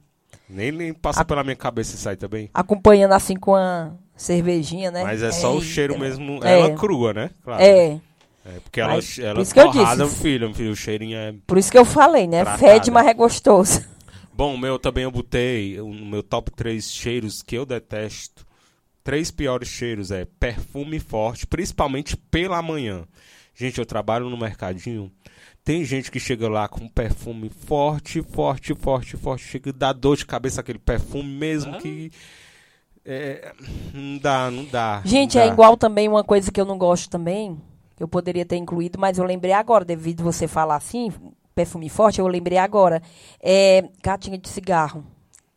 Nem, 0.49 0.71
nem 0.71 0.93
passa 0.93 1.25
pela 1.25 1.43
minha 1.43 1.57
cabeça 1.57 1.95
isso 1.95 2.07
aí 2.07 2.15
também. 2.15 2.49
Acompanhando 2.53 3.11
assim 3.11 3.35
com 3.35 3.53
a 3.57 3.91
cervejinha, 4.15 4.89
né? 4.89 5.03
Mas 5.03 5.21
é 5.21 5.33
só 5.33 5.53
o 5.53 5.61
cheiro 5.61 5.99
mesmo. 5.99 6.39
É. 6.45 6.53
Ela 6.53 6.75
crua, 6.77 7.13
né? 7.13 7.29
Claro. 7.43 7.61
É, 7.61 7.99
É, 8.45 8.59
porque 8.63 8.79
ela, 8.79 8.93
Mas, 8.93 9.19
ela 9.19 9.35
por 9.35 9.41
isso 9.41 9.53
que 9.53 9.59
eu 9.59 9.71
disse. 9.71 10.15
filho, 10.21 10.53
filho, 10.53 10.71
o 10.71 10.75
cheirinho 10.77 11.17
é 11.17 11.33
por 11.45 11.57
isso 11.57 11.69
que 11.69 11.77
eu 11.77 11.83
falei, 11.83 12.25
né? 12.25 12.45
Tratada. 12.45 12.57
Fede, 12.65 12.89
mas 12.89 13.05
é 13.05 13.13
gostoso. 13.13 13.83
Bom, 14.33 14.55
o 14.55 14.57
meu 14.57 14.79
também 14.79 15.03
eu 15.03 15.11
botei 15.11 15.81
o 15.81 15.89
meu 15.89 16.23
top 16.23 16.49
3 16.51 16.89
cheiros 16.89 17.41
que 17.43 17.57
eu 17.57 17.65
detesto. 17.65 18.46
Três 19.07 19.31
piores 19.31 19.69
cheiros 19.69 20.11
é 20.11 20.25
perfume 20.25 20.99
forte, 20.99 21.47
principalmente 21.47 22.17
pela 22.17 22.61
manhã. 22.61 23.05
Gente, 23.55 23.79
eu 23.79 23.85
trabalho 23.85 24.29
no 24.29 24.35
mercadinho. 24.35 25.09
Tem 25.63 25.85
gente 25.85 26.11
que 26.11 26.19
chega 26.19 26.49
lá 26.49 26.67
com 26.67 26.89
perfume 26.89 27.47
forte, 27.47 28.21
forte, 28.21 28.75
forte, 28.75 29.15
forte. 29.15 29.45
Chega 29.45 29.69
e 29.69 29.71
dá 29.71 29.93
dor 29.93 30.17
de 30.17 30.25
cabeça 30.25 30.59
aquele 30.59 30.77
perfume, 30.77 31.23
mesmo 31.23 31.77
que. 31.79 32.11
é, 33.05 33.53
não 33.93 34.17
dá, 34.17 34.51
não 34.51 34.65
dá. 34.65 35.01
Gente, 35.05 35.37
não 35.37 35.41
é 35.41 35.47
dá. 35.47 35.53
igual 35.53 35.77
também 35.77 36.09
uma 36.09 36.25
coisa 36.25 36.51
que 36.51 36.59
eu 36.59 36.65
não 36.65 36.77
gosto 36.77 37.09
também, 37.09 37.57
que 37.95 38.03
eu 38.03 38.09
poderia 38.09 38.45
ter 38.45 38.57
incluído, 38.57 38.99
mas 38.99 39.17
eu 39.17 39.23
lembrei 39.23 39.53
agora, 39.53 39.85
devido 39.85 40.21
você 40.21 40.49
falar 40.49 40.75
assim, 40.75 41.13
perfume 41.55 41.87
forte, 41.87 42.19
eu 42.19 42.27
lembrei 42.27 42.57
agora. 42.57 43.01
É 43.41 43.87
catinha 44.01 44.37
de 44.37 44.49
cigarro. 44.49 45.05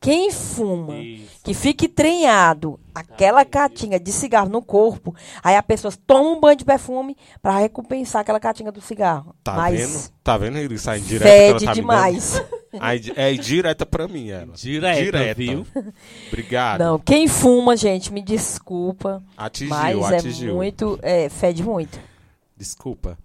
Quem 0.01 0.31
fuma, 0.31 0.97
Isso. 0.97 1.41
que 1.45 1.53
fique 1.53 1.87
treinado 1.87 2.81
aquela 2.95 3.45
catinha 3.45 4.01
de 4.01 4.11
cigarro 4.11 4.49
no 4.49 4.63
corpo, 4.63 5.15
aí 5.43 5.55
a 5.57 5.63
pessoa 5.63 5.93
toma 6.07 6.31
um 6.31 6.41
banho 6.41 6.57
de 6.57 6.65
perfume 6.65 7.15
para 7.43 7.59
recompensar 7.59 8.23
aquela 8.23 8.41
catinha 8.41 8.73
do 8.73 8.81
cigarro. 8.81 9.35
Tá 9.45 9.53
mas 9.53 9.79
vendo? 9.79 10.13
Tá 10.25 10.39
vendo? 10.39 10.57
Ele 10.57 10.79
sai 10.79 11.01
direto. 11.01 11.29
fede 11.29 11.65
tá 11.67 11.75
demais. 11.75 12.43
Aí, 12.81 13.13
é 13.15 13.33
direta 13.35 13.85
pra 13.85 14.09
mim, 14.09 14.31
ela. 14.31 14.53
Direta, 14.57 15.35
viu? 15.35 15.67
Obrigado. 16.29 16.79
Não, 16.79 16.99
quem 16.99 17.29
fuma, 17.29 17.77
gente, 17.77 18.11
me 18.11 18.23
desculpa, 18.23 19.23
Atingiu, 19.37 19.77
mas 19.77 20.13
atingiu. 20.13 20.51
é 20.51 20.55
muito, 20.55 20.99
é, 21.03 21.29
fede 21.29 21.63
muito. 21.63 22.01
Desculpa. 22.57 23.19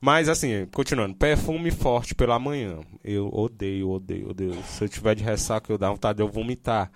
Mas 0.00 0.28
assim, 0.28 0.66
continuando, 0.72 1.16
perfume 1.16 1.70
forte 1.70 2.14
pela 2.14 2.38
manhã. 2.38 2.78
Eu 3.02 3.28
odeio, 3.32 3.90
odeio, 3.90 4.30
odeio. 4.30 4.62
Se 4.64 4.84
eu 4.84 4.88
tiver 4.88 5.14
de 5.16 5.24
ressaca, 5.24 5.72
eu 5.72 5.78
dá 5.78 5.90
vontade 5.90 6.18
de 6.18 6.22
eu 6.22 6.28
vomitar. 6.28 6.90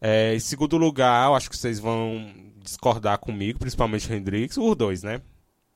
É, 0.00 0.34
em 0.34 0.40
segundo 0.40 0.76
lugar, 0.76 1.28
eu 1.28 1.34
acho 1.34 1.50
que 1.50 1.56
vocês 1.56 1.78
vão 1.80 2.32
discordar 2.62 3.18
comigo, 3.18 3.58
principalmente 3.58 4.10
o 4.10 4.14
Hendrix, 4.14 4.56
os 4.56 4.76
dois, 4.76 5.02
né? 5.02 5.20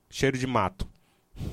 Cheiro 0.08 0.38
de 0.38 0.46
mato. 0.46 0.86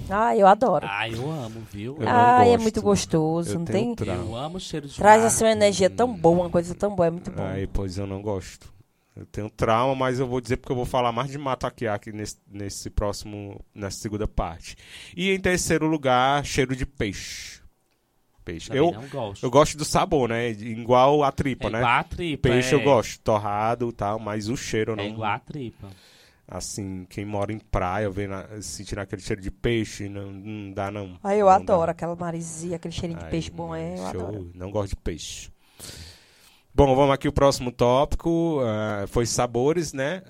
Ah, 0.07 0.37
eu 0.37 0.45
adoro. 0.45 0.85
Ah, 0.87 1.09
eu 1.09 1.31
amo, 1.31 1.63
viu? 1.71 1.97
Eu 1.99 2.07
Ah, 2.07 2.45
é 2.45 2.55
muito 2.57 2.79
gostoso. 2.81 3.49
Eu 3.55 3.59
Não 3.59 3.65
tenho 3.65 3.95
tem... 3.95 4.05
trauma. 4.05 4.23
Eu 4.23 4.35
amo 4.35 4.59
cheiro 4.59 4.87
de 4.87 4.95
Traz 4.95 5.23
mato. 5.23 5.33
assim 5.33 5.43
uma 5.43 5.51
energia 5.51 5.89
tão 5.89 6.13
boa, 6.13 6.41
uma 6.43 6.49
coisa 6.51 6.75
tão 6.75 6.95
boa, 6.95 7.07
é 7.07 7.09
muito 7.09 7.31
bom. 7.31 7.43
Aí, 7.43 7.65
pois 7.65 7.97
eu 7.97 8.05
não 8.05 8.21
gosto. 8.21 8.71
Eu 9.21 9.25
tenho 9.27 9.49
trauma, 9.51 9.93
mas 9.95 10.19
eu 10.19 10.25
vou 10.27 10.41
dizer 10.41 10.57
porque 10.57 10.71
eu 10.71 10.75
vou 10.75 10.85
falar 10.85 11.11
mais 11.11 11.29
de 11.29 11.37
mato 11.37 11.67
aqui, 11.67 11.85
aqui 11.85 12.11
nesse, 12.11 12.37
nesse 12.49 12.89
próximo, 12.89 13.63
nessa 13.73 13.99
segunda 13.99 14.27
parte. 14.27 14.75
E 15.15 15.29
em 15.31 15.39
terceiro 15.39 15.85
lugar, 15.85 16.43
cheiro 16.43 16.75
de 16.75 16.85
peixe. 16.87 17.61
Peixe. 18.43 18.69
Também 18.69 18.81
Eu, 18.83 19.09
gosto. 19.09 19.43
eu 19.45 19.51
gosto 19.51 19.77
do 19.77 19.85
sabor, 19.85 20.27
né? 20.27 20.49
Igual 20.49 21.23
a 21.23 21.31
tripa, 21.31 21.67
é 21.67 21.69
né? 21.69 21.77
igual 21.79 21.93
a 21.99 22.03
tripa. 22.03 22.49
Peixe 22.49 22.73
é. 22.73 22.77
eu 22.77 22.81
gosto, 22.83 23.19
torrado 23.21 23.89
e 23.89 23.93
tal, 23.93 24.17
mas 24.17 24.49
o 24.49 24.57
cheiro 24.57 24.93
eu 24.93 24.95
não. 24.95 25.03
É 25.03 25.09
igual 25.09 25.31
a 25.31 25.37
tripa. 25.39 25.87
Assim, 26.47 27.05
quem 27.09 27.23
mora 27.23 27.53
em 27.53 27.59
praia, 27.59 28.09
vendo, 28.09 28.33
a- 28.33 28.61
sentindo 28.61 28.99
aquele 28.99 29.21
cheiro 29.21 29.41
de 29.41 29.51
peixe, 29.51 30.09
não, 30.09 30.31
não 30.31 30.73
dá 30.73 30.89
não. 30.89 31.17
Ah, 31.23 31.35
eu 31.35 31.45
Não 31.45 31.51
adoro 31.53 31.85
dá. 31.85 31.91
aquela 31.91 32.15
marisia, 32.15 32.75
aquele 32.75 32.93
cheirinho 32.93 33.19
de 33.19 33.25
peixe 33.29 33.51
bom, 33.51 33.73
é, 33.75 33.93
eu 33.93 33.97
show. 33.97 34.07
adoro. 34.27 34.51
Não 34.55 34.71
gosto 34.71 34.89
de 34.89 34.95
peixe. 34.97 35.49
Bom, 36.73 36.95
vamos 36.95 37.13
aqui 37.13 37.27
o 37.27 37.33
próximo 37.33 37.69
tópico. 37.71 38.59
ah, 38.63 39.05
foi 39.07 39.25
sabores, 39.25 39.91
né? 39.91 40.23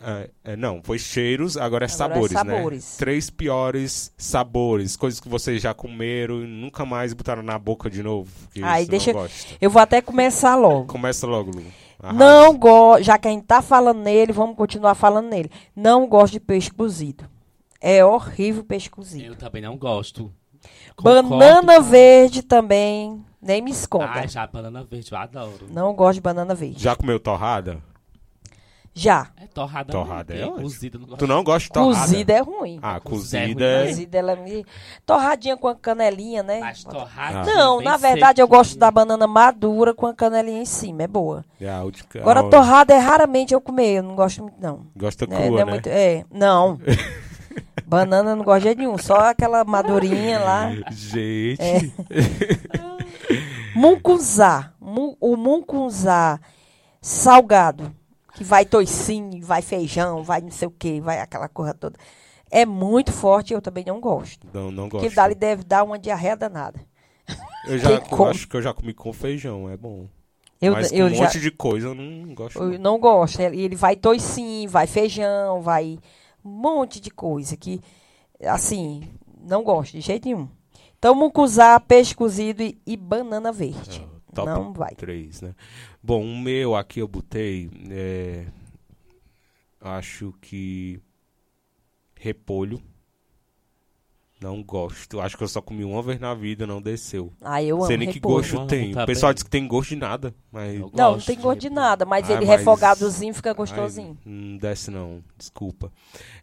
É, 0.44 0.56
não, 0.56 0.82
foi 0.84 0.98
cheiros, 0.98 1.56
agora 1.56 1.66
é 1.66 1.68
Agora 1.68 1.86
é 1.86 1.88
sabores, 1.88 2.32
sabores. 2.32 2.84
né? 2.86 2.96
Três 2.98 3.30
piores 3.30 4.12
sabores, 4.18 4.98
coisas 4.98 5.20
que 5.20 5.30
vocês 5.30 5.62
já 5.62 5.74
comeram 5.74 6.42
e 6.42 6.48
nunca 6.48 6.84
mais 6.84 7.14
botaram 7.14 7.44
na 7.44 7.60
boca 7.60 7.90
de 7.90 8.02
novo. 8.02 8.30
Que 8.52 8.64
Aí, 8.64 8.86
deixa-. 8.88 9.14
Eu 9.62 9.70
vou 9.70 9.82
até 9.82 10.02
começar 10.02 10.56
logo. 10.56 10.88
Começa 10.88 11.28
logo, 11.28 11.52
Lu. 11.52 11.64
Arrasa. 12.02 12.18
Não 12.18 12.58
gosto, 12.58 13.04
já 13.04 13.18
que 13.20 13.28
a 13.28 13.32
gente 13.32 13.46
tá 13.46 13.62
falando 13.62 14.00
nele, 14.00 14.34
vamos 14.34 14.56
continuar 14.56 14.96
falando 14.96 15.30
nele. 15.30 15.52
Não 15.76 16.08
gosto 16.08 16.34
de 16.34 16.40
peixe 16.40 16.72
cozido. 16.72 17.24
É 17.80 18.04
horrível 18.04 18.64
peixe 18.64 18.90
cozido. 18.90 19.26
Eu 19.26 19.36
também 19.36 19.62
não 19.62 19.78
gosto. 19.78 20.32
Banana 21.00 21.28
Concordo. 21.30 21.84
verde 21.84 22.42
também, 22.44 23.24
nem 23.42 23.62
me 23.62 23.72
esconda. 23.72 24.12
Ah, 24.14 24.28
já 24.28 24.46
banana 24.48 24.84
verde 24.84 25.12
eu 25.12 25.18
adoro. 25.18 25.68
Não 25.72 25.94
gosto 25.94 26.16
de 26.16 26.22
banana 26.22 26.54
verde. 26.56 26.82
Já 26.82 26.96
comeu 26.96 27.20
torrada? 27.20 27.80
Já. 28.94 29.30
É 29.38 29.48
torrada. 29.48 29.90
Torrada 29.90 30.34
é 30.34 30.42
é 30.42 30.46
ótimo. 30.46 30.64
cozida. 30.64 31.00
Não. 31.00 31.16
Tu 31.16 31.26
não 31.26 31.44
gosta 31.46 31.66
de 31.68 31.72
torrada? 31.72 32.00
Cozida 32.02 32.34
é 32.34 32.40
ruim. 32.42 32.78
Ah, 32.82 33.00
Cozida 33.00 33.38
é 33.38 33.42
cozida 33.48 33.64
ruim, 33.64 33.64
é... 33.64 33.84
né? 33.84 33.88
Cozida 33.88 34.18
ela 34.18 34.36
me... 34.36 34.66
Torradinha 35.06 35.56
com 35.56 35.68
a 35.70 35.76
canelinha, 35.76 36.44
né? 36.44 36.60
Mas 36.60 36.84
torrada. 36.84 37.40
Ah. 37.40 37.46
Não, 37.46 37.78
bem 37.78 37.86
na 37.88 37.96
verdade 37.96 38.42
eu 38.42 38.48
gosto 38.50 38.78
da 38.78 38.92
banana 38.92 39.26
madura 39.28 39.94
com 39.94 40.08
a 40.08 40.14
canelinha 40.14 40.62
em 40.62 40.66
cima, 40.66 41.04
é 41.04 41.08
boa. 41.08 41.46
é 41.62 41.70
a 41.70 41.82
última- 41.84 42.06
Agora 42.22 42.42
a- 42.42 42.50
torrada 42.50 42.94
é 42.94 42.98
raramente 42.98 43.54
eu 43.54 43.62
comer, 43.62 44.00
eu 44.00 44.04
não 44.04 44.14
gosto 44.14 44.44
muito 44.44 44.60
não. 44.60 44.86
Gosta 44.94 45.24
É, 45.24 45.28
crua, 45.28 45.40
não 45.50 45.60
é 45.60 45.66
né? 45.66 45.72
muito- 45.72 45.88
é, 45.88 46.26
não. 46.30 46.78
Banana 47.92 48.38
não 48.38 48.44
gosto 48.46 48.70
de 48.70 48.76
nenhum, 48.76 48.98
só 48.98 49.16
aquela 49.16 49.66
madurinha 49.66 50.40
lá. 50.40 50.72
Gente, 50.92 51.62
É. 51.62 51.80
O 55.20 55.36
muncunzá 55.36 56.40
salgado, 57.02 57.94
que 58.34 58.46
vai 58.46 58.64
toicinho, 58.64 59.46
vai 59.46 59.62
feijão, 59.62 60.24
vai 60.24 60.40
não 60.40 60.52
sei 60.52 60.70
o 60.70 60.72
que, 60.72 61.02
vai 61.02 61.20
aquela 61.20 61.50
coisa 61.50 61.74
toda. 61.74 61.98
É 62.50 62.66
muito 62.66 63.12
forte, 63.12 63.54
eu 63.54 63.62
também 63.62 63.84
não 63.86 64.00
gosto. 64.00 64.48
não, 64.54 64.72
não 64.72 64.88
gosto. 64.88 65.04
Porque 65.04 65.14
dali 65.14 65.36
deve 65.36 65.64
dar 65.66 65.84
uma 65.84 66.00
diarreia 66.00 66.38
danada. 66.38 66.80
Eu 67.66 67.78
já 67.78 67.90
acho 68.30 68.48
que 68.48 68.56
eu 68.56 68.62
já 68.62 68.74
comi 68.74 68.94
com 68.94 69.12
feijão, 69.12 69.70
é 69.70 69.76
bom. 69.76 70.08
Eu, 70.62 70.74
Mas 70.74 70.92
eu 70.94 71.08
um 71.08 71.10
já 71.10 71.24
monte 71.24 71.40
de 71.40 71.52
coisa 71.52 71.88
eu 71.88 71.96
não 71.96 72.34
gosto. 72.36 72.60
eu 72.60 72.80
não. 72.80 73.00
gosto. 73.00 73.42
Ele 73.42 73.76
vai 73.76 73.96
toicinho, 73.96 74.70
vai 74.70 74.86
feijão, 74.88 75.62
vai 75.62 75.98
um 76.44 76.50
monte 76.50 77.00
de 77.00 77.10
coisa 77.12 77.56
que, 77.58 77.82
assim, 78.42 79.04
não 79.42 79.64
gosto 79.64 79.94
de 79.94 80.02
jeito 80.02 80.26
nenhum. 80.26 80.48
Então, 80.98 81.16
mucuzá, 81.16 81.80
peixe 81.80 82.14
cozido 82.16 82.62
e, 82.62 82.80
e 82.86 82.96
banana 82.96 83.52
verde. 83.52 84.06
Ah, 84.06 84.22
Top 84.34 84.48
não 84.48 84.72
vai. 84.74 84.96
3, 84.96 85.42
né? 85.42 85.56
Bom, 86.02 86.24
o 86.24 86.38
meu 86.38 86.76
aqui 86.76 87.00
eu 87.00 87.08
botei. 87.08 87.70
é, 87.90 88.46
Acho 89.82 90.34
que. 90.40 91.02
Repolho. 92.16 92.82
Não 94.42 94.64
gosto. 94.64 95.20
Acho 95.22 95.38
que 95.38 95.44
eu 95.44 95.48
só 95.48 95.62
comi 95.62 95.84
uma 95.84 96.02
vez 96.02 96.20
na 96.20 96.34
vida, 96.34 96.66
não 96.66 96.82
desceu. 96.82 97.32
Ah, 97.42 97.62
eu 97.62 97.78
amo 97.78 97.86
Sei 97.86 97.96
nem 97.98 98.08
que 98.08 98.16
repolho. 98.16 98.36
gosto 98.38 98.58
Amo 98.58 98.68
tem. 98.68 98.90
O 98.90 98.94
também. 98.94 99.06
pessoal 99.06 99.34
diz 99.34 99.44
que 99.44 99.50
tem 99.50 99.68
gosto 99.68 99.90
de 99.90 99.96
nada. 99.98 100.34
Mas. 100.52 100.74
Eu 100.74 100.80
Não, 100.80 100.92
não 101.10 101.14
gosto 101.14 101.28
tem 101.28 101.36
de 101.38 101.42
gosto 101.44 101.60
de 101.60 101.68
repolho. 101.68 101.86
nada, 101.88 102.06
mas 102.06 102.28
Ah, 102.30 102.34
ele 102.34 102.46
mas- 102.48 102.58
refogadozinho 102.60 103.34
fica 103.36 103.50
Ai, 103.50 103.56
gostosinho. 103.56 104.18
não 104.26 104.58
desce 104.58 104.90
não, 104.90 105.24
desculpa. 105.38 105.92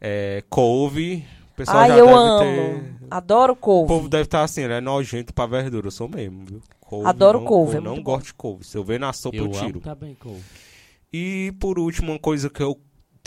É, 0.00 0.44
couve. 0.48 1.24
O 1.52 1.56
pessoal 1.58 1.78
Ai, 1.78 1.88
já 1.88 1.98
eu 1.98 2.06
deve 2.06 2.18
amo. 2.18 2.38
ter. 2.40 2.94
Adoro 3.10 3.52
O 3.54 3.56
couve. 3.56 3.88
povo 3.88 4.08
deve 4.08 4.22
estar 4.22 4.44
assim, 4.44 4.60
ele 4.62 4.74
é 4.74 4.80
nojento 4.80 5.34
pra 5.34 5.44
verdura, 5.46 5.88
eu 5.88 5.90
sou 5.90 6.08
mesmo, 6.08 6.44
viu? 6.46 6.62
Couve, 6.80 7.08
Adoro 7.08 7.40
não, 7.40 7.46
couve, 7.46 7.72
Eu 7.74 7.78
é 7.78 7.80
não 7.84 7.92
muito 7.94 8.04
bom. 8.04 8.12
gosto 8.12 8.26
de 8.26 8.34
couve. 8.34 8.64
Se 8.64 8.78
eu 8.78 8.84
ver 8.84 9.00
na 9.00 9.12
sopa, 9.12 9.36
eu, 9.36 9.46
Eu 9.46 9.50
amo 9.56 9.66
tiro. 9.66 9.80
também 9.80 10.14
couve. 10.14 10.40
E 11.12 11.52
por 11.58 11.78
último, 11.80 12.12
uma 12.12 12.18
coisa 12.18 12.48
que 12.48 12.62
eu 12.62 12.78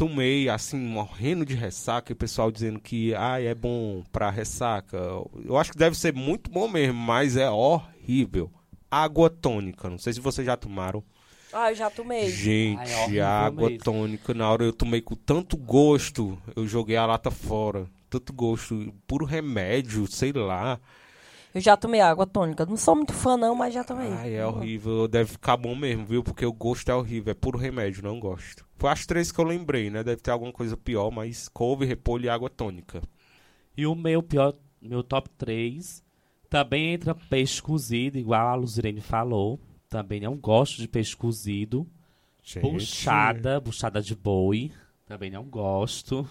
tomei, 0.01 0.49
assim, 0.49 0.79
morrendo 0.79 1.45
de 1.45 1.53
ressaca, 1.53 2.11
e 2.11 2.13
o 2.13 2.15
pessoal 2.15 2.51
dizendo 2.51 2.79
que 2.79 3.13
ah, 3.13 3.39
é 3.39 3.53
bom 3.53 4.03
pra 4.11 4.31
ressaca. 4.31 4.97
Eu 5.45 5.55
acho 5.57 5.73
que 5.73 5.77
deve 5.77 5.95
ser 5.95 6.11
muito 6.11 6.49
bom 6.49 6.67
mesmo, 6.67 6.95
mas 6.95 7.37
é 7.37 7.47
horrível. 7.47 8.51
Água 8.89 9.29
tônica. 9.29 9.87
Não 9.91 9.99
sei 9.99 10.13
se 10.13 10.19
vocês 10.19 10.43
já 10.43 10.57
tomaram. 10.57 11.03
Ah, 11.53 11.69
eu 11.71 11.75
já 11.75 11.87
tomei. 11.91 12.31
Gente, 12.31 12.79
Ai, 12.79 12.91
é 12.91 13.03
horrível 13.03 13.25
água 13.27 13.69
mesmo. 13.69 13.83
tônica, 13.83 14.33
na 14.33 14.49
hora 14.49 14.63
eu 14.63 14.73
tomei 14.73 15.01
com 15.01 15.13
tanto 15.13 15.55
gosto, 15.55 16.35
eu 16.55 16.67
joguei 16.67 16.97
a 16.97 17.05
lata 17.05 17.29
fora. 17.29 17.85
Tanto 18.09 18.33
gosto, 18.33 18.91
puro 19.05 19.23
remédio, 19.23 20.07
sei 20.07 20.31
lá. 20.31 20.79
Eu 21.53 21.61
já 21.61 21.75
tomei 21.75 21.99
água 21.99 22.25
tônica. 22.25 22.65
Não 22.65 22.77
sou 22.77 22.95
muito 22.95 23.13
fã, 23.13 23.35
não, 23.35 23.53
mas 23.53 23.73
já 23.73 23.83
tomei. 23.83 24.09
Ai, 24.09 24.35
é 24.35 24.45
horrível. 24.45 25.07
Deve 25.07 25.31
ficar 25.31 25.57
bom 25.57 25.75
mesmo, 25.75 26.05
viu? 26.05 26.23
Porque 26.23 26.45
o 26.45 26.53
gosto 26.53 26.89
é 26.89 26.95
horrível. 26.95 27.31
É 27.31 27.33
puro 27.33 27.57
remédio, 27.57 28.03
não 28.03 28.19
gosto. 28.19 28.65
Foi 28.77 28.89
as 28.89 29.05
três 29.05 29.31
que 29.31 29.39
eu 29.39 29.45
lembrei, 29.45 29.89
né? 29.89 30.03
Deve 30.03 30.21
ter 30.21 30.31
alguma 30.31 30.51
coisa 30.51 30.77
pior, 30.77 31.11
mas 31.11 31.49
couve, 31.49 31.85
repolho 31.85 32.25
e 32.25 32.29
água 32.29 32.49
tônica. 32.49 33.01
E 33.75 33.85
o 33.85 33.95
meu 33.95 34.23
pior, 34.23 34.53
meu 34.81 35.03
top 35.03 35.29
3 35.37 36.03
também 36.49 36.93
entra 36.93 37.15
peixe 37.15 37.61
cozido, 37.61 38.17
igual 38.17 38.47
a 38.47 38.55
Luzirene 38.55 38.99
falou. 38.99 39.57
Também 39.87 40.19
não 40.19 40.35
gosto 40.35 40.81
de 40.81 40.87
peixe 40.87 41.15
cozido. 41.15 41.87
Gente, 42.43 42.63
Buchada, 42.63 43.59
buchada 43.59 44.01
de 44.01 44.15
boi. 44.15 44.71
Também 45.05 45.31
não 45.31 45.45
gosto. 45.45 46.27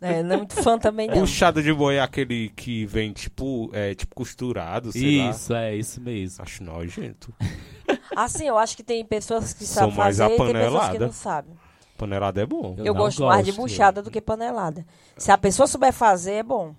É, 0.00 0.22
não 0.22 0.34
é 0.34 0.36
muito 0.38 0.54
fã 0.62 0.78
também 0.78 1.06
não. 1.10 1.18
Puxada 1.20 1.62
de 1.62 1.72
boi 1.72 1.96
é 1.96 2.00
aquele 2.00 2.48
que 2.50 2.86
vem 2.86 3.12
tipo, 3.12 3.70
é, 3.72 3.94
tipo 3.94 4.14
costurado, 4.14 4.90
sei 4.92 5.18
lá. 5.18 5.30
Isso, 5.30 5.54
é 5.54 5.76
isso 5.76 6.00
mesmo. 6.00 6.42
Acho 6.42 6.62
nojento. 6.64 7.34
Assim, 8.16 8.46
eu 8.48 8.56
acho 8.58 8.76
que 8.76 8.82
tem 8.82 9.04
pessoas 9.04 9.52
que 9.52 9.64
São 9.66 9.84
sabem 9.90 9.96
mais 9.96 10.16
fazer 10.18 10.32
a 10.32 10.34
e 10.34 10.36
tem 10.38 10.46
pessoas 10.52 10.62
que 10.72 10.78
panelada. 10.78 11.06
não 11.06 11.12
sabem. 11.12 11.54
Panelada 11.98 12.40
é 12.40 12.46
bom. 12.46 12.74
Eu 12.78 12.86
Eu, 12.86 12.94
não 12.94 13.00
gosto, 13.02 13.24
mais 13.26 13.44
de 13.44 13.52
gosto. 13.52 13.60
buchada 13.62 14.02
do 14.02 14.10
que 14.10 14.20
panelada. 14.20 14.86
Se 15.16 15.30
a 15.30 15.36
pessoa 15.38 15.66
souber 15.66 15.92
fazer, 15.92 16.32
é 16.34 16.42
bom. 16.42 16.74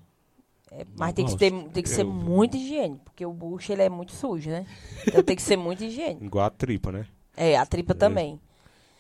É, 0.72 0.86
mas 0.98 1.14
tem 1.14 1.26
que, 1.26 1.32
gosto. 1.32 1.40
ter, 1.40 1.52
tem 1.70 1.84
que 1.84 1.90
ser 1.90 2.02
Eu- 2.02 2.10
muito 2.12 2.56
higiênico, 2.58 3.04
porque 3.04 3.26
o 3.26 3.34
bucho 3.34 3.72
ele 3.74 3.84
é 3.84 3.90
muito 3.90 4.14
sujo, 4.14 4.50
né? 4.50 4.66
Então 5.06 5.22
tem 5.22 5.36
que 5.36 5.42
ser 5.42 5.58
muito 5.58 5.84
higiênico. 5.84 6.24
Igual 6.24 6.46
a 6.46 6.50
tripa, 6.50 6.92
né? 6.92 7.06
É, 7.36 7.58
a 7.58 7.66
tripa 7.66 7.94
também. 7.94 8.40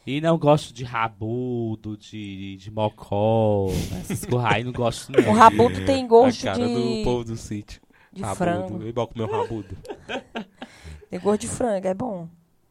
E 0.06 0.20
não 0.20 0.38
gosto 0.38 0.74
de 0.74 0.84
rabudo, 0.84 1.96
de, 1.96 2.58
de 2.58 2.72
mocó, 2.72 3.68
essas 4.02 4.26
coisas 4.26 4.52
aí 4.52 4.64
não 4.64 4.72
gosto 4.72 5.12
não. 5.14 5.32
O 5.32 5.36
rabudo 5.36 5.86
tem 5.86 6.08
gosto 6.08 6.42
a 6.48 6.54
cara 6.54 6.68
de, 6.68 6.74
do 6.74 7.04
povo 7.04 7.24
do 7.24 7.38
sítio. 7.38 7.80
de 8.12 8.22
Rabudo. 8.22 8.38
frango. 8.38 8.88
Igual 8.88 9.08
comer 9.08 9.24
um 9.26 9.32
rabudo. 9.32 9.78
Tem 11.10 11.20
gosto 11.20 11.42
de 11.42 11.48
frango, 11.50 11.86
é 11.88 11.94
bom. 11.94 12.28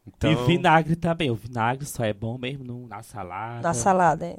Então, 0.06 0.32
E 0.32 0.34
vinagre 0.46 0.96
também. 0.96 1.30
O 1.30 1.34
vinagre 1.34 1.84
só 1.84 2.02
é 2.04 2.12
bom 2.12 2.38
mesmo 2.38 2.64
no- 2.64 2.86
na 2.88 3.02
salada. 3.02 3.60
Na 3.60 3.74
salada, 3.74 4.26
é. 4.26 4.38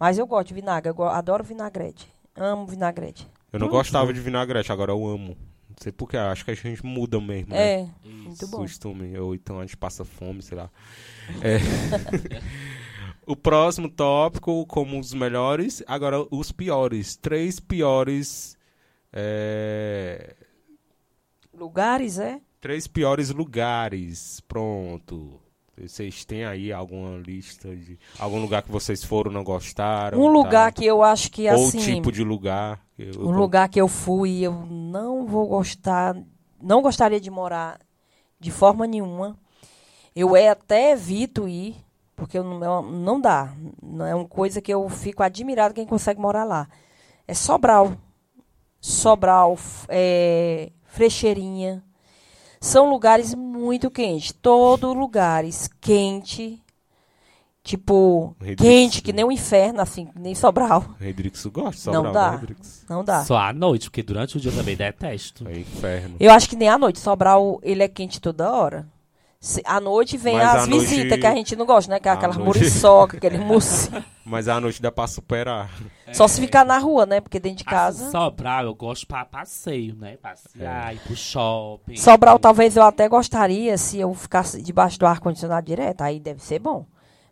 Mas 0.00 0.16
eu 0.18 0.26
gosto 0.26 0.48
de 0.48 0.54
vinagre, 0.54 0.88
eu 0.90 0.94
go- 0.94 1.04
adoro 1.04 1.44
vinagrete. 1.44 2.08
Amo 2.34 2.66
vinagrete. 2.66 3.28
eu 3.52 3.60
não 3.60 3.68
Pronto. 3.68 3.78
gostava 3.78 4.10
de 4.12 4.20
vinagrete, 4.20 4.72
agora 4.72 4.90
eu 4.90 5.06
amo. 5.06 5.36
Não 5.76 5.82
sei 5.82 5.90
porquê, 5.90 6.16
acho 6.16 6.44
que 6.44 6.52
a 6.52 6.54
gente 6.54 6.86
muda 6.86 7.20
mesmo, 7.20 7.50
né? 7.50 7.80
É, 7.80 7.88
muito 8.04 8.46
bom. 8.46 8.58
Costume, 8.58 9.18
ou 9.18 9.34
então 9.34 9.58
a 9.58 9.62
gente 9.62 9.76
passa 9.76 10.04
fome, 10.04 10.40
sei 10.40 10.56
lá. 10.56 10.70
É. 11.42 11.58
o 13.26 13.34
próximo 13.34 13.90
tópico, 13.90 14.64
como 14.66 14.98
os 15.00 15.12
melhores, 15.12 15.82
agora 15.86 16.24
os 16.30 16.52
piores. 16.52 17.16
Três 17.16 17.58
piores. 17.58 18.56
é, 19.12 20.36
Lugares, 21.52 22.18
é? 22.18 22.40
Três 22.60 22.86
piores 22.86 23.30
lugares. 23.30 24.40
Pronto. 24.46 25.40
Vocês 25.76 26.24
têm 26.24 26.44
aí 26.44 26.72
alguma 26.72 27.18
lista 27.18 27.74
de. 27.74 27.98
Algum 28.18 28.40
lugar 28.40 28.62
que 28.62 28.70
vocês 28.70 29.02
foram 29.02 29.32
e 29.32 29.34
não 29.34 29.42
gostaram? 29.42 30.20
Um 30.20 30.28
lugar 30.28 30.72
tá? 30.72 30.80
que 30.80 30.86
eu 30.86 31.02
acho 31.02 31.30
que 31.30 31.50
Ou 31.50 31.68
assim. 31.68 31.78
tipo 31.78 32.12
de 32.12 32.22
lugar. 32.22 32.83
Eu- 32.98 33.26
Um 33.26 33.32
lugar 33.32 33.68
que 33.68 33.80
eu 33.80 33.88
fui 33.88 34.30
e 34.30 34.44
eu 34.44 34.52
não 34.52 35.26
vou 35.26 35.46
gostar, 35.46 36.16
não 36.62 36.80
gostaria 36.80 37.20
de 37.20 37.30
morar 37.30 37.80
de 38.38 38.50
forma 38.50 38.86
nenhuma. 38.86 39.36
Eu 40.14 40.36
é 40.36 40.48
até 40.48 40.92
evito 40.92 41.48
ir, 41.48 41.74
porque 42.14 42.38
eu 42.38 42.44
não, 42.44 42.62
eu- 42.64 42.82
não 42.82 43.20
dá. 43.20 43.52
Não 43.82 44.06
é 44.06 44.14
uma 44.14 44.28
coisa 44.28 44.60
que 44.60 44.72
eu 44.72 44.88
fico 44.88 45.22
admirado 45.22 45.74
quem 45.74 45.86
consegue 45.86 46.20
morar 46.20 46.44
lá. 46.44 46.68
É 47.26 47.34
Sobral. 47.34 47.94
Sobral, 48.80 49.58
é, 49.88 50.70
Frecheirinha. 50.84 51.82
São 52.60 52.88
lugares 52.90 53.34
muito 53.34 53.90
quentes. 53.90 54.30
Todos 54.32 54.94
lugares 54.96 55.68
quente. 55.80 56.62
Tipo, 57.64 58.36
Redix, 58.42 58.62
quente, 58.62 59.00
que 59.02 59.10
né? 59.10 59.16
nem 59.16 59.24
o 59.24 59.32
inferno, 59.32 59.80
assim, 59.80 60.06
nem 60.14 60.34
Sobral. 60.34 60.84
Redrix 61.00 61.46
gosta, 61.46 61.90
Não 61.90 62.04
Sobral, 62.04 62.12
dá. 62.12 62.30
né, 62.32 62.36
Redrix? 62.36 62.84
Não 62.90 63.02
dá. 63.02 63.24
Só 63.24 63.38
à 63.38 63.54
noite, 63.54 63.88
porque 63.88 64.02
durante 64.02 64.36
o 64.36 64.40
dia 64.40 64.50
eu 64.50 64.56
também 64.56 64.76
detesto. 64.76 65.48
É 65.48 65.58
inferno. 65.60 66.16
Eu 66.20 66.30
acho 66.30 66.46
que 66.46 66.56
nem 66.56 66.68
à 66.68 66.76
noite. 66.76 66.98
Sobral, 66.98 67.58
ele 67.62 67.82
é 67.82 67.88
quente 67.88 68.20
toda 68.20 68.52
hora. 68.52 68.86
Se- 69.40 69.62
à 69.64 69.80
noite 69.80 70.16
vem 70.18 70.36
Mas 70.36 70.54
as 70.62 70.68
noite- 70.68 70.86
visitas 70.86 71.18
que 71.18 71.26
a 71.26 71.34
gente 71.34 71.56
não 71.56 71.64
gosta, 71.64 71.90
né? 71.90 71.98
Que 72.00 72.06
é 72.08 72.12
aquelas 72.12 72.36
noite- 72.36 72.46
muriçoca, 72.58 73.16
aquele 73.18 73.38
mocinho. 73.38 74.04
Mas 74.26 74.46
à 74.46 74.60
noite 74.60 74.80
dá 74.82 74.92
pra 74.92 75.06
superar. 75.06 75.70
Só 76.12 76.28
se 76.28 76.40
ficar 76.42 76.66
na 76.66 76.76
rua, 76.78 77.06
né? 77.06 77.20
Porque 77.22 77.40
dentro 77.40 77.58
de 77.58 77.64
Casa. 77.64 78.04
casa. 78.04 78.10
Sobral, 78.10 78.64
eu 78.66 78.74
gosto 78.74 79.06
pra 79.06 79.24
passeio, 79.24 79.94
né? 79.96 80.16
Passear, 80.18 80.90
É. 80.92 80.94
ir 80.96 80.98
pro 81.00 81.16
shopping. 81.16 81.96
Sobral, 81.96 82.38
talvez 82.38 82.76
eu 82.76 82.82
até 82.82 83.08
gostaria 83.08 83.76
se 83.78 83.98
eu 84.00 84.12
ficasse 84.14 84.60
debaixo 84.62 84.98
do 84.98 85.06
ar-condicionado 85.06 85.66
direto. 85.66 86.02
Aí 86.02 86.20
deve 86.20 86.42
ser 86.42 86.58
bom. 86.58 86.84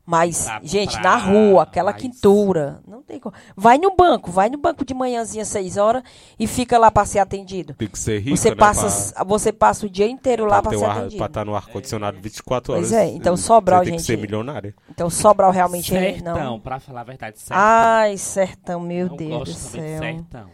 Mas, 0.05 0.47
Pra 0.47 0.61
gente, 0.65 0.99
praia, 1.01 1.03
na 1.09 1.17
rua, 1.17 1.63
aquela 1.63 1.93
mas- 1.93 2.03
quintura. 2.03 2.81
Não 2.89 3.03
tem 3.03 3.21
como. 3.21 3.33
Vai 3.57 3.79
no 3.79 3.95
banco, 3.95 4.33
vai 4.33 4.49
no 4.51 4.59
banco 4.59 4.85
de 4.85 4.93
manhãzinha, 4.93 5.45
seis 5.45 5.77
horas, 5.77 6.03
e 6.37 6.47
fica 6.49 6.77
lá 6.77 6.91
pra 6.91 7.05
ser 7.05 7.21
atendido. 7.21 7.75
Tem 7.75 7.87
que 7.87 7.99
ser 7.99 8.19
rico, 8.19 8.37
Você 8.37 8.51
né? 8.51 8.57
passa, 8.57 9.25
você 9.25 9.53
passa 9.53 9.87
o 9.87 9.89
dia 9.89 10.09
inteiro 10.09 10.45
lá 10.45 10.61
pra, 10.61 10.63
pra 10.63 10.71
ter 10.73 10.79
ser 10.79 10.85
o 10.85 10.89
ar, 10.91 10.97
atendido. 10.99 11.17
pra 11.19 11.27
estar 11.27 11.45
no 11.45 11.55
ar-condicionado 11.55 12.19
24 12.21 12.73
horas. 12.73 12.89
Pois 12.89 12.93
é, 13.01 13.07
então 13.11 13.37
Sobral, 13.37 13.79
você 13.81 13.85
tem 13.85 13.93
que 13.93 13.99
gente, 14.01 14.07
ser 14.07 14.19
milionário. 14.19 14.75
Então, 14.91 15.09
Sobral 15.09 15.53
realmente 15.53 15.95
é. 15.97 16.15
Sertão, 16.15 16.35
Não. 16.37 16.61
pra 16.61 16.81
falar 16.81 17.03
a 17.03 17.05
verdade, 17.05 17.39
sertão. 17.39 17.57
Ai, 17.65 18.17
sertão, 18.17 18.81
meu 18.81 19.07
não 19.07 19.17
Deus 19.17 19.49
do 19.51 19.55
céu. 19.55 19.99
sertão. 20.01 20.47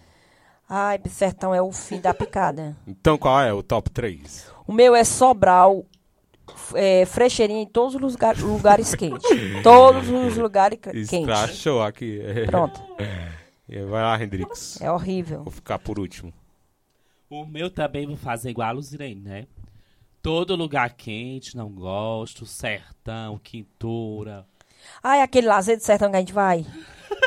Ai, 0.69 1.01
sertão 1.09 1.55
é 1.55 1.63
o 1.63 1.73
fim 1.73 1.99
da 2.01 2.13
picada. 2.13 2.77
Então 2.87 3.17
qual 3.17 3.41
é 3.41 3.51
o 3.51 3.63
top 3.63 3.89
3? 3.89 4.47
O 4.67 4.73
meu 4.75 4.95
é 4.95 5.03
Sobral, 5.05 5.87
é, 6.75 7.05
Frecheirinha 7.07 7.63
em 7.63 7.67
todos 7.67 7.95
os 7.95 8.01
lugar- 8.01 8.37
lugares 8.39 8.95
quentes. 8.95 9.29
Todos 9.63 10.09
os 10.09 10.37
lugares 10.37 10.79
que- 10.81 10.91
quentes. 10.93 11.13
Estrachou 11.13 11.83
aqui. 11.83 12.21
Pronto, 12.47 12.81
E 13.69 13.81
Vai 13.87 14.03
lá, 14.03 14.23
Hendrix. 14.23 14.81
é 14.81 14.91
horrível. 14.91 15.43
Vou 15.45 15.53
ficar 15.53 15.79
por 15.79 15.99
último. 15.99 16.33
O 17.31 17.45
meu 17.45 17.69
também 17.71 18.07
vou 18.07 18.17
fazer 18.17 18.51
igual 18.51 18.69
a 18.69 18.73
Luzirene, 18.73 19.21
né? 19.21 19.47
Todo 20.23 20.57
lugar 20.57 20.91
quente, 20.95 21.57
não 21.57 21.69
gosto. 21.71 22.45
Sertão, 22.47 23.39
quintura. 23.39 24.47
Ai, 25.03 25.21
aquele 25.23 25.47
lazer 25.47 25.77
do 25.77 25.83
sertão 25.83 26.11
que 26.11 26.17
a 26.17 26.21
gente 26.21 26.33
vai. 26.33 26.65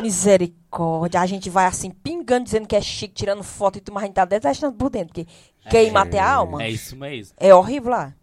Misericórdia. 0.02 1.22
A 1.22 1.26
gente 1.26 1.50
vai 1.50 1.66
assim, 1.66 1.90
pingando, 1.92 2.46
dizendo 2.46 2.68
que 2.68 2.76
é 2.76 2.82
chique, 2.82 3.14
tirando 3.14 3.44
foto 3.44 3.78
e 3.78 3.82
tudo, 3.82 3.94
mas 3.94 4.04
a 4.04 4.06
gente 4.08 4.16
tá 4.16 4.26
detestando 4.26 4.76
por 4.76 4.90
dentro, 4.90 5.14
porque 5.14 5.28
queima 5.70 6.02
até 6.02 6.20
a 6.20 6.32
alma. 6.32 6.64
É 6.64 6.70
isso 6.70 6.96
mesmo. 6.96 7.36
É 7.40 7.54
horrível 7.54 7.92
lá. 7.92 8.14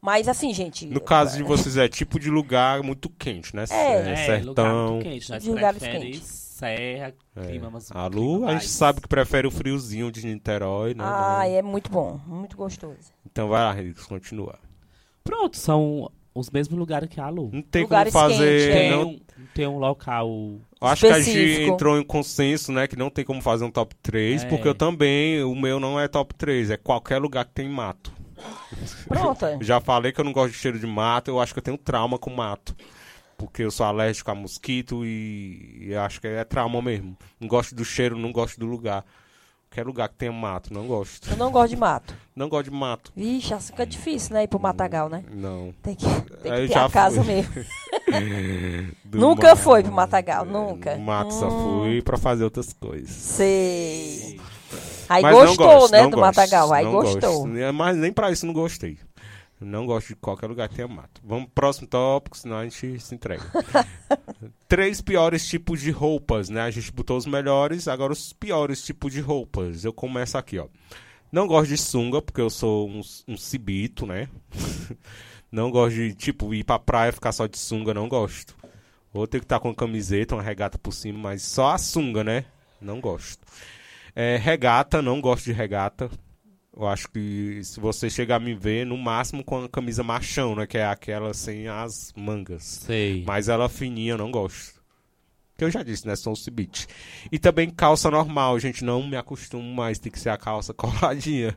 Mas 0.00 0.28
assim, 0.28 0.52
gente. 0.54 0.86
No 0.86 1.00
caso 1.00 1.36
de 1.36 1.42
vocês, 1.42 1.76
é 1.76 1.88
tipo 1.88 2.20
de 2.20 2.30
lugar 2.30 2.82
muito 2.82 3.08
quente, 3.10 3.54
né? 3.54 3.64
É. 3.70 3.98
lugar 3.98 4.16
sertão. 4.16 4.92
muito 4.92 5.02
quente. 5.04 5.38
De 5.38 5.50
lugares 5.50 5.82
quentes. 5.82 6.22
serra, 6.58 7.14
clima, 7.46 7.70
mas 7.70 7.90
um 7.90 7.98
A 7.98 8.08
clima 8.10 8.24
Lu, 8.26 8.36
a 8.36 8.46
mais- 8.46 8.62
gente 8.62 8.70
sabe 8.72 9.00
que 9.00 9.06
prefere 9.08 9.46
o 9.46 9.50
friozinho 9.50 10.10
de 10.10 10.24
Niterói, 10.26 10.94
né? 10.94 11.04
Ai, 11.06 11.56
é 11.56 11.62
muito 11.62 11.90
bom, 11.90 12.20
muito 12.26 12.56
gostoso. 12.56 13.12
Então 13.24 13.48
vai 13.48 13.60
lá, 13.62 13.72
Hendrix, 13.78 14.04
continua. 14.06 14.58
Pronto, 15.22 15.56
são 15.56 16.10
os 16.34 16.50
mesmos 16.50 16.78
lugares 16.78 17.08
que 17.08 17.20
a 17.20 17.28
Lu. 17.28 17.50
Não 17.52 17.62
tem 17.62 17.82
Lugares 17.82 18.12
como 18.12 18.28
fazer. 18.30 18.38
quentes, 18.60 18.68
é. 18.68 18.72
Tem, 18.80 18.90
não- 18.90 19.08
um, 19.10 19.20
tem 19.54 19.66
um 19.66 19.78
local. 19.78 20.28
Eu 20.80 20.86
Acho 20.88 21.06
que 21.06 21.12
a 21.12 21.20
gente 21.20 21.36
Específico. 21.38 21.72
entrou 21.74 21.98
em 21.98 22.04
consenso, 22.04 22.70
né? 22.72 22.86
Que 22.86 22.96
não 22.96 23.10
tem 23.10 23.24
como 23.24 23.40
fazer 23.42 23.64
um 23.64 23.70
top 23.70 23.94
3, 23.96 24.44
É. 24.44 24.48
porque 24.48 24.66
eu 24.68 24.74
também, 24.74 25.42
o 25.42 25.54
meu 25.54 25.78
não 25.80 25.98
é 25.98 26.06
top 26.08 26.34
3, 26.34 26.70
é 26.70 26.76
qualquer 26.76 27.18
lugar 27.18 27.44
que 27.44 27.52
tem 27.52 27.68
mato. 27.68 28.12
Pronto. 29.06 29.44
é. 29.46 29.58
Já 29.60 29.80
falei 29.80 30.12
que 30.12 30.20
eu 30.20 30.24
não 30.24 30.32
gosto 30.32 30.52
de 30.52 30.58
cheiro 30.58 30.78
de 30.78 30.86
mato, 30.86 31.30
eu 31.30 31.40
acho 31.40 31.52
que 31.52 31.58
eu 31.58 31.62
tenho 31.62 31.78
trauma 31.78 32.18
com 32.18 32.30
mato. 32.30 32.74
Porque 33.36 33.62
eu 33.62 33.70
sou 33.70 33.86
alérgico 33.86 34.30
a 34.30 34.34
mosquito 34.34 35.04
e, 35.04 35.86
e 35.88 35.94
acho 35.94 36.20
que 36.20 36.26
é 36.26 36.42
trauma 36.44 36.82
mesmo. 36.82 37.16
Não 37.38 37.46
gosto 37.46 37.74
do 37.74 37.84
cheiro, 37.84 38.18
não 38.18 38.32
gosto 38.32 38.58
do 38.58 38.66
lugar. 38.66 39.04
Qualquer 39.70 39.86
lugar 39.86 40.08
que 40.08 40.14
tenha 40.16 40.32
mato, 40.32 40.72
não 40.72 40.86
gosto. 40.86 41.30
Eu 41.30 41.36
não 41.36 41.50
gosto 41.52 41.68
de 41.70 41.76
mato. 41.76 42.14
Não 42.34 42.48
gosto 42.48 42.64
de 42.64 42.70
mato. 42.76 43.12
Vixe, 43.14 43.52
assim 43.54 43.66
fica 43.72 43.86
difícil, 43.86 44.32
né? 44.34 44.42
Ir 44.44 44.48
pro 44.48 44.58
Matagal, 44.58 45.08
né? 45.10 45.22
Não. 45.30 45.74
Tem 45.82 45.94
que, 45.94 46.06
tem 46.06 46.16
que 46.16 46.40
ter 46.42 46.68
já 46.68 46.86
a 46.86 46.90
casa 46.90 47.22
fui. 47.22 47.34
mesmo. 47.34 47.52
Nunca 49.12 49.48
mato. 49.50 49.58
foi 49.58 49.82
pro 49.82 49.92
Matagal, 49.92 50.44
nunca. 50.44 50.96
No 50.96 51.04
mato 51.04 51.32
só 51.34 51.48
Hum. 51.48 51.82
fui 51.82 52.02
pra 52.02 52.16
fazer 52.16 52.44
outras 52.44 52.72
coisas. 52.72 53.10
Sei. 53.10 54.40
Aí 55.08 55.22
Mas 55.22 55.34
gostou, 55.34 55.66
gosto, 55.66 55.92
né, 55.92 56.02
do 56.02 56.10
gosto, 56.10 56.20
Matagal. 56.20 56.72
Aí 56.72 56.84
gostou. 56.84 57.44
gosto. 57.44 57.56
É, 57.56 57.72
Mas 57.72 57.96
nem 57.96 58.12
pra 58.12 58.30
isso 58.30 58.46
não 58.46 58.52
gostei. 58.52 58.98
Não 59.60 59.86
gosto 59.86 60.08
de 60.08 60.16
qualquer 60.16 60.46
lugar 60.46 60.68
que 60.68 60.76
tenha 60.76 60.86
mato. 60.86 61.20
Vamos 61.24 61.46
pro 61.46 61.54
próximo 61.54 61.88
tópico, 61.88 62.36
senão 62.36 62.58
a 62.58 62.64
gente 62.64 63.00
se 63.00 63.14
entrega. 63.14 63.42
Três 64.68 65.00
piores 65.00 65.46
tipos 65.48 65.80
de 65.80 65.90
roupas, 65.90 66.48
né? 66.48 66.60
A 66.60 66.70
gente 66.70 66.92
botou 66.92 67.16
os 67.16 67.26
melhores, 67.26 67.88
agora 67.88 68.12
os 68.12 68.32
piores 68.32 68.84
tipos 68.84 69.12
de 69.12 69.20
roupas. 69.20 69.84
Eu 69.84 69.92
começo 69.92 70.38
aqui, 70.38 70.58
ó. 70.58 70.68
Não 71.32 71.46
gosto 71.46 71.70
de 71.70 71.76
sunga, 71.76 72.22
porque 72.22 72.40
eu 72.40 72.48
sou 72.48 72.88
um, 72.88 73.00
um 73.26 73.36
cibito, 73.36 74.06
né? 74.06 74.28
não 75.50 75.70
gosto 75.70 75.96
de, 75.96 76.14
tipo, 76.14 76.54
ir 76.54 76.62
pra 76.62 76.78
praia 76.78 77.12
ficar 77.12 77.32
só 77.32 77.46
de 77.46 77.58
sunga, 77.58 77.92
não 77.92 78.08
gosto. 78.08 78.56
Ou 79.12 79.26
ter 79.26 79.40
que 79.40 79.44
estar 79.44 79.58
com 79.58 79.74
camiseta, 79.74 80.36
uma 80.36 80.42
regata 80.42 80.78
por 80.78 80.92
cima, 80.92 81.18
mas 81.18 81.42
só 81.42 81.70
a 81.70 81.78
sunga, 81.78 82.22
né? 82.22 82.44
Não 82.80 83.00
gosto. 83.00 83.40
É, 84.20 84.36
regata, 84.36 85.00
não 85.00 85.20
gosto 85.20 85.44
de 85.44 85.52
regata. 85.52 86.10
Eu 86.76 86.86
acho 86.88 87.08
que 87.10 87.60
se 87.62 87.78
você 87.78 88.10
chegar 88.10 88.36
a 88.36 88.40
me 88.40 88.52
ver, 88.54 88.84
no 88.84 88.96
máximo 88.98 89.44
com 89.44 89.64
a 89.64 89.68
camisa 89.68 90.02
machão, 90.02 90.56
né? 90.56 90.66
Que 90.66 90.78
é 90.78 90.86
aquela 90.86 91.32
sem 91.32 91.68
as 91.68 92.12
mangas. 92.16 92.64
Sei. 92.64 93.22
Mas 93.24 93.48
ela 93.48 93.68
fininha, 93.68 94.14
eu 94.14 94.18
não 94.18 94.30
gosto. 94.32 94.78
Que 95.56 95.64
eu 95.64 95.70
já 95.70 95.82
disse, 95.84 96.06
né? 96.06 96.16
Sou 96.16 96.32
um 96.32 96.36
cibite. 96.36 96.86
E 97.30 97.38
também 97.38 97.70
calça 97.70 98.10
normal, 98.10 98.58
gente. 98.58 98.84
Não 98.84 99.06
me 99.06 99.16
acostumo 99.16 99.62
mais. 99.74 99.98
Tem 100.00 100.10
que 100.10 100.18
ser 100.20 100.30
a 100.30 100.36
calça 100.36 100.74
coladinha. 100.74 101.56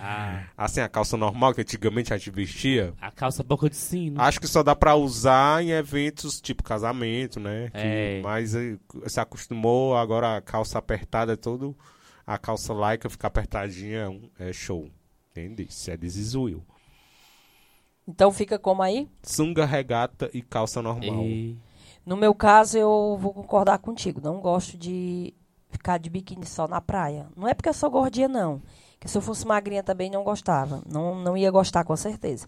Ah, 0.00 0.44
Assim, 0.56 0.80
a 0.80 0.88
calça 0.88 1.16
normal 1.16 1.54
que 1.54 1.60
antigamente 1.60 2.12
a 2.12 2.16
gente 2.18 2.30
vestia. 2.30 2.92
a 3.00 3.10
calça 3.10 3.42
boca 3.42 3.70
de 3.70 3.76
sino. 3.76 4.20
Acho 4.20 4.40
que 4.40 4.46
só 4.48 4.62
dá 4.62 4.74
pra 4.74 4.96
usar 4.96 5.62
em 5.62 5.70
eventos 5.70 6.40
tipo 6.40 6.62
casamento, 6.62 7.38
né? 7.38 7.68
Que- 7.70 7.78
É. 7.78 8.20
Mas 8.22 8.54
eh, 8.54 8.76
se 9.06 9.20
acostumou, 9.20 9.96
agora 9.96 10.36
a 10.36 10.40
calça 10.42 10.78
apertada 10.78 11.34
é 11.34 11.36
todo. 11.36 11.76
A 12.28 12.36
calça 12.36 12.74
laica 12.74 13.08
fica 13.08 13.26
apertadinha 13.26 14.10
é 14.38 14.52
show. 14.52 14.90
Entende? 15.30 15.66
Isso 15.66 15.90
é 15.90 15.96
desisuil. 15.96 16.62
Então 18.06 18.30
fica 18.30 18.58
como 18.58 18.82
aí? 18.82 19.08
Sunga, 19.22 19.64
regata 19.64 20.28
e 20.34 20.42
calça 20.42 20.82
normal. 20.82 21.24
E- 21.24 21.58
No 22.04 22.18
meu 22.18 22.34
caso, 22.34 22.76
eu 22.76 23.16
vou 23.18 23.32
concordar 23.32 23.78
contigo. 23.78 24.20
Não 24.22 24.40
gosto 24.40 24.76
de 24.76 25.32
ficar 25.70 25.96
de 25.96 26.10
biquíni 26.10 26.44
só 26.44 26.68
na 26.68 26.82
praia. 26.82 27.28
Não 27.34 27.48
é 27.48 27.54
porque 27.54 27.70
eu 27.70 27.74
sou 27.74 27.90
gordinha, 27.90 28.28
não. 28.28 28.60
Que 29.00 29.08
se 29.08 29.16
eu 29.16 29.22
fosse 29.22 29.46
magrinha 29.46 29.82
também 29.82 30.10
não 30.10 30.22
gostava. 30.22 30.82
Não, 30.86 31.14
não 31.14 31.34
ia 31.34 31.50
gostar, 31.50 31.82
com 31.82 31.96
certeza. 31.96 32.46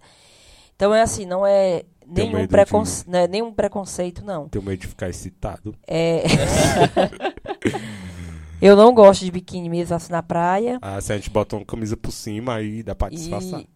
Então 0.77 0.94
é 0.94 1.01
assim, 1.01 1.24
não 1.24 1.47
é 1.47 1.85
nenhum, 2.07 2.47
preconce... 2.47 3.09
não 3.09 3.19
é 3.19 3.27
nenhum 3.27 3.51
preconceito, 3.52 4.23
não. 4.27 4.47
Tenho 4.51 4.62
medo 4.65 4.81
de 4.81 4.89
ficar 4.89 5.09
excitado. 5.09 5.74
É... 5.86 6.23
eu 8.61 8.77
não 8.77 8.93
gosto 8.95 9.24
de 9.24 9.31
biquíni 9.31 9.69
mesmo 9.69 9.95
assim 9.97 10.12
na 10.12 10.23
praia. 10.23 10.78
Ah, 10.82 11.01
se 11.01 11.12
a 11.12 11.16
gente 11.16 11.31
bota 11.31 11.57
uma 11.57 11.65
camisa 11.65 11.97
por 11.97 12.12
cima, 12.12 12.55
aí 12.57 12.82
dá 12.82 12.95
pra 12.95 13.09
disfarçar. 13.09 13.61
E, 13.61 13.69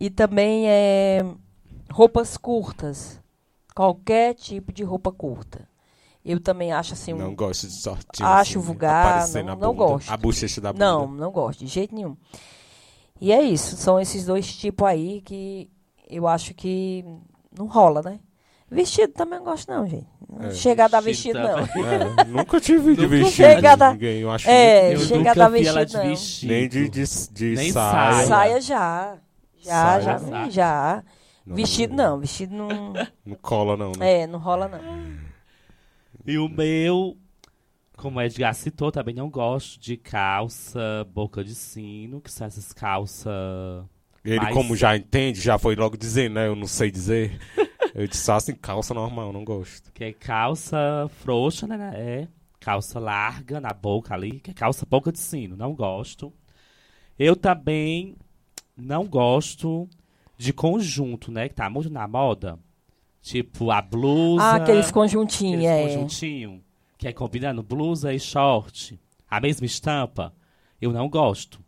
e 0.06 0.10
também 0.10 0.68
é 0.68 1.24
roupas 1.90 2.36
curtas. 2.36 3.20
Qualquer 3.74 4.34
tipo 4.34 4.72
de 4.72 4.84
roupa 4.84 5.10
curta. 5.10 5.68
Eu 6.24 6.40
também 6.40 6.72
acho 6.72 6.94
assim 6.94 7.12
um. 7.12 7.18
Não 7.18 7.34
gosto 7.34 7.66
de 7.66 7.72
sortinho. 7.74 8.26
Acho 8.28 8.58
assim, 8.58 8.66
vulgar, 8.66 9.28
não- 9.28 9.44
não 9.44 9.56
bunda, 9.56 9.72
gosto. 9.74 10.10
A 10.10 10.16
bochecha 10.16 10.60
da 10.60 10.72
bunda. 10.72 10.84
Não, 10.84 11.06
não 11.08 11.30
gosto, 11.30 11.60
de 11.60 11.66
jeito 11.66 11.94
nenhum. 11.94 12.16
E 13.20 13.30
é 13.32 13.42
isso, 13.42 13.76
são 13.76 14.00
esses 14.00 14.24
dois 14.24 14.54
tipos 14.56 14.86
aí 14.86 15.20
que 15.22 15.70
eu 16.08 16.26
acho 16.26 16.54
que 16.54 17.04
não 17.56 17.66
rola, 17.66 18.00
né? 18.02 18.20
Vestido 18.70 19.12
também 19.12 19.38
não 19.38 19.44
gosto, 19.44 19.70
não, 19.70 19.86
gente. 19.86 20.06
É, 20.40 20.50
chega 20.50 20.86
a 20.86 20.88
dar 20.88 21.00
vestido 21.00 21.38
não. 21.38 21.58
É, 21.60 22.24
nunca 22.26 22.60
tive 22.60 22.96
de 22.96 23.06
vestido 23.06 23.30
chega 23.46 23.92
ninguém. 23.92 24.20
Eu 24.20 24.30
acho 24.32 24.48
É, 24.48 24.88
Eu 24.88 24.96
muito- 24.98 25.04
chega 25.06 25.18
nunca 25.18 25.30
a 25.30 25.34
dar 25.34 25.48
vi 25.50 25.66
ela 25.66 25.80
vestido, 25.80 26.00
de 26.00 26.04
não. 26.04 26.14
vestido. 26.14 26.52
Nem 26.52 26.68
de, 26.68 26.88
de, 26.88 27.04
de 27.30 27.54
Nem 27.54 27.72
saia. 27.72 28.26
saia. 28.26 28.60
Já. 28.60 29.18
Já, 29.58 29.70
Saia, 29.72 30.00
já, 30.02 30.18
saia. 30.18 30.50
já. 30.50 31.04
Não, 31.46 31.56
Vestido 31.56 31.94
não, 31.94 32.18
vestido 32.18 32.54
não. 32.54 32.92
Não 33.24 33.36
cola, 33.40 33.76
não. 33.76 33.92
Né? 33.92 34.22
É, 34.22 34.26
não 34.26 34.38
rola, 34.38 34.66
não. 34.66 34.80
E 36.26 36.38
o 36.38 36.48
meu, 36.48 37.16
como 37.96 38.18
o 38.18 38.22
Edgar 38.22 38.54
citou, 38.54 38.90
também 38.90 39.14
não 39.14 39.28
gosto 39.30 39.78
de 39.78 39.96
calça 39.96 41.06
boca 41.12 41.44
de 41.44 41.54
sino, 41.54 42.20
que 42.20 42.32
são 42.32 42.46
essas 42.46 42.72
calças. 42.72 43.32
Ele, 44.24 44.40
Mas- 44.40 44.54
como 44.54 44.74
já 44.74 44.96
entende, 44.96 45.40
já 45.40 45.58
foi 45.58 45.76
logo 45.76 45.96
dizendo, 45.96 46.34
né? 46.34 46.46
Eu 46.46 46.56
não 46.56 46.66
sei 46.66 46.90
dizer. 46.90 47.38
Eu 47.94 48.08
disse 48.08 48.24
só 48.24 48.34
assim, 48.34 48.54
calça 48.54 48.92
normal, 48.92 49.32
não 49.32 49.44
gosto. 49.44 49.92
Que 49.92 50.04
é 50.04 50.12
calça 50.12 51.08
frouxa, 51.20 51.66
né? 51.66 51.92
É. 51.94 52.28
Calça 52.58 52.98
larga 52.98 53.60
na 53.60 53.72
boca 53.72 54.14
ali, 54.14 54.40
que 54.40 54.50
é 54.50 54.54
calça 54.54 54.84
boca 54.84 55.12
de 55.12 55.18
sino. 55.18 55.56
Não 55.56 55.74
gosto. 55.74 56.32
Eu 57.16 57.36
também 57.36 58.16
não 58.76 59.06
gosto 59.06 59.88
de 60.36 60.52
conjunto, 60.52 61.30
né? 61.30 61.48
Que 61.48 61.54
tá 61.54 61.70
muito 61.70 61.90
na 61.90 62.08
moda. 62.08 62.58
Tipo, 63.22 63.70
a 63.70 63.80
blusa. 63.80 64.42
Ah, 64.42 64.56
aqueles 64.56 64.90
conjuntinhos, 64.90 65.64
aqueles 65.64 65.92
é. 65.92 65.94
conjuntinho, 65.94 66.64
que 66.98 67.06
é 67.06 67.12
combinando 67.12 67.62
blusa 67.62 68.12
e 68.12 68.18
short. 68.18 68.98
A 69.30 69.40
mesma 69.40 69.66
estampa. 69.66 70.34
Eu 70.80 70.92
não 70.92 71.08
gosto. 71.08 71.63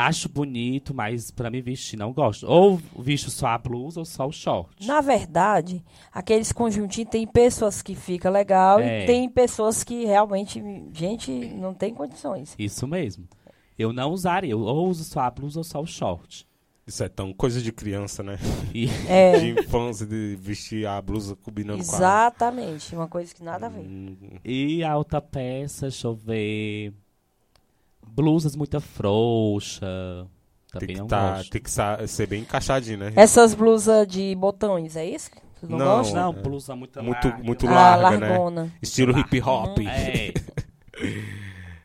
Acho 0.00 0.28
bonito, 0.28 0.94
mas 0.94 1.32
pra 1.32 1.50
mim 1.50 1.60
vestir 1.60 1.96
não 1.98 2.12
gosto. 2.12 2.46
Ou 2.46 2.80
visto 2.98 3.30
só 3.32 3.48
a 3.48 3.58
blusa 3.58 3.98
ou 4.00 4.04
só 4.06 4.28
o 4.28 4.32
short. 4.32 4.86
Na 4.86 5.00
verdade, 5.00 5.84
aqueles 6.12 6.52
conjuntinhos 6.52 7.10
tem 7.10 7.26
pessoas 7.26 7.82
que 7.82 7.96
fica 7.96 8.30
legal 8.30 8.78
É. 8.78 9.02
e 9.02 9.06
tem 9.06 9.28
pessoas 9.28 9.82
que 9.82 10.04
realmente, 10.04 10.62
gente, 10.92 11.32
não 11.32 11.74
tem 11.74 11.92
condições. 11.92 12.54
Isso 12.56 12.86
mesmo. 12.86 13.26
Eu 13.76 13.92
não 13.92 14.12
usaria. 14.12 14.52
Eu 14.52 14.60
ou 14.60 14.88
uso 14.88 15.02
só 15.02 15.20
a 15.20 15.30
blusa 15.30 15.58
ou 15.58 15.64
só 15.64 15.80
o 15.82 15.86
short. 15.86 16.46
Isso 16.86 17.02
é 17.04 17.08
tão 17.08 17.32
coisa 17.34 17.60
de 17.60 17.70
criança, 17.72 18.22
né? 18.22 18.38
E 18.72 18.86
É, 19.08 19.38
De 19.38 19.50
infância, 19.60 20.06
de 20.06 20.38
vestir 20.40 20.86
a 20.86 21.02
blusa 21.02 21.36
combinando 21.36 21.84
com 21.84 21.90
a... 21.92 21.96
exatamente, 21.96 22.94
uma 22.94 23.08
coisa 23.08 23.34
que 23.34 23.42
nada 23.42 23.66
a 23.66 23.68
ver. 23.68 23.80
Hum, 23.86 24.16
E 24.44 24.82
a 24.84 24.96
outra 24.96 25.20
peça, 25.20 25.82
deixa 25.88 26.06
eu 26.06 26.14
ver. 26.14 26.94
Blusas 28.22 28.56
muito 28.56 28.80
frouxa. 28.80 29.86
Tem 30.72 30.80
Também 30.80 30.96
que, 30.96 31.00
não 31.00 31.06
tá, 31.06 31.36
gosto. 31.36 31.50
tem 31.50 31.62
que 31.62 31.70
ser 32.08 32.26
bem 32.26 32.40
encaixadinho, 32.42 32.98
né? 32.98 33.12
Essas 33.14 33.54
blusas 33.54 34.06
de 34.08 34.34
botões, 34.34 34.96
é 34.96 35.06
isso? 35.06 35.30
Tu 35.60 35.68
não, 35.68 35.78
Não, 35.78 35.86
gosta? 35.98 36.20
Não, 36.20 36.30
é. 36.30 36.42
blusa 36.42 36.74
muito 36.74 37.00
Muito, 37.02 37.28
larga. 37.28 37.44
muito 37.44 37.66
ah, 37.68 37.96
larga, 37.96 38.18
né? 38.18 38.28
largona. 38.28 38.72
Estilo 38.82 39.16
hip 39.16 39.40
hop. 39.40 39.78
É. 39.80 40.34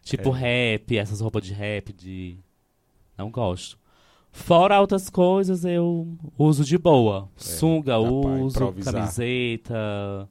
tipo 0.02 0.32
rap, 0.32 0.98
essas 0.98 1.22
roupas 1.22 1.44
de 1.44 1.54
rap, 1.54 1.94
de. 1.94 2.40
Não 3.16 3.30
gosto. 3.30 3.78
Fora 4.32 4.82
outras 4.82 5.12
coisas, 5.12 5.64
eu 5.64 6.08
uso 6.38 6.66
de 6.66 6.76
boa. 6.78 7.30
Sunga, 7.38 7.92
dá 7.94 8.00
pra 8.00 8.10
uso, 8.10 8.74
camiseta. 8.84 10.28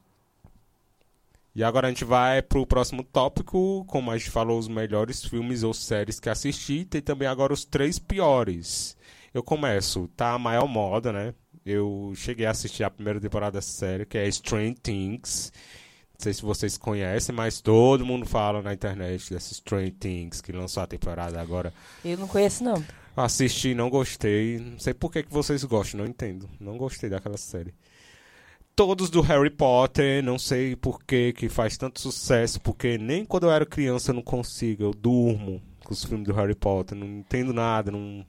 E 1.55 1.62
agora 1.62 1.87
a 1.87 1.91
gente 1.91 2.05
vai 2.05 2.41
pro 2.41 2.66
próximo 2.66 3.05
tópico, 3.05 3.85
como 3.87 4.11
a 4.11 4.16
gente 4.16 4.31
falou, 4.31 4.59
os 4.59 4.69
melhores 4.69 5.23
filmes 5.23 5.62
ou 5.62 5.74
séries 5.74 6.19
que 6.19 6.31
assisti. 6.31 6.85
Tem 6.85 7.03
também 7.03 7.29
agora 7.29 7.53
os 7.53 7.65
três 7.65 7.99
piores. 7.99 8.97
Eu 9.35 9.43
começo, 9.43 10.09
tá 10.16 10.33
a 10.33 10.39
maior 10.39 10.66
moda, 10.66 11.12
né? 11.12 11.35
Eu 11.65 12.12
cheguei 12.16 12.47
a 12.47 12.51
assistir 12.51 12.85
a 12.85 12.91
primeira 12.91 13.20
temporada 13.20 13.59
da 13.59 13.62
série, 13.62 14.07
que 14.07 14.16
é 14.16 14.27
Strange 14.29 14.77
Things. 14.83 15.53
Não 16.15 16.24
sei 16.24 16.33
se 16.33 16.43
vocês 16.43 16.79
conhecem, 16.79 17.35
mas 17.35 17.61
todo 17.61 18.07
mundo 18.07 18.24
fala 18.24 18.62
na 18.62 18.73
internet 18.73 19.33
dessa 19.33 19.53
Strange 19.53 19.93
Things, 19.93 20.41
que 20.41 20.53
lançou 20.53 20.83
a 20.83 20.87
temporada 20.87 21.41
agora. 21.41 21.73
Eu 22.03 22.16
não 22.16 22.29
conheço, 22.29 22.65
não. 22.65 22.83
Assisti, 23.15 23.74
não 23.74 23.91
gostei. 23.91 24.59
Não 24.59 24.79
sei 24.79 24.95
por 24.95 25.12
que, 25.12 25.23
que 25.23 25.33
vocês 25.33 25.62
gostam, 25.65 26.01
não 26.01 26.07
entendo. 26.07 26.49
Não 26.59 26.79
gostei 26.79 27.11
daquela 27.11 27.37
série. 27.37 27.74
Todos 28.74 29.11
do 29.11 29.20
Harry 29.20 29.51
Potter, 29.51 30.23
não 30.24 30.39
sei 30.39 30.74
por 30.74 31.03
que 31.05 31.32
que 31.35 31.49
faz 31.49 31.77
tanto 31.77 32.01
sucesso, 32.01 32.59
porque 32.61 32.97
nem 32.97 33.24
quando 33.24 33.44
eu 33.44 33.51
era 33.51 33.66
criança 33.66 34.11
eu 34.11 34.15
não 34.15 34.23
consigo, 34.23 34.82
eu 34.82 34.93
durmo 34.93 35.61
com 35.85 35.93
os 35.93 36.03
filmes 36.05 36.27
do 36.27 36.32
Harry 36.32 36.55
Potter, 36.55 36.97
não 36.97 37.07
entendo 37.07 37.53
nada, 37.53 37.90
não... 37.90 38.24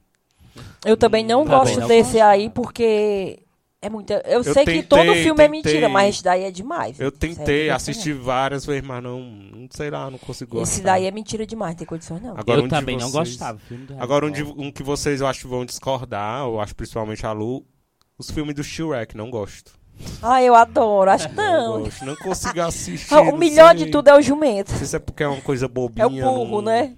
Eu 0.85 0.97
também 0.97 1.25
não 1.25 1.43
Também 1.45 1.57
gosto 1.59 1.79
não 1.79 1.87
desse 1.87 2.11
gosto. 2.13 2.23
aí 2.23 2.49
porque 2.49 3.39
é 3.81 3.89
muita. 3.89 4.21
Eu, 4.25 4.43
sei 4.43 4.53
tentei, 4.53 4.81
que 4.81 4.87
todo 4.87 5.01
filme 5.15 5.43
é 5.43 5.47
tentei. 5.47 5.47
mentira, 5.49 5.89
mas 5.89 6.13
esse 6.15 6.23
daí 6.23 6.43
é 6.43 6.51
demais. 6.51 6.99
Eu 6.99 7.09
Sério, 7.09 7.17
tentei 7.17 7.67
não 7.69 7.75
assistir 7.75 8.13
várias 8.13 8.63
vezes, 8.65 8.83
mas 8.87 9.01
não, 9.01 9.19
não 9.21 9.67
sei 9.71 9.89
lá, 9.89 10.11
não 10.11 10.19
consigo 10.19 10.61
Esse 10.61 10.75
gostar. 10.81 10.91
daí 10.93 11.05
é 11.05 11.11
mentira 11.11 11.45
demais, 11.47 11.71
não 11.71 11.77
tem 11.79 11.87
condições 11.87 12.21
não. 12.21 12.37
Agora, 12.37 12.59
um 12.59 12.63
eu 12.65 12.67
de 12.67 12.69
também 12.69 12.97
não 12.97 13.09
vocês- 13.09 13.29
gostava. 13.29 13.59
do 13.67 13.75
Harry 13.93 14.01
Agora 14.03 14.25
um, 14.27 14.29
de- 14.31 14.43
um 14.43 14.71
que 14.71 14.83
vocês 14.83 15.21
eu 15.21 15.27
acho 15.27 15.47
vão 15.49 15.65
discordar, 15.65 16.41
eu 16.45 16.59
acho 16.59 16.75
principalmente 16.75 17.25
a 17.25 17.31
Lu, 17.31 17.65
os 18.17 18.29
filmes 18.29 18.53
do 18.53 18.63
Shrek, 18.63 19.17
não 19.17 19.31
gosto. 19.31 19.73
Ah, 20.21 20.41
eu 20.41 20.55
adoro. 20.55 21.11
Acho 21.11 21.29
que 21.29 21.35
Não, 21.35 21.77
não. 21.77 21.83
gosto, 21.83 22.05
não 22.05 22.15
consigo 22.15 22.61
assistir. 22.61 23.13
Ah, 23.13 23.21
o 23.21 23.37
melhor 23.37 23.75
sei. 23.75 23.85
de 23.85 23.91
tudo 23.91 24.07
é 24.09 24.17
o 24.17 24.21
jumento. 24.21 24.71
Não 24.71 24.77
sei 24.77 24.87
se 24.87 24.95
é 24.95 24.99
porque 24.99 25.23
é 25.23 25.27
uma 25.27 25.41
coisa 25.41 25.67
bobinha. 25.67 26.03
É 26.03 26.07
o 26.07 26.09
burro, 26.09 26.61
não- 26.61 26.61
né? 26.61 26.95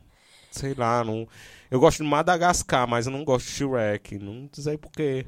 Sei 0.52 0.74
lá, 0.74 1.04
não. 1.04 1.28
Eu 1.70 1.80
gosto 1.80 2.04
de 2.04 2.10
Madagascar, 2.10 2.88
mas 2.88 3.06
eu 3.08 3.12
não 3.12 3.24
gosto 3.24 3.48
de 3.48 3.52
Shrek. 3.52 4.18
Não 4.20 4.48
sei 4.54 4.78
porquê. 4.78 5.26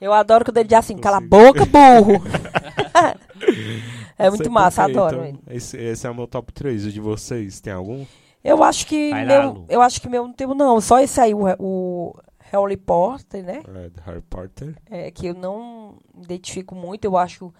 Eu 0.00 0.12
adoro 0.12 0.44
quando 0.44 0.58
ele 0.58 0.68
diz 0.68 0.78
assim, 0.78 0.96
cala 0.96 1.18
a 1.18 1.20
boca, 1.20 1.66
burro. 1.66 2.22
é 4.16 4.30
muito 4.30 4.50
massa, 4.50 4.84
porquê, 4.84 4.98
adoro 4.98 5.24
então, 5.26 5.42
esse, 5.50 5.76
esse 5.76 6.06
é 6.06 6.10
o 6.10 6.14
meu 6.14 6.26
top 6.28 6.52
3. 6.52 6.86
O 6.86 6.92
de 6.92 7.00
vocês, 7.00 7.60
tem 7.60 7.72
algum? 7.72 8.06
Eu 8.44 8.62
acho 8.62 8.86
que 8.86 9.10
Vai 9.10 9.24
meu, 9.24 9.64
eu 9.68 9.82
acho 9.82 10.00
que 10.00 10.08
meu 10.08 10.24
não 10.24 10.32
tem 10.32 10.46
não, 10.46 10.80
só 10.80 11.00
esse 11.00 11.20
aí 11.20 11.34
o, 11.34 11.44
o 11.58 12.14
Harry 12.50 12.76
Potter, 12.76 13.44
né? 13.44 13.62
É, 13.66 13.88
do 13.90 14.00
Harry 14.02 14.22
Potter. 14.22 14.74
É, 14.90 15.10
que 15.10 15.26
eu 15.26 15.34
não 15.34 15.98
identifico 16.22 16.74
muito, 16.74 17.04
eu 17.04 17.16
acho 17.16 17.52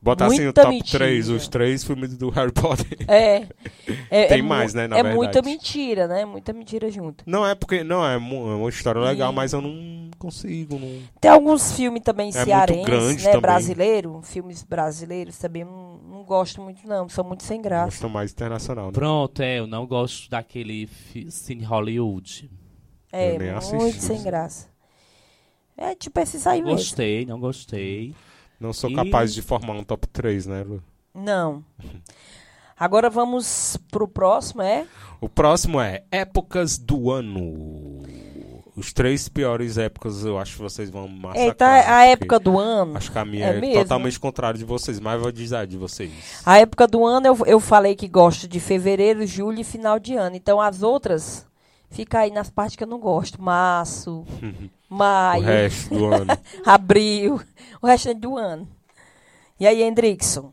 Bota 0.00 0.26
assim 0.26 0.46
o 0.46 0.52
top 0.52 0.68
mentira. 0.68 1.04
3, 1.04 1.28
os 1.30 1.48
três 1.48 1.82
filmes 1.82 2.16
do 2.16 2.30
Harry 2.30 2.52
Potter. 2.52 2.96
é, 3.08 3.48
é 4.10 4.26
Tem 4.26 4.38
é 4.38 4.42
mais, 4.42 4.72
né, 4.74 4.86
na 4.86 4.98
É 4.98 5.02
verdade. 5.02 5.16
muita 5.16 5.42
mentira, 5.42 6.06
né? 6.06 6.24
Muita 6.24 6.52
mentira 6.52 6.90
junto. 6.90 7.24
Não 7.26 7.46
é 7.46 7.54
porque. 7.54 7.82
Não, 7.82 8.06
é, 8.06 8.14
é 8.14 8.18
uma 8.18 8.68
história 8.68 9.00
legal, 9.00 9.32
E- 9.32 9.34
mas 9.34 9.52
eu 9.52 9.60
não 9.60 10.10
consigo. 10.18 10.78
Não... 10.78 11.02
Tem 11.20 11.30
alguns 11.30 11.72
filmes 11.72 12.02
também 12.02 12.26
muito 12.26 12.44
cearenses, 12.44 13.24
né? 13.24 13.30
também. 13.30 13.40
Brasileiro, 13.40 14.20
filmes 14.22 14.62
brasileiros 14.62 15.38
também 15.38 15.64
não, 15.64 15.98
não 15.98 16.22
gosto 16.24 16.60
muito 16.62 16.86
não, 16.86 17.08
são 17.08 17.24
muito 17.24 17.42
sem 17.42 17.60
graça. 17.60 17.86
Gosto 17.86 18.08
mais 18.08 18.30
internacional, 18.32 18.86
né? 18.86 18.92
Pronto, 18.92 19.42
é, 19.42 19.58
eu 19.58 19.66
não 19.66 19.86
gosto 19.86 20.30
daquele 20.30 20.88
Cine 21.30 21.64
Hollywood. 21.64 22.48
É, 23.12 23.34
Eu 23.34 23.38
nem 23.38 23.52
muito 23.52 23.58
assisti. 23.58 24.02
sem 24.02 24.22
graça. 24.22 24.68
É 25.76 25.94
tipo 25.94 26.18
esses 26.20 26.46
aí 26.46 26.60
mesmo. 26.62 26.76
Gostei, 26.76 27.26
não 27.26 27.38
gostei. 27.38 28.14
Não 28.58 28.72
sou 28.72 28.90
E- 28.90 28.94
capaz 28.94 29.34
de 29.34 29.42
formar 29.42 29.74
um 29.74 29.84
top 29.84 30.06
3, 30.08 30.46
né, 30.46 30.62
Lu? 30.64 30.82
Não. 31.14 31.62
Agora 32.78 33.08
vamos 33.08 33.78
pro 33.90 34.06
próximo, 34.08 34.62
é? 34.62 34.86
O 35.20 35.28
próximo 35.28 35.80
é 35.80 36.04
Épocas 36.10 36.78
do 36.78 37.10
Ano. 37.10 38.02
os 38.76 38.92
três 38.92 39.26
piores 39.26 39.78
épocas, 39.78 40.22
eu 40.22 40.38
acho 40.38 40.56
que 40.56 40.62
vocês 40.62 40.90
vão 40.90 41.08
massacrar. 41.08 41.46
Eita, 41.46 41.66
a 41.66 42.04
época 42.04 42.38
do 42.38 42.58
ano. 42.58 42.98
Acho 42.98 43.10
que 43.10 43.18
a 43.18 43.24
minha 43.24 43.46
É 43.46 43.56
é, 43.58 43.72
totalmente 43.82 44.20
contrária 44.20 44.58
de 44.58 44.66
vocês, 44.66 45.00
mas 45.00 45.18
vou 45.18 45.32
dizer 45.32 45.66
de 45.66 45.78
vocês. 45.78 46.42
A 46.44 46.58
época 46.58 46.86
do 46.86 47.02
ano 47.06 47.26
eu, 47.26 47.38
eu 47.46 47.58
falei 47.58 47.94
que 47.96 48.06
gosto 48.06 48.46
de 48.46 48.60
fevereiro, 48.60 49.26
julho 49.26 49.60
e 49.60 49.64
final 49.64 49.98
de 49.98 50.14
ano. 50.14 50.36
Então 50.36 50.60
as 50.60 50.82
outras 50.82 51.46
fica 51.90 52.20
aí 52.20 52.30
nas 52.30 52.50
partes 52.50 52.76
que 52.76 52.84
eu 52.84 52.88
não 52.88 52.98
gosto. 52.98 53.40
Março, 53.40 54.24
o 54.90 54.94
maio, 54.94 55.44
resto 55.44 55.94
do 55.94 56.06
ano. 56.06 56.38
abril, 56.64 57.40
o 57.82 57.86
resto 57.86 58.08
é 58.10 58.14
do 58.14 58.36
ano. 58.36 58.68
E 59.58 59.66
aí, 59.66 59.82
Hendrickson? 59.82 60.52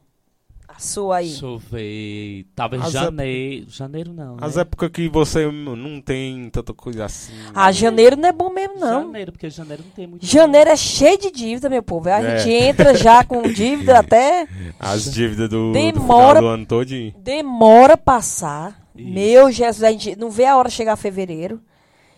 A 0.75 0.79
sua 0.79 1.17
aí. 1.17 1.27
Deixa 1.27 1.45
eu 1.45 1.59
ver. 1.59 2.47
Talvez 2.55 2.81
As 2.83 2.91
janeiro. 2.91 3.65
Janeiro 3.69 4.11
não. 4.11 4.37
As 4.41 4.55
né? 4.55 4.63
épocas 4.63 4.89
que 4.89 5.07
você 5.07 5.45
não 5.51 6.01
tem 6.01 6.49
tanta 6.49 6.73
coisa 6.73 7.05
assim. 7.05 7.31
Ah, 7.53 7.71
janeiro 7.71 8.15
não 8.15 8.27
é 8.27 8.31
bom 8.31 8.49
mesmo, 8.49 8.79
não. 8.79 9.03
Janeiro, 9.03 9.31
porque 9.31 9.51
janeiro 9.51 9.83
não 9.85 9.91
tem 9.91 10.07
muito. 10.07 10.25
Janeiro 10.25 10.71
é 10.71 10.75
cheio 10.75 11.19
de 11.19 11.29
dívida, 11.29 11.69
meu 11.69 11.83
povo. 11.83 12.09
A 12.09 12.19
É. 12.19 12.39
gente 12.39 12.51
entra 12.51 12.95
já 12.95 13.23
com 13.23 13.43
dívida 13.53 13.99
até 13.99 14.47
As 14.79 15.13
dívidas 15.13 15.47
do, 15.47 15.67
do 15.67 15.73
Demora- 15.73 16.39
final 16.39 16.41
do 16.41 16.47
ano 16.47 16.65
todinho. 16.65 17.13
demora 17.19 17.95
passar. 17.95 18.82
Isso. 18.95 19.09
Meu 19.09 19.51
Jesus, 19.51 19.83
a 19.83 19.91
gente 19.91 20.15
não 20.15 20.29
vê 20.29 20.45
a 20.45 20.57
hora 20.57 20.69
chegar 20.69 20.95
fevereiro. 20.95 21.61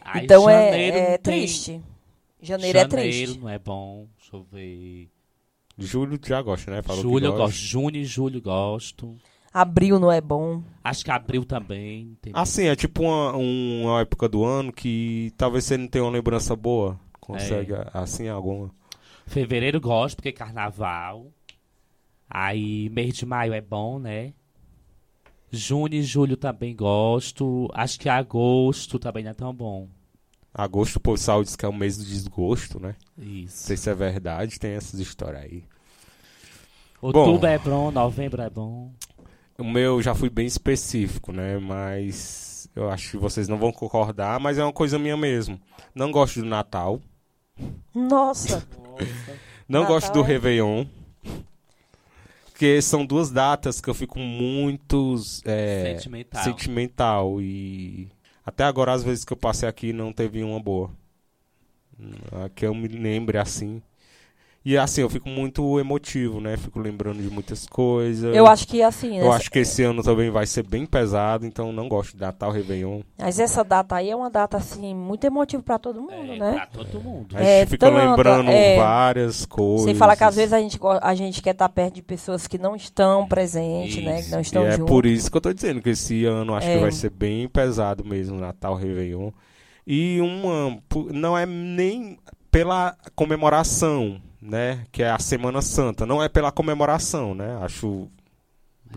Aí 0.04 0.24
então 0.26 0.50
é, 0.50 0.72
janeiro 0.72 0.98
é 0.98 1.02
não 1.02 1.08
tem- 1.08 1.20
triste. 1.20 1.82
Janeiro, 2.42 2.78
é 2.78 2.86
triste. 2.86 3.40
não 3.40 3.50
é 3.50 3.58
bom. 3.58 4.08
Deixa 4.20 4.36
eu 4.36 4.44
ver. 4.52 5.10
Julho 5.78 6.20
já 6.24 6.42
gosta, 6.42 6.72
né? 6.72 6.82
Falou 6.82 7.02
julho 7.02 7.26
eu 7.26 7.34
gosto. 7.34 7.56
Junho 7.58 7.96
e 7.98 8.06
julho 8.06 8.42
gosto. 8.42 9.18
Abril 9.54 10.00
não 10.00 10.12
é 10.12 10.22
bom. 10.22 10.62
Acho 10.84 11.04
que 11.04 11.12
abril 11.12 11.44
também. 11.46 12.18
Tem... 12.22 12.32
Assim, 12.36 12.66
é 12.66 12.76
tipo 12.76 13.04
uma, 13.04 13.32
uma 13.36 14.02
época 14.02 14.28
do 14.30 14.44
ano 14.44 14.72
que 14.72 15.34
talvez 15.38 15.64
você 15.64 15.78
não 15.78 15.88
tenha 15.88 16.04
uma 16.04 16.12
lembrança 16.12 16.56
boa. 16.56 17.00
Consegue, 17.20 17.74
É. 17.74 17.88
assim, 17.94 18.28
alguma. 18.28 18.70
Fevereiro 19.26 19.80
gosto, 19.82 20.18
porque 20.18 20.30
é 20.30 20.34
carnaval. 20.34 21.32
Aí 22.30 22.90
mês 22.90 23.16
de 23.16 23.26
maio 23.26 23.54
é 23.54 23.62
bom, 23.62 23.98
né? 24.00 24.34
Junho 25.56 25.94
e 25.96 26.04
julho 26.04 26.38
também 26.38 26.76
gosto. 26.76 27.70
Acho 27.74 28.00
que 28.00 28.10
agosto 28.10 29.00
também 29.00 29.24
não 29.24 29.32
é 29.32 29.34
tão 29.34 29.54
bom. 29.54 29.88
Agosto, 30.54 30.98
o 30.98 31.00
pessoal 31.00 31.44
diz 31.44 31.56
que 31.56 31.66
é 31.66 31.68
o 31.70 31.74
mês 31.74 31.98
do 31.98 32.06
desgosto, 32.06 32.80
né? 32.80 32.96
Não 33.18 33.26
Isso. 33.28 33.68
sei 33.68 33.76
se 33.78 33.90
é 33.90 33.94
verdade, 33.96 34.58
tem 34.60 34.72
essas 34.72 35.00
histórias 35.00 35.44
aí. 35.44 35.64
Outubro 37.02 37.46
é 37.48 37.58
bom, 37.60 37.92
novembro 37.92 38.42
é 38.42 38.50
bom. 38.50 38.92
O 39.58 39.64
meu 39.64 40.02
já 40.02 40.16
fui 40.16 40.30
bem 40.30 40.46
específico, 40.46 41.32
né? 41.32 41.58
Mas 41.60 42.70
eu 42.76 42.90
acho 42.90 43.12
que 43.12 43.18
vocês 43.18 43.48
não 43.48 43.58
vão 43.58 43.72
concordar, 43.72 44.40
mas 44.40 44.58
é 44.58 44.64
uma 44.64 44.74
coisa 44.74 44.98
minha 44.98 45.16
mesmo. 45.18 45.60
Não 45.94 46.12
gosto 46.12 46.40
do 46.40 46.46
Natal. 46.46 47.00
Nossa. 47.94 48.66
Não 49.68 49.82
Natal 49.82 49.96
gosto 49.96 50.14
do 50.14 50.24
é- 50.24 50.28
Réveillon. 50.28 50.86
Porque 52.56 52.82
são 52.82 53.06
duas 53.06 53.30
datas 53.30 53.82
que 53.82 53.90
eu 53.90 53.94
fico 53.94 54.18
muito 54.18 55.18
é, 55.44 55.98
Sentimental. 55.98 56.44
sentimental. 56.46 57.42
E 57.42 58.10
até 58.46 58.64
agora, 58.64 58.94
às 58.94 59.04
vezes 59.04 59.26
que 59.26 59.34
eu 59.34 59.38
passei 59.38 59.68
aqui, 59.68 59.92
não 59.92 60.14
teve 60.14 60.42
uma 60.42 60.58
boa. 60.58 60.90
A 62.32 62.48
que 62.48 62.66
eu 62.66 62.74
me 62.74 62.88
lembre 62.88 63.38
assim. 63.38 63.82
E 64.68 64.76
assim, 64.80 65.02
eu 65.02 65.10
fico 65.12 65.30
muito 65.30 65.80
emotivo, 65.80 66.42
né? 66.42 66.58
Fico 66.58 66.80
lembrando 66.80 67.22
de 67.22 67.30
muitas 67.30 67.68
coisas. 67.68 68.36
Eu 68.36 68.48
acho 68.48 68.68
que 68.68 68.82
assim, 68.82 69.20
Eu 69.20 69.30
né? 69.30 69.36
acho 69.36 69.52
que 69.52 69.60
esse 69.60 69.84
ano 69.84 70.02
também 70.02 70.32
vai 70.32 70.48
ser 70.48 70.64
bem 70.64 70.88
pesado, 70.88 71.46
então 71.46 71.72
não 71.72 71.88
gosto 71.88 72.14
de 72.16 72.22
Natal, 72.22 72.50
Réveillon. 72.50 73.02
Mas 73.16 73.40
essa 73.40 73.64
data 73.64 73.96
aí 73.96 74.10
é 74.10 74.16
uma 74.16 74.28
data, 74.32 74.58
assim, 74.58 74.96
muito 74.96 75.24
emotiva 75.24 75.62
pra 75.62 75.78
todo 75.78 76.02
mundo, 76.02 76.32
É, 76.34 76.40
né? 76.40 76.68
pra 76.74 76.84
todo 76.84 77.00
mundo. 77.00 77.38
A 77.38 77.44
É, 77.44 77.60
gente 77.60 77.70
fica 77.70 77.92
tanta, 77.92 78.10
lembrando 78.10 78.50
é. 78.50 78.76
várias 78.76 79.46
coisas. 79.46 79.86
Sem 79.86 79.94
falar 79.94 80.16
que 80.16 80.24
às 80.24 80.36
vezes 80.36 80.52
a 80.52 80.60
gente, 80.60 80.80
a 81.00 81.14
gente 81.14 81.44
quer 81.44 81.52
estar 81.52 81.70
perto 81.70 81.94
de 81.94 82.02
pessoas 82.02 82.48
que 82.48 82.58
não 82.58 82.76
estão 82.76 83.28
presentes, 83.28 84.04
né? 84.04 84.16
Que 84.16 84.22
Isso. 84.22 84.32
não 84.32 84.40
E 84.40 84.42
estão 84.42 84.66
é 84.66 84.72
juntos. 84.72 84.88
por 84.88 85.06
isso 85.06 85.30
que 85.30 85.38
eu 85.38 85.42
tô 85.42 85.54
dizendo 85.54 85.80
que 85.80 85.92
esse 85.92 86.26
ano 86.26 86.56
acho 86.56 86.68
É. 86.68 86.74
que 86.74 86.82
vai 86.82 86.92
ser 86.92 87.12
bem 87.12 87.48
pesado 87.48 88.04
mesmo, 88.04 88.40
Natal, 88.40 88.74
Réveillon. 88.74 89.30
E 89.86 90.20
uma. 90.22 90.80
Não 91.14 91.38
é 91.38 91.46
nem 91.46 92.18
pela 92.50 92.96
comemoração, 93.16 94.20
né? 94.46 94.84
Que 94.92 95.04
é 95.04 95.10
a 95.10 95.20
Semana 95.20 95.62
Santa. 95.62 96.06
Não 96.06 96.22
é 96.24 96.30
pela 96.30 96.52
comemoração, 96.52 97.34
né? 97.34 97.58
Acho 97.62 98.08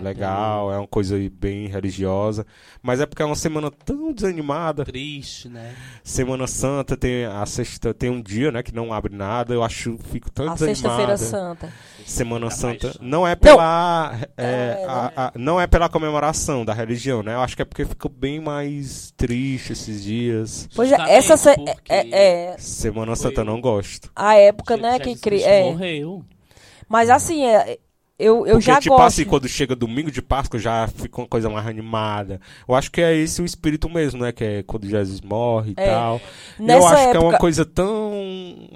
legal, 0.02 0.72
é 0.72 0.78
uma 0.78 0.86
coisa 0.86 1.16
aí 1.16 1.28
bem 1.28 1.66
religiosa. 1.66 2.46
Mas 2.82 3.00
é 3.00 3.06
porque 3.06 3.22
é 3.22 3.24
uma 3.24 3.34
semana 3.36 3.70
tão 3.70 4.12
desanimada. 4.12 4.84
Triste, 4.84 5.48
né? 5.48 5.74
Semana 6.02 6.46
Santa 6.46 6.96
tem 6.96 7.24
a 7.24 7.44
sexta, 7.46 7.92
tem 7.92 8.10
um 8.10 8.20
dia, 8.22 8.50
né, 8.52 8.62
que 8.62 8.74
não 8.74 8.92
abre 8.92 9.14
nada. 9.14 9.52
Eu 9.54 9.62
acho, 9.62 9.98
fico 10.10 10.30
tão 10.30 10.50
A 10.50 10.54
desanimada. 10.54 10.76
Sexta-feira 10.76 11.16
Santa. 11.16 11.72
Semana 12.06 12.50
Santa 12.50 12.88
paixão. 12.88 13.06
não 13.06 13.26
é 13.28 13.34
pela 13.36 14.18
é, 14.36 14.44
É, 14.44 14.84
a- 14.88 15.12
a- 15.16 15.32
não 15.36 15.60
é 15.60 15.66
pela 15.66 15.88
comemoração 15.88 16.64
da 16.64 16.72
religião, 16.72 17.22
né? 17.22 17.34
Eu 17.34 17.40
acho 17.40 17.54
que 17.56 17.62
é 17.62 17.64
porque 17.64 17.84
ficou 17.84 18.10
bem 18.10 18.40
mais 18.40 19.12
triste 19.16 19.72
esses 19.72 20.02
dias. 20.02 20.68
Pois 20.74 20.88
é, 20.90 20.96
Justamente 20.96 21.16
essa 21.18 21.36
se- 21.36 21.54
porque 21.56 21.92
é, 21.92 22.52
é 22.52 22.56
Semana 22.58 23.14
Santa 23.16 23.42
eu 23.42 23.44
não 23.44 23.60
gosto. 23.60 24.10
a 24.16 24.34
época, 24.36 24.76
né, 24.76 24.98
que. 24.98 25.16
Cristo 25.16 25.46
É. 25.48 25.64
morreu. 25.64 26.24
Mas 26.88 27.10
assim, 27.10 27.44
é, 27.44 27.78
eu, 28.18 28.38
eu 28.46 28.54
porque 28.54 28.60
já 28.66 28.80
tipo 28.80 28.96
gosto. 28.96 29.06
assim, 29.06 29.24
quando 29.24 29.48
chega 29.48 29.76
domingo 29.76 30.10
de 30.10 30.20
Páscoa 30.20 30.58
já 30.58 30.88
fica 30.88 31.20
uma 31.20 31.26
coisa 31.28 31.48
mais 31.48 31.66
animada. 31.66 32.40
Eu 32.68 32.74
acho 32.74 32.90
que 32.90 33.00
é 33.00 33.14
esse 33.16 33.40
o 33.40 33.44
espírito 33.44 33.88
mesmo, 33.88 34.20
né? 34.22 34.32
Que 34.32 34.44
é 34.44 34.62
quando 34.62 34.86
Jesus 34.88 35.20
morre 35.20 35.70
e 35.70 35.80
É. 35.80 35.86
tal. 35.86 36.20
Nessa 36.58 36.78
eu 36.78 36.86
acho 36.86 36.96
época, 36.96 37.10
que 37.10 37.16
é 37.16 37.20
uma 37.28 37.38
coisa 37.38 37.64
tão 37.64 38.12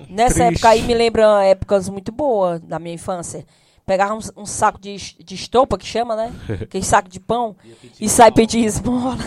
Nessa 0.08 0.34
triste. 0.34 0.52
época 0.54 0.68
aí 0.68 0.82
me 0.82 0.94
lembra 0.94 1.44
épocas 1.44 1.88
muito 1.88 2.12
boas 2.12 2.60
da 2.60 2.78
minha 2.78 2.94
infância. 2.94 3.44
Pegava 3.84 4.14
um, 4.14 4.20
um 4.36 4.46
saco 4.46 4.80
de, 4.80 4.96
de 4.96 5.34
estopa, 5.34 5.76
que 5.76 5.84
chama, 5.86 6.14
né? 6.14 6.32
Aquele 6.62 6.84
saco 6.84 7.08
de 7.08 7.18
pão. 7.18 7.56
E 8.00 8.08
sai 8.08 8.30
pedir 8.30 8.64
esmola. 8.64 9.18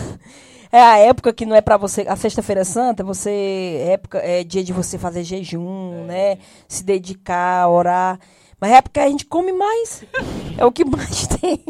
É 0.72 0.80
a 0.82 0.98
época 0.98 1.32
que 1.32 1.46
não 1.46 1.54
é 1.54 1.60
pra 1.60 1.76
você. 1.76 2.02
A 2.08 2.16
Sexta-feira 2.16 2.64
Santa, 2.64 3.04
você. 3.04 3.30
É, 3.30 3.92
época, 3.92 4.18
é 4.18 4.42
dia 4.42 4.64
de 4.64 4.72
você 4.72 4.98
fazer 4.98 5.22
jejum, 5.22 6.04
né? 6.04 6.38
Se 6.68 6.84
dedicar, 6.84 7.68
orar. 7.68 8.18
Mas 8.60 8.72
é 8.72 8.76
época 8.76 9.00
que 9.00 9.06
a 9.06 9.08
gente 9.08 9.26
come 9.26 9.52
mais. 9.52 10.04
É 10.56 10.64
o 10.64 10.72
que 10.72 10.84
mais 10.84 11.26
tem. 11.40 11.62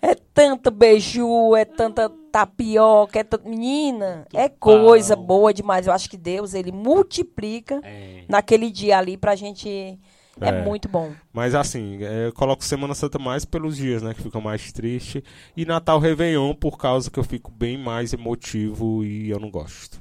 É 0.00 0.14
tanta 0.14 0.70
beiju, 0.70 1.54
é 1.56 1.64
tanta 1.64 2.08
tapioca, 2.30 3.18
é 3.18 3.24
tanta. 3.24 3.48
Menina, 3.48 4.26
é 4.32 4.48
coisa 4.48 5.14
boa 5.16 5.52
demais. 5.52 5.86
Eu 5.86 5.92
acho 5.92 6.08
que 6.08 6.16
Deus, 6.16 6.54
ele 6.54 6.72
multiplica 6.72 7.80
É. 7.84 8.24
naquele 8.28 8.70
dia 8.70 8.98
ali 8.98 9.16
pra 9.16 9.34
gente. 9.34 9.98
É, 10.40 10.48
É. 10.48 10.64
muito 10.64 10.88
bom. 10.88 11.12
Mas 11.30 11.54
assim, 11.54 12.02
é, 12.02 12.28
eu 12.28 12.32
coloco 12.32 12.64
Semana 12.64 12.94
Santa 12.94 13.18
mais 13.18 13.44
pelos 13.44 13.76
dias, 13.76 14.00
né? 14.00 14.14
Que 14.14 14.22
ficam 14.22 14.40
mais 14.40 14.72
triste. 14.72 15.22
E 15.54 15.66
Natal 15.66 15.98
Réveillon 15.98 16.54
por 16.54 16.78
causa 16.78 17.10
que 17.10 17.18
eu 17.18 17.24
fico 17.24 17.50
bem 17.50 17.76
mais 17.76 18.14
emotivo 18.14 19.04
e 19.04 19.28
eu 19.28 19.38
não 19.38 19.50
gosto. 19.50 20.00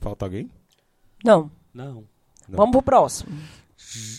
Falta 0.00 0.24
alguém? 0.24 0.48
Não. 1.22 1.50
Não. 1.74 2.04
Não. 2.48 2.56
Vamos 2.56 2.72
pro 2.72 2.82
próximo. 2.82 3.36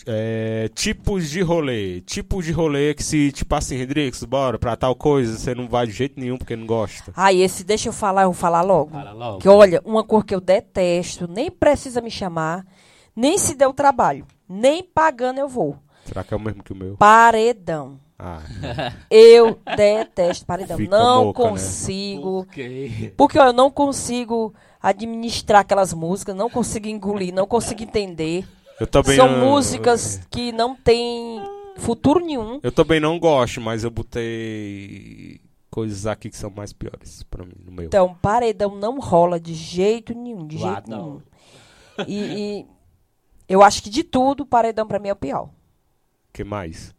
É, 0.06 0.68
tipos 0.74 1.30
de 1.30 1.42
rolê. 1.42 2.00
Tipos 2.00 2.44
de 2.44 2.52
rolê 2.52 2.94
que 2.94 3.02
se, 3.02 3.32
tipo 3.32 3.54
assim, 3.54 3.78
Rodrigues, 3.78 4.22
bora 4.24 4.58
pra 4.58 4.76
tal 4.76 4.94
coisa, 4.94 5.38
você 5.38 5.54
não 5.54 5.68
vai 5.68 5.86
de 5.86 5.92
jeito 5.92 6.18
nenhum 6.18 6.36
porque 6.36 6.56
não 6.56 6.66
gosta. 6.66 7.12
Ah, 7.16 7.32
esse, 7.32 7.64
deixa 7.64 7.88
eu 7.88 7.92
falar, 7.92 8.22
eu 8.22 8.32
vou 8.32 8.34
falar 8.34 8.62
logo. 8.62 8.90
Fala 8.92 9.12
logo. 9.12 9.38
Que 9.38 9.48
olha, 9.48 9.82
uma 9.84 10.04
cor 10.04 10.24
que 10.24 10.34
eu 10.34 10.40
detesto, 10.40 11.26
nem 11.28 11.50
precisa 11.50 12.00
me 12.00 12.10
chamar, 12.10 12.64
nem 13.14 13.36
se 13.38 13.54
deu 13.54 13.72
trabalho, 13.72 14.26
nem 14.48 14.82
pagando 14.82 15.38
eu 15.38 15.48
vou. 15.48 15.76
Será 16.04 16.22
que 16.22 16.32
é 16.32 16.36
o 16.36 16.40
mesmo 16.40 16.62
que 16.62 16.72
o 16.72 16.76
meu? 16.76 16.96
Paredão. 16.96 17.98
Ah, 18.18 18.40
Eu 19.10 19.58
detesto 19.76 20.46
paredão. 20.46 20.76
Fica 20.78 20.96
não 20.96 21.26
moca, 21.26 21.42
né? 21.42 21.50
consigo. 21.50 22.44
Por 22.44 22.52
quê? 22.52 23.12
Porque 23.16 23.38
ó, 23.38 23.46
eu 23.46 23.52
não 23.52 23.70
consigo 23.70 24.54
administrar 24.80 25.60
aquelas 25.60 25.92
músicas, 25.92 26.34
não 26.34 26.48
consigo 26.48 26.88
engolir, 26.88 27.34
não 27.34 27.46
consigo 27.46 27.82
entender. 27.82 28.46
Eu 28.80 28.86
também 28.86 29.16
São 29.16 29.30
não, 29.30 29.46
músicas 29.50 30.20
que 30.30 30.52
não 30.52 30.74
têm 30.76 31.40
futuro 31.76 32.20
nenhum. 32.20 32.60
Eu 32.62 32.72
também 32.72 33.00
não 33.00 33.18
gosto, 33.18 33.60
mas 33.60 33.84
eu 33.84 33.90
botei 33.90 35.40
coisas 35.70 36.06
aqui 36.06 36.30
que 36.30 36.36
são 36.36 36.50
mais 36.50 36.72
piores 36.72 37.22
pra 37.24 37.44
mim, 37.44 37.54
no 37.64 37.72
meu. 37.72 37.84
Então, 37.86 38.14
paredão 38.22 38.74
não 38.76 38.98
rola 38.98 39.38
de 39.38 39.54
jeito 39.54 40.14
nenhum, 40.14 40.46
de 40.46 40.56
Eu 40.56 40.60
jeito 40.60 40.76
adoro. 40.76 41.22
nenhum. 41.98 42.08
E, 42.08 42.60
e 42.60 42.66
eu 43.48 43.62
acho 43.62 43.82
que 43.82 43.90
de 43.90 44.02
tudo, 44.04 44.44
paredão 44.46 44.86
pra 44.86 44.98
mim 44.98 45.08
é 45.08 45.12
o 45.12 45.16
pior. 45.16 45.50
que 46.32 46.44
mais? 46.44 46.94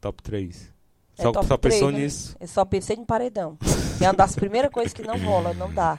Top 0.00 0.22
3. 0.22 0.72
É 1.18 1.22
Só, 1.22 1.32
top 1.32 1.46
só 1.46 1.56
pensou 1.56 1.90
né? 1.90 1.98
nisso? 1.98 2.36
Eu 2.38 2.46
só 2.46 2.64
pensei 2.64 2.96
em 2.96 3.04
paredão. 3.04 3.58
É 4.00 4.04
uma 4.06 4.12
das 4.14 4.36
primeiras 4.36 4.70
coisas 4.70 4.92
que 4.92 5.02
não 5.02 5.18
rola, 5.18 5.52
não 5.54 5.72
dá. 5.74 5.98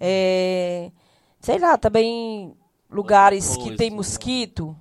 É, 0.00 0.90
sei 1.40 1.58
lá, 1.60 1.76
também 1.78 2.56
lugares 2.90 3.56
que 3.56 3.76
tem 3.76 3.90
mosquito. 3.90 4.76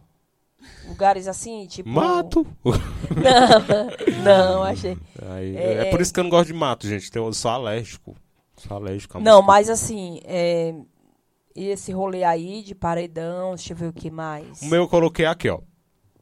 Lugares 0.87 1.27
assim, 1.27 1.65
tipo. 1.67 1.89
Mato! 1.89 2.45
Não, 4.23 4.53
não, 4.55 4.63
achei. 4.63 4.97
Aí, 5.29 5.55
É, 5.55 5.73
é, 5.73 5.85
por 5.85 6.01
isso 6.01 6.13
que 6.13 6.19
eu 6.19 6.23
não 6.23 6.29
gosto 6.29 6.47
de 6.47 6.53
mato, 6.53 6.87
gente. 6.87 7.09
Eu 7.15 7.31
sou 7.33 7.51
alérgico. 7.51 8.15
Sou 8.57 8.75
alérgico 8.75 9.17
a 9.17 9.21
Não, 9.21 9.41
mas 9.41 9.69
assim, 9.69 10.19
é, 10.25 10.73
e 11.55 11.67
esse 11.67 11.91
rolê 11.91 12.23
aí 12.23 12.61
de 12.63 12.75
paredão, 12.75 13.55
deixa 13.55 13.73
eu 13.73 13.77
ver 13.77 13.87
o 13.87 13.93
que 13.93 14.11
mais. 14.11 14.61
O 14.61 14.65
meu 14.65 14.81
eu 14.83 14.87
coloquei 14.87 15.25
aqui, 15.25 15.49
ó. 15.49 15.59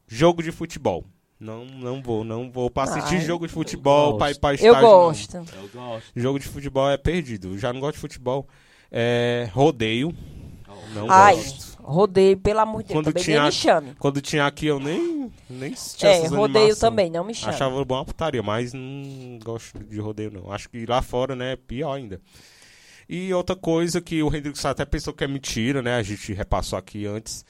Jogo 0.08 0.44
de 0.44 0.52
futebol. 0.52 1.04
Não, 1.40 1.66
não 1.66 2.02
vou, 2.02 2.24
não 2.24 2.52
vou 2.52 2.70
pra 2.70 2.84
assistir 2.84 3.16
Ai, 3.16 3.22
jogo 3.22 3.46
de 3.48 3.54
futebol, 3.54 4.18
pra 4.18 4.32
ir 4.32 4.40
pra 4.40 4.52
Eu 4.52 4.56
estádio. 4.56 4.82
não. 4.82 4.82
gosto. 4.90 5.36
Eu 5.38 5.70
gosto. 5.74 6.12
Jogo 6.16 6.40
de 6.40 6.48
futebol 6.48 6.90
é 6.90 6.98
perdido. 6.98 7.50
Eu 7.50 7.58
já 7.58 7.72
não 7.74 7.80
gosto 7.80 7.96
de 7.96 8.02
futebol. 8.02 8.48
É, 8.92 9.50
rodeio. 9.54 10.14
Não 10.94 11.06
Ai, 11.10 11.36
gosto. 11.36 11.77
Rodeio, 11.88 12.38
pelo 12.38 12.60
amor 12.60 12.84
de 12.84 12.90
Deus, 12.90 12.98
Quando 12.98 13.06
também 13.06 13.24
tinha- 13.24 13.38
nem 13.40 13.46
me 13.48 13.52
chame. 13.52 13.96
Quando 13.98 14.22
tinha 14.22 14.46
aqui, 14.46 14.68
eu 14.68 14.80
nem, 14.80 15.32
nem 15.50 15.74
assistia 15.74 16.10
É, 16.10 16.28
rodeio 16.28 16.66
animação. 16.66 16.90
também, 16.90 17.10
não 17.10 17.24
me 17.24 17.34
chame. 17.34 17.54
Achava 17.54 17.86
bom 17.86 17.96
uma 17.96 18.06
putaria, 18.06 18.44
mas 18.44 18.74
não 18.74 19.40
gosto 19.44 19.80
de 19.80 20.00
rodeio, 20.00 20.32
não. 20.32 20.52
Acho 20.52 20.70
que 20.70 20.86
lá 20.86 21.02
fora, 21.02 21.36
né, 21.36 21.54
é 21.54 21.56
pior 21.56 21.94
ainda. 21.94 22.20
E 23.10 23.34
outra 23.34 23.56
coisa 23.56 24.02
que 24.02 24.22
o 24.22 24.28
Hendrix 24.36 24.66
até 24.66 24.84
pensou 24.86 25.14
que 25.14 25.24
é 25.24 25.28
mentira, 25.28 25.82
né? 25.82 25.96
A 25.96 26.04
gente 26.04 26.34
repassou 26.34 26.78
aqui 26.78 27.06
antes. 27.06 27.46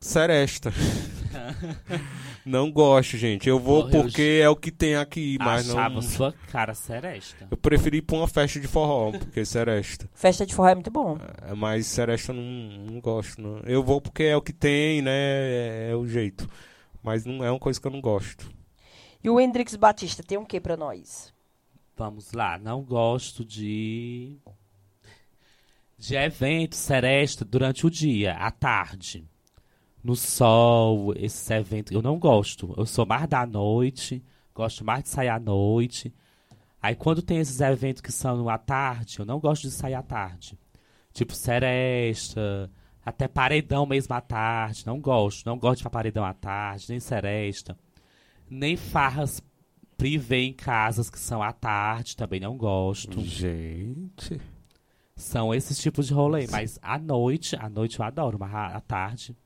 Seresta. 0.00 0.72
não 2.44 2.70
gosto, 2.70 3.16
gente. 3.16 3.48
Eu 3.48 3.58
vou 3.58 3.82
Porra, 3.84 3.96
eu 3.96 4.02
porque 4.02 4.40
é 4.42 4.48
o 4.48 4.56
que 4.56 4.70
tem 4.70 4.96
aqui, 4.96 5.36
mas 5.38 5.68
Achava 5.68 5.94
não. 5.94 6.02
sua 6.02 6.32
cara 6.50 6.74
seresta. 6.74 7.46
Eu 7.50 7.56
preferi 7.56 7.98
ir 7.98 8.02
pra 8.02 8.16
uma 8.16 8.28
festa 8.28 8.60
de 8.60 8.66
forró, 8.66 9.12
porque 9.12 9.44
Seresta. 9.44 10.08
Festa 10.14 10.46
de 10.46 10.54
forró 10.54 10.68
é 10.68 10.74
muito 10.74 10.90
bom. 10.90 11.18
É, 11.42 11.54
Mas 11.54 11.86
Seresta 11.86 12.32
eu 12.32 12.36
não, 12.36 12.42
não 12.92 13.00
gosto, 13.00 13.40
não. 13.40 13.58
Eu 13.60 13.82
vou 13.82 14.00
porque 14.00 14.24
é 14.24 14.36
o 14.36 14.42
que 14.42 14.52
tem, 14.52 15.02
né? 15.02 15.10
É, 15.12 15.88
é 15.92 15.96
o 15.96 16.06
jeito. 16.06 16.48
Mas 17.02 17.24
não 17.24 17.44
é 17.44 17.50
uma 17.50 17.58
coisa 17.58 17.80
que 17.80 17.86
eu 17.86 17.92
não 17.92 18.00
gosto. 18.00 18.50
E 19.22 19.30
o 19.30 19.40
Hendrix 19.40 19.74
Batista 19.76 20.22
tem 20.22 20.38
um 20.38 20.44
que 20.44 20.60
pra 20.60 20.76
nós? 20.76 21.32
Vamos 21.96 22.32
lá, 22.32 22.58
não 22.58 22.82
gosto 22.82 23.44
de. 23.44 24.36
de 25.98 26.16
evento 26.16 26.74
seresta 26.74 27.44
durante 27.44 27.86
o 27.86 27.90
dia, 27.90 28.32
à 28.34 28.50
tarde. 28.50 29.24
No 30.02 30.16
sol, 30.16 31.14
esses 31.16 31.48
eventos. 31.50 31.92
Eu 31.92 32.02
não 32.02 32.18
gosto. 32.18 32.74
Eu 32.76 32.84
sou 32.86 33.06
mais 33.06 33.28
da 33.28 33.46
noite, 33.46 34.22
gosto 34.52 34.84
mais 34.84 35.04
de 35.04 35.10
sair 35.10 35.28
à 35.28 35.38
noite. 35.38 36.12
Aí 36.80 36.96
quando 36.96 37.22
tem 37.22 37.38
esses 37.38 37.60
eventos 37.60 38.00
que 38.02 38.10
são 38.10 38.48
à 38.48 38.58
tarde, 38.58 39.20
eu 39.20 39.24
não 39.24 39.38
gosto 39.38 39.62
de 39.62 39.70
sair 39.70 39.94
à 39.94 40.02
tarde. 40.02 40.58
Tipo 41.12 41.34
seresta, 41.34 42.68
até 43.04 43.28
paredão 43.28 43.86
mesmo 43.86 44.12
à 44.12 44.20
tarde. 44.20 44.84
Não 44.84 45.00
gosto. 45.00 45.46
Não 45.46 45.56
gosto 45.56 45.84
de 45.84 45.90
paredão 45.90 46.24
à 46.24 46.34
tarde, 46.34 46.86
nem 46.88 46.98
seresta. 46.98 47.78
Nem 48.50 48.76
farras 48.76 49.40
privê 49.96 50.46
em 50.46 50.52
casas 50.52 51.08
que 51.08 51.18
são 51.18 51.40
à 51.40 51.52
tarde, 51.52 52.16
também 52.16 52.40
não 52.40 52.56
gosto. 52.56 53.20
Gente. 53.20 54.40
São 55.14 55.54
esses 55.54 55.78
tipos 55.78 56.08
de 56.08 56.12
rolê. 56.12 56.48
Mas 56.50 56.76
à 56.82 56.98
noite, 56.98 57.54
à 57.54 57.68
noite 57.68 58.00
eu 58.00 58.04
adoro, 58.04 58.36
mas 58.40 58.52
à 58.52 58.80
tarde 58.80 59.36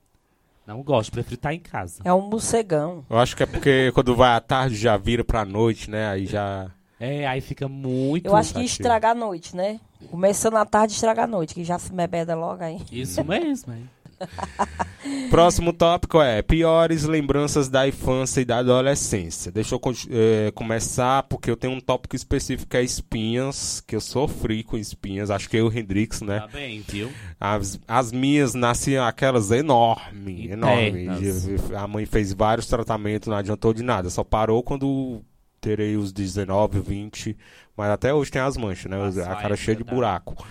não 0.67 0.83
gosto. 0.83 1.11
Prefiro 1.11 1.35
estar 1.35 1.53
em 1.53 1.59
casa. 1.59 2.01
É 2.03 2.13
um 2.13 2.21
morcegão. 2.21 3.05
Eu 3.09 3.17
acho 3.17 3.35
que 3.35 3.43
é 3.43 3.45
porque 3.45 3.91
quando 3.95 4.13
vai 4.15 4.35
à 4.35 4.41
tarde 4.41 4.75
já 4.75 4.97
vira 4.97 5.23
pra 5.23 5.45
noite, 5.45 5.89
né? 5.89 6.09
Aí 6.09 6.25
já. 6.25 6.69
É, 6.99 7.25
aí 7.25 7.39
fica 7.39 7.67
muito. 7.67 8.27
Eu 8.27 8.35
acho 8.35 8.53
que 8.53 8.63
estraga 8.63 9.11
a 9.11 9.15
noite, 9.15 9.55
né? 9.55 9.79
Começando 10.11 10.57
à 10.57 10.65
tarde, 10.65 10.93
estraga 10.93 11.23
a 11.23 11.27
noite, 11.27 11.53
que 11.53 11.63
já 11.63 11.79
se 11.79 11.91
bebeda 11.91 12.35
logo 12.35 12.63
aí. 12.63 12.81
Isso 12.91 13.23
mesmo, 13.23 13.73
hein? 13.73 13.89
Próximo 15.29 15.73
tópico 15.73 16.21
é 16.21 16.41
piores 16.41 17.03
lembranças 17.03 17.69
da 17.69 17.87
infância 17.87 18.41
e 18.41 18.45
da 18.45 18.59
adolescência. 18.59 19.51
Deixa 19.51 19.75
eu 19.75 19.81
eh, 20.09 20.51
começar 20.53 21.23
porque 21.23 21.49
eu 21.49 21.55
tenho 21.55 21.73
um 21.73 21.79
tópico 21.79 22.15
específico 22.15 22.69
que 22.69 22.77
é 22.77 22.83
espinhas, 22.83 23.81
que 23.81 23.95
eu 23.95 24.01
sofri 24.01 24.63
com 24.63 24.77
espinhas. 24.77 25.29
Acho 25.29 25.49
que 25.49 25.57
eu 25.57 25.67
e 25.67 25.69
o 25.69 25.79
Hendrix, 25.79 26.21
né? 26.21 26.39
Tá 26.39 26.47
bem, 26.47 26.83
viu? 26.87 27.11
As, 27.39 27.79
as 27.87 28.11
minhas 28.11 28.53
nasciam 28.53 29.05
aquelas 29.05 29.51
enormes, 29.51 30.51
enormes. 30.51 31.47
A 31.73 31.87
mãe 31.87 32.05
fez 32.05 32.33
vários 32.33 32.67
tratamentos, 32.67 33.27
não 33.27 33.37
adiantou 33.37 33.73
de 33.73 33.83
nada. 33.83 34.09
Só 34.09 34.23
parou 34.23 34.63
quando 34.63 35.21
terei 35.59 35.97
os 35.97 36.11
19, 36.11 36.79
20. 36.79 37.37
Mas 37.75 37.89
até 37.91 38.13
hoje 38.13 38.31
tem 38.31 38.41
as 38.41 38.57
manchas, 38.57 38.89
né? 38.89 38.97
Nossa, 38.97 39.21
a 39.23 39.35
cara 39.35 39.47
ainda 39.47 39.57
cheia 39.57 39.77
de 39.77 39.83
tá. 39.83 39.93
buraco. 39.93 40.45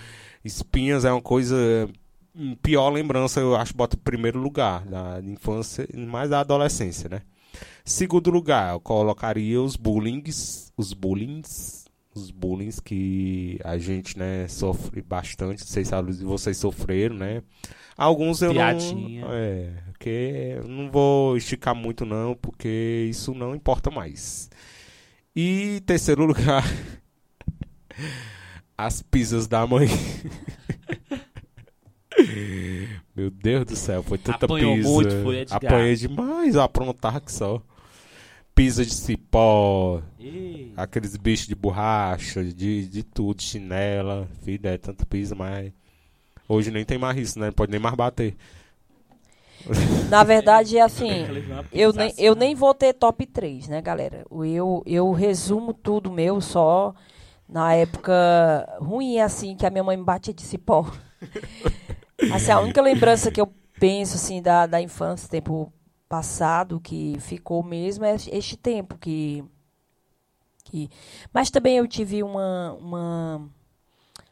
Espinhas 0.45 1.05
é 1.05 1.11
uma 1.11 1.23
coisa. 1.23 1.89
Pior 2.63 2.91
lembrança, 2.91 3.41
eu 3.41 3.57
acho, 3.57 3.75
bota 3.75 3.97
em 3.97 4.01
primeiro 4.01 4.39
lugar. 4.39 4.85
Da 4.85 5.21
infância, 5.23 5.89
mais 5.95 6.31
da 6.31 6.41
adolescência, 6.41 7.09
né? 7.09 7.23
Segundo 7.85 8.31
lugar, 8.31 8.75
eu 8.75 8.81
colocaria 8.81 9.61
os 9.61 9.77
bullings. 9.77 10.73
Os 10.77 10.93
bullings. 10.93 11.87
Os 12.15 12.31
bullings 12.31 12.81
que 12.81 13.59
a 13.65 13.79
gente, 13.79 14.19
né, 14.19 14.49
sofre 14.49 15.03
bastante. 15.03 15.61
Não 15.61 15.67
sei 15.67 15.85
se 15.85 16.25
vocês 16.25 16.57
sofreram, 16.57 17.17
né? 17.17 17.43
Alguns 17.97 18.43
eu 18.43 18.53
Piadinha. 18.53 19.23
não. 19.23 19.33
É, 19.33 19.71
porque 19.93 20.55
eu 20.57 20.69
não 20.69 20.91
vou 20.91 21.37
esticar 21.37 21.75
muito, 21.75 22.05
não, 22.05 22.35
porque 22.35 23.07
isso 23.09 23.35
não 23.35 23.55
importa 23.55 23.91
mais. 23.91 24.51
E 25.35 25.83
terceiro 25.87 26.25
lugar, 26.27 26.65
as 28.77 29.01
pizzas 29.03 29.47
da 29.47 29.67
mãe. 29.67 29.89
Meu 33.15 33.31
Deus 33.31 33.65
do 33.65 33.77
céu, 33.77 34.03
foi 34.03 34.19
tanta 34.19 34.47
Apanhou 34.47 34.77
pizza. 34.77 34.89
muito, 34.89 35.23
foi, 35.23 35.41
Edgar? 35.41 35.59
Apanhei 35.65 35.95
demais, 35.95 36.57
aprontava 36.57 37.21
que 37.21 37.33
só. 37.33 37.61
Pizza 38.55 38.85
de 38.85 38.95
cipó, 38.95 40.01
Ih, 40.19 40.73
aqueles 40.77 41.15
bichos 41.17 41.47
de 41.47 41.55
borracha, 41.55 42.43
de, 42.43 42.89
de 42.89 43.03
tudo, 43.03 43.43
chinela. 43.43 44.27
Filho, 44.43 44.67
é 44.67 44.79
tanta 44.79 45.05
pizza, 45.05 45.35
mas. 45.35 45.71
Hoje 46.49 46.71
nem 46.71 46.85
tem 46.85 46.97
mais 46.97 47.17
isso, 47.19 47.39
né? 47.39 47.47
Não 47.47 47.53
pode 47.53 47.71
nem 47.71 47.81
mais 47.81 47.95
bater. 47.95 48.35
Na 50.09 50.25
verdade, 50.25 50.79
é 50.79 50.83
assim. 50.83 51.27
Eu 51.73 51.93
nem, 51.93 52.15
eu 52.17 52.35
nem 52.35 52.55
vou 52.55 52.73
ter 52.73 52.95
top 52.95 53.27
3, 53.27 53.69
né, 53.69 53.83
galera? 53.83 54.25
Eu, 54.31 54.83
eu 54.87 55.13
resumo 55.13 55.75
tudo 55.75 56.11
meu 56.11 56.41
só 56.41 56.95
na 57.49 57.75
época 57.75 58.13
ruim, 58.81 59.19
assim, 59.21 59.55
que 59.55 59.67
a 59.67 59.71
minha 59.71 59.85
mãe 59.85 59.97
me 59.97 60.05
batia 60.05 60.35
de 60.35 60.43
cipó. 60.43 60.91
Assim, 62.33 62.51
a 62.51 62.61
única 62.61 62.81
lembrança 62.81 63.31
que 63.31 63.41
eu 63.41 63.53
penso, 63.79 64.17
assim, 64.17 64.41
da, 64.41 64.67
da 64.67 64.81
infância, 64.81 65.29
tempo 65.29 65.73
passado, 66.09 66.81
que 66.81 67.17
ficou 67.21 67.63
mesmo, 67.63 68.05
é 68.05 68.15
este 68.15 68.57
tempo 68.57 68.97
que... 68.99 69.45
que... 70.65 70.89
Mas 71.33 71.51
também 71.51 71.77
eu 71.77 71.87
tive 71.87 72.23
uma, 72.23 72.73
uma, 72.75 73.51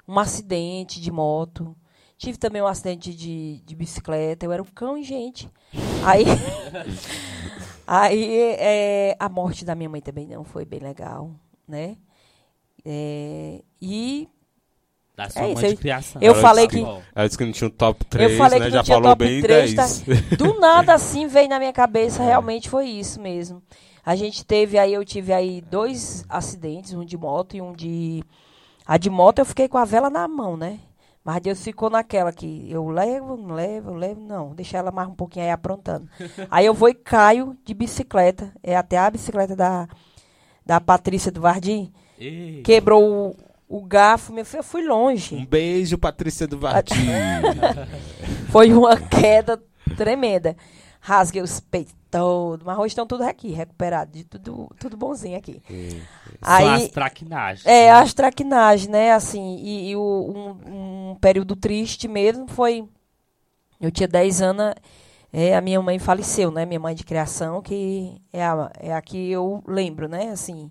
um 0.06 0.18
acidente 0.18 1.00
de 1.00 1.10
moto. 1.10 1.76
Tive 2.16 2.38
também 2.38 2.62
um 2.62 2.66
acidente 2.66 3.14
de, 3.14 3.60
de 3.64 3.74
bicicleta. 3.74 4.46
Eu 4.46 4.52
era 4.52 4.62
um 4.62 4.66
cão 4.66 4.96
e 4.96 5.02
gente. 5.02 5.50
Aí... 6.04 6.24
Aí, 7.86 8.56
é, 8.58 9.16
a 9.20 9.28
morte 9.28 9.62
da 9.62 9.74
minha 9.74 9.90
mãe 9.90 10.00
também 10.00 10.26
não 10.26 10.42
foi 10.42 10.64
bem 10.64 10.80
legal, 10.80 11.30
né? 11.68 11.98
É, 12.82 13.62
e 13.80 14.28
Da 15.16 15.30
sua 15.30 15.42
É 15.42 15.44
mãe 15.44 15.52
isso, 15.54 15.62
de 15.66 15.72
eu- 15.72 15.76
criação. 15.78 16.22
eu 16.22 16.32
Ela 16.32 16.40
falei 16.42 16.66
disse 16.66 16.82
que- 16.84 16.90
Ela 17.14 17.26
disse 17.28 17.38
que 17.38 17.44
não 17.44 17.52
tinha 17.52 17.68
um 17.68 17.70
top 17.70 18.04
3, 18.06 18.36
falei 18.36 18.58
né? 18.58 18.64
que 18.66 18.70
Já 18.72 18.76
não 18.78 18.84
tinha 18.84 18.96
falou 18.96 19.10
top 19.12 19.24
bem 19.24 19.40
3, 19.42 19.74
tá? 19.74 19.82
10. 19.82 20.04
do 20.36 20.58
nada 20.60 20.92
assim 20.94 21.26
veio 21.28 21.48
na 21.48 21.58
minha 21.58 21.72
cabeça, 21.72 22.22
realmente 22.22 22.68
foi 22.68 22.86
isso 22.88 23.20
mesmo. 23.20 23.62
A 24.04 24.16
gente 24.16 24.44
teve 24.44 24.76
aí, 24.76 24.92
eu 24.92 25.04
tive 25.04 25.32
aí 25.32 25.60
dois 25.62 26.24
acidentes, 26.28 26.92
um 26.94 27.04
de 27.04 27.16
moto 27.16 27.56
e 27.56 27.62
um 27.62 27.72
de. 27.72 28.22
A 28.86 28.98
de 28.98 29.08
moto 29.08 29.38
eu 29.38 29.46
fiquei 29.46 29.66
com 29.68 29.78
a 29.78 29.84
vela 29.84 30.10
na 30.10 30.26
mão, 30.28 30.56
né? 30.56 30.80
Mas 31.24 31.40
Deus 31.40 31.62
ficou 31.64 31.88
naquela 31.88 32.30
que 32.32 32.66
eu 32.70 32.86
levo, 32.90 33.34
não 33.36 33.54
levo, 33.54 33.92
eu 33.92 33.94
levo, 33.94 34.20
não. 34.20 34.54
Deixa 34.54 34.76
ela 34.76 34.90
mais 34.90 35.08
um 35.08 35.14
pouquinho 35.14 35.46
aí 35.46 35.50
aprontando. 35.52 36.06
aí 36.50 36.66
eu 36.66 36.74
vou 36.74 36.88
e 36.90 36.94
caio 36.94 37.56
de 37.64 37.72
bicicleta. 37.72 38.52
É 38.62 38.76
até 38.76 38.98
a 38.98 39.08
bicicleta 39.08 39.56
da, 39.56 39.88
da 40.66 40.78
Patrícia 40.82 41.32
do 41.32 41.40
Vardim. 41.40 41.90
Quebrou 42.62 43.02
o, 43.30 43.36
o 43.76 43.84
garfo, 43.84 44.32
meu 44.32 44.44
filho, 44.44 44.60
eu 44.60 44.64
fui 44.64 44.82
longe. 44.86 45.34
Um 45.34 45.44
beijo, 45.46 45.98
Patrícia 45.98 46.46
do 46.46 46.58
Vardim. 46.58 46.94
Foi 48.50 48.72
uma 48.72 48.96
queda 48.96 49.60
tremenda. 49.96 50.56
Rasguei 51.00 51.42
os 51.42 51.60
peitos 51.60 51.94
todos, 52.10 52.64
mas 52.64 52.78
hoje 52.78 52.88
estão 52.88 53.06
tudo 53.06 53.22
aqui, 53.24 53.50
recuperados, 53.52 54.14
de 54.14 54.24
tudo, 54.24 54.70
tudo 54.78 54.96
bonzinho 54.96 55.36
aqui. 55.36 55.60
só 56.42 56.46
as 56.46 56.82
Aí, 56.82 56.88
traquinagens. 56.88 57.66
é, 57.66 57.86
né? 57.86 57.90
as 57.90 58.14
traquinagens, 58.14 58.88
né, 58.88 59.12
assim, 59.12 59.56
e, 59.56 59.90
e 59.90 59.96
o- 59.96 60.32
um, 60.64 61.10
um 61.10 61.14
período 61.16 61.56
triste 61.56 62.06
mesmo 62.08 62.46
foi, 62.48 62.88
eu 63.80 63.90
tinha 63.90 64.06
10 64.08 64.40
anos, 64.40 64.72
é, 65.32 65.56
a 65.56 65.60
minha 65.60 65.82
mãe 65.82 65.98
faleceu, 65.98 66.50
né, 66.50 66.64
minha 66.64 66.80
mãe 66.80 66.94
de 66.94 67.04
criação, 67.04 67.60
que 67.60 68.16
é 68.32 68.42
a, 68.44 68.70
é 68.78 68.94
a 68.94 69.02
que 69.02 69.30
eu 69.30 69.62
lembro, 69.66 70.08
né, 70.08 70.30
assim, 70.30 70.70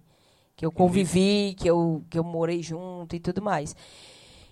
que 0.56 0.66
eu 0.66 0.72
convivi, 0.72 1.56
que 1.58 1.68
eu, 1.70 2.04
que 2.10 2.18
eu 2.18 2.24
morei 2.24 2.62
junto 2.62 3.16
e 3.16 3.20
tudo 3.20 3.42
mais. 3.42 3.76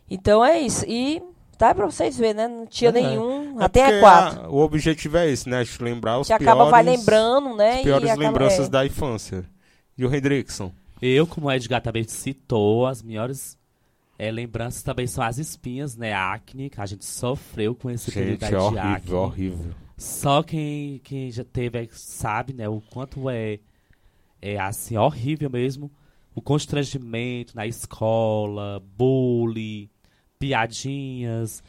Então 0.09 0.43
é 0.43 0.59
isso, 0.59 0.83
e 0.87 1.21
tá 1.57 1.73
pra 1.73 1.85
vocês 1.85 2.17
verem, 2.17 2.33
né, 2.33 2.47
não 2.47 2.65
tinha 2.65 2.89
É. 2.89 2.93
nenhum, 2.93 3.61
É 3.61 3.65
até 3.65 3.97
é 3.97 3.99
quatro. 3.99 4.41
a- 4.41 4.49
o 4.49 4.57
objetivo 4.57 5.17
é 5.17 5.29
esse, 5.29 5.47
né? 5.47 5.63
Te 5.63 5.81
lembrar 5.81 6.19
os 6.19 6.27
Você 6.27 6.37
piores, 6.37 6.47
acaba 6.47 6.69
vai 6.69 6.83
lembrando, 6.83 7.55
né? 7.55 7.75
as 7.77 7.81
piores 7.83 8.07
e 8.07 8.11
acaba- 8.11 8.27
lembranças 8.27 8.67
é. 8.67 8.69
da 8.69 8.85
infância. 8.85 9.45
E 9.97 10.05
o 10.05 10.13
Hendrickson? 10.13 10.71
Eu, 11.01 11.25
como 11.27 11.47
o 11.47 11.51
Edgar 11.51 11.81
também 11.81 12.03
citou, 12.03 12.85
as 12.87 13.01
melhores 13.01 13.57
É, 14.19 14.29
lembranças 14.29 14.83
também 14.83 15.07
são 15.07 15.23
as 15.23 15.39
espinhas, 15.39 15.95
né? 15.97 16.13
A 16.13 16.33
acne, 16.33 16.69
que 16.69 16.79
a 16.79 16.85
gente 16.85 17.03
sofreu 17.03 17.73
com 17.73 17.89
esse 17.89 18.11
período 18.11 18.39
Gente, 18.41 18.49
de 18.49 18.55
é 18.55 18.57
acne. 18.59 18.79
horrível, 18.79 19.17
horrível. 19.17 19.71
Só 19.97 20.43
quem, 20.43 20.99
quem 21.03 21.31
já 21.31 21.43
teve 21.43 21.79
é, 21.79 21.87
sabe, 21.91 22.53
né, 22.53 22.69
o 22.69 22.81
quanto 22.91 23.27
é, 23.31 23.57
é 24.41 24.59
assim, 24.59 24.97
horrível 24.97 25.49
mesmo. 25.49 25.91
O 26.33 26.41
constrangimento 26.41 27.55
na 27.55 27.67
escola, 27.67 28.81
bullying, 28.97 29.89
piadinhas. 30.39 31.63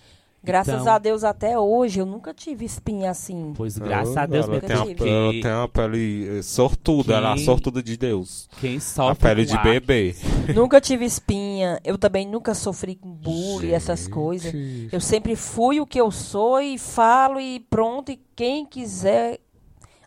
Graças 0.44 0.80
Então, 0.80 0.92
a 0.92 0.98
Deus, 0.98 1.22
até 1.22 1.56
hoje, 1.56 2.00
eu 2.00 2.06
nunca 2.06 2.34
tive 2.34 2.64
espinha 2.64 3.12
assim. 3.12 3.52
Pois 3.56 3.78
graças 3.78 4.16
a 4.16 4.26
Deus 4.26 4.46
ela 4.46 4.54
mesmo, 4.54 4.66
tem, 4.68 4.76
uma, 4.76 4.86
tive. 4.86 5.08
ela 5.08 5.24
porque 5.26 5.40
tem 5.40 5.50
uma 5.52 5.68
pele 5.68 6.38
eh, 6.38 6.42
sortuda, 6.42 7.14
ela 7.14 7.28
é 7.28 7.32
a 7.32 7.36
Quem- 7.36 7.44
sortuda 7.44 7.80
de 7.80 7.96
Deus. 7.96 8.48
quem 8.60 8.76
A 8.76 8.80
sofre 8.80 9.22
pele 9.28 9.46
com 9.46 9.52
de 9.52 9.56
acne- 9.56 9.70
bebê. 9.80 10.16
nunca 10.52 10.80
tive 10.80 11.04
espinha. 11.04 11.78
Eu 11.84 11.96
também 11.96 12.26
nunca 12.26 12.54
sofri 12.54 12.96
com 12.96 13.08
bullying, 13.12 13.70
essas 13.70 14.08
coisas. 14.08 14.52
Eu 14.90 15.00
sempre 15.00 15.36
fui 15.36 15.80
o 15.80 15.86
que 15.86 16.00
eu 16.00 16.10
sou 16.10 16.60
e 16.60 16.76
falo 16.76 17.38
e 17.40 17.60
pronto. 17.60 18.10
E 18.10 18.20
quem 18.34 18.66
quiser 18.66 19.38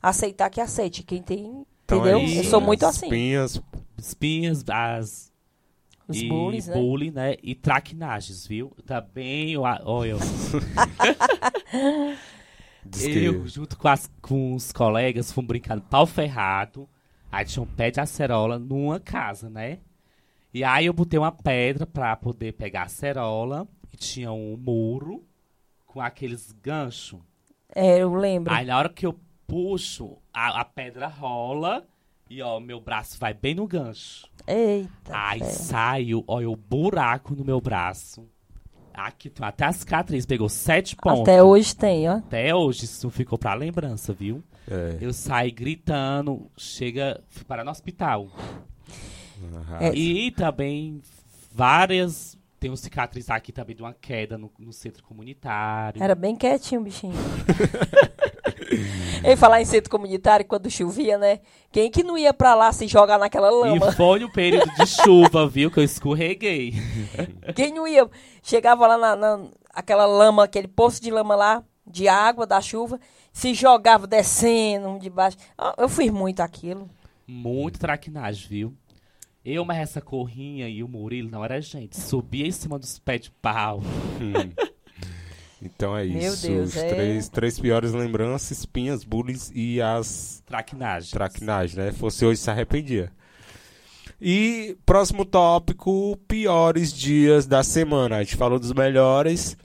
aceitar, 0.04 0.50
que 0.50 0.60
aceite. 0.60 1.02
Quem 1.02 1.22
tem, 1.24 1.66
Então 1.86 2.00
entendeu? 2.00 2.20
é 2.20 2.24
isso, 2.24 2.40
eu 2.40 2.44
sou 2.46 2.60
né? 2.60 2.66
muito 2.66 2.86
assim. 2.86 3.06
Espinhas, 3.06 3.62
espinhas, 3.98 4.66
as 4.68 5.32
Os 6.08 6.20
e 6.20 6.28
bullies, 6.28 6.68
né? 6.68 6.74
bullying, 6.74 7.12
né? 7.12 7.36
E 7.42 7.54
traquinagens, 7.54 8.48
viu? 8.48 8.72
Também, 8.86 9.52
eu, 9.52 9.62
olha, 9.62 10.10
eu, 10.10 10.20
eu 13.22 13.48
junto 13.48 13.78
com, 13.78 13.88
as, 13.88 14.12
com 14.22 14.56
os 14.56 14.72
colegas 14.72 15.32
fomos 15.32 15.48
brincando 15.48 15.82
pau 15.84 16.08
ferrado. 16.08 16.90
Aí 17.32 17.46
tinha 17.46 17.62
um 17.62 17.68
pé 17.68 17.92
de 17.92 18.00
acerola 18.00 18.58
numa 18.58 19.00
casa, 19.00 19.50
né? 19.50 19.80
E 20.54 20.64
aí 20.64 20.86
eu 20.86 20.94
botei 20.94 21.20
uma 21.20 21.32
pedra 21.32 21.86
pra 21.86 22.16
poder 22.16 22.54
pegar 22.54 22.82
a 22.82 22.86
acerola. 22.86 23.68
E 23.94 23.98
tinha 23.98 24.32
um 24.32 24.58
muro 24.58 25.24
com 25.86 26.02
aqueles 26.02 26.52
ganchos. 26.52 27.20
É, 27.74 28.00
eu 28.00 28.14
lembro. 28.16 28.54
Aí 28.54 28.66
na 28.66 28.78
hora 28.78 28.90
que 28.90 29.06
eu 29.06 29.20
puxo, 29.48 30.18
a, 30.34 30.62
a 30.62 30.66
pedra 30.66 31.08
rola. 31.08 31.86
E 32.30 32.42
ó, 32.42 32.60
meu 32.60 32.80
braço 32.80 33.20
vai 33.20 33.34
bem 33.34 33.54
no 33.54 33.68
gancho. 33.68 34.28
Eita. 34.48 35.12
Aí 35.12 35.40
fé. 35.40 35.46
saiu, 35.46 36.24
olha, 36.28 36.50
o 36.50 36.56
buraco 36.56 37.36
no 37.36 37.46
meu 37.46 37.62
braço. 37.62 38.28
Aqui, 38.94 39.30
tem 39.30 39.46
até 39.46 39.66
as 39.66 39.76
cicatrizes, 39.78 40.26
pegou 40.26 40.48
sete 40.48 40.96
pontos. 40.96 41.22
Até 41.22 41.44
hoje 41.44 41.76
tem, 41.76 42.10
ó. 42.10 42.14
Até 42.14 42.56
hoje, 42.56 42.86
isso 42.86 43.10
ficou 43.10 43.38
pra 43.38 43.54
lembrança, 43.54 44.14
viu? 44.14 44.42
É. 44.70 44.98
Eu 45.02 45.12
saí 45.12 45.52
gritando, 45.52 46.50
chega, 46.58 47.22
fui 47.28 47.44
parar 47.44 47.64
no 47.64 47.72
hospital. 47.72 48.28
Aham. 49.54 49.78
É. 49.82 49.94
E 49.94 50.32
também 50.32 51.02
várias, 51.52 52.38
tem 52.60 52.72
um 52.72 52.76
cicatriz 52.76 53.30
aqui 53.30 53.52
também 53.52 53.76
de 53.76 53.84
uma 53.84 53.94
queda 53.94 54.38
no, 54.38 54.50
no 54.58 54.72
centro 54.72 55.04
comunitário. 55.04 56.02
Era 56.02 56.16
bem 56.16 56.36
quietinho 56.36 56.82
o 56.82 56.84
bichinho. 56.86 57.14
Ele 59.24 59.36
falar 59.36 59.62
em 59.62 59.66
centro 59.66 59.90
comunitário 59.90 60.46
quando 60.46 60.70
chovia, 60.70 61.18
né? 61.18 61.40
Quem 61.72 61.90
que 61.90 62.04
não 62.04 62.18
ia 62.18 62.34
pra 62.34 62.54
lá 62.56 62.72
se 62.72 62.88
jogar 62.88 63.18
naquela 63.18 63.50
lama? 63.50 63.90
E 63.90 63.92
foi 63.94 64.20
no 64.20 64.32
período 64.32 64.70
de 64.76 64.86
chuva, 64.88 65.48
viu? 65.48 65.70
Que 65.72 65.80
eu 65.80 65.84
escorreguei. 65.84 66.74
Quem 67.56 67.74
não 67.74 67.88
ia? 67.88 68.10
Chegava 68.44 68.86
lá 68.88 68.98
na, 68.98 69.16
na- 69.16 69.48
aquela 69.74 70.06
lama, 70.06 70.44
aquele 70.44 70.68
poço 70.68 71.02
de 71.02 71.10
lama 71.12 71.36
lá, 71.36 71.64
de 71.86 72.08
água, 72.08 72.46
da 72.46 72.62
chuva, 72.62 73.00
se 73.34 73.54
jogava 73.54 74.08
descendo 74.08 74.98
de 75.00 75.10
baixo. 75.10 75.38
Ah, 75.58 75.74
Eu 75.78 75.90
fiz 75.90 76.12
muito 76.12 76.40
aquilo. 76.42 76.90
Muito 77.28 77.80
traquinagem, 77.80 78.48
viu? 78.48 78.74
Eu, 79.44 79.64
mas 79.64 79.78
essa 79.78 80.02
corrinha 80.02 80.68
e 80.68 80.82
o 80.84 80.88
Murilo 80.88 81.30
não 81.30 81.44
era 81.46 81.62
gente. 81.62 82.00
Subia 82.00 82.48
em 82.48 82.52
cima 82.52 82.80
dos 82.80 82.98
pés 82.98 83.22
de 83.22 83.32
pau. 83.32 83.80
Hum. 84.20 84.52
Então 85.66 85.98
é 85.98 86.06
Meu 86.06 86.34
isso. 86.34 86.48
Deus, 86.48 86.70
Os 86.70 86.78
é. 86.78 86.88
três, 86.90 87.30
três 87.30 87.60
piores 87.60 87.92
lembranças, 87.92 88.52
espinhas, 88.60 89.04
bullies 89.04 89.52
e 89.54 89.82
as 89.82 90.44
Traquinagem. 90.46 91.10
traquinagens, 91.12 91.76
né? 91.76 91.92
Fosse 91.92 92.26
hoje, 92.26 92.40
se 92.40 92.50
arrependia. 92.50 93.12
E 94.22 94.78
próximo 94.86 95.26
tópico, 95.26 96.18
piores 96.28 96.94
dias 96.94 97.46
da 97.46 97.64
semana. 97.64 98.18
A 98.18 98.24
gente 98.24 98.36
falou 98.38 98.58
dos 98.60 98.72
melhores. 98.74 99.58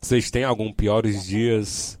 Vocês 0.00 0.30
têm 0.30 0.44
algum 0.44 0.72
piores 0.72 1.24
dias? 1.26 1.98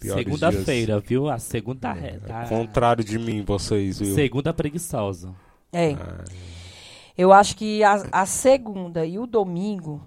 Piores 0.00 0.24
Segunda-feira, 0.24 0.98
viu? 1.00 1.28
A 1.28 1.38
segunda 1.38 1.92
dias? 1.92 2.22
tá... 2.26 2.46
Contrário 2.48 3.04
de 3.04 3.18
mim, 3.18 3.44
vocês, 3.44 4.00
viu? 4.00 4.14
Segunda 4.14 4.52
preguiçosa. 4.52 5.32
É. 5.72 5.92
Ah, 5.92 6.24
Eu 7.16 7.32
acho 7.32 7.56
que 7.56 7.84
a, 7.84 8.04
a 8.10 8.26
segunda 8.26 9.06
e 9.06 9.18
o 9.18 9.26
domingo, 9.26 10.04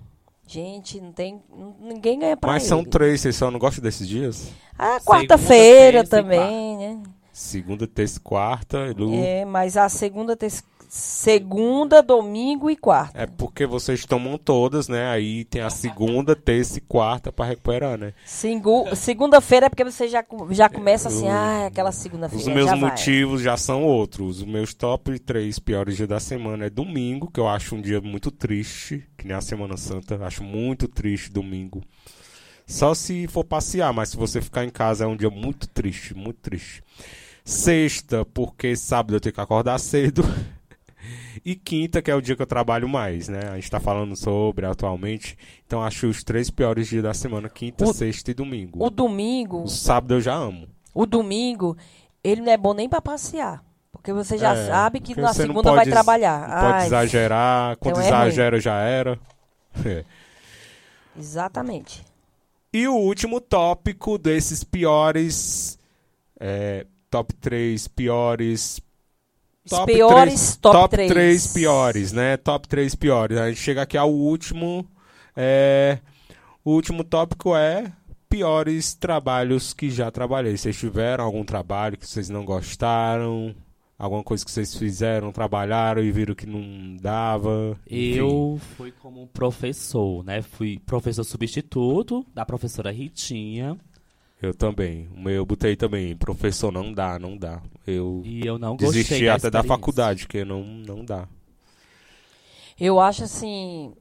gente, 0.48 1.00
não 1.02 1.12
tem. 1.12 1.42
Ninguém 1.80 2.20
ganha 2.20 2.38
pra 2.38 2.52
Mas 2.52 2.64
são 2.64 2.80
ele. 2.82 2.90
três, 2.90 3.22
vocês 3.22 3.36
só 3.36 3.50
não 3.52 3.60
gostam 3.60 3.84
desses 3.84 4.08
dias? 4.08 4.50
A 4.78 5.00
Segunda, 5.00 5.04
quarta-feira 5.06 6.04
também, 6.04 6.78
né? 6.78 7.04
Segunda, 7.32 7.86
terça 7.88 8.18
e 8.18 8.22
quarta. 8.22 8.94
Lu. 8.98 9.14
É, 9.14 9.44
mas 9.46 9.76
a 9.78 9.90
segunda, 9.90 10.36
terça- 10.36 10.64
segunda, 10.96 12.02
domingo 12.02 12.70
e 12.70 12.76
quarta. 12.76 13.22
É 13.22 13.26
porque 13.28 13.66
vocês 13.66 14.06
tomam 14.06 14.38
todas, 14.38 14.88
né? 14.88 15.08
Aí 15.10 15.44
tem 15.46 15.62
a 15.62 15.70
segunda, 15.70 16.36
terça 16.36 16.78
e 16.78 16.82
quarta 16.82 17.32
pra 17.32 17.46
recuperar, 17.46 17.98
né? 17.98 18.14
Segunda-feira 18.96 19.66
é 19.66 19.70
porque 19.70 19.84
você 19.84 20.08
já, 20.08 20.24
já 20.52 20.70
começa 20.70 21.10
assim, 21.10 21.26
Eu- 21.28 21.32
ah, 21.32 21.66
aquela 21.68 21.90
Os 21.90 21.96
segunda-feira. 21.96 22.54
meus 22.54 22.70
já 22.70 22.76
vai. 22.76 22.90
motivos 22.90 23.42
já 23.42 23.58
são 23.58 23.84
outros. 23.84 24.40
Os 24.40 24.46
meus 24.46 24.74
top 24.74 25.20
três 25.20 25.60
piores 25.60 25.98
dias 25.98 26.08
da 26.08 26.20
semana 26.20 26.66
é 26.66 26.70
domingo, 26.70 27.30
que 27.30 27.40
eu 27.40 27.48
acho 27.48 27.76
um 27.76 27.82
dia 27.82 28.00
muito 28.00 28.32
triste, 28.32 29.04
que 29.18 29.28
nem 29.28 29.36
a 29.36 29.42
Semana 29.42 29.76
Santa. 29.78 30.18
Acho 30.26 30.44
muito 30.44 30.88
triste 30.88 31.30
domingo. 31.32 31.84
Só 32.66 32.94
se 32.96 33.28
for 33.28 33.44
passear, 33.44 33.94
mas 33.94 34.10
se 34.10 34.18
você 34.18 34.42
ficar 34.42 34.64
em 34.64 34.70
casa 34.70 35.04
é 35.04 35.08
um 35.08 35.16
dia 35.18 35.30
muito 35.30 35.68
triste, 35.68 36.16
muito 36.16 36.40
triste. 36.40 36.82
Sexta, 37.44 38.26
porque 38.26 38.76
sábado 38.76 39.16
eu 39.16 39.20
tenho 39.20 39.34
que 39.34 39.42
acordar 39.42 39.78
cedo. 39.80 40.24
E 41.44 41.56
quinta, 41.56 42.02
que 42.02 42.10
é 42.12 42.16
o 42.16 42.22
dia 42.22 42.36
que 42.36 42.41
eu 42.41 42.48
trabalho 42.48 42.88
mais, 42.88 43.28
né? 43.28 43.40
A 43.52 43.56
gente 43.56 43.70
tá 43.72 43.80
falando 43.80 44.16
sobre 44.16 44.66
atualmente. 44.66 45.38
Então 45.66 45.84
acho 45.84 46.07
os 46.07 46.24
três 46.24 46.49
piores 46.49 46.88
dias 46.88 47.03
da 47.03 47.14
semana: 47.14 47.49
quinta, 47.49 47.84
O- 47.86 47.94
sexta 47.94 48.32
e 48.32 48.34
domingo. 48.34 48.84
O 48.84 48.90
domingo, 48.90 49.64
O 49.64 49.68
sábado 49.68 50.14
eu 50.16 50.22
já 50.22 50.34
amo. 50.34 50.68
o 50.94 51.06
domingo, 51.06 51.76
ele 52.24 52.41
não 52.41 52.52
é 52.52 52.57
bom 52.57 52.74
nem 52.74 52.88
pra 52.88 53.02
passear. 53.02 53.64
Porque 53.91 54.14
você 54.14 54.38
já 54.38 54.53
É, 54.53 54.68
sabe 54.68 54.99
que 54.99 55.20
na 55.20 55.34
segunda 55.34 55.64
vai 55.72 55.78
pode 55.80 55.90
ex- 55.90 55.94
trabalhar. 55.95 56.41
Não 56.48 56.60
pode 56.62 56.74
Ai, 56.74 56.86
exagerar. 56.86 57.78
Quando 57.78 57.95
então 57.95 58.06
é 58.06 58.10
ruim. 58.10 58.28
exagera, 58.28 58.60
já 58.60 58.76
era. 58.82 59.20
É. 59.86 60.06
Exatamente. 61.18 62.03
E 62.74 62.88
o 62.88 62.95
último 62.95 63.40
tópico 63.40 64.18
desses 64.18 64.64
piores. 64.64 65.78
é, 66.40 66.86
top 67.10 67.34
3 67.36 67.88
piores. 67.88 68.82
Os 69.66 69.72
Top 69.72 69.92
piores 69.92 70.24
três- 70.26 70.56
top, 70.58 70.78
top 70.78 70.96
3. 70.96 71.10
3 71.12 71.48
piores, 71.54 72.12
né? 72.14 72.38
Top 72.38 72.68
3 72.68 72.94
piores. 72.96 73.38
A 73.38 73.50
gente 73.50 73.60
chega 73.60 73.82
aqui 73.82 73.98
ao 73.98 74.12
último. 74.12 74.88
é, 75.36 76.00
o 76.64 76.72
último 76.72 77.04
tópico 77.04 77.56
é 77.56 77.92
piores 78.30 78.94
trabalhos 78.94 79.74
que 79.74 79.90
já 79.90 80.10
trabalhei. 80.12 80.56
Vocês 80.58 80.78
tiveram 80.78 81.24
algum 81.26 81.44
trabalho 81.44 81.98
que 81.98 82.08
vocês 82.08 82.30
não 82.30 82.46
gostaram? 82.46 83.56
Alguma 83.98 84.24
coisa 84.24 84.44
que 84.44 84.52
vocês 84.52 84.76
fizeram, 84.76 85.32
trabalharam 85.32 86.04
e 86.04 86.12
viram 86.12 86.36
que 86.36 86.46
não 86.46 86.98
dava? 86.98 87.80
Enfim. 87.90 88.18
Eu 88.20 88.60
fui 88.76 88.92
como 88.92 89.22
um 89.24 89.28
professor, 89.28 90.22
né? 90.24 90.42
Fui 90.42 90.80
professor 90.86 91.24
substituto 91.24 92.26
da 92.34 92.46
professora 92.46 92.92
Ritinha. 92.92 93.78
Eu 94.41 94.53
também. 94.53 95.10
Eu 95.26 95.45
botei 95.45 95.76
também. 95.76 96.16
Professor, 96.16 96.72
não 96.72 96.94
dá, 96.94 97.18
não 97.18 97.38
dá. 97.38 97.62
Eu 97.88 98.22
E 98.26 98.45
eu 98.45 98.57
não 98.57 98.76
gostei 98.78 99.03
desisti 99.03 99.30
até 99.30 99.49
da 99.49 99.64
faculdade, 99.64 100.24
porque 100.24 100.44
não, 100.44 100.64
não 100.64 101.03
dá. 101.06 101.28
Eu 102.80 102.99
acho 102.99 103.24
assim. 103.24 103.94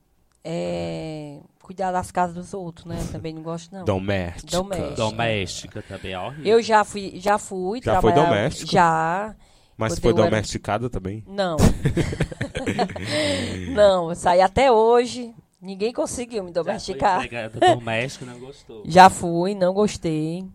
é, 0.42 1.38
cuidar 1.62 1.92
das 1.92 2.10
casas 2.10 2.34
dos 2.34 2.52
outros, 2.52 2.86
né? 2.86 2.98
Também 3.12 3.32
não 3.32 3.42
gosto, 3.42 3.72
não. 3.72 3.84
Doméstica. 3.84 4.56
Doméstica. 4.56 4.94
Doméstica 4.96 5.82
também 5.82 6.12
é 6.12 6.18
horrível. 6.18 6.44
Eu 6.46 6.62
já 6.62 6.84
fui, 6.84 7.12
já 7.16 7.38
fui 7.38 7.80
Já 7.82 8.00
foi 8.00 8.12
doméstico? 8.12 8.70
Já. 8.70 9.34
Mas 9.76 9.98
foi 9.98 10.12
era- 10.12 10.24
domesticada 10.24 10.90
também? 10.90 11.24
Não. 11.26 11.56
não, 13.74 14.10
eu 14.10 14.14
saí 14.14 14.40
até 14.40 14.70
hoje. 14.70 15.34
Ninguém 15.64 15.94
conseguiu 15.94 16.44
me 16.44 16.50
Já 16.50 16.54
foi 16.54 16.64
domesticar. 16.64 17.28
doméstica, 17.74 18.26
não 18.26 18.38
gostou. 18.38 18.82
Já 18.86 19.08
fui, 19.08 19.54
não 19.54 19.72
gostei. 19.72 20.46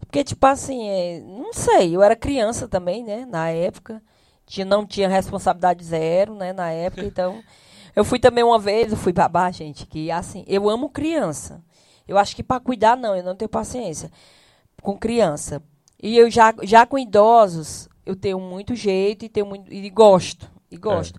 Porque, 0.00 0.24
tipo 0.24 0.44
assim, 0.44 0.88
é, 0.88 1.20
não 1.20 1.52
sei, 1.52 1.94
eu 1.94 2.02
era 2.02 2.16
criança 2.16 2.66
também, 2.66 3.04
né? 3.04 3.24
Na 3.26 3.48
época. 3.48 4.02
Tinha, 4.44 4.64
não 4.64 4.84
tinha 4.84 5.08
responsabilidade 5.08 5.84
zero, 5.84 6.34
né? 6.34 6.52
Na 6.52 6.70
época, 6.70 7.04
então. 7.06 7.40
Eu 7.94 8.04
fui 8.04 8.18
também 8.18 8.42
uma 8.42 8.58
vez, 8.58 8.90
eu 8.90 8.98
fui 8.98 9.12
babá, 9.12 9.50
gente, 9.52 9.86
que 9.86 10.10
assim, 10.10 10.44
eu 10.48 10.68
amo 10.68 10.90
criança. 10.90 11.62
Eu 12.06 12.18
acho 12.18 12.34
que 12.34 12.42
para 12.42 12.60
cuidar, 12.60 12.96
não, 12.96 13.14
eu 13.16 13.22
não 13.22 13.36
tenho 13.36 13.48
paciência 13.48 14.10
com 14.82 14.98
criança. 14.98 15.62
E 16.02 16.16
eu 16.18 16.28
já, 16.28 16.52
já 16.62 16.84
com 16.84 16.98
idosos, 16.98 17.88
eu 18.04 18.14
tenho 18.14 18.38
muito 18.40 18.74
jeito 18.74 19.24
e 19.24 19.28
tenho 19.28 19.46
muito. 19.46 19.72
E 19.72 19.88
gosto. 19.90 20.50
E 20.70 20.76
gosto. 20.76 21.18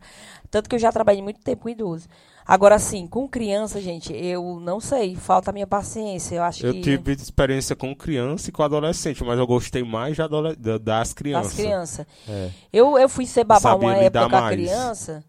Tanto 0.52 0.70
que 0.70 0.76
eu 0.76 0.80
já 0.80 0.92
trabalhei 0.92 1.22
muito 1.22 1.42
tempo 1.42 1.64
com 1.64 1.70
idoso. 1.70 2.08
Agora, 2.48 2.76
assim, 2.76 3.06
com 3.08 3.28
criança, 3.28 3.82
gente, 3.82 4.14
eu 4.14 4.60
não 4.62 4.80
sei, 4.80 5.16
falta 5.16 5.50
a 5.50 5.54
minha 5.54 5.68
paciência. 5.68 6.36
Eu 6.36 6.44
acho 6.44 6.66
Eu 6.66 6.74
que. 6.74 6.82
tive 6.82 7.12
experiência 7.12 7.76
com 7.76 7.94
criança 7.94 8.50
e 8.50 8.54
com 8.54 8.64
adolescente, 8.64 9.22
mas 9.24 9.38
eu 9.38 9.46
gostei 9.46 9.84
mais 9.84 10.18
adole- 10.18 10.56
da- 10.56 10.78
das 10.78 11.14
crianças. 11.14 11.48
Das 11.52 11.60
crianças. 11.60 12.06
É. 12.28 12.50
Eu, 12.72 12.98
eu 12.98 13.10
fui 13.10 13.26
ser 13.26 13.44
babá 13.44 13.76
uma 13.76 13.96
época 13.98 14.50
criança. 14.50 15.24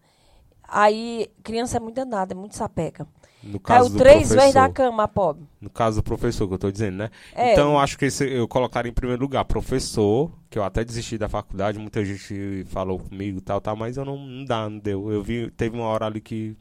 Aí, 0.65 1.27
criança 1.43 1.77
é 1.77 1.79
muito 1.79 1.95
danada, 1.95 2.33
é 2.33 2.37
muito 2.37 2.55
sapeca. 2.55 3.05
No 3.41 3.59
Caiu 3.59 3.83
caso 3.83 3.93
do 3.93 3.97
três 3.97 4.15
vezes 4.15 4.33
professor. 4.33 4.53
da 4.53 4.69
cama, 4.69 5.07
pobre. 5.07 5.43
No 5.61 5.69
caso 5.69 6.01
do 6.01 6.03
professor, 6.03 6.47
que 6.47 6.53
eu 6.53 6.57
tô 6.57 6.69
dizendo, 6.69 6.97
né? 6.97 7.09
É. 7.33 7.53
Então, 7.53 7.73
eu 7.73 7.79
acho 7.79 7.97
que 7.97 8.05
esse 8.05 8.29
eu 8.29 8.47
colocaria 8.47 8.89
em 8.89 8.93
primeiro 8.93 9.21
lugar 9.21 9.45
professor, 9.45 10.29
que 10.49 10.59
eu 10.59 10.63
até 10.63 10.83
desisti 10.83 11.17
da 11.17 11.29
faculdade, 11.29 11.79
muita 11.79 12.03
gente 12.03 12.65
falou 12.65 12.99
comigo 12.99 13.37
e 13.37 13.41
tal, 13.41 13.61
tal, 13.61 13.77
mas 13.77 13.95
eu 13.95 14.03
não, 14.03 14.17
não 14.17 14.43
dá, 14.43 14.69
não 14.69 14.77
deu. 14.77 15.09
Eu 15.09 15.23
vi, 15.23 15.49
teve 15.51 15.77
uma 15.77 15.85
hora 15.85 16.05
ali 16.05 16.19
que 16.19 16.53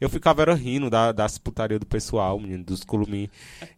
eu 0.00 0.08
ficava 0.10 0.42
era 0.42 0.54
rindo 0.54 0.90
da, 0.90 1.12
das 1.12 1.38
putaria 1.38 1.78
do 1.78 1.86
pessoal, 1.86 2.38
menino, 2.40 2.64
dos 2.64 2.82
culumim, 2.82 3.28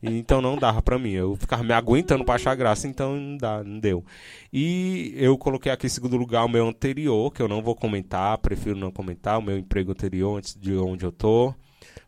e 0.03 0.19
então 0.19 0.41
não 0.41 0.57
dava 0.57 0.81
pra 0.81 0.99
mim. 0.99 1.13
Eu 1.13 1.37
ficava 1.37 1.63
me 1.63 1.75
aguentando 1.75 2.25
pra 2.25 2.37
achar 2.37 2.55
graça, 2.55 2.89
então 2.89 3.17
não 3.17 3.37
dá, 3.37 3.63
não 3.63 3.79
deu. 3.79 4.03
E 4.51 5.13
eu 5.17 5.37
coloquei 5.37 5.71
aqui 5.71 5.87
em 5.87 5.91
segundo 5.91 6.17
lugar 6.17 6.45
o 6.45 6.49
meu 6.49 6.67
anterior, 6.69 7.31
que 7.31 7.43
eu 7.43 7.49
não 7.49 7.61
vou 7.61 7.75
comentar, 7.75 8.39
prefiro 8.39 8.79
não 8.79 8.91
comentar, 8.91 9.39
o 9.39 9.43
meu 9.43 9.59
emprego 9.59 9.91
anterior 9.91 10.39
antes 10.39 10.55
de 10.55 10.75
onde 10.75 11.05
eu 11.05 11.13
tô 11.13 11.55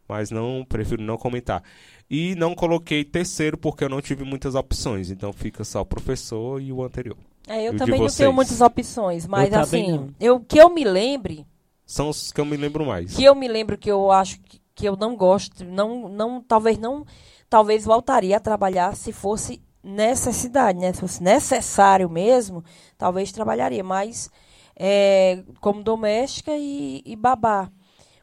mas 0.08 0.30
não 0.30 0.64
prefiro 0.68 1.02
não 1.02 1.16
comentar. 1.16 1.62
E 2.10 2.34
não 2.36 2.54
coloquei 2.54 3.04
terceiro 3.04 3.58
porque 3.58 3.84
eu 3.84 3.88
não 3.88 4.00
tive 4.00 4.24
muitas 4.24 4.54
opções, 4.54 5.10
então 5.10 5.32
fica 5.32 5.62
só 5.64 5.82
o 5.82 5.86
professor 5.86 6.60
e 6.60 6.72
o 6.72 6.82
anterior. 6.82 7.16
É, 7.46 7.68
eu 7.68 7.74
E 7.74 7.76
também 7.76 8.00
não 8.00 8.08
tenho 8.08 8.32
muitas 8.32 8.60
opções, 8.60 9.26
mas 9.26 9.52
Eu 9.52 9.60
assim, 9.60 10.14
eu, 10.20 10.40
que 10.40 10.58
eu 10.58 10.70
me 10.70 10.84
lembre, 10.84 11.46
São 11.86 12.08
os 12.08 12.32
que 12.32 12.40
eu 12.40 12.44
me 12.44 12.56
lembro 12.56 12.84
mais. 12.86 13.14
que 13.14 13.24
eu 13.24 13.34
me 13.34 13.48
lembro 13.48 13.76
que 13.78 13.90
eu 13.90 14.10
acho 14.10 14.38
que, 14.40 14.60
que 14.74 14.86
eu 14.86 14.96
não 14.96 15.16
gosto, 15.16 15.64
não, 15.64 16.08
não, 16.08 16.42
talvez 16.42 16.78
não, 16.78 17.04
talvez 17.48 17.84
voltaria 17.84 18.36
a 18.36 18.40
trabalhar 18.40 18.94
se 18.96 19.12
fosse 19.12 19.62
necessidade, 19.82 20.78
né? 20.78 20.92
Se 20.92 21.00
fosse 21.00 21.22
necessário 21.22 22.08
mesmo, 22.10 22.62
talvez 22.96 23.32
trabalharia, 23.32 23.82
mas 23.82 24.30
é, 24.76 25.42
como 25.60 25.82
doméstica 25.82 26.52
e, 26.56 27.02
e 27.04 27.16
babá. 27.16 27.70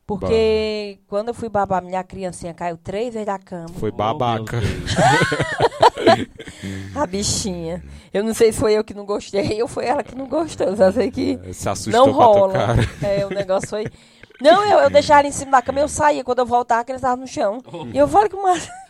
Porque 0.08 1.00
quando 1.08 1.30
eu 1.30 1.34
fui 1.34 1.50
babar, 1.50 1.82
minha 1.84 2.04
criancinha 2.04 2.54
caiu 2.54 2.78
três 2.78 3.14
vezes 3.14 3.26
da 3.26 3.40
cama. 3.40 3.70
Foi 3.80 3.92
babaca. 3.92 4.58
Oh, 4.58 4.62
meu 4.62 4.70
Deus. 4.70 6.28
A 6.96 7.06
bichinha. 7.08 7.84
Eu 8.14 8.24
não 8.24 8.34
sei 8.34 8.52
se 8.52 8.60
foi 8.60 8.74
eu 8.74 8.84
que 8.84 8.94
não 8.94 9.06
gostei 9.06 9.62
ou 9.62 9.68
foi 9.68 9.86
ela 9.86 10.04
que 10.04 10.16
não 10.16 10.28
gostou. 10.28 10.68
Eu 10.68 10.78
só 10.78 10.92
sei 10.92 11.10
que 11.12 11.40
Se 11.54 11.68
assustou 11.68 12.08
não 12.08 12.22
a 12.22 12.26
rola. 12.26 12.54
cara. 12.54 12.82
É, 13.02 13.26
o 13.26 13.30
negócio 13.30 13.68
foi. 13.68 13.86
Não, 14.42 14.64
eu, 14.66 14.80
eu 14.80 14.90
deixava 14.90 15.22
ela 15.22 15.30
em 15.30 15.32
cima 15.32 15.52
da 15.52 15.62
cama, 15.62 15.80
eu 15.80 15.88
saía. 15.88 16.24
Quando 16.24 16.40
eu 16.40 16.46
voltava, 16.46 16.84
que 16.84 16.92
eles 16.92 17.00
estavam 17.02 17.18
no 17.18 17.28
chão. 17.28 17.62
E 17.94 17.98
eu 17.98 18.08
falei 18.08 18.30
que 18.30 18.36
uma. 18.36 18.54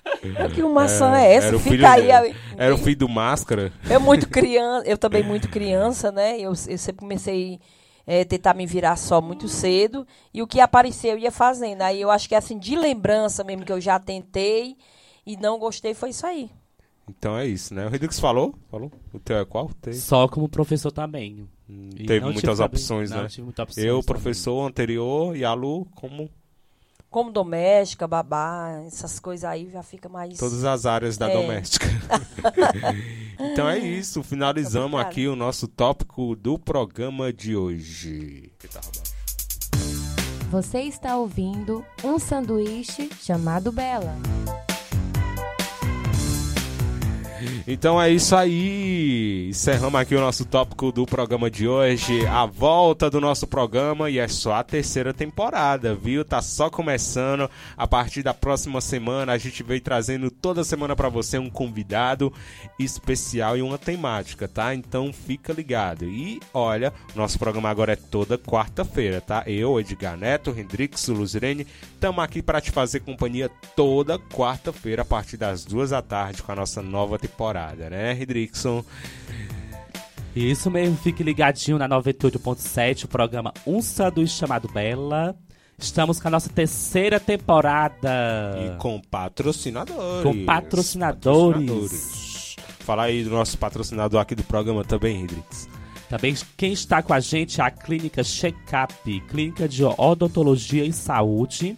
Que 0.54 0.62
uma 0.62 0.82
maçã 0.84 1.18
é, 1.18 1.34
essa? 1.34 1.48
era 1.48 1.56
o 1.58 1.60
Fica 1.60 1.72
filho 1.76 1.88
aí. 1.88 2.02
dele. 2.02 2.12
aí. 2.14 2.36
Era 2.58 2.76
o 2.76 2.78
filho 2.78 2.98
do 2.98 3.10
Máscara. 3.10 3.74
Eu 3.90 4.00
muito 4.00 4.30
criança, 4.30 4.88
eu 4.88 5.00
também 5.00 5.24
muito 5.24 5.50
criança, 5.50 6.12
né? 6.12 6.38
Eu, 6.38 6.50
eu 6.68 6.78
sempre 6.78 6.98
comecei 7.00 7.60
a 8.07 8.26
tentar 8.26 8.53
me 8.53 8.65
virar 8.65 8.95
só 8.95 9.22
muito 9.22 9.48
cedo. 9.48 10.06
E 10.34 10.41
o 10.41 10.48
que 10.48 10.60
apareceu 10.60 11.11
eu 11.11 11.18
ia 11.18 11.32
fazendo. 11.32 11.82
Aí 11.82 11.99
eu 12.02 12.11
acho 12.11 12.27
que 12.30 12.36
assim, 12.36 12.57
de 12.60 12.76
lembrança 12.76 13.44
mesmo 13.44 13.65
que 13.65 13.72
eu 13.72 13.82
já 13.82 13.99
tentei 13.99 14.76
e 15.26 15.36
não 15.38 15.57
gostei, 15.60 15.94
foi 15.94 16.10
isso 16.10 16.26
aí. 16.26 16.49
Então 17.07 17.38
é 17.38 17.45
isso, 17.45 17.73
né? 17.73 17.86
O 17.86 17.90
Redux 17.90 18.19
falou? 18.19 18.56
Falou? 18.72 18.91
O 19.14 19.19
teu 19.19 19.38
é 19.38 19.45
qual? 19.45 19.69
Tem. 19.82 19.94
Só 19.94 20.27
como 20.27 20.49
professor 20.49 20.91
também. 20.91 21.48
Hum, 21.69 21.90
Teve 21.95 22.19
não 22.19 22.32
muitas 22.32 22.44
também- 22.57 22.65
opções, 22.65 23.11
não 23.11 23.23
né? 23.23 23.27
tive 23.27 23.44
muitas 23.44 23.64
opções 23.64 23.86
Eu, 23.86 23.94
também. 24.02 24.06
professor 24.06 24.68
anterior, 24.68 25.36
e 25.36 25.45
a 25.45 25.53
Lu, 25.53 25.86
como 25.95 26.30
Como 27.10 27.32
doméstica, 27.32 28.07
babá, 28.07 28.82
essas 28.88 29.19
coisas 29.19 29.45
aí 29.45 29.69
já 29.72 29.82
fica 29.82 30.10
mais. 30.10 30.38
todas 30.38 30.64
as 30.65 30.86
áreas 30.86 31.15
da 31.18 31.30
É. 31.30 31.34
doméstica. 31.34 31.86
então 33.40 33.68
é 33.70 33.78
isso, 33.78 34.24
finalizamos 34.24 34.94
Obrigada. 34.94 35.10
aqui 35.10 35.28
o 35.28 35.36
nosso 35.36 35.68
tópico 35.68 36.36
do 36.36 36.57
programa 36.57 37.32
de 37.32 37.56
hoje. 37.56 38.52
Você 40.49 40.82
está 40.82 41.18
ouvindo 41.18 41.86
um 42.03 42.18
sanduíche 42.18 43.10
chamado 43.20 43.72
Bela. 43.72 44.16
Então 47.68 48.00
é 48.00 48.12
isso 48.12 48.36
aí. 48.36 49.48
Encerramos 49.50 50.00
aqui 50.00 50.14
o 50.14 50.22
nosso 50.22 50.46
tópico 50.46 50.92
do 50.92 51.04
programa 51.04 51.50
de 51.50 51.68
hoje. 51.68 52.24
A 52.28 52.46
volta 52.46 53.10
do 53.10 53.20
nosso 53.20 53.48
programa 53.48 54.08
e 54.08 54.20
é 54.20 54.28
só 54.28 54.54
a 54.54 54.64
terceira 54.64 55.12
temporada, 55.12 55.96
viu? 55.96 56.24
Tá 56.24 56.44
só 56.44 56.70
começando. 56.70 57.50
A 57.76 57.88
partir 57.88 58.22
da 58.22 58.36
próxima 58.36 58.80
semana 58.82 59.34
a 59.34 59.38
gente 59.40 59.64
veio 59.64 59.82
trazendo 59.82 60.30
toda 60.30 60.64
semana 60.64 60.96
pra 60.96 61.10
você 61.10 61.40
um 61.40 61.50
convidado 61.50 62.32
especial 62.78 63.58
e 63.58 63.64
uma 63.64 63.80
temática, 63.80 64.48
tá? 64.48 64.76
Então 64.76 65.12
fica 65.12 65.52
ligado. 65.52 66.06
E 66.06 66.40
olha, 66.54 66.94
nosso 67.16 67.40
programa 67.40 67.70
agora 67.70 67.94
é 67.94 67.96
toda 67.96 68.38
quarta-feira, 68.38 69.20
tá? 69.20 69.44
Eu, 69.48 69.80
Edgar 69.80 70.16
Neto, 70.16 70.54
Hendrix, 70.56 71.08
Luzirene, 71.08 71.66
estamos 71.96 72.24
aqui 72.24 72.44
para 72.44 72.62
te 72.62 72.70
fazer 72.70 73.00
companhia 73.00 73.50
toda 73.76 74.20
quarta-feira 74.20 75.02
a 75.02 75.06
partir 75.06 75.38
das 75.38 75.66
duas 75.66 75.90
da 75.90 76.02
tarde 76.04 76.44
com 76.44 76.52
a 76.52 76.56
nossa 76.56 76.84
nova 76.84 77.18
temporada, 77.18 77.55
né, 77.90 78.14
Hendrickson? 78.14 78.84
Isso 80.36 80.69
mesmo, 80.69 80.98
fique 80.98 81.23
ligadinho 81.23 81.77
na 81.77 81.88
98.7, 81.88 83.06
o 83.06 83.07
programa 83.07 83.53
Um 83.65 83.82
Sanduíche 83.82 84.38
Chamado 84.38 84.68
Bela. 84.68 85.36
Estamos 85.77 86.19
com 86.19 86.27
a 86.27 86.32
nossa 86.32 86.49
terceira 86.49 87.19
temporada. 87.19 88.56
E 88.57 88.77
com 88.77 88.99
patrocinadores. 88.99 90.23
Com 90.23 90.45
patrocinadores. 90.45 91.61
Patrocinadores. 91.61 92.56
Fala 92.80 93.03
aí 93.03 93.23
do 93.23 93.30
nosso 93.30 93.57
patrocinador 93.57 94.19
aqui 94.22 94.36
do 94.36 94.44
programa 94.44 94.84
também, 94.84 95.22
Hendrix. 95.22 95.68
Também 96.10 96.36
quem 96.56 96.72
está 96.72 97.02
com 97.02 97.14
a 97.14 97.19
gente 97.19 97.60
é 97.60 97.64
a 97.64 97.72
Clínica 97.72 98.23
Checkup, 98.23 99.22
Clínica 99.22 99.68
de 99.68 99.84
Odontologia 99.84 100.86
e 100.86 100.94
Saúde, 100.94 101.76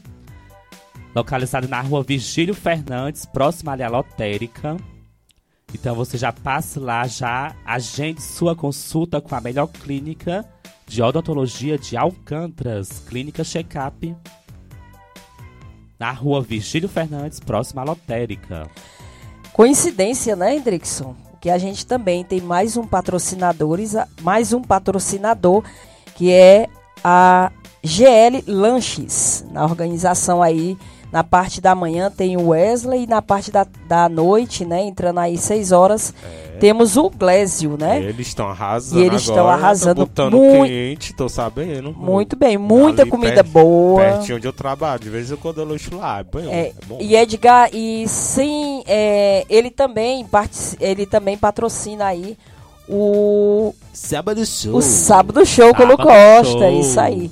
localizada 1.16 1.68
na 1.68 1.80
rua 1.80 2.04
Vigílio 2.04 2.54
Fernandes, 2.54 3.26
próxima 3.26 3.72
ali 3.72 3.84
à 3.84 3.90
lotérica. 3.90 4.78
Então 5.74 5.96
você 5.96 6.18
já 6.18 6.32
passe 6.32 6.80
lá, 6.80 7.06
já 7.08 7.56
agende 7.66 8.22
sua 8.22 8.56
consulta 8.56 9.20
com 9.20 9.36
a 9.36 9.42
melhor 9.42 9.68
clínica 9.68 10.46
de 10.86 11.02
odontologia 11.02 11.78
de 11.78 11.98
Alcântaras, 11.98 13.04
Clínica 13.08 13.44
Checkup, 13.44 14.16
na 16.00 16.12
rua 16.12 16.42
Vigílio 16.42 16.88
Fernandes, 16.88 17.40
próxima 17.40 17.82
à 17.82 17.86
lotérica. 17.86 18.70
Coincidência, 19.52 20.36
né, 20.36 20.56
Hendrickson? 20.56 21.16
Que 21.42 21.50
a 21.50 21.58
gente 21.58 21.86
também 21.86 22.24
tem 22.24 22.40
mais 22.40 22.78
um 22.78 22.86
patrocinadores, 22.86 23.94
mais 24.22 24.54
um 24.54 24.62
patrocinador, 24.62 25.64
que 26.16 26.32
é 26.32 26.68
a 27.04 27.52
GL 27.84 28.44
Lanches. 28.48 29.46
Na 29.52 29.66
organização 29.66 30.42
aí, 30.42 30.78
na 31.12 31.24
parte 31.24 31.62
da 31.62 31.74
manhã 31.74 32.12
tem 32.12 32.36
o 32.38 32.50
Wesley 32.50 33.04
e 33.04 33.08
na 33.08 33.22
parte 33.22 33.50
da, 33.52 33.66
da 33.88 34.10
noite, 34.10 34.66
né, 34.66 34.82
entrando 34.84 35.20
aí 35.20 35.38
6 35.38 35.72
horas, 35.72 36.14
temos 36.60 36.98
o 36.98 37.10
Glésio, 37.10 37.78
né? 37.80 38.00
Eles 38.02 38.28
estão 38.28 38.48
arrasando 38.50 39.02
E 39.02 39.06
eles 39.06 39.22
estão 39.22 39.48
arrasando 39.48 40.02
botando 40.06 40.34
muito- 40.38 40.66
quente, 40.68 41.14
tô 41.14 41.30
sabendo. 41.30 41.94
Muito 41.94 42.36
bem, 42.36 42.58
muita 42.58 43.04
Ali 43.04 43.12
comida 43.12 43.36
perto- 43.44 43.52
boa. 43.52 44.02
Pertinho 44.02 44.38
onde 44.38 44.48
eu 44.48 44.54
trabalho, 44.54 45.00
de 45.00 45.10
vez 45.10 45.32
em 45.32 45.36
quando 45.38 45.62
eu 45.62 45.66
lancho 45.66 45.96
lá, 45.96 46.20
é 46.20 46.24
bom. 46.24 46.40
É, 46.40 46.60
é 46.68 46.74
bom. 46.88 46.98
e 47.00 47.16
Edgar, 47.16 47.70
e 47.74 48.08
sim, 48.08 48.84
é, 48.86 49.46
ele 49.50 49.70
também 49.72 50.26
partici- 50.26 50.78
ele 50.82 51.06
também 51.06 51.38
patrocina 51.38 52.06
aí 52.06 52.38
o, 52.90 53.74
Sábado 53.94 54.46
show. 54.46 54.76
o 54.76 54.82
Sábado 54.82 55.46
Show 55.46 55.74
com 55.76 55.84
o 55.84 55.86
Lu 55.86 55.92
Sábado 55.98 56.08
Costa, 56.08 56.60
Show. 56.60 56.80
isso 56.80 57.00
aí. 57.00 57.32